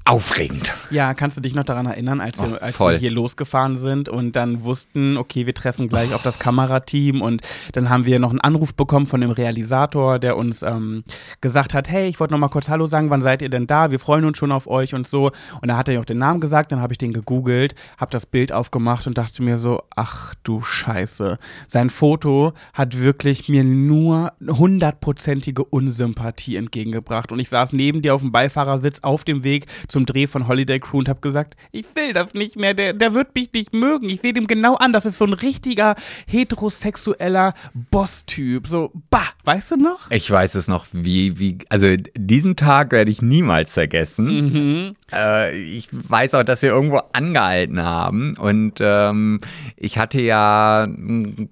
aufregend. 0.03 0.73
Ja, 0.89 1.13
kannst 1.13 1.37
du 1.37 1.41
dich 1.41 1.53
noch 1.53 1.63
daran 1.63 1.85
erinnern, 1.85 2.21
als 2.21 2.39
wir, 2.39 2.53
Oh, 2.53 2.55
als 2.55 2.79
wir 2.79 2.97
hier 2.97 3.11
losgefahren 3.11 3.77
sind 3.77 4.09
und 4.09 4.35
dann 4.35 4.63
wussten, 4.63 5.15
okay, 5.15 5.45
wir 5.45 5.53
treffen 5.53 5.89
gleich 5.89 6.13
auf 6.13 6.23
das 6.23 6.39
Kamerateam 6.39 7.21
und 7.21 7.41
dann 7.73 7.89
haben 7.89 8.05
wir 8.05 8.17
noch 8.19 8.31
einen 8.31 8.41
Anruf 8.41 8.73
bekommen 8.73 9.05
von 9.05 9.21
dem 9.21 9.29
Realisator, 9.29 10.17
der 10.17 10.37
uns 10.37 10.63
ähm, 10.63 11.03
gesagt 11.39 11.75
hat, 11.75 11.87
hey, 11.87 12.07
ich 12.07 12.19
wollte 12.19 12.33
noch 12.33 12.39
mal 12.39 12.47
kurz 12.47 12.67
Hallo 12.67 12.87
sagen, 12.87 13.11
wann 13.11 13.21
seid 13.21 13.43
ihr 13.43 13.49
denn 13.49 13.67
da? 13.67 13.91
Wir 13.91 13.99
freuen 13.99 14.25
uns 14.25 14.39
schon 14.39 14.51
auf 14.51 14.65
euch 14.65 14.95
und 14.95 15.07
so. 15.07 15.31
Und 15.61 15.67
da 15.67 15.77
hat 15.77 15.87
er 15.87 15.95
ja 15.95 15.99
auch 15.99 16.05
den 16.05 16.17
Namen 16.17 16.39
gesagt, 16.39 16.71
dann 16.71 16.81
habe 16.81 16.93
ich 16.93 16.97
den 16.97 17.13
gegoogelt, 17.13 17.75
habe 17.97 18.11
das 18.11 18.25
Bild 18.25 18.51
aufgemacht 18.51 19.05
und 19.05 19.17
dachte 19.19 19.43
mir 19.43 19.59
so, 19.59 19.83
ach 19.95 20.33
du 20.43 20.63
Scheiße. 20.63 21.37
Sein 21.67 21.91
Foto 21.91 22.53
hat 22.73 22.99
wirklich 22.99 23.49
mir 23.49 23.63
nur 23.63 24.33
hundertprozentige 24.47 25.63
Unsympathie 25.63 26.55
entgegengebracht 26.55 27.31
und 27.31 27.39
ich 27.39 27.49
saß 27.49 27.73
neben 27.73 28.01
dir 28.01 28.15
auf 28.15 28.21
dem 28.21 28.31
Beifahrersitz 28.31 29.01
auf 29.01 29.26
dem 29.27 29.43
Weg 29.43 29.65
zum 29.87 30.05
Dreh 30.05 30.27
von 30.27 30.47
Holiday 30.47 30.79
Crew 30.79 30.99
und 30.99 31.09
habe 31.09 31.19
gesagt, 31.21 31.55
ich 31.71 31.85
will 31.95 32.13
das 32.13 32.33
nicht 32.33 32.57
mehr, 32.57 32.73
der, 32.73 32.93
der 32.93 33.13
wird 33.13 33.35
mich 33.35 33.51
nicht 33.53 33.73
mögen. 33.73 34.09
Ich 34.09 34.21
sehe 34.21 34.33
dem 34.33 34.47
genau 34.47 34.75
an, 34.75 34.93
das 34.93 35.05
ist 35.05 35.17
so 35.17 35.25
ein 35.25 35.33
richtiger 35.33 35.95
heterosexueller 36.27 37.53
Boss-Typ. 37.73 38.67
So, 38.67 38.91
bah, 39.09 39.27
weißt 39.43 39.71
du 39.71 39.75
noch? 39.77 40.09
Ich 40.11 40.29
weiß 40.29 40.55
es 40.55 40.67
noch, 40.67 40.85
wie, 40.91 41.39
wie, 41.39 41.57
also 41.69 41.95
diesen 42.15 42.55
Tag 42.55 42.91
werde 42.91 43.11
ich 43.11 43.21
niemals 43.21 43.73
vergessen. 43.73 44.95
Äh, 45.11 45.57
ich 45.57 45.89
weiß 45.91 46.33
auch, 46.35 46.43
dass 46.43 46.61
wir 46.61 46.69
irgendwo 46.69 47.01
angehalten 47.13 47.81
haben 47.81 48.35
und 48.37 48.75
ähm, 48.79 49.39
ich 49.75 49.97
hatte 49.97 50.21
ja 50.21 50.87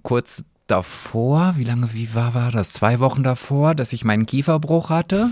kurz 0.04 0.44
davor, 0.68 1.54
wie 1.58 1.64
lange, 1.64 1.94
wie 1.94 2.14
war, 2.14 2.34
war 2.34 2.52
das? 2.52 2.74
Zwei 2.74 3.00
Wochen 3.00 3.24
davor, 3.24 3.76
dass 3.76 3.94
ich 3.94 4.04
meinen 4.04 4.26
Kieferbruch 4.26 4.90
hatte. 4.90 5.30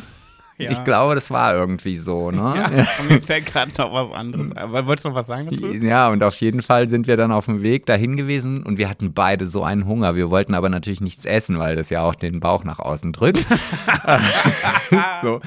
Ja. 0.57 0.71
Ich 0.71 0.83
glaube, 0.83 1.15
das 1.15 1.31
war 1.31 1.55
irgendwie 1.55 1.97
so, 1.97 2.29
ne? 2.29 2.53
Ja, 2.55 2.69
mir 3.09 3.21
fällt 3.21 3.47
gerade 3.47 3.71
noch 3.77 3.91
was 3.91 4.11
anderes 4.11 4.55
ein. 4.55 4.71
Wolltest 4.71 5.05
du 5.05 5.09
noch 5.09 5.15
was 5.15 5.27
sagen 5.27 5.47
dazu? 5.49 5.73
Ja, 5.73 6.09
und 6.09 6.23
auf 6.23 6.35
jeden 6.35 6.61
Fall 6.61 6.87
sind 6.87 7.07
wir 7.07 7.17
dann 7.17 7.31
auf 7.31 7.45
dem 7.45 7.63
Weg 7.63 7.87
dahin 7.87 8.17
gewesen 8.17 8.63
und 8.63 8.77
wir 8.77 8.87
hatten 8.87 9.13
beide 9.13 9.47
so 9.47 9.63
einen 9.63 9.87
Hunger. 9.87 10.15
Wir 10.15 10.29
wollten 10.29 10.53
aber 10.53 10.69
natürlich 10.69 11.01
nichts 11.01 11.25
essen, 11.25 11.57
weil 11.57 11.75
das 11.75 11.89
ja 11.89 12.03
auch 12.03 12.13
den 12.13 12.39
Bauch 12.39 12.63
nach 12.63 12.79
außen 12.79 13.13
drückt. 13.13 13.45
so. 15.23 15.41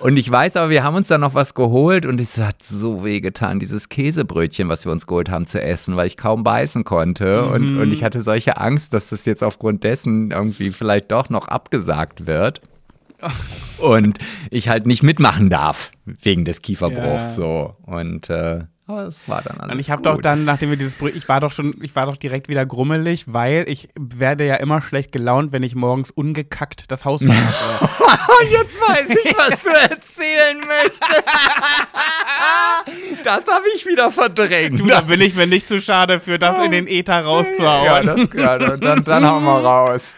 Und 0.00 0.16
ich 0.16 0.30
weiß 0.30 0.56
aber, 0.56 0.70
wir 0.70 0.84
haben 0.84 0.94
uns 0.94 1.08
dann 1.08 1.22
noch 1.22 1.34
was 1.34 1.54
geholt 1.54 2.06
und 2.06 2.20
es 2.20 2.38
hat 2.38 2.62
so 2.62 3.04
weh 3.04 3.20
getan, 3.20 3.58
dieses 3.58 3.88
Käsebrötchen, 3.88 4.68
was 4.68 4.84
wir 4.84 4.92
uns 4.92 5.06
geholt 5.06 5.30
haben 5.30 5.46
zu 5.46 5.60
essen, 5.60 5.96
weil 5.96 6.06
ich 6.06 6.16
kaum 6.16 6.44
beißen 6.44 6.84
konnte. 6.84 7.46
Und, 7.46 7.78
und 7.78 7.90
ich 7.90 8.04
hatte 8.04 8.22
solche 8.22 8.58
Angst, 8.58 8.92
dass 8.92 9.08
das 9.08 9.24
jetzt 9.24 9.42
aufgrund 9.42 9.82
dessen 9.82 10.30
irgendwie 10.30 10.70
vielleicht 10.70 11.10
doch 11.10 11.30
noch 11.30 11.48
abgesagt 11.48 12.26
wird. 12.26 12.60
Und 13.78 14.18
ich 14.50 14.68
halt 14.68 14.86
nicht 14.86 15.02
mitmachen 15.02 15.50
darf 15.50 15.90
wegen 16.04 16.44
des 16.44 16.62
Kieferbruchs 16.62 17.02
Ja. 17.02 17.24
so. 17.24 17.76
Und 17.84 18.30
äh, 18.30 18.64
aber 18.88 19.02
es 19.08 19.28
war 19.28 19.42
dann 19.42 19.58
alles. 19.58 19.72
Und 19.72 19.80
ich 19.80 19.90
habe 19.90 20.02
doch 20.02 20.20
dann, 20.20 20.44
nachdem 20.44 20.70
wir 20.70 20.76
dieses 20.76 20.94
Brot, 20.94 21.12
ich 21.16 21.28
war 21.28 21.40
doch 21.40 21.50
schon, 21.50 21.74
ich 21.82 21.96
war 21.96 22.06
doch 22.06 22.16
direkt 22.16 22.48
wieder 22.48 22.64
grummelig, 22.64 23.24
weil 23.26 23.64
ich 23.68 23.88
werde 23.98 24.46
ja 24.46 24.54
immer 24.56 24.80
schlecht 24.80 25.10
gelaunt, 25.10 25.50
wenn 25.50 25.64
ich 25.64 25.74
morgens 25.74 26.12
ungekackt 26.12 26.84
das 26.88 27.04
Haus 27.04 27.22
verlasse. 27.24 27.88
Jetzt 28.50 28.80
weiß 28.80 29.08
ich, 29.10 29.34
was 29.36 29.62
du 29.64 29.70
erzählen 29.90 30.58
möchtest. 30.58 31.24
das 33.24 33.46
habe 33.48 33.64
ich 33.74 33.86
wieder 33.86 34.12
verdrängt. 34.12 34.78
du, 34.78 34.86
da 34.86 35.00
bin 35.00 35.20
ich 35.20 35.34
mir 35.34 35.48
nicht 35.48 35.66
zu 35.66 35.80
schade 35.80 36.20
für 36.20 36.38
das 36.38 36.56
in 36.64 36.70
den 36.70 36.86
Äther 36.86 37.14
ja, 37.14 37.20
rauszuhauen. 37.22 38.06
das, 38.06 38.28
ja, 38.34 38.56
dann, 38.58 39.02
dann 39.02 39.26
hauen 39.26 39.42
wir 39.42 39.64
raus. 39.64 40.14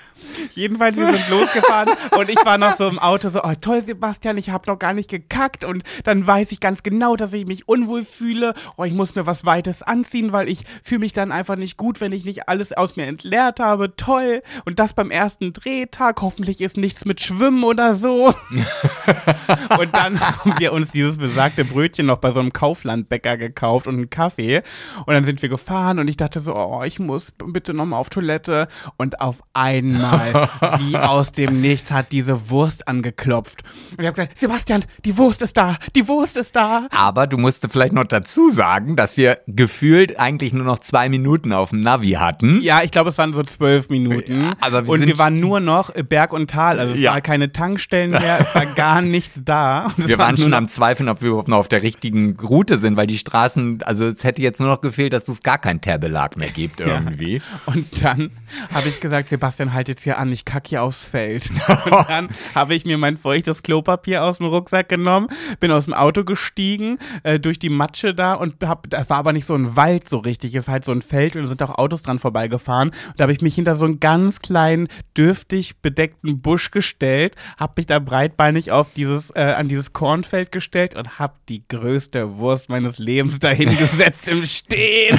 Jedenfalls, 0.53 0.97
wir 0.97 1.13
sind 1.13 1.31
losgefahren 1.31 1.91
und 2.19 2.29
ich 2.29 2.45
war 2.45 2.59
noch 2.59 2.77
so 2.77 2.89
im 2.89 2.99
Auto 2.99 3.29
so, 3.29 3.43
oh 3.43 3.53
toll, 3.61 3.83
Sebastian, 3.83 4.37
ich 4.39 4.51
habe 4.51 4.71
noch 4.71 4.79
gar 4.79 4.93
nicht 4.93 5.11
gekackt 5.11 5.65
und 5.65 5.83
dann 6.05 6.27
weiß 6.27 6.53
ich 6.53 6.61
ganz 6.61 6.83
genau, 6.83 7.17
dass 7.17 7.33
ich 7.33 7.47
mich 7.47 7.69
unwohl 7.69 8.05
fühle. 8.05 8.55
Oh, 8.77 8.85
ich 8.85 8.93
muss 8.93 9.15
mir 9.15 9.27
was 9.27 9.45
Weites 9.45 9.83
anziehen, 9.83 10.33
weil 10.33 10.49
ich 10.49 10.65
fühle 10.83 11.01
mich 11.01 11.13
dann 11.13 11.33
einfach 11.33 11.57
nicht 11.57 11.77
gut, 11.77 12.01
wenn 12.01 12.13
ich 12.13 12.25
nicht 12.25 12.49
alles 12.49 12.73
aus 12.73 12.97
mir 12.97 13.07
entleert 13.07 13.61
habe. 13.61 13.95
Toll. 13.97 14.43
Und 14.65 14.79
das 14.79 14.93
beim 14.93 15.11
ersten 15.11 15.53
Drehtag. 15.53 16.21
Hoffentlich 16.23 16.61
ist 16.61 16.77
nichts 16.77 17.05
mit 17.05 17.21
Schwimmen 17.21 17.65
oder 17.65 17.95
so. 17.95 18.29
und 19.79 19.95
dann 19.95 20.21
haben 20.21 20.55
wir 20.59 20.73
uns 20.73 20.91
dieses 20.91 21.19
besagte 21.19 21.65
Brötchen 21.65 22.07
noch 22.07 22.19
bei 22.19 22.33
so 22.33 22.41
einem 22.41 22.53
Kauflandbäcker 22.53 23.37
gekauft 23.37 23.87
und 23.87 23.95
einen 23.95 24.11
Kaffee. 24.11 24.63
Und 25.07 25.15
dann 25.15 25.25
sind 25.25 25.43
wir 25.43 25.49
gefahren 25.49 25.99
und 25.99 26.09
ich 26.09 26.17
dachte 26.17 26.41
so, 26.41 26.55
oh, 26.55 26.83
ich 26.85 26.99
muss 26.99 27.33
bitte 27.33 27.75
nochmal 27.75 28.01
auf 28.01 28.11
Toilette. 28.11 28.69
Und 28.97 29.21
auf 29.21 29.43
einmal 29.55 30.28
mal, 30.33 30.49
wie 30.81 30.97
aus 30.97 31.33
dem 31.33 31.61
Nichts 31.61 31.91
hat 31.91 32.13
diese 32.13 32.51
Wurst 32.51 32.89
angeklopft. 32.89 33.63
Und 33.93 34.01
ich 34.01 34.07
habe 34.07 34.15
gesagt, 34.15 34.39
Sebastian, 34.39 34.85
die 35.05 35.17
Wurst 35.19 35.43
ist 35.43 35.57
da, 35.57 35.77
die 35.95 36.07
Wurst 36.09 36.37
ist 36.37 36.55
da. 36.57 36.89
Aber 36.97 37.27
du 37.27 37.39
musst 37.39 37.67
vielleicht 37.71 37.93
noch 37.93 38.05
dazu 38.05 38.51
sagen, 38.51 38.97
dass 38.97 39.17
wir 39.17 39.39
gefühlt 39.47 40.19
eigentlich 40.19 40.53
nur 40.53 40.65
noch 40.65 40.79
zwei 40.81 41.09
Minuten 41.09 41.53
auf 41.53 41.71
dem 41.71 41.81
Navi 41.81 42.13
hatten. 42.13 42.61
Ja, 42.63 42.83
ich 42.83 42.91
glaube, 42.91 43.11
es 43.11 43.19
waren 43.19 43.33
so 43.33 43.43
zwölf 43.43 43.89
Minuten. 43.91 44.43
Ja, 44.43 44.53
aber 44.61 44.85
wir 44.85 44.91
und 44.91 44.99
sind- 45.01 45.09
wir 45.09 45.19
waren 45.19 45.37
nur 45.37 45.61
noch 45.61 45.93
Berg 45.93 46.33
und 46.33 46.51
Tal. 46.51 46.79
Also 46.81 46.95
es 46.95 47.01
Ja. 47.01 47.13
war 47.13 47.21
keine 47.21 47.53
Tankstellen 47.53 48.11
mehr, 48.11 48.39
es 48.41 48.55
war 48.55 48.67
gar 48.67 49.03
nichts 49.03 49.41
da. 49.45 49.89
Wir 49.97 50.19
war 50.19 50.27
waren 50.27 50.37
schon 50.37 50.55
am 50.55 50.69
Zweifeln, 50.69 51.09
ob 51.09 51.23
wir 51.23 51.29
überhaupt 51.31 51.49
noch 51.49 51.59
auf 51.59 51.69
der 51.69 51.83
richtigen 51.83 52.37
Route 52.41 52.79
sind, 52.79 52.97
weil 52.97 53.07
die 53.07 53.19
Straßen, 53.19 53.83
also 53.83 54.07
es 54.07 54.25
hätte 54.25 54.43
jetzt 54.43 54.61
nur 54.61 54.69
noch 54.69 54.81
gefehlt, 54.81 55.13
dass 55.13 55.27
es 55.29 55.43
gar 55.43 55.59
keinen 55.59 55.81
Teerbelag 55.81 56.37
mehr 56.37 56.51
gibt 56.51 56.81
irgendwie. 56.81 57.41
Und 57.67 58.03
dann 58.03 58.31
habe 58.75 58.89
ich 58.89 59.01
gesagt, 59.01 59.29
Sebastian, 59.29 59.73
halt 59.73 59.89
jetzt 59.89 60.03
hier 60.05 60.18
an, 60.19 60.33
ich 60.33 60.45
kack 60.45 60.67
hier 60.67 60.83
aufs 60.83 61.05
Feld. 61.05 61.51
Und 61.85 62.09
dann 62.09 62.29
habe 62.55 62.75
ich 62.75 62.85
mir 62.85 62.99
mein 62.99 63.17
feuchtes 63.17 63.63
Klopapier 63.63 64.25
aus 64.25 64.39
dem 64.39 64.47
Rucksack 64.47 64.89
genommen, 64.89 65.29
bin 65.61 65.71
aus 65.71 65.85
dem 65.85 65.95
Auto 65.95 66.25
gestiegen, 66.25 66.99
äh, 67.23 67.39
durch 67.39 67.59
die 67.59 67.71
Matsche 67.71 68.15
da 68.15 68.35
und 68.35 68.63
hab, 68.63 68.91
das 68.91 69.09
war 69.11 69.19
aber 69.19 69.33
nicht 69.33 69.47
so 69.47 69.55
ein 69.55 69.77
Wald 69.77 70.09
so 70.09 70.19
richtig, 70.19 70.55
es 70.55 70.67
war 70.67 70.73
halt 70.73 70.85
so 70.85 70.93
ein 70.93 71.03
Feld 71.03 71.37
und 71.37 71.43
da 71.43 71.49
sind 71.49 71.63
auch 71.63 71.79
Autos 71.79 72.03
dran 72.03 72.19
vorbeigefahren. 72.19 72.89
Und 72.89 73.15
da 73.17 73.23
habe 73.23 73.33
ich 73.33 73.41
mich 73.41 73.55
hinter 73.55 73.77
so 73.77 73.85
einen 73.85 74.01
ganz 74.01 74.41
kleinen, 74.41 74.89
dürftig 75.17 75.81
bedeckten 75.81 76.41
Busch 76.41 76.71
gestellt, 76.71 77.37
habe 77.59 77.75
mich 77.77 77.87
da 77.87 77.99
breitbeinig 77.99 78.73
auf 78.73 78.93
dieses, 78.95 79.31
äh, 79.31 79.41
an 79.57 79.69
dieses 79.69 79.93
Kornfeld 79.93 80.53
gestellt 80.53 80.97
und 80.97 81.19
habe 81.19 81.35
die 81.49 81.67
größte 81.69 82.39
Wurst 82.39 82.69
meines 82.69 82.99
Lebens 82.99 83.39
dahingesetzt 83.39 84.29
im 84.29 84.45
Stehen. 84.47 85.19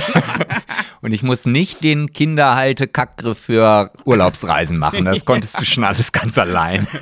Und 1.02 1.14
ich 1.14 1.24
muss 1.24 1.46
nicht 1.46 1.84
den 1.84 2.12
Kinderhalte-Kackgriff 2.12 3.38
für 3.38 3.92
Urlaubsreisen 4.06 4.79
machen. 4.80 5.06
Das 5.06 5.26
konntest 5.26 5.60
du 5.62 5.66
schon 5.66 5.84
alles 5.84 6.12
ganz 6.12 6.38
allein. 6.38 6.88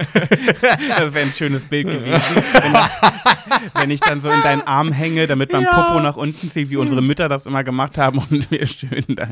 Das 0.98 1.14
wäre 1.14 1.26
ein 1.26 1.32
schönes 1.32 1.66
Bild 1.66 1.88
gewesen. 1.88 2.22
Wenn, 2.54 3.82
wenn 3.82 3.92
ich 3.92 4.00
dann 4.00 4.22
so 4.22 4.30
in 4.30 4.42
deinen 4.42 4.62
Arm 4.62 4.92
hänge, 4.92 5.28
damit 5.28 5.52
mein 5.52 5.66
Popo 5.66 6.00
nach 6.00 6.18
unten 6.18 6.52
zieht, 6.52 6.70
wie 6.70 6.78
unsere 6.78 7.02
Mütter 7.02 7.30
das 7.30 7.46
immer 7.46 7.64
gemacht 7.64 7.98
haben 7.98 8.20
und 8.30 8.50
wir 8.52 8.66
schön 8.66 9.06
da. 9.10 9.28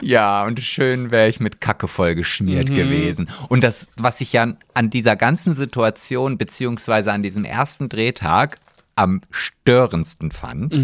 Ja, 0.00 0.44
und 0.44 0.60
schön 0.60 1.10
wäre 1.10 1.28
ich 1.28 1.40
mit 1.40 1.60
Kacke 1.60 1.88
voll 1.88 2.14
geschmiert 2.14 2.68
gewesen. 2.74 3.28
Und 3.48 3.64
das, 3.64 3.88
was 3.96 4.20
ich 4.20 4.32
ja 4.32 4.54
an 4.74 4.90
dieser 4.90 5.16
ganzen 5.16 5.56
Situation, 5.56 6.38
beziehungsweise 6.38 7.12
an 7.12 7.22
diesem 7.22 7.44
ersten 7.44 7.88
Drehtag 7.88 8.58
am 8.96 9.22
störendsten 9.30 10.30
fand, 10.30 10.74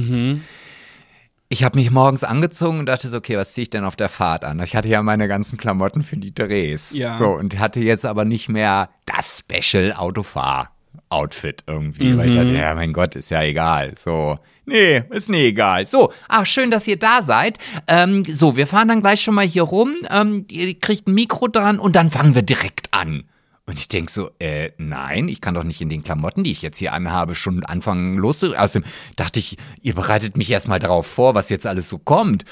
ich 1.49 1.63
habe 1.65 1.79
mich 1.79 1.91
morgens 1.91 2.25
angezogen 2.25 2.81
und 2.81 2.87
dachte 2.87 3.09
so, 3.09 3.17
okay, 3.19 3.37
was 3.37 3.53
ziehe 3.53 3.63
ich 3.63 3.71
denn 3.71 3.85
auf 3.85 3.97
der 3.97 4.09
Fahrt 4.09 4.45
an? 4.45 4.61
Ich 4.61 4.75
hatte 4.75 4.89
ja 4.89 5.03
meine 5.03 5.29
ganzen 5.29 5.57
Klamotten 5.57 6.03
für 6.03 6.17
die 6.17 6.35
Drehs. 6.35 6.93
Ja. 6.93 7.17
So, 7.19 7.29
und 7.29 7.59
hatte 7.59 7.81
jetzt 7.81 8.05
aber 8.05 8.25
nicht 8.25 8.49
mehr 8.49 8.91
das 9.05 9.39
Special 9.41 9.93
Autofahr. 9.93 10.73
Outfit 11.09 11.63
irgendwie, 11.69 12.17
weil 12.19 12.31
ich 12.31 12.35
dachte, 12.35 12.53
ja, 12.53 12.75
mein 12.75 12.93
Gott, 12.93 13.15
ist 13.15 13.31
ja 13.31 13.41
egal. 13.43 13.95
So, 13.97 14.41
nee, 14.65 15.05
ist 15.11 15.31
nie 15.31 15.45
egal. 15.45 15.87
So, 15.87 16.13
ah, 16.29 16.45
schön, 16.45 16.73
dass 16.73 16.89
ihr 16.89 16.99
da 16.99 17.23
seid. 17.23 17.59
Ähm, 17.87 18.25
so, 18.25 18.57
wir 18.57 18.67
fahren 18.67 18.89
dann 18.89 19.03
gleich 19.03 19.21
schon 19.21 19.35
mal 19.35 19.47
hier 19.47 19.63
rum. 19.63 19.95
Ähm, 20.11 20.47
ihr 20.51 20.77
kriegt 20.77 21.07
ein 21.07 21.15
Mikro 21.15 21.47
dran 21.47 21.79
und 21.79 21.95
dann 21.95 22.11
fangen 22.11 22.35
wir 22.35 22.43
direkt 22.43 22.89
an. 22.93 23.25
Und 23.69 23.81
ich 23.81 23.89
denk 23.89 24.11
so, 24.11 24.31
äh, 24.39 24.71
nein, 24.79 25.29
ich 25.29 25.41
kann 25.41 25.55
doch 25.55 25.65
nicht 25.65 25.81
in 25.81 25.89
den 25.89 26.05
Klamotten, 26.05 26.45
die 26.45 26.53
ich 26.53 26.63
jetzt 26.63 26.79
hier 26.79 26.93
anhabe, 26.93 27.35
schon 27.35 27.65
anfangen 27.65 28.17
loszureden. 28.17 28.61
Außerdem 28.61 28.89
dachte 29.17 29.41
ich, 29.41 29.57
ihr 29.83 29.95
bereitet 29.95 30.37
mich 30.37 30.51
erstmal 30.51 30.79
darauf 30.79 31.07
vor, 31.07 31.35
was 31.35 31.49
jetzt 31.49 31.67
alles 31.67 31.89
so 31.89 31.99
kommt. 31.99 32.45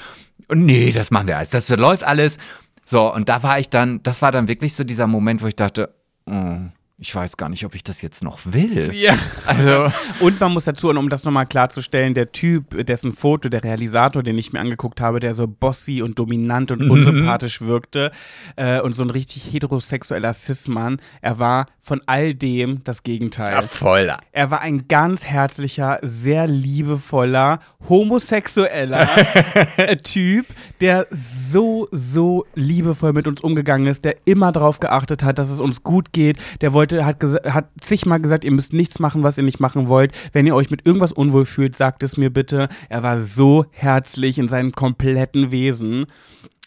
Und 0.49 0.65
nee, 0.65 0.91
das 0.91 1.11
machen 1.11 1.27
wir 1.27 1.37
alles. 1.37 1.51
Das 1.51 1.69
läuft 1.69 2.03
alles. 2.03 2.37
So, 2.85 3.13
und 3.13 3.29
da 3.29 3.43
war 3.43 3.59
ich 3.59 3.69
dann, 3.69 4.03
das 4.03 4.21
war 4.21 4.33
dann 4.33 4.49
wirklich 4.49 4.73
so 4.73 4.83
dieser 4.83 5.07
Moment, 5.07 5.41
wo 5.41 5.47
ich 5.47 5.55
dachte, 5.55 5.95
oh, 6.25 6.57
ich 6.97 7.13
weiß 7.13 7.35
gar 7.35 7.49
nicht, 7.49 7.65
ob 7.65 7.75
ich 7.75 7.83
das 7.83 8.01
jetzt 8.01 8.23
noch 8.23 8.39
will. 8.45 8.93
Ja. 8.93 9.15
Also, 9.45 9.93
Und 10.21 10.39
man 10.39 10.53
muss 10.53 10.65
dazu, 10.65 10.89
und 10.89 10.97
um 10.97 11.07
das 11.07 11.23
nochmal 11.23 11.45
klarzustellen, 11.45 12.15
der 12.15 12.31
Typ, 12.31 12.85
dessen 12.87 13.13
Foto, 13.13 13.47
der 13.47 13.63
Realisator, 13.63 14.23
den 14.23 14.39
ich 14.39 14.53
mir 14.53 14.59
angeguckt 14.59 15.01
habe, 15.01 15.19
der 15.19 15.35
so 15.35 15.45
bossy 15.47 16.01
und 16.01 16.17
dominant 16.17 16.71
und 16.71 16.89
unsympathisch 16.89 17.61
wirkte 17.61 18.11
äh, 18.55 18.79
und 18.81 18.95
so 18.95 19.03
ein 19.03 19.11
richtig 19.11 19.53
heterosexueller 19.53 20.33
Cis-Mann, 20.33 20.99
er 21.21 21.37
war 21.37 21.67
von 21.79 22.01
all 22.07 22.33
dem 22.33 22.83
das 22.85 23.03
Gegenteil. 23.03 23.53
ja, 23.53 23.61
voll. 23.61 24.11
Er 24.31 24.49
war 24.49 24.61
ein 24.61 24.87
ganz 24.87 25.25
herzlicher, 25.25 25.99
sehr 26.01 26.47
liebevoller, 26.47 27.59
homosexueller 27.87 29.07
äh, 29.77 29.97
Typ, 29.97 30.47
der 30.81 31.07
so, 31.11 31.87
so 31.91 32.45
liebevoll 32.55 33.13
mit 33.13 33.27
uns 33.27 33.41
umgegangen 33.41 33.85
ist, 33.87 34.05
der 34.05 34.15
immer 34.25 34.51
darauf 34.51 34.79
geachtet 34.79 35.23
hat, 35.23 35.37
dass 35.37 35.49
es 35.51 35.61
uns 35.61 35.83
gut 35.83 36.11
geht. 36.11 36.37
Der 36.61 36.73
wollte, 36.73 36.84
hat, 36.93 37.21
gesa- 37.21 37.49
hat 37.49 37.69
zigmal 37.81 38.19
gesagt, 38.21 38.43
ihr 38.43 38.51
müsst 38.51 38.73
nichts 38.73 38.99
machen, 38.99 39.23
was 39.23 39.37
ihr 39.37 39.43
nicht 39.43 39.59
machen 39.59 39.87
wollt. 39.87 40.11
Wenn 40.33 40.45
ihr 40.45 40.55
euch 40.55 40.69
mit 40.69 40.85
irgendwas 40.85 41.11
unwohl 41.11 41.45
fühlt, 41.45 41.75
sagt 41.75 42.03
es 42.03 42.17
mir 42.17 42.29
bitte. 42.31 42.67
Er 42.89 43.03
war 43.03 43.21
so 43.23 43.65
herzlich 43.71 44.37
in 44.37 44.47
seinem 44.47 44.71
kompletten 44.71 45.51
Wesen. 45.51 46.05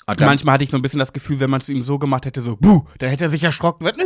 Und 0.06 0.20
dann- 0.22 0.28
Manchmal 0.28 0.54
hatte 0.54 0.64
ich 0.64 0.70
so 0.70 0.76
ein 0.78 0.82
bisschen 0.82 0.98
das 1.00 1.12
Gefühl, 1.12 1.38
wenn 1.40 1.50
man 1.50 1.60
zu 1.60 1.72
ihm 1.72 1.82
so 1.82 1.98
gemacht 1.98 2.24
hätte, 2.24 2.40
so, 2.40 2.56
buh, 2.56 2.82
dann 2.98 3.10
hätte 3.10 3.24
er 3.24 3.28
sich 3.28 3.44
erschrocken. 3.44 3.88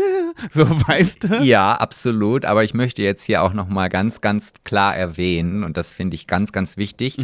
So, 0.51 0.65
weißt 0.89 1.25
du? 1.25 1.43
Ja, 1.45 1.75
absolut. 1.75 2.47
Aber 2.47 2.65
ich 2.65 2.73
möchte 2.73 3.03
jetzt 3.03 3.23
hier 3.25 3.43
auch 3.43 3.53
nochmal 3.53 3.91
ganz, 3.91 4.23
ganz 4.23 4.55
klar 4.65 4.97
erwähnen, 4.97 5.63
und 5.63 5.77
das 5.77 5.93
finde 5.93 6.15
ich 6.15 6.27
ganz, 6.27 6.53
ganz 6.53 6.79
wichtig. 6.79 7.19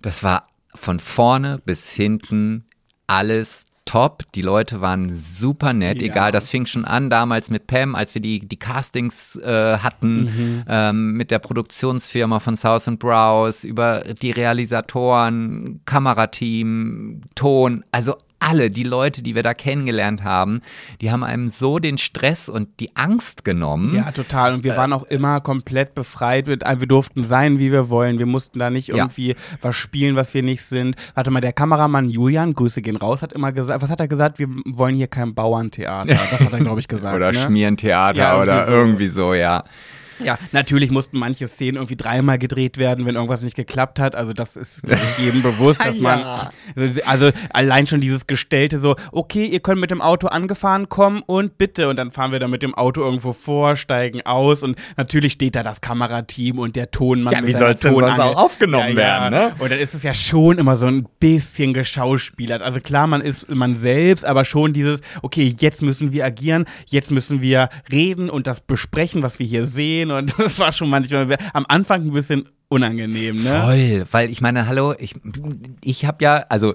Das 0.00 0.22
war 0.24 0.48
von 0.74 0.98
vorne 0.98 1.60
bis 1.66 1.90
hinten 1.90 2.64
alles 3.06 3.66
top. 3.86 4.24
Die 4.34 4.42
Leute 4.42 4.82
waren 4.82 5.14
super 5.16 5.72
nett, 5.72 6.02
Ja. 6.02 6.08
egal. 6.08 6.32
Das 6.32 6.50
fing 6.50 6.66
schon 6.66 6.84
an 6.84 7.08
damals 7.08 7.48
mit 7.48 7.66
Pam, 7.66 7.94
als 7.94 8.14
wir 8.14 8.20
die, 8.20 8.40
die 8.46 8.58
Castings 8.58 9.36
äh, 9.36 9.78
hatten, 9.78 10.64
ähm, 10.68 11.12
mit 11.12 11.30
der 11.30 11.38
Produktionsfirma 11.38 12.38
von 12.40 12.56
South 12.58 12.86
and 12.88 12.98
Browse, 12.98 13.66
über 13.66 14.02
die 14.20 14.32
Realisatoren, 14.32 15.80
Kamerateam, 15.86 17.22
Ton, 17.34 17.84
also 17.92 18.16
alle, 18.48 18.70
die 18.70 18.84
Leute, 18.84 19.22
die 19.22 19.34
wir 19.34 19.42
da 19.42 19.54
kennengelernt 19.54 20.22
haben, 20.22 20.60
die 21.00 21.10
haben 21.10 21.24
einem 21.24 21.48
so 21.48 21.78
den 21.78 21.98
Stress 21.98 22.48
und 22.48 22.68
die 22.80 22.94
Angst 22.94 23.44
genommen. 23.44 23.94
Ja, 23.94 24.12
total. 24.12 24.54
Und 24.54 24.64
wir 24.64 24.76
waren 24.76 24.92
auch 24.92 25.04
immer 25.04 25.40
komplett 25.40 25.94
befreit. 25.94 26.46
Mit, 26.46 26.62
wir 26.62 26.86
durften 26.86 27.24
sein, 27.24 27.58
wie 27.58 27.72
wir 27.72 27.88
wollen. 27.90 28.18
Wir 28.18 28.26
mussten 28.26 28.58
da 28.58 28.70
nicht 28.70 28.88
Ja. 28.88 28.96
irgendwie 28.96 29.34
was 29.60 29.74
spielen, 29.74 30.14
was 30.16 30.32
wir 30.34 30.42
nicht 30.42 30.62
sind. 30.64 30.96
Warte 31.14 31.30
mal, 31.30 31.40
der 31.40 31.52
Kameramann 31.52 32.08
Julian, 32.08 32.54
Grüße 32.54 32.82
gehen 32.82 32.96
raus, 32.96 33.22
hat 33.22 33.32
immer 33.32 33.52
gesagt, 33.52 33.82
was 33.82 33.90
hat 33.90 34.00
er 34.00 34.08
gesagt? 34.08 34.38
Wir 34.38 34.48
wollen 34.66 34.94
hier 34.94 35.08
kein 35.08 35.34
Bauerntheater. 35.34 36.06
Das 36.06 36.40
hat 36.40 36.52
er, 36.52 36.58
glaube 36.60 36.80
ich, 36.80 36.88
gesagt. 36.88 37.16
Oder 37.16 37.32
ne? 37.32 37.38
Schmierentheater 37.38 38.18
Ja, 38.18 38.40
oder 38.40 38.66
so. 38.66 38.72
irgendwie 38.72 39.08
so, 39.08 39.34
ja. 39.34 39.64
Ja, 40.22 40.38
natürlich 40.52 40.90
mussten 40.90 41.18
manche 41.18 41.46
Szenen 41.48 41.76
irgendwie 41.76 41.96
dreimal 41.96 42.38
gedreht 42.38 42.78
werden, 42.78 43.06
wenn 43.06 43.14
irgendwas 43.14 43.42
nicht 43.42 43.56
geklappt 43.56 43.98
hat. 43.98 44.14
Also 44.14 44.32
das 44.32 44.56
ist 44.56 44.82
ich, 44.88 45.24
jedem 45.24 45.42
bewusst, 45.42 45.84
dass 45.84 45.98
man 46.00 46.20
Ja. 46.20 46.50
also, 46.76 47.00
also 47.04 47.30
allein 47.50 47.86
schon 47.86 48.00
dieses 48.00 48.26
Gestellte 48.26 48.80
so, 48.80 48.96
okay, 49.12 49.46
ihr 49.46 49.60
könnt 49.60 49.80
mit 49.80 49.90
dem 49.90 50.00
Auto 50.00 50.28
angefahren 50.28 50.88
kommen 50.88 51.22
und 51.26 51.58
bitte 51.58 51.88
und 51.88 51.96
dann 51.96 52.10
fahren 52.10 52.32
wir 52.32 52.38
da 52.38 52.48
mit 52.48 52.62
dem 52.62 52.74
Auto 52.74 53.02
irgendwo 53.02 53.32
vor, 53.32 53.76
steigen 53.76 54.24
aus 54.24 54.62
und 54.62 54.76
natürlich 54.96 55.32
steht 55.32 55.54
da 55.56 55.62
das 55.62 55.80
Kamerateam 55.80 56.58
und 56.58 56.76
der 56.76 56.90
Tonmann 56.90 57.32
Ja, 57.32 57.40
mit 57.40 57.48
wie 57.48 57.52
seiner 57.52 57.66
soll's 57.66 57.80
denn 57.80 57.94
sonst 57.94 58.20
auch 58.20 58.36
aufgenommen 58.36 58.96
werden, 58.96 59.30
ne? 59.30 59.52
Und 59.58 59.70
dann 59.70 59.78
ist 59.78 59.94
es 59.94 60.02
ja 60.02 60.14
schon 60.14 60.58
immer 60.58 60.76
so 60.76 60.86
ein 60.86 61.06
bisschen 61.20 61.74
geschauspielert. 61.74 62.62
Also 62.62 62.80
klar, 62.80 63.06
man 63.06 63.20
ist 63.20 63.48
man 63.54 63.76
selbst, 63.76 64.24
aber 64.24 64.44
schon 64.44 64.72
dieses, 64.72 65.00
okay, 65.22 65.54
jetzt 65.58 65.82
müssen 65.82 66.12
wir 66.12 66.24
agieren, 66.24 66.64
jetzt 66.86 67.10
müssen 67.10 67.42
wir 67.42 67.68
reden 67.90 68.30
und 68.30 68.46
das 68.46 68.60
besprechen, 68.60 69.22
was 69.22 69.38
wir 69.38 69.46
hier 69.46 69.66
sehen 69.66 70.05
und 70.10 70.34
das 70.38 70.58
war 70.58 70.72
schon 70.72 70.88
manchmal 70.88 71.36
am 71.52 71.66
Anfang 71.68 72.02
ein 72.02 72.12
bisschen 72.12 72.48
unangenehm, 72.68 73.42
ne? 73.42 73.60
Voll, 73.62 74.04
weil 74.10 74.30
ich 74.30 74.40
meine, 74.40 74.66
hallo, 74.66 74.94
ich, 74.98 75.14
ich 75.84 76.04
habe 76.04 76.24
ja, 76.24 76.44
also 76.48 76.74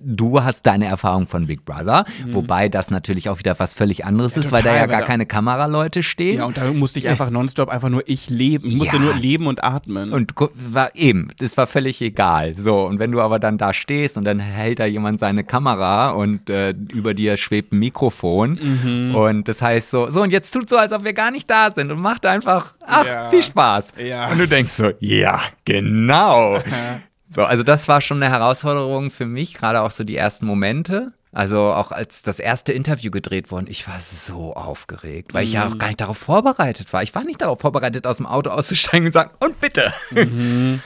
du 0.00 0.42
hast 0.42 0.66
deine 0.66 0.86
Erfahrung 0.86 1.26
von 1.26 1.46
Big 1.46 1.64
Brother, 1.64 2.04
wobei 2.30 2.68
das 2.68 2.90
natürlich 2.90 3.28
auch 3.28 3.38
wieder 3.38 3.58
was 3.58 3.74
völlig 3.74 4.04
anderes 4.04 4.36
ist, 4.36 4.52
weil 4.52 4.62
da 4.62 4.70
Mhm. 4.70 4.74
total, 4.74 4.78
ja 4.80 4.86
gar 4.86 5.00
da- 5.00 5.06
keine 5.06 5.26
Kameraleute 5.26 6.02
stehen. 6.02 6.38
Ja, 6.38 6.44
und 6.44 6.56
da 6.56 6.72
musste 6.72 6.98
ich 6.98 7.08
einfach 7.08 7.30
nonstop 7.30 7.68
einfach 7.68 7.88
nur 7.88 8.02
ich 8.06 8.30
leben. 8.30 8.68
Ich 8.68 8.76
musste 8.76 8.96
Ja. 8.96 9.02
nur 9.02 9.14
leben 9.14 9.46
und 9.46 9.64
atmen. 9.64 10.12
Und 10.12 10.34
war 10.54 10.94
eben, 10.94 11.32
das 11.38 11.56
war 11.56 11.66
völlig 11.66 12.00
egal. 12.00 12.54
So, 12.54 12.86
und 12.86 12.98
wenn 12.98 13.10
du 13.12 13.20
aber 13.20 13.38
dann 13.38 13.58
da 13.58 13.72
stehst 13.74 14.16
und 14.16 14.24
dann 14.24 14.38
hält 14.40 14.78
da 14.78 14.84
jemand 14.86 15.20
seine 15.20 15.44
Kamera 15.44 16.10
und 16.10 16.48
äh, 16.50 16.70
über 16.70 17.14
dir 17.14 17.36
schwebt 17.36 17.72
ein 17.72 17.78
Mikrofon 17.78 18.58
Mhm. 18.62 19.14
und 19.14 19.48
das 19.48 19.60
heißt 19.62 19.90
so, 19.90 20.10
so 20.10 20.22
und 20.22 20.30
jetzt 20.30 20.52
tut 20.52 20.68
so, 20.70 20.76
als 20.76 20.92
ob 20.92 21.04
wir 21.04 21.12
gar 21.12 21.30
nicht 21.30 21.48
da 21.50 21.70
sind 21.70 21.90
und 21.90 22.00
macht 22.00 22.24
einfach, 22.26 22.74
ach, 22.86 23.06
Ja. 23.06 23.28
viel 23.30 23.42
Spaß. 23.42 23.92
Ja. 24.02 24.28
Und 24.30 24.38
du 24.38 24.46
denkst 24.46 24.72
so, 24.72 24.90
ja, 25.00 25.40
genau. 25.64 26.58
so, 27.30 27.44
also 27.44 27.62
das 27.62 27.88
war 27.88 28.00
schon 28.00 28.22
eine 28.22 28.32
Herausforderung 28.32 29.10
für 29.10 29.26
mich, 29.26 29.54
gerade 29.54 29.82
auch 29.82 29.90
so 29.90 30.04
die 30.04 30.16
ersten 30.16 30.46
Momente. 30.46 31.12
Also 31.30 31.60
auch 31.74 31.92
als 31.92 32.22
das 32.22 32.38
erste 32.40 32.72
Interview 32.72 33.10
gedreht 33.10 33.50
wurde, 33.50 33.68
ich 33.70 33.86
war 33.86 34.00
so 34.00 34.54
aufgeregt, 34.54 35.34
weil 35.34 35.44
ich 35.44 35.52
ja 35.52 35.66
auch 35.68 35.74
Mhm. 35.74 35.78
gar 35.78 35.86
nicht 35.88 36.00
darauf 36.00 36.16
vorbereitet 36.16 36.90
war. 36.92 37.02
Ich 37.02 37.14
war 37.14 37.22
nicht 37.22 37.42
darauf 37.42 37.60
vorbereitet, 37.60 38.06
aus 38.06 38.16
dem 38.16 38.26
Auto 38.26 38.48
auszusteigen 38.50 39.06
und 39.08 39.12
sagen, 39.12 39.30
und 39.40 39.60
bitte. 39.60 39.92
Mhm. 40.10 40.80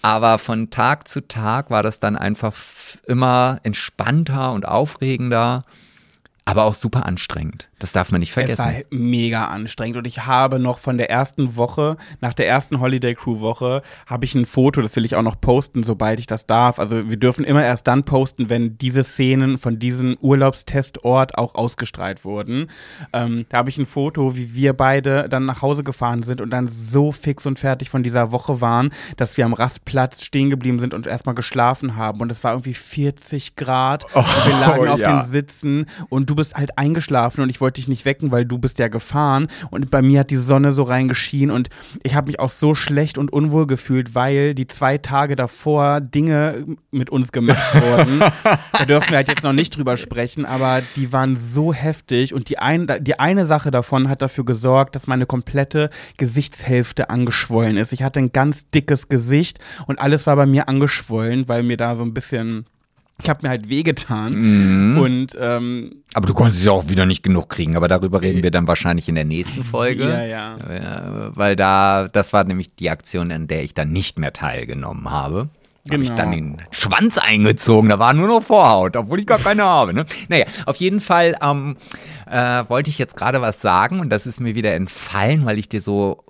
Aber 0.00 0.38
von 0.38 0.70
Tag 0.70 1.08
zu 1.08 1.26
Tag 1.26 1.70
war 1.70 1.82
das 1.82 1.98
dann 2.00 2.16
einfach 2.16 2.52
immer 3.06 3.58
entspannter 3.64 4.52
und 4.52 4.66
aufregender. 4.66 5.64
aber 6.44 6.64
auch 6.64 6.74
super 6.74 7.06
anstrengend. 7.06 7.68
Das 7.82 7.90
darf 7.92 8.12
man 8.12 8.20
nicht 8.20 8.32
vergessen. 8.32 8.52
Es 8.52 8.76
war 8.76 8.82
mega 8.90 9.48
anstrengend 9.48 9.96
und 9.96 10.06
ich 10.06 10.24
habe 10.24 10.60
noch 10.60 10.78
von 10.78 10.98
der 10.98 11.10
ersten 11.10 11.56
Woche, 11.56 11.96
nach 12.20 12.32
der 12.32 12.46
ersten 12.46 12.78
Holiday 12.78 13.16
Crew 13.16 13.40
Woche, 13.40 13.82
habe 14.06 14.24
ich 14.24 14.36
ein 14.36 14.46
Foto, 14.46 14.82
das 14.82 14.94
will 14.94 15.04
ich 15.04 15.16
auch 15.16 15.22
noch 15.22 15.40
posten, 15.40 15.82
sobald 15.82 16.20
ich 16.20 16.28
das 16.28 16.46
darf. 16.46 16.78
Also 16.78 17.10
wir 17.10 17.16
dürfen 17.16 17.44
immer 17.44 17.64
erst 17.64 17.88
dann 17.88 18.04
posten, 18.04 18.48
wenn 18.48 18.78
diese 18.78 19.02
Szenen 19.02 19.58
von 19.58 19.80
diesem 19.80 20.16
Urlaubstestort 20.20 21.36
auch 21.36 21.56
ausgestrahlt 21.56 22.24
wurden. 22.24 22.68
Ähm, 23.12 23.46
da 23.48 23.58
habe 23.58 23.68
ich 23.68 23.78
ein 23.78 23.86
Foto, 23.86 24.36
wie 24.36 24.54
wir 24.54 24.74
beide 24.74 25.28
dann 25.28 25.44
nach 25.44 25.60
Hause 25.60 25.82
gefahren 25.82 26.22
sind 26.22 26.40
und 26.40 26.50
dann 26.50 26.68
so 26.68 27.10
fix 27.10 27.46
und 27.46 27.58
fertig 27.58 27.90
von 27.90 28.04
dieser 28.04 28.30
Woche 28.30 28.60
waren, 28.60 28.90
dass 29.16 29.36
wir 29.36 29.44
am 29.44 29.54
Rastplatz 29.54 30.22
stehen 30.22 30.50
geblieben 30.50 30.78
sind 30.78 30.94
und 30.94 31.08
erstmal 31.08 31.34
geschlafen 31.34 31.96
haben. 31.96 32.20
Und 32.20 32.30
es 32.30 32.44
war 32.44 32.52
irgendwie 32.52 32.74
40 32.74 33.56
Grad. 33.56 34.06
Oh, 34.14 34.22
wir 34.44 34.60
lagen 34.60 34.88
auf 34.92 35.00
ja. 35.00 35.20
den 35.20 35.28
Sitzen 35.28 35.86
und 36.10 36.30
du 36.30 36.36
bist 36.36 36.54
halt 36.54 36.78
eingeschlafen 36.78 37.42
und 37.42 37.50
ich 37.50 37.60
wollte 37.60 37.71
dich 37.76 37.88
nicht 37.88 38.04
wecken, 38.04 38.30
weil 38.30 38.44
du 38.44 38.58
bist 38.58 38.78
ja 38.78 38.88
gefahren 38.88 39.48
und 39.70 39.90
bei 39.90 40.02
mir 40.02 40.20
hat 40.20 40.30
die 40.30 40.36
Sonne 40.36 40.72
so 40.72 40.82
reingeschienen 40.82 41.54
und 41.54 41.68
ich 42.02 42.14
habe 42.14 42.26
mich 42.26 42.40
auch 42.40 42.50
so 42.50 42.74
schlecht 42.74 43.18
und 43.18 43.32
unwohl 43.32 43.66
gefühlt, 43.66 44.14
weil 44.14 44.54
die 44.54 44.66
zwei 44.66 44.98
Tage 44.98 45.36
davor 45.36 46.00
Dinge 46.00 46.64
mit 46.90 47.10
uns 47.10 47.32
gemacht 47.32 47.74
wurden. 47.74 48.20
da 48.72 48.84
dürfen 48.84 49.10
wir 49.10 49.16
halt 49.18 49.28
jetzt 49.28 49.42
noch 49.42 49.52
nicht 49.52 49.76
drüber 49.76 49.96
sprechen, 49.96 50.44
aber 50.44 50.82
die 50.96 51.12
waren 51.12 51.36
so 51.36 51.72
heftig 51.72 52.34
und 52.34 52.48
die, 52.48 52.58
ein, 52.58 52.86
die 53.00 53.18
eine 53.18 53.46
Sache 53.46 53.70
davon 53.70 54.08
hat 54.08 54.22
dafür 54.22 54.44
gesorgt, 54.44 54.94
dass 54.94 55.06
meine 55.06 55.26
komplette 55.26 55.90
Gesichtshälfte 56.16 57.10
angeschwollen 57.10 57.76
ist. 57.76 57.92
Ich 57.92 58.02
hatte 58.02 58.20
ein 58.20 58.32
ganz 58.32 58.68
dickes 58.70 59.08
Gesicht 59.08 59.58
und 59.86 60.00
alles 60.00 60.26
war 60.26 60.36
bei 60.36 60.46
mir 60.46 60.68
angeschwollen, 60.68 61.48
weil 61.48 61.62
mir 61.62 61.76
da 61.76 61.96
so 61.96 62.02
ein 62.02 62.14
bisschen 62.14 62.66
ich 63.22 63.28
habe 63.30 63.40
mir 63.42 63.50
halt 63.50 63.68
wehgetan. 63.68 64.32
Mhm. 64.34 64.98
Und 64.98 65.38
ähm, 65.40 66.02
aber 66.14 66.26
du 66.26 66.34
konntest 66.34 66.64
ja 66.64 66.72
auch 66.72 66.88
wieder 66.88 67.06
nicht 67.06 67.22
genug 67.22 67.48
kriegen, 67.48 67.76
aber 67.76 67.88
darüber 67.88 68.20
reden 68.20 68.42
wir 68.42 68.50
dann 68.50 68.66
wahrscheinlich 68.68 69.08
in 69.08 69.14
der 69.14 69.24
nächsten 69.24 69.64
Folge. 69.64 70.08
Ja, 70.08 70.24
ja. 70.24 70.56
Weil 71.34 71.56
da, 71.56 72.08
das 72.08 72.32
war 72.32 72.44
nämlich 72.44 72.74
die 72.74 72.90
Aktion, 72.90 73.32
an 73.32 73.46
der 73.46 73.62
ich 73.62 73.74
dann 73.74 73.90
nicht 73.90 74.18
mehr 74.18 74.32
teilgenommen 74.32 75.10
habe. 75.10 75.48
Genau. 75.84 75.94
Habe 75.94 76.04
ich 76.04 76.10
dann 76.12 76.30
den 76.30 76.62
Schwanz 76.70 77.18
eingezogen, 77.18 77.88
da 77.88 77.98
war 77.98 78.12
nur 78.14 78.28
noch 78.28 78.42
Vorhaut, 78.42 78.96
obwohl 78.96 79.18
ich 79.18 79.26
gar 79.26 79.38
keine 79.38 79.64
habe. 79.64 79.92
Ne? 79.92 80.04
Naja, 80.28 80.44
auf 80.64 80.76
jeden 80.76 81.00
Fall 81.00 81.34
ähm, 81.42 81.76
äh, 82.30 82.62
wollte 82.68 82.88
ich 82.88 82.98
jetzt 82.98 83.16
gerade 83.16 83.40
was 83.40 83.60
sagen 83.60 83.98
und 83.98 84.08
das 84.10 84.24
ist 84.24 84.40
mir 84.40 84.54
wieder 84.54 84.74
entfallen, 84.74 85.44
weil 85.44 85.58
ich 85.58 85.68
dir 85.68 85.80
so 85.80 86.22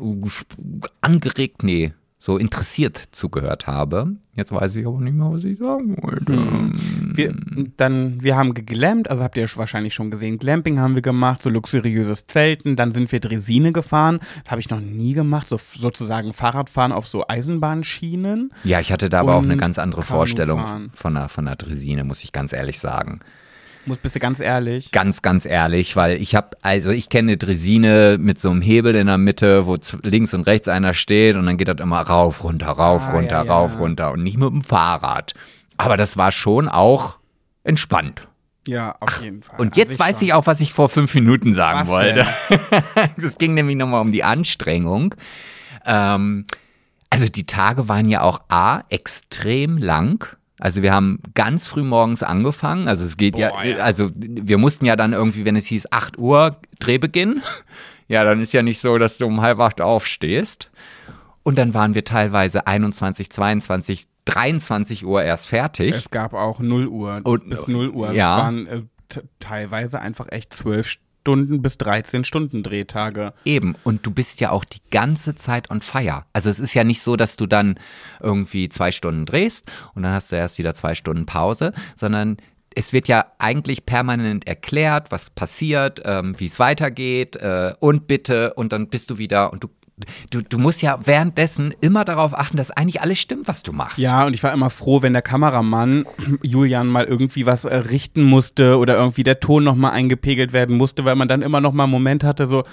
angeregt, 1.02 1.62
nee, 1.64 1.92
so 2.22 2.38
interessiert 2.38 3.08
zugehört 3.10 3.66
habe. 3.66 4.12
Jetzt 4.36 4.52
weiß 4.52 4.76
ich 4.76 4.86
aber 4.86 5.00
nicht 5.00 5.16
mehr, 5.16 5.32
was 5.32 5.42
ich 5.42 5.58
sagen 5.58 6.00
wollte. 6.00 6.32
Hm. 6.32 6.72
Wir, 7.16 7.34
dann, 7.76 8.22
wir 8.22 8.36
haben 8.36 8.54
geglampt, 8.54 9.10
also 9.10 9.24
habt 9.24 9.36
ihr 9.36 9.48
wahrscheinlich 9.56 9.92
schon 9.92 10.12
gesehen, 10.12 10.38
Glamping 10.38 10.78
haben 10.78 10.94
wir 10.94 11.02
gemacht, 11.02 11.42
so 11.42 11.50
luxuriöses 11.50 12.28
Zelten, 12.28 12.76
dann 12.76 12.94
sind 12.94 13.10
wir 13.10 13.18
Dresine 13.18 13.72
gefahren, 13.72 14.20
das 14.44 14.52
habe 14.52 14.60
ich 14.60 14.70
noch 14.70 14.80
nie 14.80 15.14
gemacht, 15.14 15.48
so 15.48 15.58
sozusagen 15.58 16.32
Fahrradfahren 16.32 16.92
auf 16.92 17.08
so 17.08 17.26
Eisenbahnschienen. 17.26 18.52
Ja, 18.62 18.78
ich 18.78 18.92
hatte 18.92 19.08
da 19.08 19.18
aber 19.18 19.34
auch 19.34 19.42
eine 19.42 19.56
ganz 19.56 19.80
andere 19.80 20.04
Vorstellung 20.04 20.90
von 20.94 21.16
einer, 21.16 21.28
von 21.28 21.48
einer 21.48 21.56
Dresine, 21.56 22.04
muss 22.04 22.22
ich 22.22 22.30
ganz 22.30 22.52
ehrlich 22.52 22.78
sagen. 22.78 23.18
Muss, 23.84 23.98
bist 23.98 24.14
du 24.14 24.20
ganz 24.20 24.38
ehrlich? 24.40 24.92
Ganz, 24.92 25.22
ganz 25.22 25.44
ehrlich, 25.44 25.96
weil 25.96 26.20
ich 26.20 26.34
habe, 26.34 26.56
also 26.62 26.90
ich 26.90 27.08
kenne 27.08 27.36
Dresine 27.36 28.16
mit 28.20 28.40
so 28.40 28.50
einem 28.50 28.62
Hebel 28.62 28.94
in 28.94 29.08
der 29.08 29.18
Mitte, 29.18 29.66
wo 29.66 29.76
links 30.02 30.34
und 30.34 30.46
rechts 30.46 30.68
einer 30.68 30.94
steht 30.94 31.36
und 31.36 31.46
dann 31.46 31.56
geht 31.56 31.68
das 31.68 31.78
immer 31.80 32.00
rauf, 32.00 32.44
runter, 32.44 32.68
rauf, 32.68 33.02
ah, 33.06 33.12
runter, 33.12 33.44
ja, 33.44 33.52
rauf, 33.52 33.72
ja. 33.74 33.78
runter 33.80 34.12
und 34.12 34.22
nicht 34.22 34.38
mit 34.38 34.50
dem 34.50 34.62
Fahrrad. 34.62 35.34
Aber 35.76 35.96
das 35.96 36.16
war 36.16 36.30
schon 36.30 36.68
auch 36.68 37.18
entspannt. 37.64 38.28
Ja, 38.68 38.94
auf 39.00 39.20
jeden 39.20 39.42
Fall. 39.42 39.58
Und 39.58 39.76
jetzt 39.76 39.94
ich 39.94 39.98
weiß 39.98 40.18
schon. 40.18 40.28
ich 40.28 40.34
auch, 40.34 40.46
was 40.46 40.60
ich 40.60 40.72
vor 40.72 40.88
fünf 40.88 41.14
Minuten 41.14 41.54
sagen 41.54 41.80
was 41.80 41.88
wollte. 41.88 42.26
Es 43.16 43.36
ging 43.38 43.54
nämlich 43.54 43.76
nochmal 43.76 44.00
um 44.00 44.12
die 44.12 44.22
Anstrengung. 44.22 45.16
Ähm, 45.84 46.46
also 47.10 47.28
die 47.28 47.46
Tage 47.46 47.88
waren 47.88 48.08
ja 48.08 48.22
auch 48.22 48.40
A, 48.48 48.82
extrem 48.88 49.78
lang 49.78 50.26
also 50.62 50.80
wir 50.80 50.94
haben 50.94 51.18
ganz 51.34 51.66
früh 51.66 51.82
morgens 51.82 52.22
angefangen. 52.22 52.86
Also 52.86 53.04
es 53.04 53.16
geht 53.16 53.34
Boah, 53.34 53.64
ja, 53.64 53.78
also 53.78 54.10
wir 54.14 54.58
mussten 54.58 54.84
ja 54.84 54.94
dann 54.94 55.12
irgendwie, 55.12 55.44
wenn 55.44 55.56
es 55.56 55.66
hieß 55.66 55.88
8 55.90 56.18
Uhr 56.18 56.56
Drehbeginn, 56.78 57.42
ja, 58.06 58.22
dann 58.22 58.40
ist 58.40 58.52
ja 58.52 58.62
nicht 58.62 58.78
so, 58.78 58.96
dass 58.96 59.18
du 59.18 59.26
um 59.26 59.40
halb 59.40 59.58
acht 59.58 59.80
aufstehst. 59.80 60.70
Und 61.42 61.58
dann 61.58 61.74
waren 61.74 61.96
wir 61.96 62.04
teilweise 62.04 62.68
21, 62.68 63.28
22, 63.30 64.06
23 64.24 65.04
Uhr 65.04 65.24
erst 65.24 65.48
fertig. 65.48 65.96
Es 65.96 66.10
gab 66.10 66.32
auch 66.32 66.60
0 66.60 66.86
Uhr 66.86 67.20
und, 67.24 67.50
bis 67.50 67.66
0 67.66 67.88
Uhr. 67.88 68.12
Ja. 68.12 68.36
Das 68.36 68.44
waren 68.44 68.66
äh, 68.68 68.82
teilweise 69.40 70.00
einfach 70.00 70.26
echt 70.30 70.54
zwölf 70.54 70.86
Stunden. 70.86 71.11
Stunden 71.22 71.62
bis 71.62 71.78
13 71.78 72.24
Stunden 72.24 72.64
Drehtage. 72.64 73.32
Eben, 73.44 73.76
und 73.84 74.04
du 74.04 74.10
bist 74.10 74.40
ja 74.40 74.50
auch 74.50 74.64
die 74.64 74.80
ganze 74.90 75.36
Zeit 75.36 75.70
on 75.70 75.80
fire. 75.80 76.24
Also 76.32 76.50
es 76.50 76.58
ist 76.58 76.74
ja 76.74 76.82
nicht 76.82 77.00
so, 77.00 77.14
dass 77.14 77.36
du 77.36 77.46
dann 77.46 77.76
irgendwie 78.20 78.68
zwei 78.68 78.90
Stunden 78.90 79.24
drehst 79.24 79.70
und 79.94 80.02
dann 80.02 80.12
hast 80.12 80.32
du 80.32 80.36
erst 80.36 80.58
wieder 80.58 80.74
zwei 80.74 80.96
Stunden 80.96 81.24
Pause, 81.24 81.72
sondern 81.94 82.38
es 82.74 82.92
wird 82.92 83.06
ja 83.06 83.26
eigentlich 83.38 83.86
permanent 83.86 84.48
erklärt, 84.48 85.12
was 85.12 85.30
passiert, 85.30 86.02
ähm, 86.04 86.34
wie 86.40 86.46
es 86.46 86.58
weitergeht 86.58 87.36
äh, 87.36 87.74
und 87.78 88.08
bitte 88.08 88.54
und 88.54 88.72
dann 88.72 88.88
bist 88.88 89.10
du 89.10 89.18
wieder 89.18 89.52
und 89.52 89.62
du 89.62 89.68
du, 90.30 90.42
du 90.42 90.58
musst 90.58 90.82
ja 90.82 90.98
währenddessen 91.04 91.74
immer 91.80 92.04
darauf 92.04 92.38
achten, 92.38 92.56
dass 92.56 92.70
eigentlich 92.70 93.00
alles 93.00 93.18
stimmt, 93.18 93.48
was 93.48 93.62
du 93.62 93.72
machst. 93.72 93.98
Ja, 93.98 94.24
und 94.24 94.34
ich 94.34 94.42
war 94.42 94.52
immer 94.52 94.70
froh, 94.70 95.02
wenn 95.02 95.12
der 95.12 95.22
Kameramann 95.22 96.06
Julian 96.42 96.88
mal 96.88 97.04
irgendwie 97.04 97.46
was 97.46 97.64
äh, 97.64 97.74
richten 97.74 98.22
musste 98.22 98.78
oder 98.78 98.96
irgendwie 98.96 99.24
der 99.24 99.40
Ton 99.40 99.64
nochmal 99.64 99.92
eingepegelt 99.92 100.52
werden 100.52 100.76
musste, 100.76 101.04
weil 101.04 101.16
man 101.16 101.28
dann 101.28 101.42
immer 101.42 101.60
noch 101.60 101.72
mal 101.72 101.84
einen 101.84 101.92
Moment 101.92 102.24
hatte, 102.24 102.46
so 102.46 102.64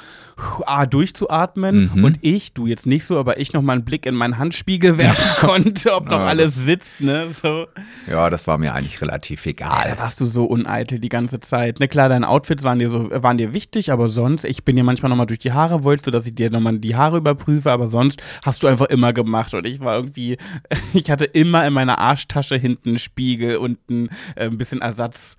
ah, 0.66 0.86
durchzuatmen 0.86 1.92
mhm. 1.94 2.04
und 2.04 2.20
ich, 2.22 2.54
du 2.54 2.68
jetzt 2.68 2.86
nicht 2.86 3.06
so, 3.06 3.20
aber 3.20 3.40
ich 3.40 3.54
noch 3.54 3.62
mal 3.62 3.74
einen 3.74 3.86
Blick 3.86 4.06
in 4.06 4.16
meinen 4.16 4.38
Handspiegel 4.38 4.98
werfen 4.98 5.48
konnte, 5.48 5.94
ob 5.94 6.06
noch 6.06 6.20
ja, 6.20 6.26
alles 6.26 6.56
sitzt, 6.56 7.02
ne, 7.02 7.28
so. 7.42 7.68
Ja, 8.10 8.30
das 8.30 8.48
war 8.48 8.58
mir 8.58 8.74
eigentlich 8.74 9.02
relativ 9.02 9.46
egal. 9.46 9.88
Ja, 9.88 9.96
da 9.96 10.02
warst 10.02 10.20
du 10.22 10.26
so 10.26 10.46
uneitel 10.46 11.00
die 11.00 11.10
ganze 11.10 11.40
Zeit. 11.40 11.80
Ne, 11.80 11.88
klar, 11.88 12.10
deine 12.10 12.28
Outfits 12.28 12.64
waren 12.64 12.80
dir 12.80 12.90
so, 12.90 13.10
waren 13.12 13.38
dir 13.38 13.54
wichtig, 13.54 13.92
aber 13.92 14.10
sonst, 14.10 14.46
ich 14.46 14.64
bin 14.64 14.76
dir 14.76 14.84
manchmal 14.84 15.10
noch 15.10 15.18
mal 15.18 15.26
durch 15.26 15.40
die 15.40 15.52
Haare, 15.52 15.84
wolltest 15.84 16.08
du, 16.08 16.12
dass 16.12 16.26
ich 16.26 16.36
dir 16.36 16.50
noch 16.50 16.62
mal 16.62 16.78
die 16.78 16.96
Haare 16.96 17.18
überprüfe, 17.20 17.72
aber 17.72 17.88
sonst 17.88 18.22
hast 18.44 18.64
du 18.64 18.68
einfach 18.68 18.88
immer 18.88 19.14
gemacht 19.14 19.54
und 19.54 19.66
ich 19.66 19.80
war 19.80 19.96
irgendwie, 19.96 20.38
ich 20.94 21.12
hatte 21.12 21.26
immer 21.26 21.66
in 21.66 21.74
meiner 21.74 22.00
Arschtasche 22.00 22.56
hinten 22.56 22.90
einen 22.90 23.00
Spiegel 23.00 23.58
und 23.58 23.78
ein, 23.90 24.10
äh, 24.36 24.50
bisschen 24.50 24.82
Ersatzmaske. 24.82 25.38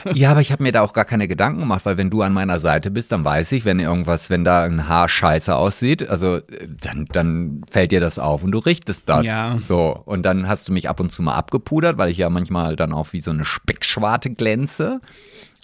äh, 0.04 0.12
ja, 0.14 0.30
aber 0.30 0.40
ich 0.40 0.52
habe 0.52 0.62
mir 0.62 0.72
da 0.72 0.82
auch 0.82 0.92
gar 0.92 1.04
keine 1.04 1.28
Gedanken 1.28 1.60
gemacht, 1.60 1.86
weil 1.86 1.96
wenn 1.96 2.10
du 2.10 2.22
an 2.22 2.32
meiner 2.32 2.60
Seite 2.60 2.90
bist, 2.90 3.12
dann 3.12 3.24
weiß 3.24 3.52
ich, 3.52 3.64
wenn 3.64 3.80
irgendwas, 3.80 4.30
wenn 4.30 4.44
da 4.44 4.64
ein 4.64 4.88
Haar 4.88 5.08
scheiße 5.08 5.54
aussieht, 5.54 6.08
also 6.08 6.40
dann, 6.82 7.06
dann 7.06 7.62
fällt 7.70 7.92
dir 7.92 8.00
das 8.00 8.18
auf 8.18 8.42
und 8.42 8.52
du 8.52 8.58
richtest 8.58 9.08
das. 9.08 9.26
Ja. 9.26 9.58
So. 9.62 10.02
Und 10.04 10.22
dann 10.24 10.48
hast 10.48 10.68
du 10.68 10.72
mich 10.72 10.88
ab 10.88 11.00
und 11.00 11.10
zu 11.10 11.22
mal 11.22 11.34
abgepudert, 11.34 11.98
weil 11.98 12.10
ich 12.10 12.18
ja 12.18 12.30
manchmal 12.30 12.76
dann 12.76 12.92
auch 12.92 13.12
wie 13.12 13.20
so 13.20 13.30
eine 13.30 13.44
Speckschwarte 13.44 14.30
glänze. 14.30 15.00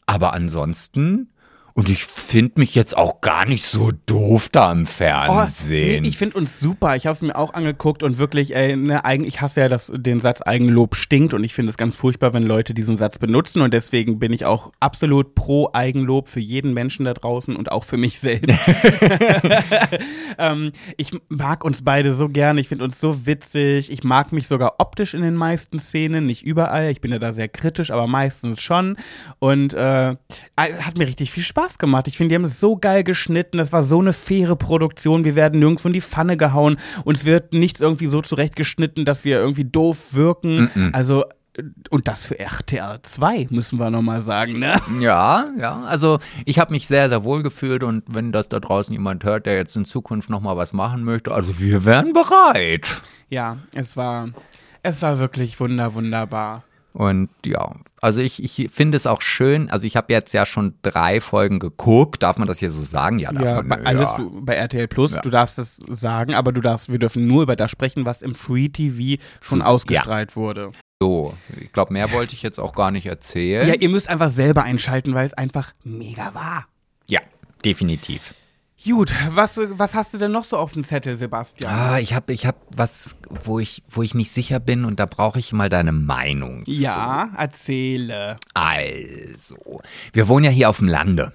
Aber 0.06 0.32
ansonsten 0.32 1.28
und 1.74 1.88
ich 1.88 2.04
finde 2.04 2.60
mich 2.60 2.74
jetzt 2.74 2.96
auch 2.96 3.20
gar 3.20 3.46
nicht 3.46 3.64
so 3.64 3.90
doof 4.06 4.48
da 4.50 4.70
im 4.70 4.86
Fernsehen. 4.86 5.98
Oh, 5.98 6.00
nee, 6.02 6.08
ich 6.08 6.18
finde 6.18 6.36
uns 6.36 6.60
super. 6.60 6.96
Ich 6.96 7.06
habe 7.06 7.14
es 7.14 7.22
mir 7.22 7.34
auch 7.34 7.54
angeguckt 7.54 8.02
und 8.02 8.18
wirklich, 8.18 8.54
ey, 8.54 8.76
ne, 8.76 9.02
ich 9.24 9.40
hasse 9.40 9.62
ja 9.62 9.68
das, 9.68 9.90
den 9.94 10.20
Satz 10.20 10.42
Eigenlob 10.42 10.94
stinkt 10.96 11.32
und 11.32 11.44
ich 11.44 11.54
finde 11.54 11.70
es 11.70 11.76
ganz 11.76 11.96
furchtbar, 11.96 12.34
wenn 12.34 12.42
Leute 12.42 12.74
diesen 12.74 12.96
Satz 12.96 13.18
benutzen 13.18 13.62
und 13.62 13.72
deswegen 13.72 14.18
bin 14.18 14.32
ich 14.32 14.44
auch 14.44 14.70
absolut 14.80 15.34
pro 15.34 15.70
Eigenlob 15.72 16.28
für 16.28 16.40
jeden 16.40 16.74
Menschen 16.74 17.06
da 17.06 17.14
draußen 17.14 17.56
und 17.56 17.72
auch 17.72 17.84
für 17.84 17.96
mich 17.96 18.18
selbst. 18.18 18.50
ähm, 20.38 20.72
ich 20.98 21.12
mag 21.28 21.64
uns 21.64 21.82
beide 21.82 22.14
so 22.14 22.28
gerne. 22.28 22.60
Ich 22.60 22.68
finde 22.68 22.84
uns 22.84 23.00
so 23.00 23.26
witzig. 23.26 23.90
Ich 23.90 24.04
mag 24.04 24.32
mich 24.32 24.46
sogar 24.46 24.74
optisch 24.78 25.14
in 25.14 25.22
den 25.22 25.36
meisten 25.36 25.78
Szenen, 25.78 26.26
nicht 26.26 26.42
überall. 26.42 26.90
Ich 26.90 27.00
bin 27.00 27.12
ja 27.12 27.18
da 27.18 27.32
sehr 27.32 27.48
kritisch, 27.48 27.90
aber 27.90 28.06
meistens 28.06 28.60
schon. 28.60 28.96
Und 29.38 29.74
äh, 29.74 30.16
hat 30.56 30.98
mir 30.98 31.06
richtig 31.06 31.30
viel 31.30 31.42
Spaß 31.42 31.61
Spaß 31.62 31.78
gemacht. 31.78 32.08
Ich 32.08 32.16
finde, 32.16 32.30
die 32.30 32.34
haben 32.36 32.44
es 32.44 32.60
so 32.60 32.76
geil 32.76 33.04
geschnitten. 33.04 33.58
Das 33.58 33.72
war 33.72 33.82
so 33.82 34.00
eine 34.00 34.12
faire 34.12 34.56
Produktion. 34.56 35.24
Wir 35.24 35.36
werden 35.36 35.60
nirgendwo 35.60 35.88
in 35.88 35.94
die 35.94 36.00
Pfanne 36.00 36.36
gehauen. 36.36 36.76
Uns 37.04 37.24
wird 37.24 37.52
nichts 37.52 37.80
irgendwie 37.80 38.08
so 38.08 38.20
zurechtgeschnitten, 38.20 39.04
dass 39.04 39.24
wir 39.24 39.38
irgendwie 39.38 39.64
doof 39.64 40.12
wirken. 40.12 40.62
Mm 40.62 40.70
-mm. 40.74 40.92
Also 40.94 41.24
und 41.90 42.08
das 42.08 42.24
für 42.24 42.38
RTL 42.38 43.00
2, 43.02 43.48
müssen 43.50 43.78
wir 43.78 43.90
nochmal 43.90 44.22
sagen, 44.22 44.58
ne? 44.58 44.74
Ja, 45.00 45.50
ja. 45.58 45.82
Also 45.82 46.18
ich 46.46 46.58
habe 46.58 46.72
mich 46.72 46.86
sehr, 46.86 47.10
sehr 47.10 47.24
wohl 47.24 47.42
gefühlt 47.42 47.84
und 47.84 48.04
wenn 48.08 48.32
das 48.32 48.48
da 48.48 48.58
draußen 48.58 48.90
jemand 48.90 49.22
hört, 49.24 49.44
der 49.44 49.56
jetzt 49.56 49.76
in 49.76 49.84
Zukunft 49.84 50.30
nochmal 50.30 50.56
was 50.56 50.72
machen 50.72 51.04
möchte, 51.04 51.30
also 51.30 51.60
wir 51.60 51.84
wären 51.84 52.14
bereit. 52.14 53.02
Ja, 53.28 53.58
es 53.74 53.98
war, 53.98 54.30
es 54.82 55.02
war 55.02 55.18
wirklich 55.18 55.60
wunder, 55.60 55.92
wunderbar. 55.92 56.64
Und 56.92 57.30
ja, 57.46 57.74
also 58.02 58.20
ich, 58.20 58.42
ich 58.42 58.70
finde 58.70 58.96
es 58.96 59.06
auch 59.06 59.22
schön, 59.22 59.70
also 59.70 59.86
ich 59.86 59.96
habe 59.96 60.12
jetzt 60.12 60.34
ja 60.34 60.44
schon 60.44 60.74
drei 60.82 61.20
Folgen 61.20 61.58
geguckt, 61.58 62.22
darf 62.22 62.36
man 62.36 62.46
das 62.46 62.58
hier 62.58 62.70
so 62.70 62.82
sagen? 62.82 63.18
Ja, 63.18 63.32
darf 63.32 63.44
ja, 63.44 63.54
man. 63.62 63.68
Bei, 63.68 63.82
alles 63.84 64.08
ja. 64.10 64.16
Du, 64.18 64.44
bei 64.44 64.54
RTL 64.54 64.88
Plus, 64.88 65.12
ja. 65.12 65.20
du 65.20 65.30
darfst 65.30 65.58
es 65.58 65.78
sagen, 65.88 66.34
aber 66.34 66.52
du 66.52 66.60
darfst, 66.60 66.92
wir 66.92 66.98
dürfen 66.98 67.26
nur 67.26 67.44
über 67.44 67.56
das 67.56 67.70
sprechen, 67.70 68.04
was 68.04 68.20
im 68.20 68.34
Free 68.34 68.68
TV 68.68 69.22
schon 69.40 69.60
Zu, 69.60 69.66
ausgestrahlt 69.66 70.36
wurde. 70.36 70.70
So, 71.02 71.34
ich 71.58 71.72
glaube, 71.72 71.94
mehr 71.94 72.12
wollte 72.12 72.34
ich 72.34 72.42
jetzt 72.42 72.60
auch 72.60 72.74
gar 72.74 72.90
nicht 72.90 73.06
erzählen. 73.06 73.66
Ja, 73.66 73.74
ihr 73.74 73.88
müsst 73.88 74.08
einfach 74.08 74.28
selber 74.28 74.64
einschalten, 74.64 75.14
weil 75.14 75.26
es 75.26 75.34
einfach 75.34 75.72
mega 75.82 76.34
war. 76.34 76.66
ja 77.08 77.20
definitiv. 77.64 78.34
Gut, 78.84 79.12
was, 79.30 79.60
was 79.70 79.94
hast 79.94 80.12
du 80.12 80.18
denn 80.18 80.32
noch 80.32 80.44
so 80.44 80.56
auf 80.56 80.72
dem 80.72 80.82
Zettel, 80.82 81.16
Sebastian? 81.16 81.72
Ah, 81.72 81.98
ich 82.00 82.14
habe 82.14 82.32
ich 82.32 82.46
hab 82.46 82.56
was, 82.76 83.14
wo 83.44 83.60
ich, 83.60 83.82
wo 83.88 84.02
ich 84.02 84.14
nicht 84.14 84.30
sicher 84.32 84.58
bin 84.58 84.84
und 84.84 84.98
da 84.98 85.06
brauche 85.06 85.38
ich 85.38 85.52
mal 85.52 85.68
deine 85.68 85.92
Meinung. 85.92 86.64
ja, 86.66 87.28
erzähle. 87.36 88.38
Also, 88.54 89.80
wir 90.12 90.26
wohnen 90.28 90.44
ja 90.46 90.50
hier 90.50 90.68
auf 90.68 90.78
dem 90.78 90.88
Lande. 90.88 91.32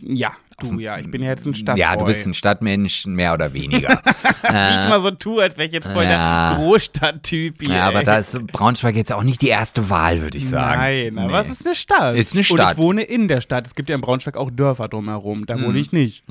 Ja, 0.00 0.32
du, 0.58 0.78
ja, 0.80 0.98
ich 0.98 1.10
bin 1.10 1.22
ja 1.22 1.30
jetzt 1.30 1.46
ein 1.46 1.54
Stadtboy. 1.54 1.80
Ja, 1.80 1.96
du 1.96 2.04
bist 2.04 2.26
ein 2.26 2.34
Stadtmensch, 2.34 3.06
mehr 3.06 3.32
oder 3.34 3.52
weniger. 3.52 3.88
Wie 4.42 4.46
ich 4.48 4.88
mal 4.88 5.00
so 5.02 5.10
tue, 5.12 5.42
als 5.42 5.56
wäre 5.56 5.68
ich 5.68 5.72
jetzt 5.74 5.86
voll 5.88 6.04
Ja. 6.04 6.54
der 6.56 6.58
Großstadttyp 6.64 7.62
hier. 7.66 7.74
ja, 7.76 7.88
aber 7.88 8.02
da 8.02 8.18
ist 8.18 8.38
Braunschweig 8.48 8.96
jetzt 8.96 9.12
auch 9.12 9.22
nicht 9.22 9.40
die 9.42 9.48
erste 9.48 9.88
Wahl, 9.90 10.20
würde 10.22 10.36
ich 10.38 10.48
sagen. 10.48 10.78
Nein, 10.80 11.18
aber 11.18 11.42
Nee. 11.42 11.48
es 11.48 11.58
ist 11.58 11.66
eine 11.66 11.74
Stadt. 11.74 12.16
Ist 12.16 12.32
eine 12.32 12.40
Und 12.40 12.44
Stadt. 12.44 12.72
ich 12.72 12.78
wohne 12.78 13.02
in 13.02 13.28
der 13.28 13.40
Stadt. 13.40 13.66
Es 13.66 13.74
gibt 13.74 13.88
ja 13.88 13.94
in 13.94 14.00
Braunschweig 14.00 14.36
auch 14.36 14.50
Dörfer 14.50 14.88
drumherum. 14.88 15.46
Da 15.46 15.56
Mhm. 15.56 15.64
wohne 15.64 15.78
ich 15.78 15.92
nicht. 15.92 16.24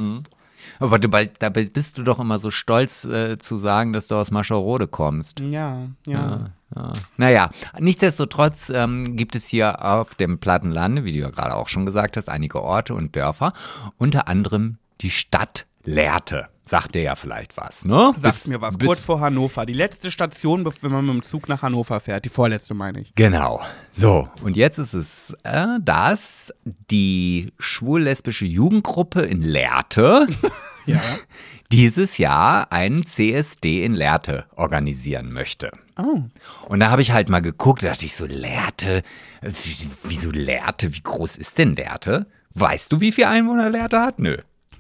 Aber 0.82 1.00
du, 1.00 1.08
dabei 1.08 1.64
bist 1.66 1.98
du 1.98 2.04
doch 2.04 2.20
immer 2.20 2.40
so 2.40 2.52
stolz 2.52 3.06
äh, 3.06 3.38
zu 3.38 3.58
sagen, 3.58 3.94
dass 3.94 4.08
du 4.08 4.16
aus 4.16 4.32
Mascherode 4.32 4.88
kommst. 4.88 5.40
Ja, 5.40 5.88
ja. 6.08 6.52
Ja. 6.76 6.94
Naja, 7.18 7.50
nichtsdestotrotz 7.80 8.70
ähm, 8.70 9.18
gibt 9.18 9.36
es 9.36 9.48
hier 9.48 9.84
auf 9.84 10.16
dem 10.16 10.40
Plattenlande, 10.40 11.04
wie 11.04 11.12
du 11.12 11.20
ja 11.20 11.30
gerade 11.30 11.56
auch 11.56 11.68
schon 11.68 11.86
gesagt 11.86 12.16
hast, 12.16 12.30
einige 12.30 12.62
Orte 12.64 12.94
und 12.94 13.16
Dörfer, 13.16 13.52
unter 13.98 14.30
anderem 14.30 14.78
die 15.02 15.12
Stadt 15.12 15.66
Lehrte. 15.84 16.48
Sagt 16.64 16.96
dir 16.96 17.02
ja 17.02 17.16
vielleicht 17.16 17.58
was, 17.58 17.84
ne? 17.84 18.14
Sagt 18.18 18.22
Bis- 18.22 18.48
mir 18.48 18.62
was. 18.62 18.80
Kurz 18.80 19.04
vor 19.04 19.20
Hannover. 19.20 19.66
Die 19.66 19.74
letzte 19.74 20.10
Station, 20.10 20.64
wenn 20.64 20.92
man 20.92 21.06
mit 21.06 21.16
dem 21.16 21.24
Zug 21.24 21.50
nach 21.50 21.64
Hannover 21.64 22.00
fährt. 22.00 22.24
Die 22.24 22.30
vorletzte, 22.30 22.74
meine 22.74 23.02
ich. 23.02 23.14
Genau. 23.16 23.62
So, 23.92 24.30
und 24.42 24.56
jetzt 24.56 24.78
ist 24.78 24.94
es, 24.94 25.36
äh, 25.44 25.66
dass 25.82 26.54
die 26.90 27.52
schwul-lesbische 27.60 28.46
Jugendgruppe 28.46 29.22
in 29.22 29.42
Lehrte 29.42 30.28
Ja. 30.94 31.02
dieses 31.72 32.18
Jahr 32.18 32.72
einen 32.72 33.06
CSD 33.06 33.84
in 33.86 33.94
Lehrte 33.94 34.46
organisieren 34.56 35.32
möchte. 35.32 35.72
Oh. 35.98 36.24
Und 36.68 36.80
da 36.80 36.89
habe 36.89 37.02
ich 37.02 37.12
halt 37.12 37.30
mal 37.30 37.39
geguckt, 37.42 37.84
da 37.84 37.89
dachte 37.89 38.06
ich 38.06 38.16
so, 38.16 38.26
Lehrte, 38.26 39.04
wie- 39.42 39.88
wieso 40.04 40.32
Lehrte, 40.32 40.94
wie 40.94 41.02
groß 41.02 41.38
ist 41.38 41.58
denn 41.58 41.76
Lehrte? 41.76 42.28
Weißt 42.54 42.92
du, 42.92 43.00
wie 43.00 43.12
viel 43.12 43.26
Einwohner 43.26 43.70
Lehrte 43.70 44.00
hat? 44.02 44.20
Nö. 44.20 44.38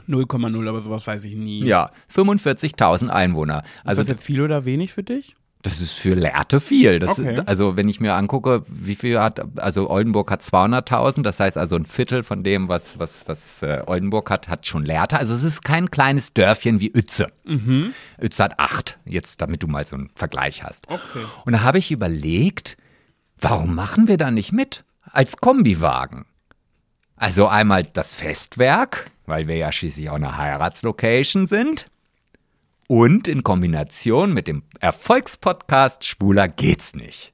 0,0, 0.07 0.67
aber 0.67 0.81
sowas 0.81 1.05
weiß 1.07 1.23
ich 1.25 1.35
nie. 1.35 1.63
Ja, 1.63 1.91
45.000 2.13 3.07
Einwohner. 3.09 3.63
Ist 3.63 3.85
Also 3.85 4.01
das 4.01 4.09
jetzt 4.09 4.23
viel 4.25 4.41
oder 4.41 4.65
wenig 4.65 4.91
für 4.91 5.03
dich? 5.03 5.35
Das 5.61 5.81
ist 5.81 5.93
für 5.93 6.15
Lehrte 6.15 6.59
viel. 6.59 7.03
Okay. 7.03 7.41
Also 7.45 7.77
wenn 7.77 7.87
ich 7.87 7.99
mir 7.99 8.13
angucke, 8.13 8.63
wie 8.67 8.95
viel 8.95 9.19
hat, 9.19 9.41
also 9.57 9.89
Oldenburg 9.89 10.31
hat 10.31 10.41
200.000, 10.41 11.23
das 11.23 11.39
heißt 11.39 11.57
also 11.57 11.75
ein 11.75 11.85
Viertel 11.85 12.23
von 12.23 12.43
dem, 12.43 12.69
was, 12.69 12.99
was, 12.99 13.27
was 13.27 13.61
äh, 13.61 13.83
Oldenburg 13.85 14.29
hat, 14.29 14.47
hat 14.47 14.65
schon 14.65 14.85
Lehrte. 14.85 15.17
Also 15.17 15.33
es 15.33 15.43
ist 15.43 15.63
kein 15.63 15.91
kleines 15.91 16.33
Dörfchen 16.33 16.79
wie 16.79 16.91
Uetze. 16.95 17.27
Mhm. 17.43 17.93
Uetze 18.21 18.43
hat 18.43 18.59
acht, 18.59 18.99
jetzt 19.05 19.41
damit 19.41 19.63
du 19.63 19.67
mal 19.67 19.85
so 19.85 19.95
einen 19.95 20.09
Vergleich 20.15 20.63
hast. 20.63 20.87
Okay. 20.89 21.25
Und 21.45 21.53
da 21.53 21.61
habe 21.61 21.77
ich 21.77 21.91
überlegt, 21.91 22.77
warum 23.37 23.75
machen 23.75 24.07
wir 24.07 24.17
da 24.17 24.31
nicht 24.31 24.51
mit 24.51 24.83
als 25.11 25.37
Kombiwagen? 25.37 26.25
Also 27.15 27.47
einmal 27.47 27.83
das 27.83 28.15
Festwerk, 28.15 29.11
weil 29.27 29.47
wir 29.47 29.55
ja 29.55 29.71
schließlich 29.71 30.09
auch 30.09 30.15
eine 30.15 30.37
Heiratslocation 30.37 31.45
sind. 31.45 31.85
Und 32.91 33.29
in 33.29 33.41
Kombination 33.41 34.33
mit 34.33 34.49
dem 34.49 34.63
Erfolgspodcast 34.81 36.03
Schwuler 36.03 36.49
geht's 36.49 36.93
nicht. 36.93 37.31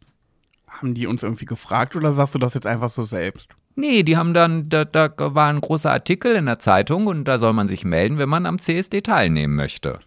Haben 0.68 0.94
die 0.94 1.08
uns 1.08 1.24
irgendwie 1.24 1.46
gefragt 1.46 1.96
oder 1.96 2.14
sagst 2.14 2.36
du 2.36 2.38
das 2.38 2.54
jetzt 2.54 2.68
einfach 2.68 2.90
so 2.90 3.02
selbst? 3.02 3.50
Nee, 3.74 4.04
die 4.04 4.18
haben 4.18 4.36
dann, 4.36 4.70
da, 4.70 4.86
da 4.86 5.12
war 5.18 5.50
ein 5.50 5.60
großer 5.60 5.92
Artikel 5.92 6.36
in 6.36 6.46
der 6.46 6.60
Zeitung 6.60 7.08
und 7.08 7.24
da 7.24 7.40
soll 7.40 7.54
man 7.54 7.68
sich 7.68 7.86
melden, 7.86 8.20
wenn 8.20 8.30
man 8.30 8.46
am 8.46 8.60
CSD 8.60 9.02
teilnehmen 9.02 9.56
möchte. 9.56 10.00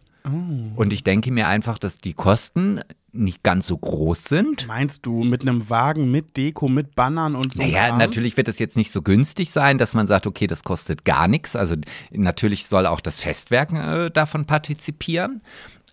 Und 0.76 0.92
ich 0.92 1.02
denke 1.02 1.32
mir 1.32 1.48
einfach, 1.48 1.78
dass 1.78 1.98
die 1.98 2.14
Kosten 2.14 2.82
nicht 3.12 3.42
ganz 3.42 3.66
so 3.66 3.76
groß 3.76 4.24
sind. 4.24 4.66
Meinst 4.66 5.06
du 5.06 5.24
mit 5.24 5.42
einem 5.42 5.68
Wagen, 5.70 6.10
mit 6.10 6.36
Deko, 6.36 6.68
mit 6.68 6.94
Bannern 6.94 7.34
und 7.34 7.54
so? 7.54 7.62
Naja, 7.62 7.88
Kram? 7.88 7.98
natürlich 7.98 8.36
wird 8.36 8.48
es 8.48 8.58
jetzt 8.58 8.76
nicht 8.76 8.90
so 8.90 9.02
günstig 9.02 9.50
sein, 9.50 9.78
dass 9.78 9.94
man 9.94 10.06
sagt, 10.06 10.26
okay, 10.26 10.46
das 10.46 10.62
kostet 10.62 11.04
gar 11.04 11.28
nichts. 11.28 11.56
Also 11.56 11.74
natürlich 12.12 12.66
soll 12.66 12.86
auch 12.86 13.00
das 13.00 13.20
Festwerk 13.20 13.72
äh, 13.72 14.10
davon 14.10 14.46
partizipieren. 14.46 15.42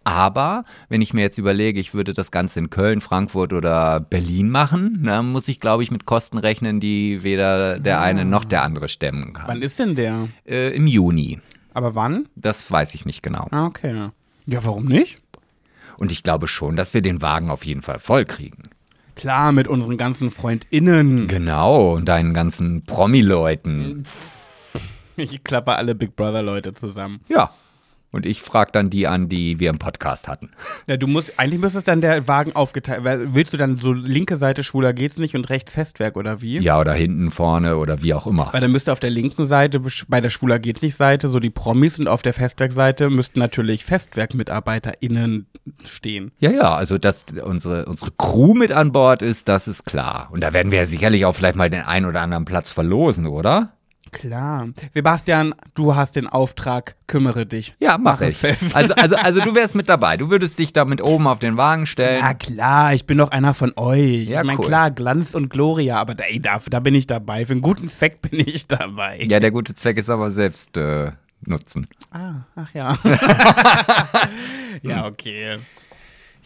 Aber 0.03 0.63
wenn 0.87 1.01
ich 1.01 1.13
mir 1.13 1.19
jetzt 1.19 1.37
überlege, 1.37 1.81
ich 1.81 1.93
würde 1.93 2.13
das 2.13 2.31
Ganze 2.31 2.59
in 2.59 2.69
Köln, 2.69 3.01
Frankfurt 3.01 3.51
oder 3.51 3.99
Berlin 3.99 4.49
machen, 4.49 5.03
dann 5.03 5.29
muss 5.33 5.49
ich, 5.49 5.59
glaube 5.59 5.83
ich, 5.83 5.91
mit 5.91 6.05
Kosten 6.05 6.37
rechnen, 6.37 6.79
die 6.79 7.23
weder 7.23 7.77
der 7.77 7.99
eine 7.99 8.23
noch 8.23 8.45
der 8.45 8.63
andere 8.63 8.87
stemmen 8.87 9.33
Wann 9.33 9.47
kann. 9.47 9.61
ist 9.61 9.79
denn 9.79 9.95
der? 9.95 10.29
Äh, 10.47 10.73
Im 10.75 10.87
Juni. 10.87 11.41
Aber 11.73 11.93
wann? 11.93 12.29
Das 12.37 12.71
weiß 12.71 12.95
ich 12.95 13.05
nicht 13.05 13.21
genau. 13.21 13.47
Ah, 13.51 13.65
okay. 13.65 14.09
Ja, 14.45 14.63
warum 14.63 14.85
nicht? 14.85 15.17
Und 15.97 16.11
ich 16.11 16.23
glaube 16.23 16.47
schon, 16.47 16.75
dass 16.75 16.93
wir 16.93 17.01
den 17.01 17.21
Wagen 17.21 17.49
auf 17.49 17.65
jeden 17.65 17.81
Fall 17.81 17.99
voll 17.99 18.25
kriegen. 18.25 18.63
Klar, 19.15 19.51
mit 19.51 19.67
unseren 19.67 19.97
ganzen 19.97 20.29
FreundInnen. 20.29 21.27
Genau, 21.27 21.95
und 21.95 22.05
deinen 22.05 22.33
ganzen 22.33 22.83
Promi-Leuten. 22.83 24.03
Ich 25.15 25.43
klappe 25.43 25.75
alle 25.75 25.95
Big 25.95 26.15
Brother-Leute 26.15 26.73
zusammen. 26.73 27.21
Ja. 27.27 27.51
Und 28.11 28.25
ich 28.25 28.41
frage 28.41 28.71
dann 28.71 28.89
die 28.89 29.05
an, 29.05 29.27
die 29.27 29.59
wir 29.59 29.69
im 29.69 29.79
Podcast 29.79 30.27
hatten. 30.27 30.51
Ja, 30.87 30.95
du 30.95 31.07
musst, 31.07 31.37
eigentlich 31.37 31.59
müsste 31.59 31.79
es 31.79 31.83
dann 31.83 31.99
der 31.99 32.27
Wagen 32.27 32.55
aufgeteilt 32.55 33.03
Willst 33.03 33.53
du 33.53 33.57
dann 33.57 33.77
so 33.77 33.91
linke 33.91 34.37
Seite 34.37 34.63
schwuler 34.63 34.93
geht's 34.93 35.17
nicht 35.17 35.35
und 35.35 35.49
rechts 35.49 35.73
Festwerk 35.73 36.15
oder 36.15 36.41
wie? 36.41 36.59
Ja, 36.59 36.79
oder 36.79 36.93
hinten, 36.93 37.31
vorne 37.31 37.77
oder 37.77 38.01
wie 38.01 38.13
auch 38.13 38.25
immer. 38.25 38.49
Weil 38.53 38.61
dann 38.61 38.71
müsste 38.71 38.93
auf 38.93 38.99
der 38.99 39.09
linken 39.09 39.45
Seite, 39.45 39.81
bei 40.07 40.21
der 40.21 40.29
Schwuler 40.29 40.59
geht's 40.59 40.81
nicht 40.81 40.95
Seite, 40.95 41.27
so 41.27 41.39
die 41.39 41.49
Promis 41.49 41.99
und 41.99 42.07
auf 42.07 42.21
der 42.21 42.33
Festwerkseite 42.33 43.09
müssten 43.09 43.39
natürlich 43.39 43.83
FestwerkmitarbeiterInnen 43.85 45.47
stehen. 45.83 46.31
Ja, 46.39 46.51
ja, 46.51 46.73
also 46.73 46.97
dass 46.97 47.25
unsere, 47.43 47.85
unsere 47.85 48.11
Crew 48.17 48.53
mit 48.53 48.71
an 48.71 48.91
Bord 48.93 49.21
ist, 49.21 49.49
das 49.49 49.67
ist 49.67 49.85
klar. 49.85 50.29
Und 50.31 50.41
da 50.41 50.53
werden 50.53 50.71
wir 50.71 50.79
ja 50.79 50.85
sicherlich 50.85 51.25
auch 51.25 51.33
vielleicht 51.33 51.55
mal 51.55 51.69
den 51.69 51.81
einen 51.81 52.05
oder 52.05 52.21
anderen 52.21 52.45
Platz 52.45 52.71
verlosen, 52.71 53.27
oder? 53.27 53.73
Klar. 54.11 54.69
Sebastian, 54.93 55.55
du 55.73 55.95
hast 55.95 56.15
den 56.15 56.27
Auftrag, 56.27 56.95
kümmere 57.07 57.45
dich. 57.45 57.73
Ja, 57.79 57.97
mach, 57.97 58.21
es 58.21 58.33
ich. 58.33 58.37
fest. 58.37 58.75
Also, 58.75 58.93
also, 58.93 59.15
also 59.21 59.41
du 59.41 59.55
wärst 59.55 59.75
mit 59.75 59.89
dabei. 59.89 60.17
Du 60.17 60.29
würdest 60.29 60.59
dich 60.59 60.73
da 60.73 60.85
mit 60.85 61.01
oben 61.01 61.27
auf 61.27 61.39
den 61.39 61.57
Wagen 61.57 61.85
stellen. 61.85 62.21
Ja, 62.21 62.33
klar, 62.33 62.93
ich 62.93 63.05
bin 63.05 63.17
doch 63.17 63.31
einer 63.31 63.53
von 63.53 63.73
euch. 63.75 64.27
Ja, 64.27 64.41
ich 64.41 64.47
meine, 64.47 64.59
cool. 64.59 64.67
klar, 64.67 64.91
Glanz 64.91 65.35
und 65.35 65.49
Gloria, 65.49 65.97
aber 65.97 66.15
da, 66.15 66.25
ey, 66.25 66.39
dafür, 66.39 66.69
da 66.69 66.79
bin 66.79 66.95
ich 66.95 67.07
dabei. 67.07 67.45
Für 67.45 67.53
einen 67.53 67.61
guten 67.61 67.89
Zweck 67.89 68.21
bin 68.29 68.39
ich 68.39 68.67
dabei. 68.67 69.19
Ja, 69.23 69.39
der 69.39 69.51
gute 69.51 69.75
Zweck 69.75 69.97
ist 69.97 70.09
aber 70.09 70.31
selbst 70.31 70.77
äh, 70.77 71.11
nutzen. 71.45 71.87
Ah, 72.11 72.45
ach 72.55 72.73
ja. 72.73 72.97
ja, 74.81 75.05
okay. 75.05 75.57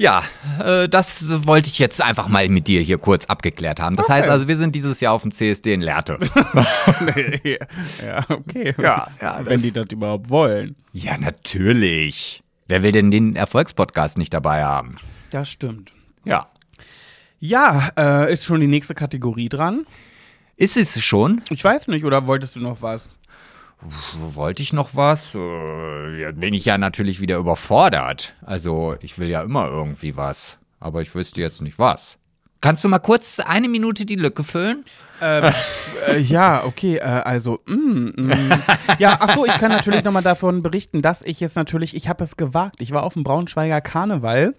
Ja, 0.02 0.24
äh, 0.64 0.90
das 0.90 1.46
wollte 1.46 1.70
ich 1.70 1.78
jetzt 1.78 2.02
einfach 2.02 2.28
mal 2.28 2.50
mit 2.50 2.68
dir 2.68 2.82
hier 2.82 2.98
kurz 2.98 3.26
abgeklärt 3.28 3.80
haben. 3.80 3.96
Das 3.96 4.06
Okay. 4.08 4.14
heißt 4.14 4.30
also, 4.30 4.48
wir 4.48 4.58
sind 4.58 4.74
dieses 4.74 5.00
Jahr 5.00 5.14
auf 5.14 5.22
dem 5.22 5.32
CSD 5.32 5.74
in 5.74 5.82
Lehrte. 5.82 6.18
ja, 7.44 8.26
okay. 8.30 8.74
Ja, 8.82 9.08
ja, 9.22 9.42
Wenn 9.44 9.62
die 9.62 9.72
das 9.72 9.88
überhaupt 9.92 10.30
wollen. 10.30 10.76
ja, 10.92 11.18
natürlich. 11.18 12.42
Wer 12.68 12.84
will 12.84 12.92
denn 12.94 13.12
den 13.12 13.36
Erfolgspodcast 13.36 14.18
nicht 14.18 14.34
dabei 14.34 14.64
haben? 14.64 14.96
Das 15.30 15.50
stimmt. 15.50 15.92
Ja. 16.26 16.48
Ja, 17.40 17.90
äh, 17.98 18.34
ist 18.34 18.46
schon 18.46 18.60
die 18.62 18.68
nächste 18.68 18.96
Kategorie 18.96 19.50
dran? 19.50 19.86
Ist 20.56 20.78
es 20.78 21.00
schon? 21.04 21.42
Ich 21.50 21.64
weiß 21.64 21.88
nicht, 21.90 22.06
oder 22.06 22.28
wolltest 22.28 22.56
du 22.56 22.60
noch 22.60 22.82
was? 22.82 23.10
Wollte 23.82 24.62
ich 24.62 24.74
noch 24.74 24.96
was? 24.96 25.34
Äh, 25.34 26.32
bin 26.34 26.54
ich 26.54 26.66
ja 26.66 26.78
natürlich 26.78 27.20
wieder 27.20 27.38
überfordert. 27.38 28.34
Also, 28.42 28.96
ich 29.02 29.18
will 29.18 29.28
ja 29.28 29.42
immer 29.42 29.68
irgendwie 29.68 30.16
was. 30.16 30.60
Aber 30.80 31.02
ich 31.02 31.14
wüsste 31.16 31.42
jetzt 31.42 31.62
nicht 31.62 31.80
was. 31.80 32.18
Kannst 32.62 32.84
du 32.84 32.90
mal 32.90 33.00
kurz 33.00 33.40
eine 33.40 33.68
Minute 33.70 34.06
die 34.06 34.16
Lücke 34.16 34.44
füllen? 34.44 34.86
Äh, 35.20 35.52
ja, 36.20 36.64
okay, 36.64 36.98
äh, 36.98 37.02
also, 37.02 37.60
mm, 37.66 38.10
mm. 38.16 38.52
ja, 39.00 39.18
ach 39.20 39.34
so, 39.34 39.46
ich 39.46 39.54
kann 39.54 39.72
natürlich 39.72 40.04
nochmal 40.04 40.24
davon 40.24 40.62
berichten, 40.62 41.02
dass 41.02 41.24
ich 41.24 41.40
jetzt 41.40 41.56
natürlich, 41.56 41.96
ich 41.96 42.08
habe 42.08 42.24
es 42.24 42.38
gewagt. 42.38 42.82
Ich 42.82 42.92
war 42.92 43.04
auf 43.04 43.14
dem 43.14 43.24
Braunschweiger 43.24 43.82
Karneval. 43.82 44.56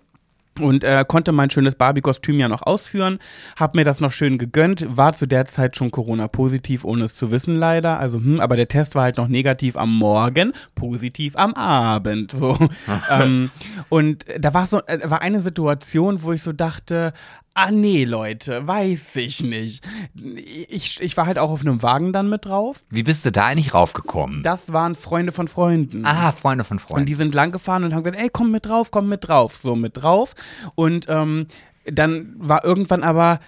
Und 0.60 0.84
äh, 0.84 1.04
konnte 1.08 1.32
mein 1.32 1.48
schönes 1.48 1.76
Barbie-Kostüm 1.76 2.38
ja 2.38 2.48
noch 2.48 2.62
ausführen, 2.62 3.18
hab 3.56 3.74
mir 3.74 3.84
das 3.84 4.00
noch 4.00 4.12
schön 4.12 4.36
gegönnt, 4.36 4.84
war 4.88 5.14
zu 5.14 5.26
der 5.26 5.46
Zeit 5.46 5.76
schon 5.76 5.90
Corona-positiv, 5.90 6.84
ohne 6.84 7.04
es 7.04 7.14
zu 7.14 7.30
wissen 7.30 7.56
leider. 7.56 7.98
Also, 7.98 8.18
hm, 8.18 8.38
aber 8.38 8.56
der 8.56 8.68
Test 8.68 8.94
war 8.94 9.04
halt 9.04 9.16
noch 9.16 9.28
negativ 9.28 9.76
am 9.76 9.96
Morgen, 9.96 10.52
positiv 10.74 11.36
am 11.36 11.54
Abend. 11.54 12.32
So. 12.32 12.58
ähm, 13.10 13.50
und 13.88 14.26
da 14.38 14.52
war 14.52 14.66
so, 14.66 14.82
äh, 14.86 14.98
war 15.04 15.22
eine 15.22 15.40
Situation, 15.40 16.22
wo 16.22 16.32
ich 16.32 16.42
so 16.42 16.52
dachte, 16.52 17.14
ah 17.54 17.70
nee, 17.70 18.04
Leute, 18.04 18.66
weiß 18.66 19.16
ich 19.16 19.42
nicht. 19.42 19.84
Ich, 20.14 21.00
ich 21.00 21.16
war 21.16 21.26
halt 21.26 21.38
auch 21.38 21.50
auf 21.50 21.60
einem 21.60 21.82
Wagen 21.82 22.12
dann 22.12 22.28
mit 22.30 22.44
drauf. 22.46 22.84
Wie 22.90 23.02
bist 23.02 23.24
du 23.24 23.32
da 23.32 23.46
eigentlich 23.46 23.74
raufgekommen? 23.74 24.42
Das 24.42 24.72
waren 24.72 24.94
Freunde 24.94 25.32
von 25.32 25.48
Freunden. 25.48 26.04
ah, 26.04 26.32
Freunde 26.32 26.64
von 26.64 26.78
Und 26.78 26.82
Freunden. 26.82 27.06
die 27.06 27.14
sind 27.14 27.34
lang 27.34 27.52
gefahren 27.52 27.84
und 27.84 27.94
haben 27.94 28.02
gesagt, 28.02 28.20
ey, 28.22 28.30
komm 28.32 28.50
mit 28.50 28.66
drauf, 28.66 28.90
komm 28.90 29.08
mit 29.08 29.28
drauf. 29.28 29.60
So 29.62 29.76
mit 29.76 29.96
drauf. 29.96 30.34
Und 30.74 31.06
ähm, 31.08 31.46
dann 31.84 32.34
war 32.38 32.64
irgendwann 32.64 33.02
aber 33.02 33.40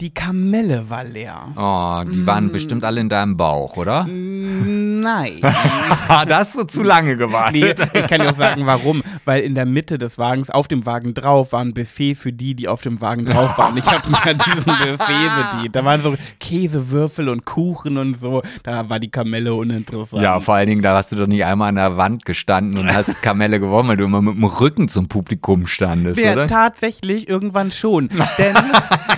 die 0.00 0.12
Kamelle 0.12 0.90
war 0.90 1.04
leer. 1.04 1.52
Oh, 1.56 2.02
die 2.10 2.26
waren 2.26 2.50
bestimmt 2.50 2.84
alle 2.84 3.00
in 3.00 3.08
deinem 3.08 3.36
Bauch, 3.36 3.76
oder? 3.76 4.04
Nein. 4.08 5.38
da 6.08 6.38
hast 6.38 6.54
du 6.56 6.64
zu 6.64 6.82
lange 6.82 7.10
Nee, 7.10 7.16
gewartet. 7.16 7.80
ich 7.92 8.06
kann 8.08 8.20
dir 8.20 8.30
auch 8.30 8.34
sagen, 8.36 8.66
warum. 8.66 9.02
Weil 9.24 9.42
in 9.42 9.54
der 9.54 9.66
Mitte 9.66 9.98
des 9.98 10.18
Wagens, 10.18 10.50
auf 10.50 10.66
dem 10.66 10.84
Wagen 10.86 11.14
drauf, 11.14 11.52
war 11.52 11.60
ein 11.60 11.74
Buffet 11.74 12.14
für 12.14 12.32
die, 12.32 12.54
die 12.54 12.68
auf 12.68 12.82
dem 12.82 13.00
Wagen 13.00 13.24
drauf 13.26 13.56
waren. 13.58 13.76
Ich 13.76 13.86
habe 13.86 14.08
mir 14.10 14.34
diesen 14.34 14.64
Buffet 14.64 15.52
bedient. 15.52 15.76
Da 15.76 15.84
waren 15.84 16.02
so 16.02 16.14
Käsewürfel 16.40 17.28
und 17.28 17.44
Kuchen 17.44 17.96
und 17.98 18.18
so. 18.18 18.42
Da 18.62 18.88
war 18.88 18.98
die 18.98 19.10
Kamelle 19.10 19.54
uninteressant. 19.54 20.22
Ja, 20.22 20.40
vor 20.40 20.54
allen 20.54 20.66
Dingen, 20.68 20.82
da 20.82 20.96
hast 20.96 21.12
du 21.12 21.16
doch 21.16 21.26
nicht 21.26 21.44
einmal 21.44 21.68
an 21.68 21.76
der 21.76 21.96
Wand 21.96 22.24
gestanden 22.24 22.78
und 22.78 22.92
hast 22.92 23.22
Kamelle 23.22 23.60
gewonnen, 23.60 23.88
weil 23.90 23.96
du 23.96 24.04
immer 24.04 24.22
mit 24.22 24.34
dem 24.34 24.44
Rücken 24.44 24.88
zum 24.88 25.06
Publikum 25.08 25.66
standest, 25.66 26.18
Ja, 26.18 26.32
oder? 26.32 26.46
tatsächlich 26.46 27.28
irgendwann 27.28 27.70
schon. 27.70 28.08
Denn 28.38 28.56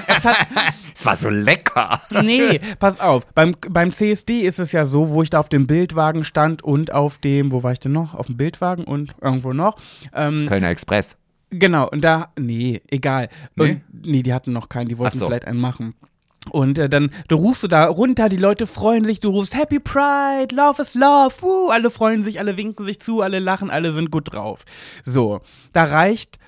es 0.09 0.25
hat, 0.25 0.37
Es 0.95 1.05
war 1.05 1.15
so 1.15 1.29
lecker. 1.29 2.01
nee, 2.23 2.59
pass 2.79 3.01
auf, 3.01 3.27
beim, 3.35 3.55
beim 3.69 3.93
CSD 3.93 4.41
ist 4.41 4.59
es 4.59 4.73
ja 4.73 4.87
so, 4.87 5.11
wo 5.11 5.23
ich 5.23 5.29
da 5.29 5.41
auf 5.41 5.51
dem 5.51 5.67
Bildwagen 5.67 6.25
stand 6.25 6.65
und 6.65 6.91
auf 6.91 7.19
dem, 7.19 7.53
wo 7.53 7.63
war 7.63 7.73
ich 7.73 7.81
denn 7.81 7.93
noch? 7.93 8.15
Auf 8.15 8.27
dem 8.27 8.39
Bildwagen 8.39 8.85
und 8.85 9.15
irgendwo 9.21 9.53
noch. 9.53 9.77
Ähm, 10.15 10.47
Kölner 10.49 10.71
Express. 10.71 11.17
Genau, 11.51 11.89
und 11.89 12.01
da, 12.01 12.33
nee, 12.39 12.81
egal. 12.89 13.29
Nee? 13.55 13.63
Und, 13.63 14.07
nee, 14.07 14.23
die 14.23 14.33
hatten 14.33 14.53
noch 14.53 14.71
keinen, 14.71 14.89
die 14.89 14.99
wollten 14.99 15.19
so. 15.19 15.27
vielleicht 15.27 15.47
einen 15.47 15.61
machen. 15.61 15.95
Und 16.51 16.79
äh, 16.79 16.89
dann, 16.89 17.11
du 17.29 17.37
rufst 17.37 17.63
du 17.63 17.69
da 17.69 17.87
runter, 17.87 18.29
die 18.29 18.37
Leute 18.37 18.67
freuen 18.67 19.05
sich, 19.05 19.21
du 19.21 19.31
rufst 19.31 19.57
Happy 19.57 19.81
Pride, 19.81 20.55
Love 20.55 20.81
is 20.81 20.95
Love, 20.95 21.35
uh, 21.43 21.71
alle 21.71 21.91
freuen 21.91 22.23
sich, 22.23 22.39
alle 22.39 22.57
winken 22.57 22.85
sich 22.85 23.01
zu, 23.01 23.21
alle 23.21 23.39
lachen, 23.39 23.71
alle 23.71 23.93
sind 23.93 24.11
gut 24.11 24.33
drauf. 24.33 24.65
So, 25.05 25.41
da 25.73 25.85
reicht 25.85 26.39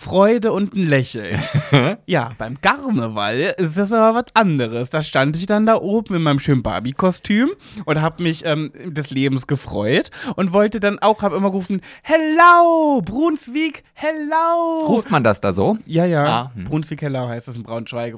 Freude 0.00 0.52
und 0.52 0.74
ein 0.74 0.84
Lächeln. 0.84 1.42
ja, 2.06 2.30
beim 2.38 2.60
Karneval 2.60 3.56
ist 3.56 3.76
das 3.76 3.92
aber 3.92 4.20
was 4.20 4.26
anderes. 4.32 4.90
Da 4.90 5.02
stand 5.02 5.36
ich 5.36 5.46
dann 5.46 5.66
da 5.66 5.74
oben 5.74 6.14
in 6.14 6.22
meinem 6.22 6.38
schönen 6.38 6.62
Barbie-Kostüm 6.62 7.50
und 7.84 8.00
habe 8.00 8.22
mich 8.22 8.44
ähm, 8.44 8.70
des 8.84 9.10
Lebens 9.10 9.48
gefreut 9.48 10.12
und 10.36 10.52
wollte 10.52 10.78
dann 10.78 11.00
auch, 11.00 11.22
habe 11.22 11.34
immer 11.34 11.50
gerufen, 11.50 11.80
Hello, 12.04 13.02
Brunswick, 13.04 13.82
hello. 13.92 14.86
Ruft 14.86 15.10
man 15.10 15.24
das 15.24 15.40
da 15.40 15.52
so? 15.52 15.76
Ja, 15.84 16.04
ja. 16.04 16.26
Ah, 16.26 16.52
hm. 16.54 16.62
Brunswick 16.62 17.02
Hellau 17.02 17.26
heißt 17.26 17.48
das 17.48 17.56
in 17.56 17.64
Braunschweig. 17.64 18.14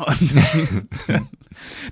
Und 0.00 0.32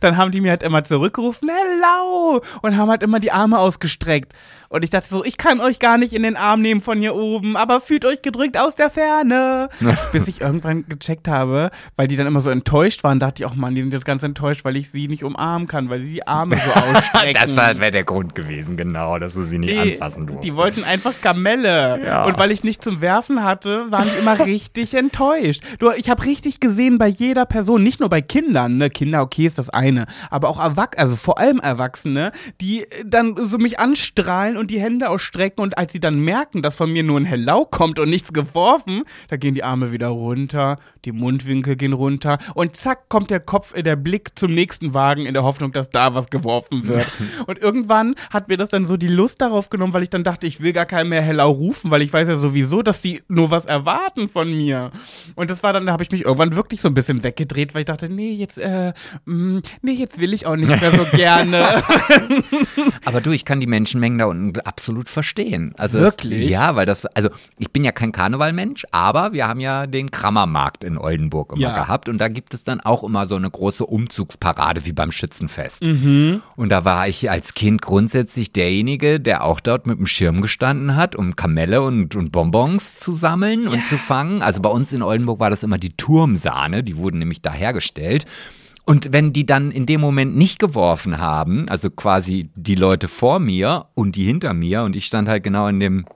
dann 0.01 0.17
haben 0.17 0.33
die 0.33 0.41
mir 0.41 0.51
halt 0.51 0.63
immer 0.63 0.85
zurückgerufen, 0.85 1.51
hello, 1.51 2.41
und 2.63 2.77
haben 2.77 2.89
halt 2.91 3.03
immer 3.03 3.21
die 3.21 3.33
Arme 3.33 3.59
ausgestreckt. 3.59 4.33
Und 4.73 4.85
ich 4.85 4.91
dachte 4.91 5.09
so, 5.09 5.25
ich 5.25 5.37
kann 5.37 5.61
euch 5.61 5.81
gar 5.81 5.99
nicht 5.99 6.13
in 6.13 6.23
den 6.23 6.37
Arm 6.37 6.61
nehmen 6.63 6.81
von 6.81 7.01
hier 7.01 7.17
oben, 7.17 7.57
aber 7.57 7.81
fühlt 7.81 8.05
euch 8.05 8.23
gedrückt 8.23 8.57
aus 8.57 8.77
der 8.77 8.89
Ferne. 8.89 9.69
Bis 10.13 10.29
ich 10.29 10.41
irgendwann 10.43 10.87
gecheckt 10.89 11.27
habe, 11.27 11.73
weil 11.97 12.07
die 12.07 12.15
dann 12.17 12.29
immer 12.29 12.41
so 12.41 12.51
enttäuscht 12.51 13.03
waren, 13.03 13.19
dachte 13.19 13.43
ich 13.43 13.49
auch, 13.51 13.57
Mann, 13.57 13.75
die 13.75 13.81
sind 13.81 13.93
jetzt 13.93 14.05
ganz 14.05 14.23
enttäuscht, 14.23 14.65
weil 14.65 14.77
ich 14.77 14.91
sie 14.91 15.09
nicht 15.09 15.25
umarmen 15.25 15.67
kann, 15.67 15.91
weil 15.91 16.05
sie 16.05 16.13
die 16.13 16.27
Arme 16.29 16.57
so 16.57 16.71
ausstrecken. 16.81 17.57
Das 17.57 17.81
wäre 17.81 17.91
der 17.91 18.05
Grund 18.05 18.37
gewesen, 18.37 18.77
genau, 18.77 19.19
dass 19.19 19.35
du 19.35 19.43
sie 19.43 19.59
nicht 19.59 19.73
Die, 19.73 19.79
anfassen 19.95 20.29
durftest. 20.29 20.45
die 20.45 20.55
wollten 20.57 20.85
einfach 20.85 21.15
Kamelle. 21.21 22.01
Ja. 22.05 22.25
Und 22.27 22.39
weil 22.39 22.53
ich 22.53 22.63
nicht 22.63 22.85
zum 22.85 23.01
Werfen 23.01 23.43
hatte, 23.43 23.91
waren 23.91 24.09
die 24.09 24.21
immer 24.21 24.39
richtig 24.47 24.95
enttäuscht. 24.95 25.65
Du, 25.81 25.91
ich 25.91 26.09
habe 26.09 26.25
richtig 26.25 26.61
gesehen 26.61 26.97
bei 26.99 27.09
jeder 27.09 27.45
Person, 27.45 27.83
nicht 27.91 27.99
nur 27.99 28.09
bei 28.09 28.23
Kindern, 28.23 28.77
ne? 28.77 28.89
Kinder, 28.89 29.21
okay, 29.21 29.47
ist 29.47 29.59
das 29.59 29.69
eine, 29.69 30.07
aber 30.31 30.49
auch 30.49 30.61
Erwachsene, 30.61 31.03
also 31.03 31.17
vor 31.17 31.39
allem 31.41 31.59
Erwachsene, 31.59 32.31
die 32.61 32.87
dann 33.05 33.35
so 33.49 33.59
mich 33.59 33.81
anstrahlen 33.81 34.57
und 34.57 34.71
die 34.71 34.79
Hände 34.79 35.09
ausstrecken 35.09 35.61
und 35.61 35.77
als 35.77 35.93
sie 35.93 35.99
dann 35.99 36.21
merken, 36.21 36.63
dass 36.63 36.77
von 36.77 36.93
mir 36.93 37.03
nur 37.03 37.19
ein 37.19 37.25
Hello 37.25 37.67
kommt 37.69 37.99
und 37.99 38.09
nichts 38.09 38.33
geworfen, 38.33 39.03
da 39.27 39.37
gehen 39.37 39.57
die 39.57 39.65
Arme 39.65 39.91
wieder 39.91 40.07
runter, 40.07 40.79
die 41.05 41.11
Mundwinkel 41.11 41.75
gehen 41.75 41.93
runter 41.93 42.39
und 42.55 42.77
zack 42.77 43.09
kommt 43.09 43.31
der 43.31 43.41
Kopf, 43.41 43.75
äh, 43.75 43.83
der 43.83 43.97
Blick 43.97 44.39
zum 44.39 44.55
nächsten 44.55 44.95
Wagen 44.95 45.27
in 45.27 45.35
der 45.35 45.43
Hoffnung, 45.43 45.73
dass 45.73 45.91
da 45.91 46.15
was 46.15 46.31
geworfen 46.31 46.87
wird. 46.87 47.09
und 47.49 47.59
irgendwann 47.59 48.15
hat 48.33 48.47
mir 48.47 48.57
das 48.57 48.69
dann 48.69 48.87
so 48.87 48.97
die 48.97 49.09
Lust 49.09 49.41
darauf 49.41 49.69
genommen, 49.69 49.95
weil 49.95 50.05
ich 50.05 50.11
dann 50.11 50.23
dachte, 50.23 50.47
ich 50.47 50.61
will 50.61 50.73
gar 50.73 50.87
keinen 50.87 51.09
mehr 51.09 51.23
Hello 51.23 51.51
rufen, 51.51 51.91
weil 51.91 52.03
ich 52.03 52.13
weiß 52.13 52.29
ja 52.29 52.37
sowieso, 52.37 52.83
dass 52.83 53.01
die 53.01 53.21
nur 53.27 53.51
was 53.51 53.67
erwarten 53.67 54.29
von 54.29 54.53
mir. 54.53 54.93
Und 55.35 55.51
das 55.51 55.65
war 55.65 55.73
dann, 55.73 55.87
da 55.87 55.93
habe 55.93 56.05
ich 56.05 56.13
mich 56.13 56.23
irgendwann 56.23 56.55
wirklich 56.55 56.81
so 56.81 56.87
ein 56.87 56.95
bisschen 56.95 57.25
weggedreht, 57.25 57.75
weil 57.75 57.80
ich 57.81 57.87
dachte, 57.87 58.09
nee, 58.09 58.33
jetzt, 58.33 58.59
äh, 58.59 58.93
mh, 59.25 59.61
nee, 59.83 59.93
jetzt 59.93 60.19
will 60.21 60.33
ich 60.33 60.47
auch 60.47 60.57
nicht 60.57 60.69
mehr 60.69 60.91
so 60.91 61.05
gerne. 61.17 61.67
Aber 63.05 63.21
du, 63.21 63.31
ich 63.33 63.45
kann 63.45 63.61
die 63.61 63.67
Menschenmengen 63.67 64.19
da 64.19 64.27
unten 64.27 64.59
absolut 64.61 65.09
verstehen. 65.09 65.75
Also 65.77 65.99
Wirklich? 65.99 66.45
Es, 66.45 66.51
ja, 66.51 66.77
weil 66.77 66.87
das, 66.87 67.07
also 67.07 67.31
ich 67.59 67.71
bin 67.71 67.85
ja 67.85 67.93
kein 67.93 68.13
Karnevalmensch, 68.13 68.87
aber 68.91 69.33
wir 69.33 69.47
haben 69.49 69.61
ja 69.61 69.87
den 69.87 70.11
Krammermarkt 70.11 70.85
in 70.85 70.99
Oldenburg 70.99 71.53
immer 71.53 71.61
Ja. 71.63 71.75
gehabt 71.75 72.09
und 72.09 72.19
da 72.19 72.29
gibt 72.29 72.55
es 72.55 72.65
dann 72.65 72.81
auch 72.81 73.03
immer 73.05 73.27
so 73.27 73.37
eine 73.37 73.51
große 73.51 73.85
Umzugsparade 73.85 74.85
wie 74.85 74.93
beim 74.93 75.13
Schützenfest. 75.13 75.85
Mhm. 75.85 76.43
Und 76.57 76.69
da 76.71 76.85
war 76.85 77.09
ich 77.09 77.31
als 77.31 77.55
Kind 77.55 77.83
grundsätzlich 77.83 78.53
derjenige, 78.53 79.21
der 79.21 79.45
auch 79.45 79.61
dort 79.61 79.87
mit 79.87 79.99
dem 79.99 80.07
Schirm 80.07 80.41
gestanden 80.41 80.97
hat, 80.97 81.17
um 81.17 81.37
Kamelle 81.37 81.83
und, 81.83 82.15
und 82.17 82.33
Bonbons 82.33 82.99
zu 83.01 83.13
sammeln 83.15 83.67
und 83.69 83.87
zu 83.87 83.99
fangen. 83.99 84.43
Also 84.43 84.61
bei 84.61 84.71
uns 84.71 84.93
in 84.93 85.03
Oldenburg 85.03 85.41
war 85.41 85.51
das 85.51 85.63
immer 85.63 85.79
die 85.79 85.97
Turmsahne, 85.97 86.83
die 86.83 86.97
wurden 86.97 87.19
nämlich 87.19 87.43
da 87.43 87.53
hergestellt. 87.71 88.27
Und 88.85 89.13
wenn 89.13 89.33
die 89.33 89.47
dann 89.47 89.71
in 89.71 89.87
dem 89.87 90.01
Moment 90.01 90.37
nicht 90.37 90.59
geworfen 90.59 91.19
haben, 91.19 91.69
also 91.69 91.91
quasi 91.91 92.51
die 92.57 92.75
Leute 92.75 93.07
vor 93.09 93.39
mir 93.39 93.87
und 93.95 94.17
die 94.17 94.25
hinter 94.25 94.53
mir 94.53 94.83
und 94.83 94.97
ich 94.97 95.07
stand 95.07 95.29
halt 95.29 95.45
genau 95.45 95.69
in 95.69 95.79
dem 95.79 96.07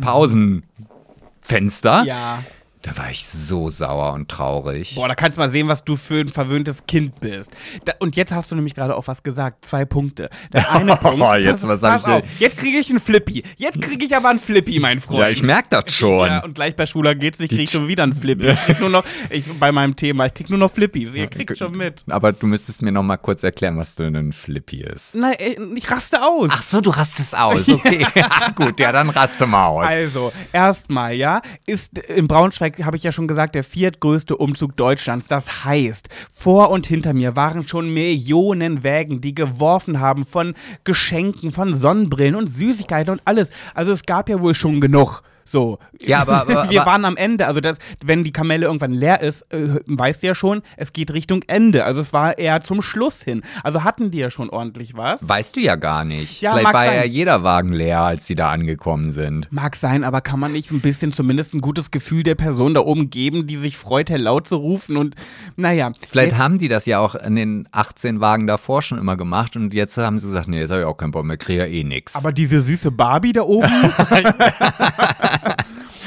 Pausenfenster, 0.00 2.04
ja. 2.04 2.44
Da 2.82 2.96
war 2.96 3.10
ich 3.10 3.24
so 3.24 3.70
sauer 3.70 4.12
und 4.12 4.28
traurig. 4.28 4.96
Boah, 4.96 5.06
da 5.06 5.14
kannst 5.14 5.38
du 5.38 5.40
mal 5.40 5.50
sehen, 5.50 5.68
was 5.68 5.84
du 5.84 5.94
für 5.94 6.20
ein 6.20 6.28
verwöhntes 6.28 6.84
Kind 6.86 7.20
bist. 7.20 7.52
Da, 7.84 7.92
und 8.00 8.16
jetzt 8.16 8.32
hast 8.32 8.50
du 8.50 8.56
nämlich 8.56 8.74
gerade 8.74 8.96
auch 8.96 9.06
was 9.06 9.22
gesagt. 9.22 9.64
Zwei 9.64 9.84
Punkte. 9.84 10.28
Der 10.52 10.70
eine 10.72 10.96
Punkt. 10.96 11.22
Oh, 11.22 11.34
jetzt, 11.34 11.66
was 11.66 11.80
pass 11.80 12.02
ich 12.02 12.08
auf, 12.08 12.22
Jetzt 12.40 12.56
kriege 12.56 12.78
ich 12.78 12.90
einen 12.90 12.98
Flippy. 12.98 13.44
Jetzt 13.56 13.80
kriege 13.80 14.04
ich 14.04 14.16
aber 14.16 14.30
einen 14.30 14.40
Flippy, 14.40 14.80
mein 14.80 14.98
Freund. 14.98 15.20
Ja, 15.20 15.28
ich 15.28 15.44
merk 15.44 15.70
das 15.70 15.94
schon. 15.94 16.26
Ja, 16.26 16.42
und 16.42 16.56
gleich 16.56 16.74
bei 16.74 16.86
Schula 16.86 17.14
geht's 17.14 17.38
nicht, 17.38 17.50
krieg 17.50 17.64
ich 17.64 17.70
schon 17.70 17.86
wieder 17.86 18.02
einen 18.02 18.12
Flippy. 18.12 18.48
Ich 18.48 18.60
krieg 18.64 18.80
nur 18.80 18.90
noch, 18.90 19.04
ich, 19.30 19.44
bei 19.60 19.70
meinem 19.70 19.94
Thema, 19.94 20.26
ich 20.26 20.34
krieg 20.34 20.50
nur 20.50 20.58
noch 20.58 20.70
Flippys. 20.72 21.14
Ihr 21.14 21.28
kriegt 21.28 21.56
schon 21.56 21.76
mit. 21.76 22.04
Aber 22.10 22.32
du 22.32 22.48
müsstest 22.48 22.82
mir 22.82 22.90
noch 22.90 23.04
mal 23.04 23.16
kurz 23.16 23.44
erklären, 23.44 23.76
was 23.76 23.94
denn 23.94 24.16
ein 24.16 24.32
Flippy 24.32 24.82
ist. 24.82 25.14
Nein, 25.14 25.34
ey, 25.38 25.56
ich 25.76 25.88
raste 25.88 26.20
aus. 26.20 26.50
Ach 26.52 26.62
so, 26.62 26.80
du 26.80 26.90
rastest 26.90 27.38
aus, 27.38 27.68
okay. 27.68 28.04
Gut, 28.56 28.80
ja, 28.80 28.90
dann 28.90 29.08
raste 29.10 29.46
mal 29.46 29.66
aus. 29.68 29.86
Also, 29.86 30.32
erstmal, 30.52 31.14
ja, 31.14 31.40
ist 31.64 31.96
in 31.98 32.26
Braunschweig, 32.26 32.71
habe 32.82 32.96
ich 32.96 33.02
ja 33.02 33.12
schon 33.12 33.28
gesagt, 33.28 33.54
der 33.54 33.64
viertgrößte 33.64 34.36
Umzug 34.36 34.76
Deutschlands. 34.76 35.28
Das 35.28 35.64
heißt, 35.64 36.08
vor 36.32 36.70
und 36.70 36.86
hinter 36.86 37.12
mir 37.12 37.36
waren 37.36 37.66
schon 37.66 37.92
Millionen 37.92 38.82
Wägen, 38.82 39.20
die 39.20 39.34
geworfen 39.34 40.00
haben 40.00 40.24
von 40.26 40.54
Geschenken, 40.84 41.52
von 41.52 41.74
Sonnenbrillen 41.74 42.34
und 42.34 42.48
Süßigkeiten 42.48 43.12
und 43.12 43.22
alles. 43.24 43.50
Also 43.74 43.92
es 43.92 44.02
gab 44.02 44.28
ja 44.28 44.40
wohl 44.40 44.54
schon 44.54 44.80
genug. 44.80 45.22
So. 45.44 45.78
Ja, 46.00 46.20
aber- 46.20 46.40
aber- 46.42 46.70
wir 46.70 46.80
aber- 46.82 46.90
waren 46.90 47.04
am 47.04 47.16
Ende. 47.16 47.46
Also, 47.46 47.60
das, 47.60 47.78
wenn 48.04 48.24
die 48.24 48.32
Kamelle 48.32 48.66
irgendwann 48.66 48.92
leer 48.92 49.20
ist, 49.20 49.42
äh, 49.52 49.80
weißt 49.86 50.22
du 50.22 50.26
ja 50.28 50.34
schon, 50.34 50.62
es 50.76 50.92
geht 50.92 51.12
Richtung 51.12 51.42
Ende. 51.46 51.84
Also, 51.84 52.00
es 52.00 52.12
war 52.12 52.38
eher 52.38 52.60
zum 52.62 52.82
Schluss 52.82 53.22
hin. 53.22 53.42
Also, 53.62 53.84
hatten 53.84 54.10
die 54.10 54.18
ja 54.18 54.30
schon 54.30 54.50
ordentlich 54.50 54.96
was. 54.96 55.28
Weißt 55.28 55.56
du 55.56 55.60
ja 55.60 55.76
gar 55.76 56.04
nicht. 56.04 56.40
Ja, 56.40 56.52
Vielleicht 56.54 56.74
war 56.74 56.84
ja 56.86 57.00
sein. 57.02 57.10
jeder 57.10 57.42
Wagen 57.42 57.72
leer, 57.72 58.00
als 58.00 58.26
sie 58.26 58.34
da 58.34 58.50
angekommen 58.50 59.12
sind. 59.12 59.48
Mag 59.50 59.76
sein, 59.76 60.04
aber 60.04 60.20
kann 60.20 60.38
man 60.40 60.52
nicht 60.52 60.70
ein 60.70 60.80
bisschen 60.80 61.12
zumindest 61.12 61.54
ein 61.54 61.60
gutes 61.60 61.90
Gefühl 61.90 62.22
der 62.22 62.34
Person 62.34 62.74
da 62.74 62.80
oben 62.80 63.10
geben, 63.10 63.46
die 63.46 63.56
sich 63.56 63.76
freut, 63.76 64.08
laut 64.10 64.46
zu 64.48 64.56
rufen 64.56 64.96
und 64.96 65.14
naja. 65.56 65.92
Vielleicht 66.10 66.32
jetzt, 66.32 66.38
haben 66.40 66.58
die 66.58 66.68
das 66.68 66.86
ja 66.86 66.98
auch 66.98 67.14
in 67.14 67.36
den 67.36 67.68
18 67.72 68.20
Wagen 68.20 68.46
davor 68.46 68.82
schon 68.82 68.98
immer 68.98 69.16
gemacht 69.16 69.56
und 69.56 69.72
jetzt 69.74 69.96
haben 69.96 70.18
sie 70.18 70.26
gesagt, 70.28 70.48
nee, 70.48 70.60
jetzt 70.60 70.70
habe 70.70 70.80
ich 70.80 70.86
auch 70.86 70.96
keinen 70.96 71.12
Bock 71.12 71.24
mehr, 71.24 71.36
kriege 71.36 71.60
ja 71.60 71.66
eh 71.66 71.84
nix. 71.84 72.14
aber 72.14 72.32
diese 72.32 72.60
süße 72.60 72.90
Barbie 72.90 73.32
da 73.32 73.42
oben. 73.42 73.68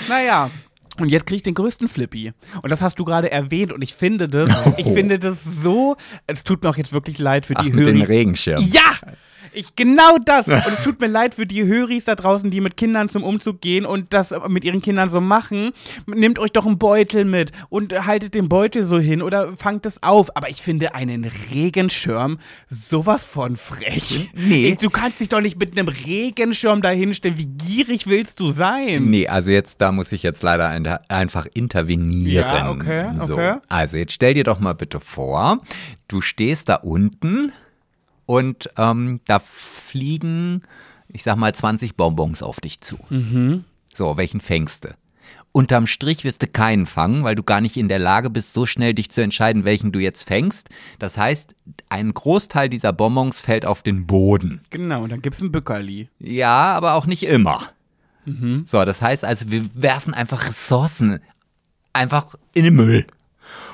naja. 0.08 0.50
Und 0.98 1.10
jetzt 1.10 1.26
kriege 1.26 1.38
ich 1.38 1.44
den 1.44 1.56
größten 1.56 1.88
Flippy. 1.88 2.32
Und 2.62 2.70
das 2.70 2.82
hast 2.82 3.00
du 3.00 3.06
gerade 3.06 3.30
erwähnt 3.30 3.74
und 3.74 3.82
ich 3.82 3.94
finde 3.94 4.30
das, 4.30 4.50
ich 4.78 4.86
finde 4.86 5.20
das 5.20 5.40
so, 5.44 5.98
es 6.26 6.44
tut 6.44 6.64
mir 6.64 6.70
auch 6.70 6.78
jetzt 6.78 6.94
wirklich 6.94 7.20
leid 7.20 7.46
für 7.46 7.56
Ach, 7.58 7.64
die 7.64 7.72
mit 7.72 7.86
den 7.86 7.98
Höris. 7.98 8.10
Regenschirm. 8.10 8.64
Ja! 8.72 8.82
Ich, 9.56 9.76
genau 9.76 10.18
das. 10.24 10.48
Und 10.48 10.56
es 10.68 10.82
tut 10.84 11.00
mir 11.00 11.08
leid 11.08 11.36
für 11.36 11.46
die 11.46 11.66
Höris 11.66 12.06
da 12.06 12.16
draußen, 12.16 12.50
die 12.50 12.62
mit 12.62 12.78
Kindern 12.78 13.10
zum 13.10 13.24
Umzug 13.24 13.62
gehen 13.62 13.86
und 13.86 14.14
das 14.14 14.34
mit 14.48 14.66
ihren 14.66 14.82
Kindern 14.82 15.10
so 15.10 15.22
machen. 15.22 15.72
Nehmt 16.06 16.40
euch 16.40 16.52
doch 16.52 16.66
einen 16.66 16.78
Beutel 16.78 17.26
mit 17.26 17.52
und 17.70 17.94
haltet 18.06 18.36
den 18.36 18.50
Beutel 18.50 18.86
so 18.86 19.00
hin 19.00 19.22
oder 19.22 19.56
fangt 19.56 19.86
es 19.86 20.04
auf. 20.04 20.36
Aber 20.36 20.50
ich 20.50 20.62
finde 20.62 20.94
einen 20.94 21.30
Regenschirm 21.54 22.38
sowas 22.70 23.24
von 23.26 23.56
frech. 23.56 24.30
Nee. 24.36 24.78
Du 24.80 24.90
kannst 24.90 25.20
dich 25.20 25.30
doch 25.30 25.42
nicht 25.42 25.60
mit 25.60 25.78
einem 25.78 25.88
Regenschirm 25.88 26.82
da 26.82 26.90
hinstellen. 26.90 27.38
Wie 27.38 27.48
gierig 27.48 28.08
willst 28.08 28.40
du 28.40 28.50
sein? 28.50 29.10
Nee, 29.10 29.28
also 29.28 29.52
jetzt, 29.52 29.82
da 29.82 29.92
muss 29.92 30.12
ich 30.12 30.24
jetzt 30.24 30.44
leider 30.44 30.68
ein, 30.68 30.86
einfach 31.08 31.48
intervenieren. 31.54 32.46
Ja, 32.46 32.70
okay, 32.70 33.10
so. 33.26 33.34
okay. 33.34 33.56
Also 33.70 33.98
jetzt 33.98 34.14
stell 34.14 34.34
dir 34.34 34.44
doch 34.44 34.60
mal 34.60 34.74
bitte 34.74 35.00
vor, 35.00 35.62
du 36.08 36.22
stehst 36.22 36.70
da 36.70 36.76
unten 36.76 37.52
und 38.26 38.70
ähm, 38.78 39.22
da 39.26 39.40
fliegen, 39.40 40.64
ich 41.08 41.24
sag 41.24 41.38
mal, 41.38 41.54
20 41.54 41.96
Bonbons 41.96 42.42
auf 42.42 42.60
dich 42.60 42.82
zu. 42.82 42.98
Mhm. 43.10 43.66
So, 43.94 44.18
welchen 44.18 44.42
fängst 44.42 44.86
du? 44.86 44.90
Unterm 45.52 45.88
Strich 45.88 46.24
wirst 46.26 46.42
du 46.44 46.48
keinen 46.48 46.86
fangen, 46.86 47.24
weil 47.24 47.36
du 47.36 47.42
gar 47.42 47.62
nicht 47.62 47.78
in 47.78 47.88
der 47.88 47.98
Lage 47.98 48.30
bist, 48.30 48.54
so 48.54 48.66
schnell 48.66 48.94
dich 48.94 49.10
zu 49.10 49.22
entscheiden, 49.22 49.64
welchen 49.64 49.92
du 49.92 50.00
jetzt 50.00 50.28
fängst. 50.28 50.70
Das 51.00 51.18
heißt, 51.18 51.56
ein 51.88 52.14
Großteil 52.14 52.68
dieser 52.70 52.92
Bonbons 52.92 53.40
fällt 53.40 53.66
auf 53.66 53.82
den 53.82 54.06
Boden. 54.06 54.62
Genau, 54.70 55.04
und 55.04 55.12
dann 55.12 55.22
gibt's 55.22 55.42
ein 55.42 55.52
Bückerli. 55.52 56.10
Ja, 56.20 56.74
aber 56.74 56.94
auch 56.94 57.06
nicht 57.06 57.24
immer. 57.24 57.70
So, 58.66 58.84
das 58.84 59.02
heißt 59.02 59.24
also, 59.24 59.50
wir 59.50 59.64
werfen 59.76 60.14
einfach 60.14 60.46
Ressourcen 60.46 61.20
einfach 61.94 62.36
in 62.54 62.66
den 62.66 62.76
Müll. 62.76 63.06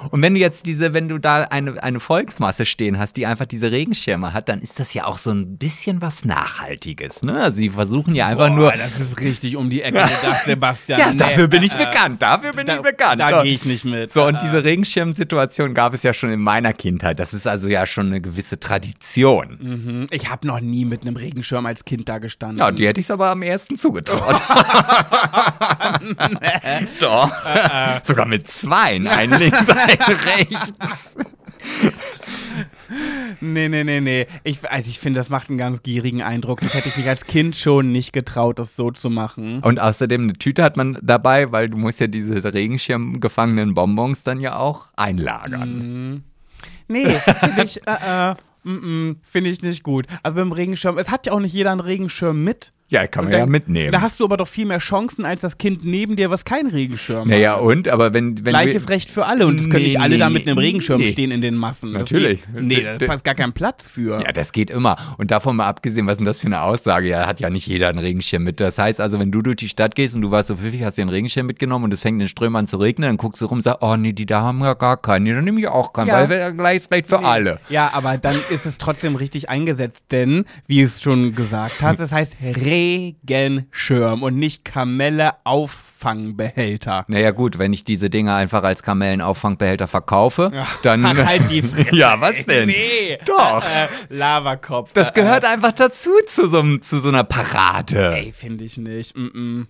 Und 0.10 0.22
wenn 0.24 0.34
du 0.34 0.40
jetzt 0.40 0.66
diese, 0.66 0.94
wenn 0.94 1.08
du 1.10 1.18
da 1.20 1.44
eine, 1.44 1.82
eine 1.84 2.00
Volksmasse 2.00 2.66
stehen 2.66 2.98
hast, 3.00 3.18
die 3.18 3.26
einfach 3.26 3.46
diese 3.46 3.72
Regenschirme 3.72 4.34
hat, 4.34 4.50
dann 4.50 4.60
ist 4.62 4.80
das 4.80 4.94
ja 4.94 5.06
auch 5.06 5.18
so 5.18 5.32
ein 5.32 5.58
bisschen 5.58 6.02
was 6.02 6.26
Nachhaltiges. 6.26 7.22
Ne? 7.24 7.40
Also 7.40 7.58
sie 7.58 7.70
versuchen 7.70 8.16
ja 8.16 8.28
einfach 8.28 8.50
nur. 8.50 8.72
Boah, 8.72 8.78
das 8.78 9.00
ist 9.00 9.20
richtig 9.22 9.56
um 9.56 9.70
die 9.70 9.82
Ecke 9.82 10.00
gedacht, 10.00 10.46
Sebastian. 10.46 11.00
Ja, 11.02 11.12
Nee, 11.12 11.18
dafür 11.18 11.48
bin 11.48 11.64
ich 11.64 11.74
äh, 11.74 11.86
bekannt. 11.86 12.22
Dafür 12.22 12.54
bin 12.54 12.66
da, 12.68 12.76
ich 12.78 12.82
bekannt. 12.82 13.22
Da 13.22 13.44
gehe 13.44 13.54
ich 13.54 13.66
nicht 13.66 13.86
mit. 13.86 14.14
So, 14.14 14.22
Äh, 14.22 14.26
und 14.30 14.42
diese 14.42 14.64
Regenschirmsituation 14.64 15.74
gab 15.74 15.94
es 15.94 16.04
ja 16.04 16.14
schon 16.14 16.30
in 16.30 16.40
meiner 16.40 16.74
Kindheit. 16.74 17.20
Das 17.20 17.34
ist 17.34 17.48
also 17.48 17.68
ja 17.68 17.86
schon 17.86 18.08
eine 18.08 18.22
gewisse 18.22 18.60
Tradition. 18.60 19.58
mhm. 19.62 20.08
Ich 20.12 20.30
habe 20.30 20.48
noch 20.48 20.60
nie 20.60 20.86
mit 20.86 21.02
einem 21.02 21.16
Regenschirm 21.16 21.66
als 21.66 21.86
Kind 21.86 22.08
da 22.10 22.18
gestanden. 22.20 22.58
Ja, 22.60 22.72
die 22.72 22.88
hätte 22.88 23.00
ich 23.00 23.06
es 23.08 23.12
aber 23.12 23.30
am 23.30 23.42
ersten 23.42 23.78
zugetraut. 23.78 24.42
Doch. 27.00 27.32
Sogar 28.04 28.26
mit 28.26 28.48
zwei. 28.48 29.00
Ein 29.10 29.32
links, 29.32 29.70
ein 29.70 29.91
rechts. 30.00 31.16
Nee, 33.40 33.70
nee, 33.70 33.84
nee, 33.84 34.02
nee. 34.02 34.28
Ich, 34.44 34.70
also 34.70 34.90
ich 34.90 35.00
finde, 35.00 35.20
das 35.20 35.30
macht 35.30 35.50
einen 35.50 35.58
ganz 35.58 35.84
gierigen 35.84 36.22
Eindruck. 36.22 36.60
Das 36.62 36.74
hätte 36.74 36.90
ich 36.90 36.98
mich 36.98 37.08
als 37.08 37.26
Kind 37.26 37.56
schon 37.56 37.92
nicht 37.92 38.14
getraut, 38.14 38.60
das 38.60 38.76
so 38.76 38.92
zu 38.92 39.10
machen. 39.10 39.60
Und 39.62 39.80
außerdem 39.80 40.24
eine 40.24 40.34
Tüte 40.34 40.64
hat 40.64 40.78
man 40.78 40.98
dabei, 41.02 41.52
weil 41.52 41.70
du 41.70 41.78
musst 41.78 42.00
ja 42.00 42.08
diese 42.08 42.54
Regenschirm 42.54 43.20
gefangenen 43.20 43.74
Bonbons 43.74 44.24
dann 44.24 44.40
ja 44.40 44.58
auch 44.58 44.88
einlagern. 44.96 46.24
Nee, 46.88 47.08
finde 47.08 47.64
ich, 47.64 47.88
äh, 47.88 48.32
äh, 48.32 48.36
mm, 48.64 49.10
mm, 49.10 49.16
finde 49.24 49.50
ich 49.50 49.62
nicht 49.62 49.84
gut. 49.84 50.08
Also 50.24 50.36
beim 50.36 50.52
Regenschirm, 50.52 50.98
es 50.98 51.10
hat 51.10 51.26
ja 51.26 51.34
auch 51.34 51.40
nicht 51.40 51.54
jeder 51.54 51.72
einen 51.72 51.80
Regenschirm 51.80 52.44
mit. 52.44 52.74
Ja, 52.92 53.08
kann 53.08 53.24
man 53.24 53.32
dann- 53.32 53.40
ja 53.40 53.46
mitnehmen. 53.48 53.92
Da 53.92 54.02
hast 54.02 54.20
du 54.20 54.26
aber 54.26 54.38
doch 54.38 54.48
viel 54.48 54.66
mehr 54.66 54.78
Chancen 54.80 55.26
als 55.26 55.42
das 55.42 55.58
Kind 55.58 55.84
neben 55.86 56.16
dir, 56.18 56.30
was 56.30 56.46
keinen 56.46 56.70
Regenschirm 56.70 57.30
naja, 57.30 57.56
hat. 57.56 57.62
und? 57.62 57.88
Aber 57.88 58.14
wenn, 58.14 58.38
wenn 58.46 58.52
Gleiches 58.54 58.90
Recht 58.90 59.10
für 59.10 59.26
alle 59.26 59.48
und 59.48 59.60
es 59.60 59.70
können 59.70 59.82
Nee, 59.84 59.88
nicht 59.90 60.00
alle 60.00 60.16
nee, 60.16 60.20
da 60.20 60.30
mit 60.30 60.46
einem 60.48 60.58
Regenschirm 60.58 61.00
nee. 61.00 61.12
stehen 61.12 61.32
in 61.32 61.42
den 61.42 61.56
Massen. 61.56 61.94
Das 61.94 62.04
Natürlich. 62.12 62.42
Geht, 62.54 62.64
nee, 62.64 62.84
da 63.00 63.06
passt 63.08 63.24
gar 63.24 63.34
kein 63.34 63.54
Platz 63.54 63.88
für. 63.88 64.22
Ja, 64.22 64.32
das 64.34 64.52
geht 64.52 64.70
immer. 64.70 64.98
Und 65.18 65.32
davon 65.32 65.56
mal 65.56 65.68
abgesehen, 65.68 66.06
was 66.06 66.14
ist 66.14 66.18
denn 66.20 66.26
das 66.26 66.42
für 66.42 66.48
eine 66.48 66.62
Aussage? 66.62 67.08
Ja, 67.08 67.26
hat 67.28 67.40
ja 67.40 67.50
nicht 67.50 67.66
jeder 67.66 67.88
einen 67.90 68.00
Regenschirm 68.00 68.44
mit. 68.44 68.60
Das 68.60 68.78
heißt 68.78 69.00
also, 69.00 69.20
wenn 69.20 69.32
du 69.32 69.42
durch 69.42 69.56
die 69.56 69.70
Stadt 69.70 69.96
gehst 69.96 70.14
und 70.16 70.22
du 70.22 70.30
warst 70.32 70.50
so 70.50 70.58
pfiffig, 70.58 70.84
hast 70.84 70.98
dir 70.98 71.04
einen 71.04 71.10
Regenschirm 71.12 71.46
mitgenommen 71.48 71.86
und 71.86 71.94
es 71.94 72.02
fängt 72.02 72.16
in 72.16 72.20
den 72.20 72.28
Strömen 72.28 72.58
an 72.58 72.68
zu 72.68 72.76
regnen, 72.76 73.08
dann 73.08 73.16
guckst 73.18 73.42
du 73.42 73.46
rum 73.46 73.60
und 73.60 73.62
sagst, 73.62 73.82
oh 73.82 73.96
nee, 73.96 74.12
die 74.12 74.26
da 74.26 74.42
haben 74.42 74.60
ja 74.60 74.74
gar 74.74 74.98
keinen. 74.98 75.24
Nee, 75.24 75.34
dann 75.34 75.46
nehme 75.46 75.60
ich 75.62 75.68
auch 75.70 75.94
keinen, 75.94 76.08
Ja. 76.08 76.16
weil 76.16 76.30
wir 76.30 76.52
gleich 76.52 76.84
vielleicht 76.84 77.08
für 77.08 77.24
alle. 77.24 77.60
Ja, 77.70 77.92
aber 77.94 78.18
dann 78.18 78.36
ist 78.50 78.66
es 78.66 78.78
trotzdem 78.78 79.16
richtig 79.16 79.50
eingesetzt, 79.50 80.08
denn, 80.12 80.44
wie 80.68 80.80
du 80.80 80.86
es 80.88 81.02
schon 81.02 81.34
gesagt 81.36 81.82
hast, 81.82 82.00
es 82.02 82.12
heißt 82.12 82.36
Regenschirm 82.82 84.24
und 84.24 84.36
nicht 84.38 84.66
Kamelle 84.66 85.34
Auffangbehälter. 85.44 87.06
Naja 87.08 87.32
gut, 87.32 87.60
wenn 87.60 87.74
ich 87.74 87.84
diese 87.84 88.10
Dinger 88.10 88.36
einfach 88.36 88.64
als 88.64 88.84
Kamellenauffangbehälter 88.84 89.88
verkaufe, 89.88 90.52
dann... 90.84 91.06
Ach, 91.06 91.26
halt 91.26 91.50
die 91.50 91.62
Fresse. 91.62 91.96
ja, 91.96 92.20
was 92.20 92.34
denn? 92.46 92.68
Nee. 92.68 93.18
Doch. 93.26 93.64
Äh, 93.64 93.88
Lavakopf. 94.10 94.94
Das 94.94 95.12
Äh, 95.12 95.14
gehört 95.14 95.46
einfach 95.46 95.74
dazu, 95.74 96.12
zu 96.28 96.50
so, 96.50 96.78
zu 96.78 97.00
so 97.00 97.10
einer 97.10 97.24
Parade. 97.24 98.16
Ey, 98.16 98.32
finde 98.32 98.64
ich 98.66 98.78
nicht. 98.78 99.16
Mm 99.16 99.28
-mm. 99.28 99.66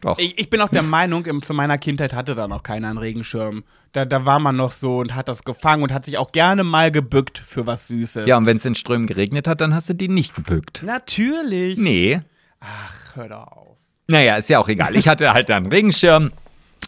Doch. 0.00 0.18
Ich, 0.18 0.38
ich 0.38 0.50
bin 0.50 0.60
auch 0.60 0.68
der 0.68 0.82
Meinung, 0.96 1.24
im, 1.26 1.42
zu 1.42 1.54
meiner 1.54 1.78
Kindheit 1.78 2.12
hatte 2.14 2.34
da 2.34 2.48
noch 2.48 2.62
keiner 2.62 2.88
einen 2.88 2.98
Regenschirm. 2.98 3.64
Da, 3.92 4.04
da 4.04 4.26
war 4.26 4.38
man 4.38 4.56
noch 4.56 4.72
so 4.72 4.98
und 4.98 5.14
hat 5.14 5.28
das 5.28 5.42
gefangen 5.42 5.82
und 5.82 5.92
hat 5.92 6.04
sich 6.04 6.18
auch 6.18 6.32
gerne 6.32 6.64
mal 6.64 6.90
gebückt 6.90 7.38
für 7.38 7.66
was 7.66 7.88
Süßes. 7.88 8.28
Ja, 8.28 8.36
und 8.36 8.44
wenn 8.46 8.58
es 8.58 8.64
in 8.64 8.74
Strömen 8.74 9.06
geregnet 9.06 9.48
hat, 9.48 9.60
dann 9.62 9.74
hast 9.74 9.88
du 9.88 9.94
die 9.94 10.08
nicht 10.08 10.34
gebückt. 10.34 10.82
Natürlich. 10.84 11.78
Nee. 11.78 12.20
Ach, 12.60 13.16
hör 13.16 13.28
doch 13.28 13.46
auf. 13.48 13.76
Naja, 14.08 14.36
ist 14.36 14.48
ja 14.48 14.58
auch 14.58 14.68
egal. 14.68 14.94
Ich 14.96 15.08
hatte 15.08 15.32
halt 15.32 15.50
einen 15.50 15.66
Regenschirm 15.66 16.32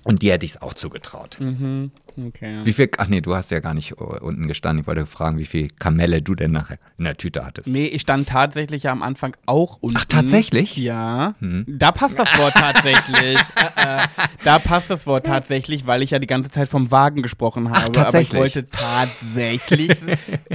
und 0.05 0.23
die 0.23 0.31
hätte 0.31 0.47
ich 0.47 0.53
es 0.53 0.63
auch 0.63 0.75
zugetraut. 0.75 1.39
Okay. 2.27 2.61
Wie 2.65 2.73
viel, 2.73 2.91
ach 2.99 3.07
nee, 3.09 3.21
du 3.21 3.35
hast 3.35 3.51
ja 3.51 3.61
gar 3.61 3.75
nicht 3.75 3.93
äh, 3.93 3.95
unten 3.95 4.49
gestanden. 4.49 4.83
Ich 4.83 4.87
wollte 4.87 5.07
fragen, 5.07 5.39
wie 5.39 5.45
viel 5.45 5.69
Kamelle 5.79 6.23
du 6.23 6.35
denn 6.35 6.51
nachher 6.53 6.79
in 6.99 7.05
der 7.05 7.17
Tüte 7.17 7.45
hattest. 7.45 7.69
Nee, 7.69 7.87
ich 7.87 8.03
stand 8.03 8.29
tatsächlich 8.29 8.85
ja 8.85 8.93
am 8.93 9.03
Anfang 9.03 9.37
auch 9.47 9.79
unten. 9.81 9.99
Ach, 9.99 10.05
tatsächlich? 10.05 10.77
Ja. 10.77 11.35
Da 11.67 11.93
passt 11.93 12.19
das 12.19 12.37
Wort 12.39 12.55
tatsächlich. 12.55 13.39
äh, 13.77 13.97
äh, 13.97 14.01
da 14.45 14.59
passt 14.59 14.91
das 14.91 15.07
Wort 15.07 15.27
tatsächlich, 15.27 15.87
weil 15.87 16.03
ich 16.03 16.11
ja 16.11 16.19
die 16.19 16.27
ganze 16.27 16.51
Zeit 16.51 16.69
vom 16.69 16.91
Wagen 16.91 17.23
gesprochen 17.23 17.71
habe. 17.71 17.93
tatsächlich? 17.93 18.39
Aber 18.39 18.47
ich 18.47 18.55
wollte 18.57 18.69
tatsächlich, 18.71 19.97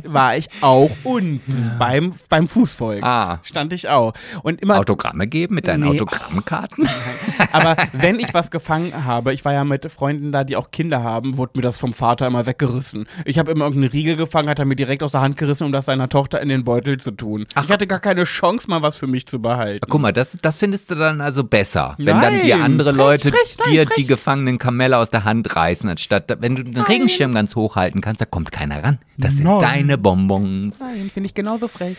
war 0.05 0.35
ich 0.37 0.47
auch 0.61 0.91
unten 1.03 1.71
beim, 1.79 2.13
beim 2.29 2.47
Fußvolk. 2.47 3.03
Ah. 3.03 3.39
Stand 3.43 3.73
ich 3.73 3.87
auch. 3.89 4.13
Und 4.43 4.61
immer, 4.61 4.79
Autogramme 4.79 5.27
geben 5.27 5.55
mit 5.55 5.67
deinen 5.67 5.83
Nee. 5.83 5.89
Autogrammkarten? 5.89 6.87
aber 7.51 7.75
wenn 7.93 8.19
ich 8.19 8.33
was 8.33 8.51
gefangen 8.51 9.05
habe, 9.05 9.33
ich 9.33 9.43
war 9.45 9.53
ja 9.53 9.63
mit 9.63 9.91
Freunden 9.91 10.31
da, 10.31 10.43
die 10.43 10.55
auch 10.55 10.71
Kinder 10.71 11.03
haben, 11.03 11.37
wurde 11.37 11.52
mir 11.55 11.61
das 11.61 11.77
vom 11.77 11.93
Vater 11.93 12.27
immer 12.27 12.45
weggerissen. 12.45 13.07
Ich 13.25 13.39
habe 13.39 13.51
immer 13.51 13.65
irgendeine 13.65 13.93
Riegel 13.93 14.15
gefangen, 14.15 14.49
hat 14.49 14.59
er 14.59 14.65
mir 14.65 14.75
direkt 14.75 15.03
aus 15.03 15.11
der 15.13 15.21
Hand 15.21 15.37
gerissen, 15.37 15.65
um 15.65 15.71
das 15.71 15.85
seiner 15.85 16.09
Tochter 16.09 16.41
in 16.41 16.49
den 16.49 16.63
Beutel 16.63 16.99
zu 16.99 17.11
tun. 17.11 17.45
Ich 17.63 17.71
hatte 17.71 17.87
gar 17.87 17.99
keine 17.99 18.23
Chance, 18.23 18.69
mal 18.69 18.81
was 18.81 18.97
für 18.97 19.07
mich 19.07 19.27
zu 19.27 19.41
behalten. 19.41 19.85
Guck 19.89 20.01
mal, 20.01 20.13
das, 20.13 20.37
das 20.41 20.57
findest 20.57 20.91
du 20.91 20.95
dann 20.95 21.21
also 21.21 21.43
besser, 21.43 21.95
wenn 21.97 22.19
dann 22.21 22.41
dir 22.41 22.57
Nein, 22.57 22.65
andere 22.65 22.89
frech, 22.89 22.97
Leute 22.97 23.29
frech, 23.29 23.57
nein, 23.59 23.73
dir 23.73 23.85
frech. 23.85 23.95
die 23.95 24.05
gefangenen 24.07 24.57
Kamelle 24.57 24.97
aus 24.97 25.09
der 25.09 25.23
Hand 25.23 25.55
reißen, 25.55 25.89
anstatt 25.89 26.35
wenn 26.39 26.55
du 26.55 26.63
den 26.63 26.83
Regenschirm 26.83 27.33
ganz 27.33 27.55
hochhalten 27.55 28.01
kannst, 28.01 28.21
da 28.21 28.25
kommt 28.25 28.51
keiner 28.51 28.83
ran. 28.83 28.99
Das 29.17 29.33
sind 29.33 29.43
Nein. 29.43 29.61
deine 29.61 29.97
Bonbons. 29.97 30.79
Nein, 30.79 31.11
finde 31.13 31.27
ich 31.27 31.33
genauso 31.33 31.67
frech. 31.67 31.97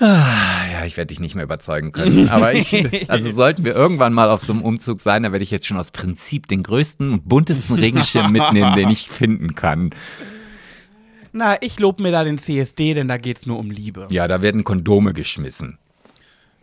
Ja, 0.00 0.84
ich 0.84 0.96
werde 0.96 1.08
dich 1.08 1.20
nicht 1.20 1.34
mehr 1.34 1.44
überzeugen 1.44 1.92
können. 1.92 2.28
Aber 2.28 2.52
ich, 2.52 2.74
also 3.10 3.30
sollten 3.30 3.64
wir 3.64 3.74
irgendwann 3.74 4.12
mal 4.12 4.28
auf 4.30 4.42
so 4.42 4.52
einem 4.52 4.62
Umzug 4.62 5.00
sein, 5.00 5.22
dann 5.22 5.32
werde 5.32 5.44
ich 5.44 5.50
jetzt 5.50 5.66
schon 5.66 5.76
aus 5.76 5.90
Prinzip 5.90 6.48
den 6.48 6.62
größten 6.62 7.12
und 7.12 7.28
buntesten 7.28 7.76
Regenschirm 7.76 8.32
mitnehmen, 8.32 8.74
den 8.74 8.90
ich 8.90 9.08
finden 9.08 9.54
kann. 9.54 9.90
Na, 11.32 11.56
ich 11.60 11.78
lob 11.80 12.00
mir 12.00 12.12
da 12.12 12.22
den 12.22 12.38
CSD, 12.38 12.94
denn 12.94 13.08
da 13.08 13.16
geht's 13.16 13.46
nur 13.46 13.58
um 13.58 13.70
Liebe. 13.70 14.06
Ja, 14.10 14.28
da 14.28 14.42
werden 14.42 14.62
Kondome 14.62 15.12
geschmissen. 15.12 15.78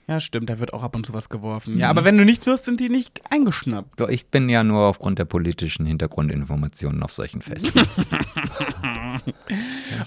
Ja, 0.08 0.20
stimmt, 0.20 0.50
da 0.50 0.60
wird 0.60 0.74
auch 0.74 0.84
ab 0.84 0.96
und 0.96 1.06
zu 1.06 1.14
was 1.14 1.30
geworfen. 1.30 1.78
Ja, 1.78 1.90
aber 1.90 2.04
wenn 2.04 2.18
du 2.18 2.26
nichts 2.26 2.46
wirst, 2.46 2.66
sind 2.66 2.80
die 2.80 2.90
nicht 2.90 3.22
eingeschnappt. 3.30 4.00
Doch, 4.00 4.10
ich 4.10 4.26
bin 4.26 4.50
ja 4.50 4.64
nur 4.64 4.82
aufgrund 4.88 5.20
der 5.20 5.26
politischen 5.26 5.86
Hintergrundinformationen 5.86 7.02
auf 7.04 7.12
solchen 7.12 7.42
Festen. 7.42 7.82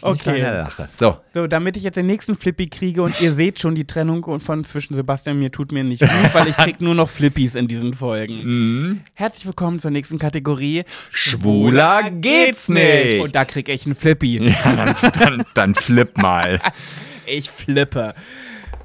Okay. 0.03 0.41
Lache. 0.43 0.89
So, 0.95 1.19
So, 1.33 1.47
damit 1.47 1.77
ich 1.77 1.83
jetzt 1.83 1.97
den 1.97 2.07
nächsten 2.07 2.37
Flippy 2.37 2.67
kriege 2.69 3.03
und 3.03 3.21
ihr 3.21 3.33
seht 3.33 3.61
schon, 3.61 3.75
die 3.75 3.85
Trennung 3.87 4.41
von 4.41 4.65
zwischen 4.65 4.95
Sebastian 4.95 5.37
und 5.37 5.41
mir 5.43 5.53
tut 5.53 5.73
mir 5.73 5.85
nicht 5.85 6.01
gut, 6.01 6.11
weil 6.35 6.49
ich 6.49 6.57
krieg 6.57 6.81
nur 6.81 6.95
noch 6.95 7.09
Flippies 7.09 7.55
in 7.55 7.69
diesen 7.69 7.95
Folgen. 7.95 9.03
Herzlich 9.15 9.47
willkommen 9.47 9.79
zur 9.79 9.91
nächsten 9.91 10.19
Kategorie. 10.19 10.85
Schwuler 11.11 12.11
geht's 12.11 12.69
nicht. 12.69 13.21
Und 13.21 13.35
da 13.35 13.45
krieg 13.45 13.69
ich 13.69 13.87
einen 13.87 13.95
Flippy. 13.95 14.49
ja, 14.49 14.55
dann, 14.75 15.13
dann, 15.21 15.45
dann 15.55 15.75
flip 15.75 16.19
mal. 16.19 16.61
Ich 17.27 17.49
flippe. 17.51 18.15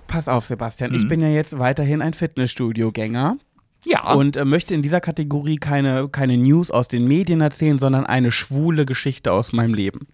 Pass 0.10 0.28
auf, 0.28 0.46
Sebastian, 0.46 0.94
ich 0.94 1.08
bin 1.08 1.22
ja 1.22 1.30
jetzt 1.30 1.58
weiterhin 1.60 2.02
ein 2.02 2.14
Fitnessstudio-Gänger. 2.14 3.38
Ja. 3.86 4.12
und 4.14 4.36
äh, 4.36 4.44
möchte 4.44 4.74
in 4.74 4.82
dieser 4.82 5.00
Kategorie 5.00 5.56
keine, 5.56 6.10
keine 6.10 6.36
News 6.38 6.70
aus 6.70 6.90
den 6.90 7.08
Medien 7.08 7.40
erzählen, 7.40 7.78
sondern 7.78 8.06
eine 8.06 8.30
schwule 8.30 8.86
Geschichte 8.86 9.32
aus 9.32 9.54
meinem 9.54 9.74
Leben. 9.74 10.08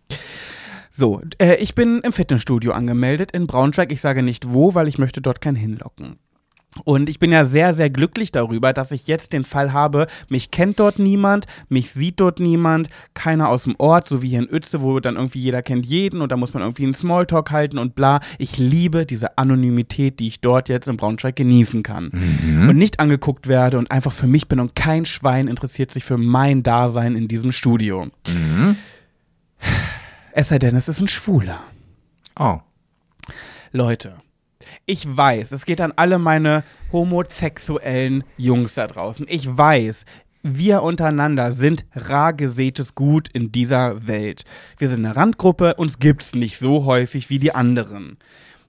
So, 0.91 1.21
äh, 1.39 1.55
ich 1.55 1.73
bin 1.73 1.99
im 2.01 2.11
Fitnessstudio 2.11 2.73
angemeldet 2.73 3.31
in 3.31 3.47
Braunschweig. 3.47 3.91
Ich 3.91 4.01
sage 4.01 4.21
nicht 4.21 4.53
wo, 4.53 4.75
weil 4.75 4.87
ich 4.87 4.99
möchte 4.99 5.19
dort 5.19 5.41
keinen 5.41 5.55
hinlocken. 5.55 6.17
Und 6.83 7.09
ich 7.09 7.19
bin 7.19 7.31
ja 7.31 7.45
sehr, 7.45 7.73
sehr 7.73 7.89
glücklich 7.89 8.31
darüber, 8.31 8.73
dass 8.73 8.91
ich 8.91 9.07
jetzt 9.07 9.33
den 9.33 9.45
Fall 9.45 9.71
habe, 9.71 10.07
mich 10.27 10.51
kennt 10.51 10.79
dort 10.79 10.99
niemand, 10.99 11.45
mich 11.69 11.91
sieht 11.91 12.19
dort 12.19 12.39
niemand, 12.39 12.89
keiner 13.13 13.49
aus 13.49 13.63
dem 13.63 13.75
Ort, 13.77 14.09
so 14.09 14.21
wie 14.21 14.29
hier 14.29 14.39
in 14.39 14.51
Uetze, 14.51 14.81
wo 14.81 14.99
dann 14.99 15.15
irgendwie 15.15 15.39
jeder 15.39 15.61
kennt 15.61 15.85
jeden 15.85 16.21
und 16.21 16.31
da 16.31 16.37
muss 16.37 16.53
man 16.53 16.63
irgendwie 16.63 16.83
einen 16.83 16.93
Smalltalk 16.93 17.51
halten 17.51 17.77
und 17.77 17.95
bla. 17.95 18.19
Ich 18.37 18.57
liebe 18.57 19.05
diese 19.05 19.37
Anonymität, 19.37 20.19
die 20.19 20.27
ich 20.27 20.41
dort 20.41 20.67
jetzt 20.67 20.87
in 20.87 20.97
Braunschweig 20.97 21.35
genießen 21.35 21.81
kann. 21.81 22.09
Und 22.69 22.77
nicht 22.77 22.99
angeguckt 22.99 23.47
werde 23.47 23.77
und 23.77 23.91
einfach 23.91 24.11
für 24.11 24.27
mich 24.27 24.47
bin 24.47 24.59
und 24.59 24.75
kein 24.75 25.05
Schwein 25.05 25.47
interessiert 25.47 25.91
sich 25.91 26.03
für 26.03 26.17
mein 26.17 26.63
Dasein 26.63 27.15
in 27.15 27.27
diesem 27.27 27.51
Studio. 27.51 28.07
Es 30.33 30.49
sei 30.49 30.59
denn, 30.59 30.75
es 30.75 30.89
ist 30.89 30.99
ein 30.99 31.07
Schwuler. 31.07 31.61
Oh. 32.37 32.59
Leute, 33.71 34.15
ich 34.85 35.05
weiß, 35.05 35.51
es 35.51 35.65
geht 35.65 35.81
an 35.81 35.93
alle 35.95 36.19
meine 36.19 36.63
homosexuellen 36.91 38.23
Jungs 38.37 38.75
da 38.75 38.87
draußen. 38.87 39.25
Ich 39.29 39.57
weiß, 39.57 40.05
wir 40.43 40.83
untereinander 40.83 41.53
sind 41.53 41.85
rar 41.95 42.33
gesätes 42.33 42.93
Gut 42.95 43.29
in 43.33 43.51
dieser 43.51 44.07
Welt. 44.07 44.45
Wir 44.77 44.89
sind 44.89 45.05
eine 45.05 45.15
Randgruppe, 45.15 45.75
uns 45.75 45.99
gibt's 45.99 46.35
nicht 46.35 46.59
so 46.59 46.85
häufig 46.85 47.29
wie 47.29 47.39
die 47.39 47.55
anderen. 47.55 48.17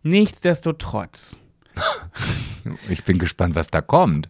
Nichtsdestotrotz, 0.02 1.38
Ich 2.88 3.04
bin 3.04 3.18
gespannt, 3.18 3.54
was 3.54 3.68
da 3.68 3.80
kommt. 3.80 4.28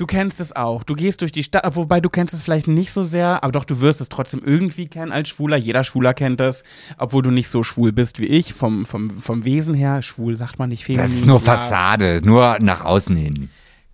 Du 0.00 0.06
kennst 0.06 0.40
es 0.40 0.56
auch. 0.56 0.82
Du 0.82 0.94
gehst 0.94 1.20
durch 1.20 1.30
die 1.30 1.42
Stadt, 1.42 1.76
wobei 1.76 2.00
du 2.00 2.08
kennst 2.08 2.32
es 2.32 2.42
vielleicht 2.42 2.68
nicht 2.68 2.90
so 2.90 3.04
sehr, 3.04 3.44
aber 3.44 3.52
doch, 3.52 3.66
du 3.66 3.82
wirst 3.82 4.00
es 4.00 4.08
trotzdem 4.08 4.40
irgendwie 4.42 4.88
kennen 4.88 5.12
als 5.12 5.28
Schwuler. 5.28 5.58
Jeder 5.58 5.84
Schwuler 5.84 6.14
kennt 6.14 6.40
es, 6.40 6.64
obwohl 6.96 7.22
du 7.22 7.30
nicht 7.30 7.50
so 7.50 7.62
schwul 7.62 7.92
bist 7.92 8.18
wie 8.18 8.24
ich, 8.24 8.54
vom, 8.54 8.86
vom, 8.86 9.10
vom 9.10 9.44
Wesen 9.44 9.74
her. 9.74 10.00
Schwul 10.00 10.36
sagt 10.36 10.58
man 10.58 10.70
nicht 10.70 10.86
feminin. 10.86 11.04
Das 11.04 11.12
ist 11.12 11.26
nur. 11.26 11.38
Fassade, 11.38 12.22
nur 12.24 12.56
nach 12.62 12.82
außen 12.82 13.14
hin. 13.14 13.50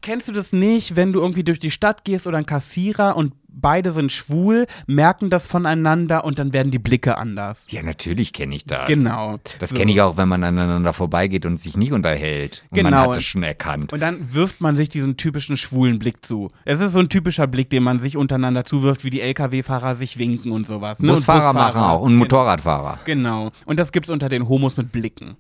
Kennst 0.06 0.28
du 0.28 0.32
das 0.32 0.52
nicht, 0.52 0.94
wenn 0.94 1.12
du 1.12 1.20
irgendwie 1.20 1.42
durch 1.42 1.58
die 1.58 1.72
Stadt 1.72 2.04
gehst 2.04 2.28
oder 2.28 2.38
ein 2.38 2.46
Kassierer 2.46 3.16
und 3.16 3.32
beide 3.48 3.90
sind 3.90 4.12
schwul, 4.12 4.68
merken 4.86 5.30
das 5.30 5.48
voneinander 5.48 6.24
und 6.24 6.38
dann 6.38 6.52
werden 6.52 6.70
die 6.70 6.78
Blicke 6.78 7.18
anders? 7.18 7.66
Ja, 7.70 7.82
natürlich 7.82 8.32
kenne 8.32 8.54
ich 8.54 8.64
das. 8.66 8.86
Genau. 8.86 9.40
Das 9.58 9.70
So. 9.70 9.76
kenne 9.76 9.90
ich 9.90 10.00
auch, 10.00 10.16
wenn 10.16 10.28
man 10.28 10.44
aneinander 10.44 10.92
vorbeigeht 10.92 11.44
und 11.44 11.56
sich 11.56 11.76
nicht 11.76 11.90
unterhält. 11.90 12.62
Und 12.70 12.76
man 12.84 12.92
Genau. 12.92 13.10
hat 13.10 13.16
es 13.16 13.24
schon 13.24 13.42
erkannt. 13.42 13.92
Und 13.92 13.98
dann 14.00 14.32
wirft 14.32 14.60
man 14.60 14.76
sich 14.76 14.88
diesen 14.88 15.16
typischen 15.16 15.56
schwulen 15.56 15.98
Blick 15.98 16.24
zu. 16.24 16.52
Es 16.64 16.80
ist 16.80 16.92
so 16.92 17.00
ein 17.00 17.08
typischer 17.08 17.48
Blick, 17.48 17.68
den 17.70 17.82
man 17.82 17.98
sich 17.98 18.16
untereinander 18.16 18.64
zuwirft, 18.64 19.02
wie 19.02 19.10
die 19.10 19.22
Lkw-Fahrer 19.22 19.96
sich 19.96 20.18
winken 20.18 20.52
und 20.52 20.68
sowas. 20.68 21.00
Ne? 21.00 21.08
Und 21.10 21.16
Busfahrer 21.16 21.52
machen 21.52 21.80
auch 21.80 22.02
und 22.02 22.14
Motorradfahrer. 22.14 23.00
Genau. 23.06 23.50
Und 23.64 23.80
das 23.80 23.90
gibt's 23.90 24.10
unter 24.10 24.28
den 24.28 24.48
Homos 24.48 24.76
mit 24.76 24.92
Blicken. 24.92 25.34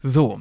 So. 0.00 0.40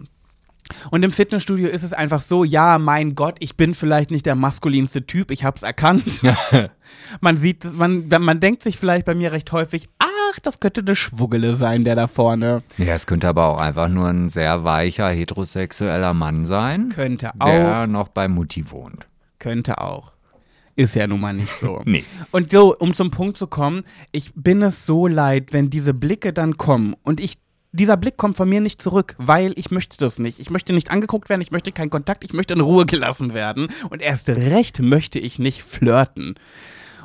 Und 0.89 1.03
im 1.03 1.11
Fitnessstudio 1.11 1.69
ist 1.69 1.83
es 1.83 1.93
einfach 1.93 2.21
so, 2.21 2.43
ja, 2.43 2.77
mein 2.79 3.15
Gott, 3.15 3.35
ich 3.39 3.55
bin 3.57 3.73
vielleicht 3.73 4.11
nicht 4.11 4.25
der 4.25 4.35
maskulinste 4.35 5.05
Typ, 5.05 5.31
ich 5.31 5.43
hab's 5.43 5.63
erkannt. 5.63 6.21
man 7.21 7.37
sieht, 7.37 7.65
man, 7.73 8.07
man 8.07 8.39
denkt 8.39 8.63
sich 8.63 8.77
vielleicht 8.77 9.05
bei 9.05 9.15
mir 9.15 9.31
recht 9.31 9.51
häufig, 9.51 9.89
ach, 9.99 10.39
das 10.39 10.59
könnte 10.59 10.81
eine 10.81 10.95
Schwuggele 10.95 11.53
sein, 11.53 11.83
der 11.83 11.95
da 11.95 12.07
vorne. 12.07 12.63
Ja, 12.77 12.93
es 12.93 13.05
könnte 13.05 13.27
aber 13.27 13.47
auch 13.47 13.59
einfach 13.59 13.89
nur 13.89 14.07
ein 14.07 14.29
sehr 14.29 14.63
weicher 14.63 15.09
heterosexueller 15.09 16.13
Mann 16.13 16.45
sein, 16.45 16.89
Könnte 16.89 17.31
auch. 17.39 17.45
der 17.45 17.87
noch 17.87 18.09
bei 18.09 18.27
Mutti 18.27 18.69
wohnt. 18.71 19.07
Könnte 19.39 19.79
auch. 19.79 20.11
Ist 20.75 20.95
ja 20.95 21.05
nun 21.07 21.19
mal 21.19 21.33
nicht 21.33 21.51
so. 21.51 21.81
Nee. 21.85 22.03
Und 22.31 22.51
so, 22.51 22.75
um 22.75 22.93
zum 22.93 23.11
Punkt 23.11 23.37
zu 23.37 23.47
kommen, 23.47 23.83
ich 24.11 24.31
bin 24.35 24.61
es 24.61 24.85
so 24.85 25.07
leid, 25.07 25.51
wenn 25.51 25.69
diese 25.69 25.93
Blicke 25.93 26.33
dann 26.33 26.57
kommen 26.57 26.95
und 27.03 27.19
ich. 27.19 27.37
Dieser 27.73 27.95
Blick 27.95 28.17
kommt 28.17 28.35
von 28.35 28.49
mir 28.49 28.59
nicht 28.59 28.81
zurück, 28.81 29.15
weil 29.17 29.53
ich 29.55 29.71
möchte 29.71 29.97
das 29.97 30.19
nicht. 30.19 30.39
Ich 30.39 30.49
möchte 30.49 30.73
nicht 30.73 30.91
angeguckt 30.91 31.29
werden, 31.29 31.41
ich 31.41 31.51
möchte 31.51 31.71
keinen 31.71 31.89
Kontakt, 31.89 32.25
ich 32.25 32.33
möchte 32.33 32.53
in 32.53 32.59
Ruhe 32.59 32.85
gelassen 32.85 33.33
werden. 33.33 33.69
Und 33.89 34.01
erst 34.01 34.27
recht 34.29 34.81
möchte 34.81 35.19
ich 35.19 35.39
nicht 35.39 35.63
flirten. 35.63 36.35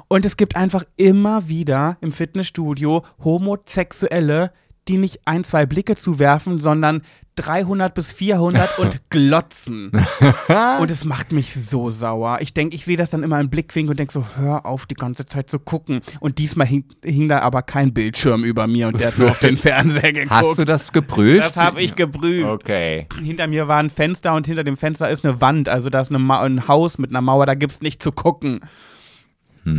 Und 0.09 0.25
es 0.25 0.37
gibt 0.37 0.57
einfach 0.57 0.85
immer 0.97 1.49
wieder 1.49 1.99
im 2.01 2.11
Fitnessstudio 2.11 3.05
Homosexuelle, 3.23 4.53
die 4.89 4.99
nicht 4.99 5.21
ein, 5.25 5.45
zwei 5.45 5.67
Blicke 5.67 5.97
zuwerfen, 5.97 6.59
sondern 6.59 7.03
300 7.37 7.95
bis 7.95 8.12
400 8.12 8.78
und 8.78 8.97
glotzen. 9.11 9.93
und 10.80 10.91
es 10.91 11.05
macht 11.05 11.32
mich 11.32 11.55
so 11.55 11.91
sauer. 11.91 12.39
Ich 12.41 12.55
denke, 12.55 12.74
ich 12.74 12.84
sehe 12.84 12.97
das 12.97 13.11
dann 13.11 13.22
immer 13.22 13.41
im 13.41 13.51
Blickwinkel 13.51 13.91
und 13.91 13.99
denke 13.99 14.12
so, 14.12 14.24
hör 14.37 14.66
auf, 14.66 14.87
die 14.87 14.95
ganze 14.95 15.26
Zeit 15.26 15.51
zu 15.51 15.59
gucken. 15.59 16.01
Und 16.20 16.39
diesmal 16.39 16.66
hing, 16.66 16.84
hing 17.05 17.28
da 17.28 17.41
aber 17.41 17.62
kein 17.62 17.93
Bildschirm 17.93 18.45
über 18.45 18.66
mir 18.66 18.89
und 18.89 19.01
der 19.01 19.09
hat 19.09 19.18
nur 19.18 19.30
auf 19.30 19.39
den 19.39 19.57
Fernseher 19.57 20.12
geguckt. 20.12 20.30
Hast 20.30 20.59
du 20.59 20.64
das 20.64 20.93
geprüft? 20.93 21.47
Das 21.47 21.57
habe 21.57 21.82
ich 21.82 21.95
geprüft. 21.95 22.49
Okay. 22.49 23.07
Hinter 23.22 23.47
mir 23.47 23.68
war 23.68 23.78
ein 23.78 23.91
Fenster 23.91 24.34
und 24.34 24.47
hinter 24.47 24.64
dem 24.64 24.76
Fenster 24.76 25.11
ist 25.11 25.24
eine 25.24 25.41
Wand. 25.41 25.68
Also 25.68 25.91
da 25.91 26.01
ist 26.01 26.11
eine 26.11 26.26
ein 26.41 26.68
Haus 26.68 26.99
mit 26.99 27.11
einer 27.11 27.20
Mauer, 27.20 27.47
da 27.47 27.55
gibt's 27.55 27.80
nicht 27.80 28.03
zu 28.03 28.12
gucken. 28.12 28.61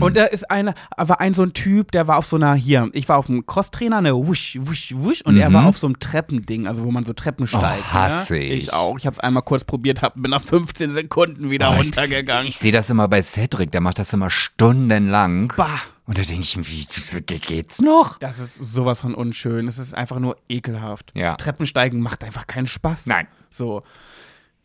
Und 0.02 0.18
da 0.18 0.26
ist 0.26 0.52
einer, 0.52 0.74
aber 0.92 1.22
ein 1.22 1.34
so 1.34 1.44
ein 1.44 1.54
Typ, 1.54 1.92
der 1.94 2.08
war 2.10 2.18
auf 2.18 2.26
so 2.26 2.36
einer, 2.36 2.54
hier, 2.56 2.90
ich 2.92 3.08
war 3.08 3.18
auf 3.18 3.30
einem 3.30 3.46
Crosstrainer, 3.46 3.98
eine 4.00 4.14
wusch, 4.14 4.58
wusch, 4.60 4.94
wusch, 4.98 5.22
und 5.24 5.38
er 5.38 5.54
war 5.54 5.66
auf 5.66 5.78
so 5.78 5.88
einem 5.88 5.98
Treppending, 5.98 6.68
also 6.68 6.84
wo 6.84 6.92
man 6.92 7.06
so 7.06 7.14
Treppen 7.14 7.48
steigt. 7.48 7.94
hasse 7.94 8.34
ne? 8.34 8.40
ich. 8.44 8.64
Ich 8.64 8.74
auch. 8.74 8.98
Ich 9.00 9.08
hab's 9.08 9.20
einmal 9.20 9.44
kurz 9.44 9.64
probiert, 9.64 10.02
hab, 10.02 10.16
bin 10.22 10.32
nach 10.32 10.42
15 10.42 10.92
Sekunden 10.92 11.50
wieder 11.50 11.70
Oh, 11.70 11.74
ich- 11.80 11.86
runtergegangen. 11.88 12.48
Ich 12.48 12.58
sehe 12.58 12.72
das 12.74 12.90
immer 12.90 13.08
bei 13.08 13.22
Cedric, 13.22 13.72
der 13.72 13.80
macht 13.82 14.00
das 14.00 14.12
immer 14.12 14.30
stundenlang. 14.30 15.54
bah, 15.56 15.70
Und 16.06 16.18
da 16.18 16.22
denke 16.22 16.42
ich, 16.42 16.58
wie 16.58 17.22
ge- 17.22 17.40
geht's 17.40 17.80
noch? 17.82 18.18
das 18.20 18.40
ist 18.40 18.56
sowas 18.56 19.00
von 19.02 19.16
unschön. 19.16 19.68
Es 19.68 19.78
ist 19.78 19.94
einfach 19.94 20.20
nur 20.20 20.36
ekelhaft. 20.50 21.12
Ja. 21.16 21.36
Treppensteigen 21.36 22.02
macht 22.02 22.24
einfach 22.24 22.46
keinen 22.48 22.68
Spaß. 22.68 23.06
Nein. 23.06 23.28
So. 23.50 23.84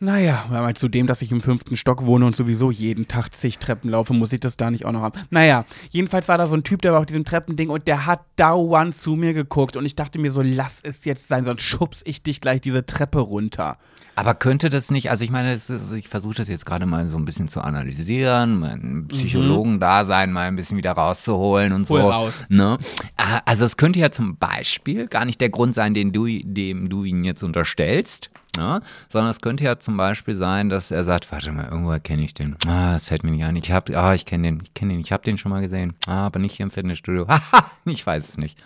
Naja, 0.03 0.47
aber 0.51 0.75
zu 0.75 0.89
dem, 0.89 1.07
dass 1.07 1.23
ich 1.23 1.31
im 1.31 1.41
fünften 1.41 1.77
Stock 1.77 2.05
wohne 2.05 2.27
und 2.27 2.35
sowieso 2.35 2.73
jeden 2.73 3.07
Tag 3.07 3.33
zig 3.37 3.61
Treppen 3.61 3.89
laufe, 3.89 4.13
muss 4.13 4.33
ich 4.33 4.41
das 4.41 4.57
da 4.57 4.69
nicht 4.69 4.85
auch 4.85 4.91
noch 4.91 5.03
haben. 5.03 5.21
Naja, 5.31 5.65
jedenfalls 5.91 6.27
war 6.27 6.37
da 6.39 6.49
so 6.49 6.57
ein 6.57 6.65
Typ, 6.65 6.83
der 6.83 6.93
war 6.93 6.99
auf 6.99 7.07
diesem 7.07 7.25
Treppending 7.25 7.69
und 7.71 7.87
der 7.87 8.05
hat 8.05 8.21
dauernd 8.35 8.97
zu 8.97 9.15
mir 9.15 9.33
geguckt 9.33 9.77
und 9.77 9.87
ich 9.87 9.95
dachte 9.95 10.19
mir 10.19 10.33
so, 10.33 10.43
lass 10.43 10.81
es 10.83 11.05
jetzt 11.05 11.29
sein, 11.29 11.45
sonst 11.45 11.63
schubs 11.63 12.03
ich 12.05 12.21
dich 12.21 12.41
gleich 12.41 12.61
diese 12.61 12.85
Treppe 12.85 13.21
runter. 13.21 13.79
Aber 14.17 14.35
könnte 14.35 14.71
das 14.71 14.91
nicht, 14.91 15.09
also 15.09 15.25
ich 15.25 15.31
meine, 15.31 15.55
ist, 15.55 15.71
ich 15.97 16.09
versuche 16.09 16.35
das 16.35 16.49
jetzt 16.49 16.67
gerade 16.67 16.85
mal 16.85 17.07
so 17.07 17.17
ein 17.17 17.25
bisschen 17.25 17.47
zu 17.47 17.61
analysieren, 17.61 18.59
meinen 18.59 19.07
Psychologen-Dasein 19.07 20.33
mal 20.33 20.49
ein 20.49 20.57
bisschen 20.57 20.77
wieder 20.77 20.93
rauszuholen 20.93 21.73
und 21.73 21.89
Hol 21.89 22.01
so. 22.01 22.09
raus. 22.11 22.47
Ne? 22.49 22.77
Ah, 23.17 23.41
Also 23.47 23.65
es 23.65 23.77
könnte 23.77 24.01
ja 24.01 24.11
zum 24.11 24.37
Beispiel 24.37 25.07
gar 25.07 25.25
nicht 25.25 25.41
der 25.41 25.51
Grund 25.51 25.75
sein, 25.75 25.95
den 25.95 26.13
du, 26.13 26.27
dem 26.27 26.89
du 26.89 27.05
ihn 27.05 27.25
jetzt 27.25 27.43
unterstellst, 27.43 28.31
ne? 28.57 28.81
sondern 29.09 29.31
es 29.31 29.41
könnte 29.41 29.65
ja 29.65 29.79
zum 29.79 29.97
Beispiel 29.97 30.37
sein, 30.37 30.69
dass 30.69 30.91
er 30.91 31.05
sagt, 31.05 31.31
warte 31.33 31.53
mal, 31.53 31.65
irgendwo 31.65 31.97
kenne 32.01 32.23
ich 32.23 32.35
den. 32.35 32.57
Ah, 32.67 32.93
das 32.95 33.09
fällt 33.09 33.25
mir 33.25 33.31
nicht 33.31 33.45
ein. 33.45 33.57
Ich 33.57 33.71
habe, 33.71 33.97
ah, 33.99 34.15
ich 34.15 34.27
kenne 34.27 34.49
den, 34.49 34.61
ich 34.63 34.75
kenne 34.75 34.93
den, 34.95 35.01
ich 35.01 35.13
habe 35.13 35.23
den 35.23 35.39
schon 35.39 35.51
mal 35.51 35.61
gesehen. 35.61 35.95
Ah, 36.07 36.27
aber 36.27 36.39
nicht 36.39 36.57
hier 36.57 36.65
im 36.65 36.71
Fitnessstudio. 36.71 37.29
Haha, 37.29 37.67
ich 37.85 38.07
weiß 38.07 38.29
es 38.29 38.39
nicht. 38.39 38.59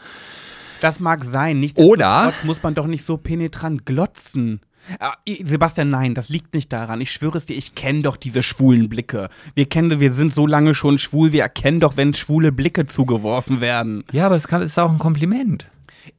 Das 0.80 1.00
mag 1.00 1.24
sein, 1.24 1.56
Oder- 1.56 1.60
nichtsdestotrotz 1.60 2.44
muss 2.44 2.62
man 2.62 2.74
doch 2.74 2.86
nicht 2.86 3.04
so 3.04 3.16
penetrant 3.16 3.86
glotzen. 3.86 4.60
Ah, 5.00 5.14
Sebastian, 5.26 5.90
nein, 5.90 6.14
das 6.14 6.28
liegt 6.28 6.54
nicht 6.54 6.72
daran. 6.72 7.00
Ich 7.00 7.10
schwöre 7.10 7.38
es 7.38 7.46
dir, 7.46 7.56
ich 7.56 7.74
kenne 7.74 8.02
doch 8.02 8.16
diese 8.16 8.42
schwulen 8.42 8.88
Blicke. 8.88 9.30
Wir 9.54 9.66
kennen, 9.66 9.98
wir 9.98 10.12
sind 10.14 10.32
so 10.32 10.46
lange 10.46 10.74
schon 10.74 10.98
schwul, 10.98 11.32
wir 11.32 11.42
erkennen 11.42 11.80
doch, 11.80 11.96
wenn 11.96 12.14
schwule 12.14 12.52
Blicke 12.52 12.86
zugeworfen 12.86 13.60
werden. 13.60 14.04
Ja, 14.12 14.26
aber 14.26 14.36
es 14.36 14.46
kann, 14.46 14.62
ist 14.62 14.78
auch 14.78 14.90
ein 14.92 14.98
Kompliment. 14.98 15.66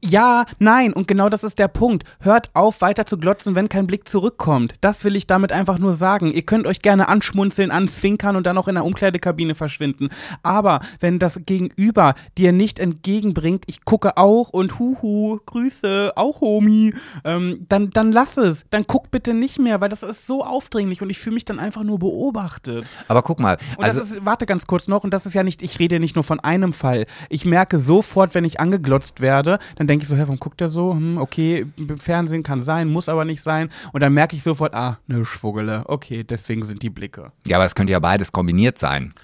Ja, 0.04 0.44
nein, 0.58 0.92
und 0.92 1.08
genau 1.08 1.28
das 1.28 1.44
ist 1.44 1.58
der 1.58 1.68
Punkt. 1.68 2.04
Hört 2.20 2.50
auf, 2.54 2.80
weiter 2.80 3.06
zu 3.06 3.18
glotzen, 3.18 3.54
wenn 3.54 3.68
kein 3.68 3.86
Blick 3.86 4.08
zurückkommt. 4.08 4.74
Das 4.80 5.04
will 5.04 5.16
ich 5.16 5.26
damit 5.26 5.52
einfach 5.52 5.78
nur 5.78 5.94
sagen. 5.94 6.30
Ihr 6.30 6.42
könnt 6.42 6.66
euch 6.66 6.80
gerne 6.80 7.08
anschmunzeln, 7.08 7.70
anzwinkern 7.70 8.36
und 8.36 8.46
dann 8.46 8.58
auch 8.58 8.68
in 8.68 8.74
der 8.74 8.84
Umkleidekabine 8.84 9.54
verschwinden. 9.54 10.08
Aber 10.42 10.80
wenn 11.00 11.18
das 11.18 11.40
Gegenüber 11.46 12.14
dir 12.36 12.52
nicht 12.52 12.78
entgegenbringt, 12.78 13.64
ich 13.66 13.84
gucke 13.84 14.16
auch 14.16 14.50
und 14.50 14.78
huhu, 14.78 15.38
Grüße, 15.46 16.12
auch 16.16 16.40
Homie, 16.40 16.94
ähm, 17.24 17.66
dann, 17.68 17.90
dann 17.90 18.12
lass 18.12 18.36
es. 18.36 18.64
Dann 18.70 18.86
guck 18.86 19.10
bitte 19.10 19.34
nicht 19.34 19.58
mehr, 19.58 19.80
weil 19.80 19.88
das 19.88 20.02
ist 20.02 20.26
so 20.26 20.44
aufdringlich 20.44 21.02
und 21.02 21.10
ich 21.10 21.18
fühle 21.18 21.34
mich 21.34 21.44
dann 21.44 21.58
einfach 21.58 21.82
nur 21.82 21.98
beobachtet. 21.98 22.86
Aber 23.08 23.22
guck 23.22 23.40
mal, 23.40 23.58
Und 23.76 23.84
also, 23.84 24.00
das 24.00 24.10
ist, 24.10 24.24
warte 24.24 24.46
ganz 24.46 24.66
kurz 24.66 24.88
noch, 24.88 25.04
und 25.04 25.12
das 25.12 25.26
ist 25.26 25.34
ja 25.34 25.42
nicht, 25.42 25.62
ich 25.62 25.78
rede 25.78 26.00
nicht 26.00 26.14
nur 26.14 26.24
von 26.24 26.40
einem 26.40 26.72
Fall. 26.72 27.06
Ich 27.28 27.44
merke 27.44 27.78
sofort, 27.78 28.34
wenn 28.34 28.44
ich 28.44 28.60
angeglotzt 28.60 29.20
werde, 29.20 29.58
dann 29.78 29.86
denke 29.86 30.02
ich 30.02 30.08
so, 30.08 30.16
hä, 30.16 30.22
warum 30.22 30.40
guckt 30.40 30.60
der 30.60 30.70
so? 30.70 30.92
Hm, 30.92 31.18
okay, 31.18 31.64
Fernsehen 31.98 32.42
kann 32.42 32.64
sein, 32.64 32.88
muss 32.88 33.08
aber 33.08 33.24
nicht 33.24 33.42
sein. 33.42 33.70
Und 33.92 34.00
dann 34.00 34.12
merke 34.12 34.34
ich 34.34 34.42
sofort, 34.42 34.74
ah, 34.74 34.98
ne 35.06 35.24
Schwuggele. 35.24 35.84
Okay, 35.86 36.24
deswegen 36.24 36.64
sind 36.64 36.82
die 36.82 36.90
Blicke. 36.90 37.30
ja, 37.46 37.58
aber 37.58 37.64
es 37.64 37.76
könnte 37.76 37.92
ja 37.92 38.00
beides 38.00 38.32
kombiniert 38.32 38.76
sein. 38.76 39.14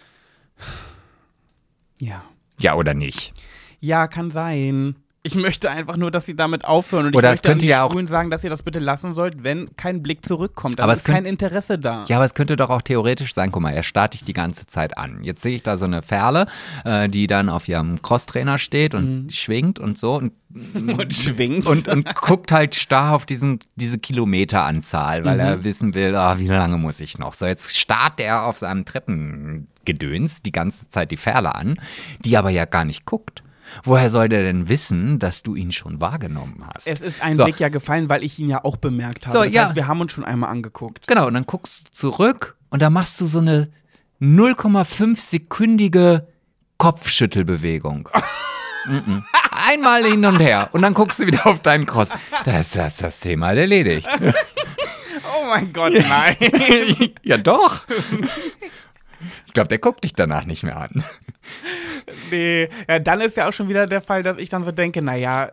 Ja. 1.98 2.22
Ja, 2.60 2.76
oder 2.76 2.94
nicht? 2.94 3.34
Ja, 3.80 4.06
kann 4.06 4.30
sein. 4.30 4.94
Ich 5.26 5.36
möchte 5.36 5.70
einfach 5.70 5.96
nur, 5.96 6.10
dass 6.10 6.26
sie 6.26 6.36
damit 6.36 6.66
aufhören. 6.66 7.06
Und 7.06 7.16
Oder 7.16 7.28
ich 7.28 7.32
möchte 7.36 7.48
an 7.48 7.52
könnte 7.52 7.64
die 7.64 7.70
ja 7.70 7.88
sagen, 8.06 8.28
dass 8.28 8.44
ihr 8.44 8.50
das 8.50 8.62
bitte 8.62 8.78
lassen 8.78 9.14
sollt, 9.14 9.42
wenn 9.42 9.74
kein 9.74 10.02
Blick 10.02 10.22
zurückkommt. 10.26 10.78
Aber 10.78 10.84
Aber 10.84 10.92
es 10.92 10.98
ist 10.98 11.06
kein 11.06 11.24
Interesse 11.24 11.78
da. 11.78 12.02
Ja, 12.08 12.16
aber 12.16 12.26
es 12.26 12.34
könnte 12.34 12.56
doch 12.56 12.68
auch 12.68 12.82
theoretisch 12.82 13.32
sein, 13.32 13.50
guck 13.50 13.62
mal, 13.62 13.72
er 13.72 13.84
starrt 13.84 14.12
dich 14.12 14.24
die 14.24 14.34
ganze 14.34 14.66
Zeit 14.66 14.98
an. 14.98 15.24
Jetzt 15.24 15.40
sehe 15.40 15.56
ich 15.56 15.62
da 15.62 15.78
so 15.78 15.86
eine 15.86 16.02
Ferle, 16.02 16.44
äh, 16.84 17.08
die 17.08 17.26
dann 17.26 17.48
auf 17.48 17.66
ihrem 17.68 18.02
Crosstrainer 18.02 18.58
steht 18.58 18.94
und 18.94 19.32
schwingt 19.32 19.78
und 19.78 19.96
so 19.96 20.16
und, 20.16 20.32
Und 20.74 21.12
schwingt. 21.14 21.66
und, 21.66 21.88
und 21.88 22.14
guckt 22.14 22.52
halt 22.52 22.74
starr 22.74 23.14
auf 23.14 23.24
diesen, 23.24 23.60
diese 23.76 23.98
Kilometeranzahl, 23.98 25.24
weil 25.24 25.40
er 25.40 25.64
wissen 25.64 25.94
will, 25.94 26.14
ah, 26.14 26.38
wie 26.38 26.46
lange 26.46 26.76
muss 26.76 27.00
ich 27.00 27.18
noch. 27.18 27.34
So, 27.34 27.46
jetzt 27.46 27.76
starrt 27.76 28.20
er 28.20 28.46
auf 28.46 28.58
seinem 28.58 28.84
Treppengedöns 28.84 30.42
die 30.42 30.52
ganze 30.52 30.88
Zeit 30.90 31.10
die 31.10 31.16
Ferle 31.16 31.54
an, 31.54 31.80
die 32.20 32.36
aber 32.36 32.50
ja 32.50 32.66
gar 32.66 32.84
nicht 32.84 33.04
guckt. 33.04 33.42
Woher 33.82 34.10
soll 34.10 34.28
der 34.28 34.42
denn 34.42 34.68
wissen, 34.68 35.18
dass 35.18 35.42
du 35.42 35.54
ihn 35.54 35.72
schon 35.72 36.00
wahrgenommen 36.00 36.64
hast? 36.74 36.86
es 36.86 37.00
ist 37.00 37.22
ein 37.22 37.34
So. 37.34 37.44
Blick 37.44 37.58
ja 37.60 37.68
gefallen, 37.68 38.08
weil 38.08 38.22
ich 38.22 38.38
ihn 38.38 38.48
ja 38.48 38.64
auch 38.64 38.76
bemerkt 38.76 39.26
habe. 39.26 39.36
So, 39.38 39.44
das 39.44 39.52
ja. 39.52 39.64
heißt, 39.66 39.76
wir 39.76 39.86
haben 39.88 40.00
uns 40.00 40.12
schon 40.12 40.24
einmal 40.24 40.50
angeguckt. 40.50 41.06
Genau, 41.06 41.26
und 41.26 41.34
dann 41.34 41.44
guckst 41.46 41.88
du 41.88 41.92
zurück 41.92 42.56
und 42.70 42.82
da 42.82 42.90
machst 42.90 43.20
du 43.20 43.26
so 43.26 43.38
eine 43.38 43.70
0,5 44.20 45.18
sekündige 45.18 46.28
Kopfschüttelbewegung. 46.78 48.08
Mhm. 48.86 49.24
Einmal 49.66 50.04
hin 50.04 50.26
und 50.26 50.40
her 50.40 50.68
und 50.72 50.82
dann 50.82 50.92
guckst 50.92 51.18
du 51.18 51.26
wieder 51.26 51.46
auf 51.46 51.60
deinen 51.60 51.86
Cross. 51.86 52.10
Da 52.44 52.60
ist 52.60 52.76
das, 52.76 52.98
das 52.98 53.18
Thema 53.18 53.52
erledigt. 53.54 54.06
Oh 55.40 55.46
mein 55.46 55.72
Gott, 55.72 55.92
nein. 56.08 56.36
ja, 57.22 57.38
doch. 57.38 57.82
Ich 59.46 59.52
glaube, 59.52 59.68
der 59.68 59.78
guckt 59.78 60.04
dich 60.04 60.14
danach 60.14 60.44
nicht 60.46 60.62
mehr 60.62 60.76
an. 60.76 61.02
Nee, 62.30 62.68
ja, 62.88 62.98
dann 62.98 63.20
ist 63.20 63.36
ja 63.36 63.48
auch 63.48 63.52
schon 63.52 63.68
wieder 63.68 63.86
der 63.86 64.02
Fall, 64.02 64.22
dass 64.22 64.36
ich 64.38 64.48
dann 64.48 64.64
so 64.64 64.72
denke, 64.72 65.00
naja, 65.00 65.48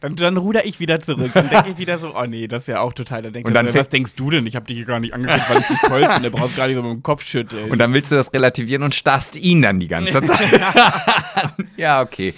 dann, 0.00 0.16
dann 0.16 0.36
ruder 0.36 0.64
ich 0.64 0.80
wieder 0.80 1.00
zurück. 1.00 1.30
Dann 1.34 1.48
denke 1.50 1.70
ich 1.70 1.78
wieder 1.78 1.98
so, 1.98 2.14
oh 2.16 2.24
nee, 2.24 2.48
das 2.48 2.62
ist 2.62 2.68
ja 2.68 2.80
auch 2.80 2.92
total. 2.92 3.22
Dann 3.22 3.32
denke 3.32 3.48
Und 3.48 3.54
dann 3.54 3.68
ich, 3.68 3.74
was 3.74 3.88
denkst 3.88 4.14
du 4.14 4.30
denn? 4.30 4.46
Ich 4.46 4.56
habe 4.56 4.66
dich 4.66 4.78
hier 4.78 4.86
gar 4.86 5.00
nicht 5.00 5.12
angeguckt, 5.12 5.50
weil 5.50 5.60
ich 5.60 5.66
dich 5.66 5.80
toll 5.80 6.08
finde. 6.10 6.30
Brauchst 6.30 6.56
gar 6.56 6.66
nicht 6.66 6.76
so 6.76 6.82
mit 6.82 6.92
dem 6.92 7.02
Kopf 7.02 7.24
schütteln. 7.24 7.70
Und 7.70 7.78
dann 7.78 7.92
willst 7.92 8.10
du 8.10 8.14
das 8.14 8.32
relativieren 8.32 8.82
und 8.82 8.94
starrst 8.94 9.36
ihn 9.36 9.60
dann 9.62 9.78
die 9.78 9.88
ganze 9.88 10.22
Zeit. 10.22 10.60
ja, 11.76 12.00
okay. 12.00 12.34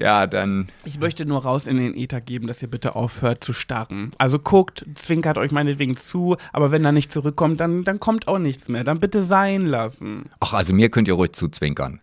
Ja, 0.00 0.26
dann. 0.26 0.68
Ich 0.84 0.98
möchte 1.00 1.26
nur 1.26 1.42
raus 1.42 1.66
in 1.66 1.76
den 1.78 1.94
Ether 1.96 2.20
geben, 2.20 2.46
dass 2.46 2.62
ihr 2.62 2.68
bitte 2.68 2.94
aufhört 2.94 3.42
zu 3.42 3.52
starren. 3.52 4.12
Also 4.18 4.38
guckt, 4.38 4.84
zwinkert 4.94 5.38
euch 5.38 5.50
meinetwegen 5.50 5.96
zu, 5.96 6.36
aber 6.52 6.70
wenn 6.70 6.84
er 6.84 6.92
nicht 6.92 7.12
zurückkommt, 7.12 7.60
dann, 7.60 7.84
dann 7.84 7.98
kommt 8.00 8.28
auch 8.28 8.38
nichts 8.38 8.68
mehr. 8.68 8.84
Dann 8.84 9.00
bitte 9.00 9.22
sein 9.22 9.66
lassen. 9.66 10.26
Ach, 10.40 10.54
also 10.54 10.72
mir 10.72 10.88
könnt 10.90 11.08
ihr 11.08 11.14
ruhig 11.14 11.32
zuzwinkern. 11.32 12.00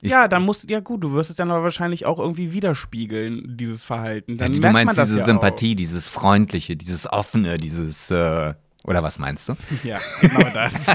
Ich- 0.00 0.12
ja, 0.12 0.28
dann 0.28 0.44
musst 0.44 0.70
ja 0.70 0.78
gut, 0.80 1.02
du 1.02 1.12
wirst 1.12 1.28
es 1.30 1.36
dann 1.36 1.50
aber 1.50 1.64
wahrscheinlich 1.64 2.06
auch 2.06 2.20
irgendwie 2.20 2.52
widerspiegeln, 2.52 3.56
dieses 3.56 3.82
Verhalten. 3.82 4.38
Dann 4.38 4.52
du 4.52 4.60
merkt 4.60 4.74
man 4.74 4.86
meinst 4.86 5.02
diese 5.10 5.18
ja 5.18 5.24
Sympathie, 5.26 5.74
dieses 5.74 6.08
Freundliche, 6.08 6.76
dieses 6.76 7.10
Offene, 7.12 7.56
dieses. 7.56 8.08
Äh, 8.10 8.54
oder 8.84 9.02
was 9.02 9.18
meinst 9.18 9.48
du? 9.48 9.52
Auch. 9.54 9.84
Ja, 9.84 9.98
genau 10.20 10.48
das. 10.54 10.72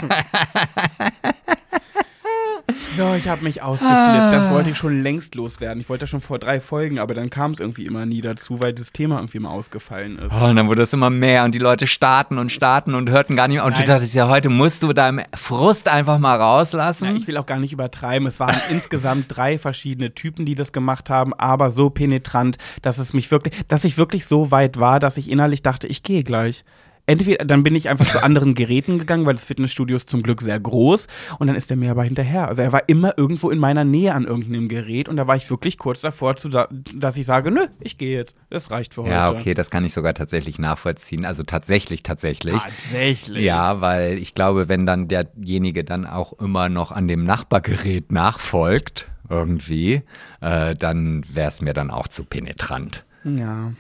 So, 2.96 3.16
ich 3.16 3.28
habe 3.28 3.44
mich 3.44 3.64
ausgeflippt. 3.64 4.34
Das 4.34 4.52
wollte 4.52 4.70
ich 4.70 4.78
schon 4.78 5.02
längst 5.02 5.34
loswerden. 5.34 5.82
Ich 5.82 5.90
wollte 5.90 6.02
das 6.02 6.12
schon 6.12 6.22
vor 6.22 6.38
drei 6.38 6.62
Folgen, 6.62 7.00
aber 7.00 7.16
dann 7.16 7.32
kam 7.32 7.52
es 7.52 7.60
irgendwie 7.60 7.88
immer 7.88 8.06
nie 8.06 8.22
dazu, 8.22 8.62
weil 8.62 8.72
das 8.72 8.92
Thema 8.92 9.16
irgendwie 9.18 9.38
immer 9.38 9.50
ausgefallen 9.50 10.20
ist. 10.20 10.32
Oh, 10.32 10.46
und 10.46 10.56
dann 10.56 10.68
wurde 10.68 10.84
es 10.84 10.94
immer 10.94 11.10
mehr 11.10 11.44
und 11.44 11.56
die 11.56 11.60
Leute 11.60 11.88
starten 11.88 12.38
und 12.38 12.52
starten 12.52 12.94
und 12.94 13.10
hörten 13.10 13.36
gar 13.36 13.48
nicht 13.48 13.56
mehr. 13.56 13.66
Und 13.66 13.74
Nein. 13.74 13.86
du 13.86 13.92
dachtest 13.92 14.14
ja, 14.14 14.28
heute 14.28 14.50
musst 14.50 14.84
du 14.84 14.94
deinem 14.94 15.22
Frust 15.34 15.88
einfach 15.88 16.20
mal 16.20 16.36
rauslassen. 16.40 17.06
Ja, 17.06 17.14
ich 17.14 17.26
will 17.26 17.38
auch 17.38 17.48
gar 17.48 17.60
nicht 17.60 17.74
übertreiben. 17.74 18.28
Es 18.28 18.40
waren 18.40 18.56
insgesamt 18.70 19.26
drei 19.30 19.58
verschiedene 19.58 20.14
Typen, 20.14 20.46
die 20.46 20.54
das 20.54 20.72
gemacht 20.72 21.10
haben, 21.10 21.34
aber 21.34 21.72
so 21.72 21.90
penetrant, 21.90 22.60
dass 22.84 23.00
es 23.00 23.14
mich 23.14 23.32
wirklich, 23.32 23.56
dass 23.68 23.86
ich 23.86 23.98
wirklich 23.98 24.28
so 24.28 24.52
weit 24.52 24.80
war, 24.80 25.00
dass 25.00 25.18
ich 25.18 25.32
innerlich 25.32 25.64
dachte, 25.64 25.88
ich 25.88 26.04
gehe 26.04 26.24
gleich. 26.24 26.64
Entweder 27.06 27.44
dann 27.44 27.64
bin 27.64 27.76
ich 27.76 27.90
einfach 27.90 28.06
zu 28.06 28.24
anderen 28.24 28.54
Geräten 28.54 28.98
gegangen, 28.98 29.26
weil 29.26 29.34
das 29.36 29.44
Fitnessstudio 29.44 29.98
ist 29.98 30.10
zum 30.10 30.24
Glück 30.24 30.42
sehr 30.42 30.58
groß 30.58 31.08
und 31.38 31.48
dann 31.48 31.56
ist 31.58 31.70
er 31.70 31.76
mir 31.76 31.92
aber 31.92 32.04
hinterher. 32.06 32.48
Also 32.48 32.62
er 32.62 32.72
war 32.72 32.88
immer 32.88 33.18
irgendwo 33.18 33.50
in 33.50 33.60
meiner 33.60 33.84
Nähe 33.84 34.14
an 34.14 34.24
irgendeinem 34.24 34.70
Gerät 34.70 35.10
und 35.10 35.18
da 35.18 35.28
war 35.28 35.36
ich 35.36 35.50
wirklich 35.50 35.78
kurz 35.78 36.00
davor, 36.00 36.38
zu, 36.38 36.48
da- 36.48 36.70
dass 36.96 37.18
ich 37.18 37.26
sage, 37.26 37.52
nö, 37.52 37.68
ich 37.82 37.98
gehe 37.98 38.18
jetzt. 38.18 38.36
Das 38.50 38.72
reicht 38.72 38.94
für 38.94 39.02
heute. 39.02 39.12
ja, 39.12 39.30
okay, 39.32 39.54
das 39.54 39.70
kann 39.70 39.84
ich 39.84 39.92
sogar 39.94 40.14
tatsächlich 40.14 40.60
nachvollziehen. 40.60 41.26
Also 41.26 41.44
tatsächlich, 41.44 42.04
tatsächlich. 42.04 42.56
Tatsächlich. 42.56 43.44
Ja, 43.44 43.82
weil 43.82 44.18
ich 44.18 44.34
glaube, 44.34 44.70
wenn 44.70 44.86
dann 44.86 45.10
derjenige 45.10 45.84
dann 45.84 46.06
auch 46.06 46.32
immer 46.40 46.70
noch 46.70 46.92
an 46.94 47.10
dem 47.10 47.26
Nachbargerät 47.26 48.14
nachfolgt, 48.14 49.08
irgendwie, 49.30 50.04
äh, 50.40 50.74
dann 50.76 51.26
wäre 51.28 51.50
es 51.50 51.62
mir 51.62 51.74
dann 51.74 51.92
auch 51.92 52.08
zu 52.08 52.24
penetrant. 52.24 53.04
Ja. 53.26 53.74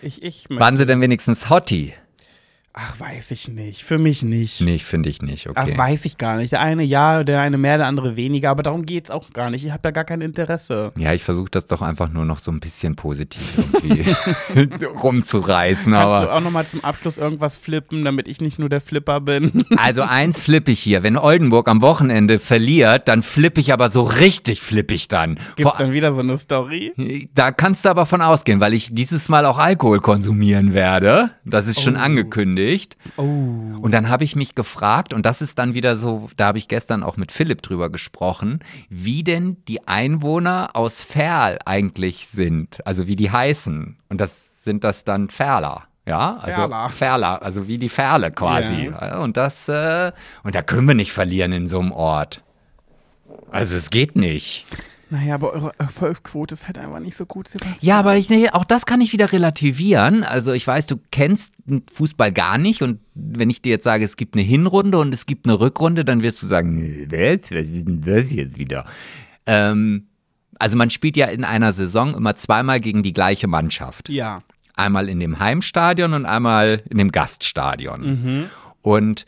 Ich, 0.00 0.22
ich 0.22 0.46
Waren 0.48 0.76
sie 0.78 0.86
denn 0.86 1.00
wenigstens 1.02 1.50
Hottie? 1.50 1.92
Ach, 2.74 3.00
weiß 3.00 3.32
ich 3.32 3.48
nicht. 3.48 3.82
Für 3.82 3.98
mich 3.98 4.22
nicht. 4.22 4.60
Nee, 4.60 4.78
finde 4.78 5.08
ich 5.08 5.20
nicht, 5.20 5.48
okay. 5.48 5.72
Ach, 5.74 5.78
weiß 5.78 6.04
ich 6.04 6.16
gar 6.16 6.36
nicht. 6.36 6.52
Der 6.52 6.60
eine 6.60 6.84
ja, 6.84 7.24
der 7.24 7.40
eine 7.40 7.58
mehr, 7.58 7.76
der 7.78 7.86
andere 7.88 8.14
weniger, 8.14 8.50
aber 8.50 8.62
darum 8.62 8.86
geht's 8.86 9.10
auch 9.10 9.32
gar 9.32 9.50
nicht. 9.50 9.64
Ich 9.64 9.72
habe 9.72 9.80
da 9.82 9.90
gar 9.90 10.04
kein 10.04 10.20
Interesse. 10.20 10.92
ja, 10.96 11.12
ich 11.12 11.24
versuche 11.24 11.50
das 11.50 11.66
doch 11.66 11.82
einfach 11.82 12.08
nur 12.10 12.24
noch 12.24 12.38
so 12.38 12.52
ein 12.52 12.60
bisschen 12.60 12.94
positiv 12.94 13.42
irgendwie 13.82 14.84
rumzureißen, 15.02 15.92
Kannst 15.92 16.04
du 16.06 16.08
aber. 16.08 16.32
auch 16.34 16.40
nochmal 16.40 16.66
zum 16.68 16.84
Abschluss 16.84 17.18
irgendwas 17.18 17.56
flippen, 17.56 18.04
damit 18.04 18.28
ich 18.28 18.40
nicht 18.40 18.58
nur 18.60 18.68
der 18.68 18.80
Flipper 18.80 19.20
bin? 19.20 19.52
Also 19.76 20.02
eins 20.02 20.40
flippe 20.42 20.70
ich 20.72 20.80
hier. 20.80 21.02
Wenn 21.02 21.16
Oldenburg 21.16 21.68
am 21.68 21.80
Wochenende 21.82 22.38
verliert, 22.38 23.06
dann 23.08 23.22
flippe 23.22 23.60
ich 23.60 23.72
aber 23.72 23.90
so 23.90 24.02
richtig 24.02 24.60
flippig 24.60 25.08
dann. 25.08 25.36
Gibt's 25.56 25.62
Vor, 25.62 25.74
dann 25.78 25.92
wieder 25.92 26.12
so 26.12 26.20
eine 26.20 26.36
Story? 26.36 26.92
da 27.34 27.52
kannst 27.52 27.84
du 27.84 27.88
aber 27.88 28.06
von 28.06 28.20
ausgehen, 28.20 28.60
weil 28.60 28.74
ich 28.74 28.92
dieses 28.94 29.28
Mal 29.28 29.46
auch 29.46 29.58
Alkohol 29.58 30.00
konsumieren 30.00 30.74
werde. 30.74 31.30
Das 31.44 31.66
ist 31.66 31.80
schon 31.80 31.96
Oh. 31.96 32.00
Angekündigt. 32.68 32.96
Oh. 33.16 33.22
Und 33.22 33.92
dann 33.92 34.08
habe 34.08 34.24
ich 34.24 34.36
mich 34.36 34.54
gefragt, 34.54 35.12
und 35.12 35.24
das 35.24 35.42
ist 35.42 35.58
dann 35.58 35.74
wieder 35.74 35.96
so, 35.96 36.28
da 36.36 36.46
habe 36.46 36.58
ich 36.58 36.68
gestern 36.68 37.02
auch 37.02 37.16
mit 37.16 37.32
Philipp 37.32 37.62
drüber 37.62 37.90
gesprochen, 37.90 38.60
wie 38.88 39.24
denn 39.24 39.56
die 39.66 39.86
Einwohner 39.86 40.70
aus 40.74 41.02
Ferl 41.02 41.58
eigentlich 41.64 42.28
sind, 42.28 42.86
also 42.86 43.06
wie 43.06 43.16
die 43.16 43.30
heißen. 43.30 43.98
Und 44.08 44.20
das 44.20 44.36
sind 44.60 44.84
das 44.84 45.04
dann 45.04 45.30
Ferler. 45.30 45.84
Ja, 46.06 46.38
also 46.38 46.62
Ferler. 46.62 46.88
Ferler, 46.88 47.42
also 47.42 47.68
wie 47.68 47.78
die 47.78 47.90
Ferle 47.90 48.30
quasi. 48.30 48.86
Ja, 48.86 49.18
Und 49.18 49.36
das, 49.36 49.68
äh, 49.68 50.12
und 50.42 50.54
da 50.54 50.62
können 50.62 50.88
wir 50.88 50.94
nicht 50.94 51.12
verlieren 51.12 51.52
in 51.52 51.66
so 51.66 51.80
einem 51.80 51.92
Ort. 51.92 52.42
Also 53.50 53.76
es 53.76 53.90
geht 53.90 54.16
nicht. 54.16 54.64
Naja, 55.10 55.34
aber 55.34 55.52
eure 55.52 55.72
Erfolgsquote 55.78 56.54
ist 56.54 56.66
halt 56.66 56.78
einfach 56.78 57.00
nicht 57.00 57.16
so 57.16 57.24
gut, 57.24 57.48
Sebastian. 57.48 57.78
Ja, 57.80 57.98
aber 57.98 58.16
ich, 58.16 58.52
auch 58.52 58.64
das 58.64 58.84
kann 58.84 59.00
ich 59.00 59.12
wieder 59.12 59.32
relativieren. 59.32 60.22
Also 60.22 60.52
ich 60.52 60.66
weiß, 60.66 60.86
du 60.86 60.96
kennst 61.10 61.54
Fußball 61.92 62.30
gar 62.32 62.58
nicht 62.58 62.82
und 62.82 63.00
wenn 63.14 63.48
ich 63.48 63.62
dir 63.62 63.70
jetzt 63.70 63.84
sage, 63.84 64.04
es 64.04 64.16
gibt 64.16 64.34
eine 64.34 64.42
Hinrunde 64.42 64.98
und 64.98 65.14
es 65.14 65.24
gibt 65.24 65.46
eine 65.46 65.58
Rückrunde, 65.58 66.04
dann 66.04 66.22
wirst 66.22 66.42
du 66.42 66.46
sagen, 66.46 66.74
"Nee, 66.74 67.06
was, 67.10 67.50
was 67.50 67.68
ist 67.68 67.88
denn 67.88 68.00
das 68.02 68.32
jetzt 68.32 68.58
wieder? 68.58 68.84
Ähm, 69.46 70.08
also 70.58 70.76
man 70.76 70.90
spielt 70.90 71.16
ja 71.16 71.26
in 71.26 71.44
einer 71.44 71.72
Saison 71.72 72.14
immer 72.14 72.36
zweimal 72.36 72.80
gegen 72.80 73.02
die 73.02 73.12
gleiche 73.12 73.46
Mannschaft. 73.46 74.08
Ja. 74.08 74.42
Einmal 74.74 75.08
in 75.08 75.20
dem 75.20 75.38
Heimstadion 75.38 76.12
und 76.12 76.26
einmal 76.26 76.82
in 76.90 76.98
dem 76.98 77.10
Gaststadion. 77.10 78.48
Und 78.82 79.26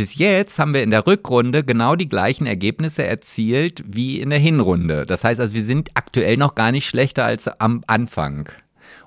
bis 0.00 0.16
jetzt 0.16 0.58
haben 0.58 0.72
wir 0.72 0.82
in 0.82 0.88
der 0.88 1.06
Rückrunde 1.06 1.62
genau 1.62 1.94
die 1.94 2.08
gleichen 2.08 2.46
Ergebnisse 2.46 3.04
erzielt 3.04 3.84
wie 3.86 4.22
in 4.22 4.30
der 4.30 4.38
Hinrunde. 4.38 5.04
Das 5.04 5.24
heißt 5.24 5.38
also, 5.38 5.52
wir 5.52 5.62
sind 5.62 5.90
aktuell 5.92 6.38
noch 6.38 6.54
gar 6.54 6.72
nicht 6.72 6.86
schlechter 6.86 7.26
als 7.26 7.48
am 7.48 7.82
Anfang. 7.86 8.48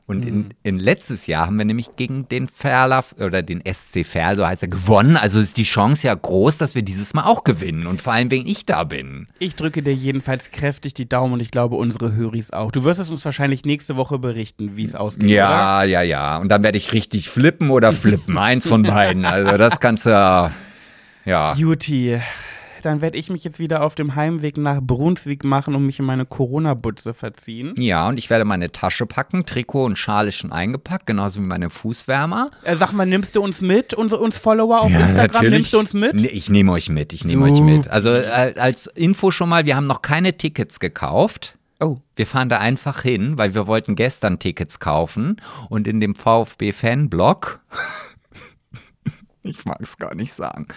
Und 0.06 0.24
in, 0.24 0.54
in 0.62 0.76
letztes 0.76 1.26
Jahr 1.26 1.48
haben 1.48 1.58
wir 1.58 1.66
nämlich 1.66 1.96
gegen 1.96 2.28
den 2.28 2.48
Ferler 2.48 3.04
oder 3.20 3.42
den 3.42 3.64
SC 3.66 4.06
Ferl, 4.06 4.36
so 4.36 4.46
heißt 4.46 4.62
er, 4.62 4.68
gewonnen. 4.68 5.18
Also 5.18 5.40
ist 5.40 5.58
die 5.58 5.64
Chance 5.64 6.06
ja 6.06 6.14
groß, 6.14 6.60
dass 6.60 6.76
wir 6.76 6.84
dieses 6.84 7.16
Mal 7.16 7.24
auch 7.24 7.44
gewinnen. 7.44 7.88
Und 7.88 8.00
vor 8.00 8.14
allem, 8.14 8.30
wenn 8.30 8.46
ich 8.46 8.68
da 8.68 8.84
bin. 8.84 9.26
Ich 9.40 9.56
drücke 9.56 9.82
dir 9.82 9.96
jedenfalls 9.96 10.52
kräftig 10.52 10.94
die 10.94 11.10
Daumen 11.10 11.34
und 11.34 11.40
ich 11.40 11.50
glaube, 11.50 11.76
unsere 11.76 12.14
Höris 12.14 12.52
auch. 12.52 12.72
Du 12.72 12.84
wirst 12.84 13.00
es 13.00 13.10
uns 13.10 13.26
wahrscheinlich 13.26 13.66
nächste 13.66 13.96
Woche 13.96 14.20
berichten, 14.20 14.78
wie 14.78 14.84
es 14.84 14.94
ausgeht. 14.94 15.24
Oder? 15.24 15.34
Ja, 15.34 15.84
ja, 15.86 16.04
ja. 16.04 16.38
Und 16.38 16.50
dann 16.50 16.62
werde 16.62 16.78
ich 16.78 16.94
richtig 16.94 17.30
flippen 17.30 17.72
oder 17.72 17.94
flippen. 17.94 18.38
Eins 18.38 18.68
von 18.68 18.84
beiden. 18.84 19.26
Also 19.26 19.58
das 19.58 19.80
kannst 19.80 20.06
du 20.06 20.52
ja. 21.26 21.54
Ja. 21.54 21.56
Juti, 21.56 22.20
dann 22.84 23.02
werde 23.02 23.18
ich 23.18 23.30
mich 23.30 23.44
jetzt 23.44 23.60
wieder 23.60 23.84
auf 23.84 23.96
dem 23.96 24.16
Heimweg 24.16 24.58
nach 24.58 24.82
Brunswick 24.82 25.44
machen 25.44 25.74
und 25.76 25.86
mich 25.86 26.00
in 26.00 26.06
meine 26.06 26.26
Corona-Butze 26.26 27.14
verziehen. 27.14 27.74
Ja, 27.78 28.08
und 28.08 28.18
ich 28.18 28.30
werde 28.30 28.46
meine 28.46 28.72
Tasche 28.72 29.06
packen. 29.06 29.46
Trikot 29.46 29.86
und 29.86 29.98
Schal 29.98 30.28
ist 30.28 30.36
schon 30.36 30.52
eingepackt, 30.52 31.06
genauso 31.06 31.40
wie 31.40 31.46
meine 31.46 31.70
Fußwärmer. 31.70 32.52
Äh, 32.64 32.76
sag 32.76 32.92
mal, 32.94 33.06
nimmst 33.06 33.36
du 33.36 33.42
uns 33.42 33.62
mit, 33.62 33.94
unsere, 33.94 34.22
uns 34.22 34.38
Follower 34.38 34.82
auf 34.82 34.92
Instagram? 34.92 35.48
Nimmst 35.50 35.74
du 35.74 35.80
uns 35.80 35.94
mit? 35.94 36.14
Nee, 36.14 36.28
Ich 36.28 36.50
nehme 36.50 36.72
euch 36.74 36.90
mit, 36.90 37.14
ich 37.14 37.24
nehme 37.24 37.46
euch 37.46 37.62
mit. 37.62 37.88
Also 37.88 38.10
äh, 38.10 38.54
als 38.58 38.88
Info 38.88 39.32
schon 39.32 39.50
mal, 39.50 39.66
wir 39.66 39.76
haben 39.76 39.88
noch 39.88 40.02
keine 40.02 40.38
Tickets 40.38 40.80
gekauft. 40.80 41.58
Oh. 41.80 41.98
Wir 42.16 42.28
fahren 42.28 42.50
da 42.50 42.60
einfach 42.60 43.02
hin, 43.02 43.38
weil 43.38 43.56
wir 43.56 43.68
wollten 43.68 43.96
gestern 43.96 44.40
Tickets 44.40 44.80
kaufen 44.80 45.42
und 45.70 45.88
in 45.88 46.00
dem 46.00 46.16
VfB-Fanblog, 46.16 47.60
ich 49.44 49.66
mag 49.66 49.78
es 49.82 49.98
gar 49.98 50.16
nicht 50.16 50.34
sagen, 50.34 50.68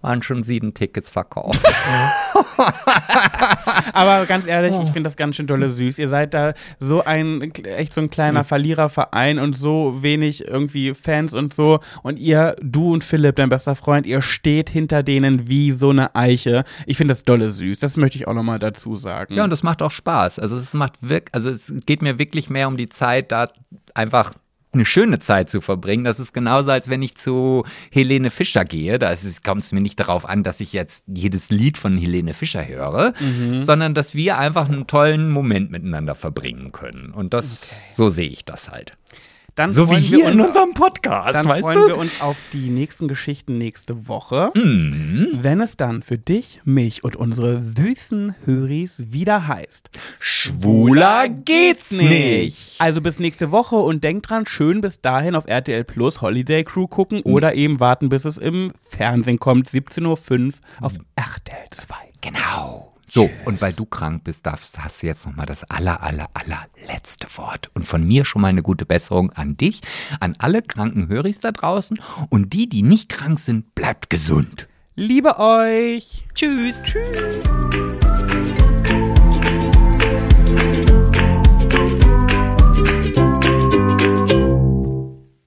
waren 0.00 0.22
schon 0.22 0.42
sieben 0.42 0.74
Tickets 0.74 1.12
verkauft. 1.12 1.62
Aber 3.92 4.26
ganz 4.26 4.46
ehrlich, 4.46 4.76
ich 4.76 4.90
finde 4.90 5.02
das 5.02 5.16
ganz 5.16 5.36
schön 5.36 5.46
dolle 5.46 5.70
süß. 5.70 5.98
Ihr 5.98 6.08
seid 6.08 6.34
da 6.34 6.54
so 6.80 7.04
ein, 7.04 7.52
echt 7.64 7.92
so 7.92 8.00
ein 8.00 8.10
kleiner 8.10 8.44
Verliererverein 8.44 9.38
und 9.38 9.56
so 9.56 10.02
wenig 10.02 10.46
irgendwie 10.46 10.94
Fans 10.94 11.34
und 11.34 11.52
so. 11.52 11.80
Und 12.02 12.18
ihr, 12.18 12.56
du 12.62 12.94
und 12.94 13.04
Philipp, 13.04 13.36
dein 13.36 13.50
bester 13.50 13.76
Freund, 13.76 14.06
ihr 14.06 14.22
steht 14.22 14.70
hinter 14.70 15.02
denen 15.02 15.48
wie 15.48 15.72
so 15.72 15.90
eine 15.90 16.14
Eiche. 16.14 16.64
Ich 16.86 16.96
finde 16.96 17.12
das 17.12 17.24
dolle 17.24 17.50
süß. 17.50 17.78
Das 17.80 17.96
möchte 17.96 18.18
ich 18.18 18.26
auch 18.26 18.34
nochmal 18.34 18.58
dazu 18.58 18.94
sagen. 18.94 19.34
Ja, 19.34 19.44
und 19.44 19.50
das 19.50 19.62
macht 19.62 19.82
auch 19.82 19.90
Spaß. 19.90 20.38
Also 20.38 20.56
es 20.56 20.72
macht 20.72 20.94
wirklich, 21.02 21.34
also 21.34 21.50
es 21.50 21.72
geht 21.84 22.00
mir 22.00 22.18
wirklich 22.18 22.48
mehr 22.48 22.68
um 22.68 22.76
die 22.76 22.88
Zeit, 22.88 23.30
da 23.30 23.48
einfach 23.94 24.32
eine 24.76 24.84
schöne 24.84 25.18
Zeit 25.18 25.50
zu 25.50 25.60
verbringen. 25.60 26.04
Das 26.04 26.20
ist 26.20 26.32
genauso, 26.32 26.70
als 26.70 26.88
wenn 26.88 27.02
ich 27.02 27.16
zu 27.16 27.64
Helene 27.90 28.30
Fischer 28.30 28.64
gehe. 28.64 28.98
Da 28.98 29.14
kommt 29.44 29.62
es 29.62 29.72
mir 29.72 29.80
nicht 29.80 29.98
darauf 29.98 30.28
an, 30.28 30.42
dass 30.42 30.60
ich 30.60 30.72
jetzt 30.72 31.04
jedes 31.06 31.50
Lied 31.50 31.78
von 31.78 31.98
Helene 31.98 32.34
Fischer 32.34 32.66
höre, 32.66 33.12
sondern 33.62 33.94
dass 33.94 34.14
wir 34.14 34.38
einfach 34.38 34.68
einen 34.68 34.86
tollen 34.86 35.30
Moment 35.30 35.70
miteinander 35.70 36.14
verbringen 36.14 36.72
können. 36.72 37.12
Und 37.12 37.34
das, 37.34 37.96
so 37.96 38.08
sehe 38.08 38.28
ich 38.28 38.44
das 38.44 38.68
halt. 38.68 38.92
Dann 39.56 39.72
So 39.72 39.90
wie 39.90 39.96
hier 39.96 40.28
in 40.28 40.38
uns- 40.40 40.48
unserem 40.48 40.74
Podcast, 40.74 41.34
Dann 41.34 41.48
weißt 41.48 41.62
freuen 41.62 41.78
du? 41.80 41.86
wir 41.88 41.96
uns 41.96 42.20
auf 42.20 42.36
die 42.52 42.68
nächsten 42.68 43.08
Geschichten 43.08 43.58
nächste 43.58 44.06
Woche, 44.06 44.50
Mhm. 44.54 45.30
wenn 45.40 45.60
es 45.60 45.76
dann 45.76 46.02
für 46.02 46.18
dich, 46.18 46.60
mich 46.64 47.02
und 47.04 47.16
unsere 47.16 47.60
süßen 47.76 48.34
Höris 48.44 48.92
wieder 48.98 49.48
heißt. 49.48 49.88
Schwuler 50.20 51.28
geht's 51.28 51.90
nicht. 51.90 52.76
Also 52.80 53.00
bis 53.00 53.18
nächste 53.18 53.50
Woche 53.50 53.76
und 53.76 54.04
denkt 54.04 54.28
dran, 54.30 54.46
schön 54.46 54.80
bis 54.82 55.00
dahin 55.00 55.34
auf 55.34 55.46
RTL 55.48 55.84
Plus 55.84 56.20
Holiday 56.20 56.62
Crew 56.62 56.86
gucken 56.86 57.22
oder 57.22 57.54
eben 57.54 57.80
warten, 57.80 58.08
bis 58.10 58.24
es 58.26 58.38
im 58.38 58.70
Fernsehen 58.80 59.38
kommt, 59.38 59.68
17.05 59.70 60.60
Uhr 60.80 60.86
auf 60.86 60.92
RTL 61.16 61.66
2. 61.70 61.94
Genau. 62.20 62.85
So, 63.16 63.30
und 63.46 63.62
weil 63.62 63.72
du 63.72 63.86
krank 63.86 64.24
bist, 64.24 64.44
darfst, 64.44 64.78
hast 64.78 65.02
du 65.02 65.06
jetzt 65.06 65.24
nochmal 65.24 65.46
das 65.46 65.64
aller, 65.70 66.02
aller, 66.02 66.28
aller 66.34 66.62
letzte 66.86 67.26
Wort. 67.38 67.70
Und 67.72 67.86
von 67.86 68.06
mir 68.06 68.26
schon 68.26 68.42
mal 68.42 68.48
eine 68.48 68.62
gute 68.62 68.84
Besserung 68.84 69.30
an 69.30 69.56
dich, 69.56 69.80
an 70.20 70.36
alle 70.38 70.60
kranken 70.60 71.08
Höris 71.08 71.38
da 71.38 71.50
draußen 71.50 71.98
und 72.28 72.52
die, 72.52 72.68
die 72.68 72.82
nicht 72.82 73.08
krank 73.08 73.40
sind, 73.40 73.74
bleibt 73.74 74.10
gesund. 74.10 74.68
Liebe 74.96 75.38
euch. 75.38 76.26
Tschüss. 76.34 76.76
Tschüss. 76.82 77.85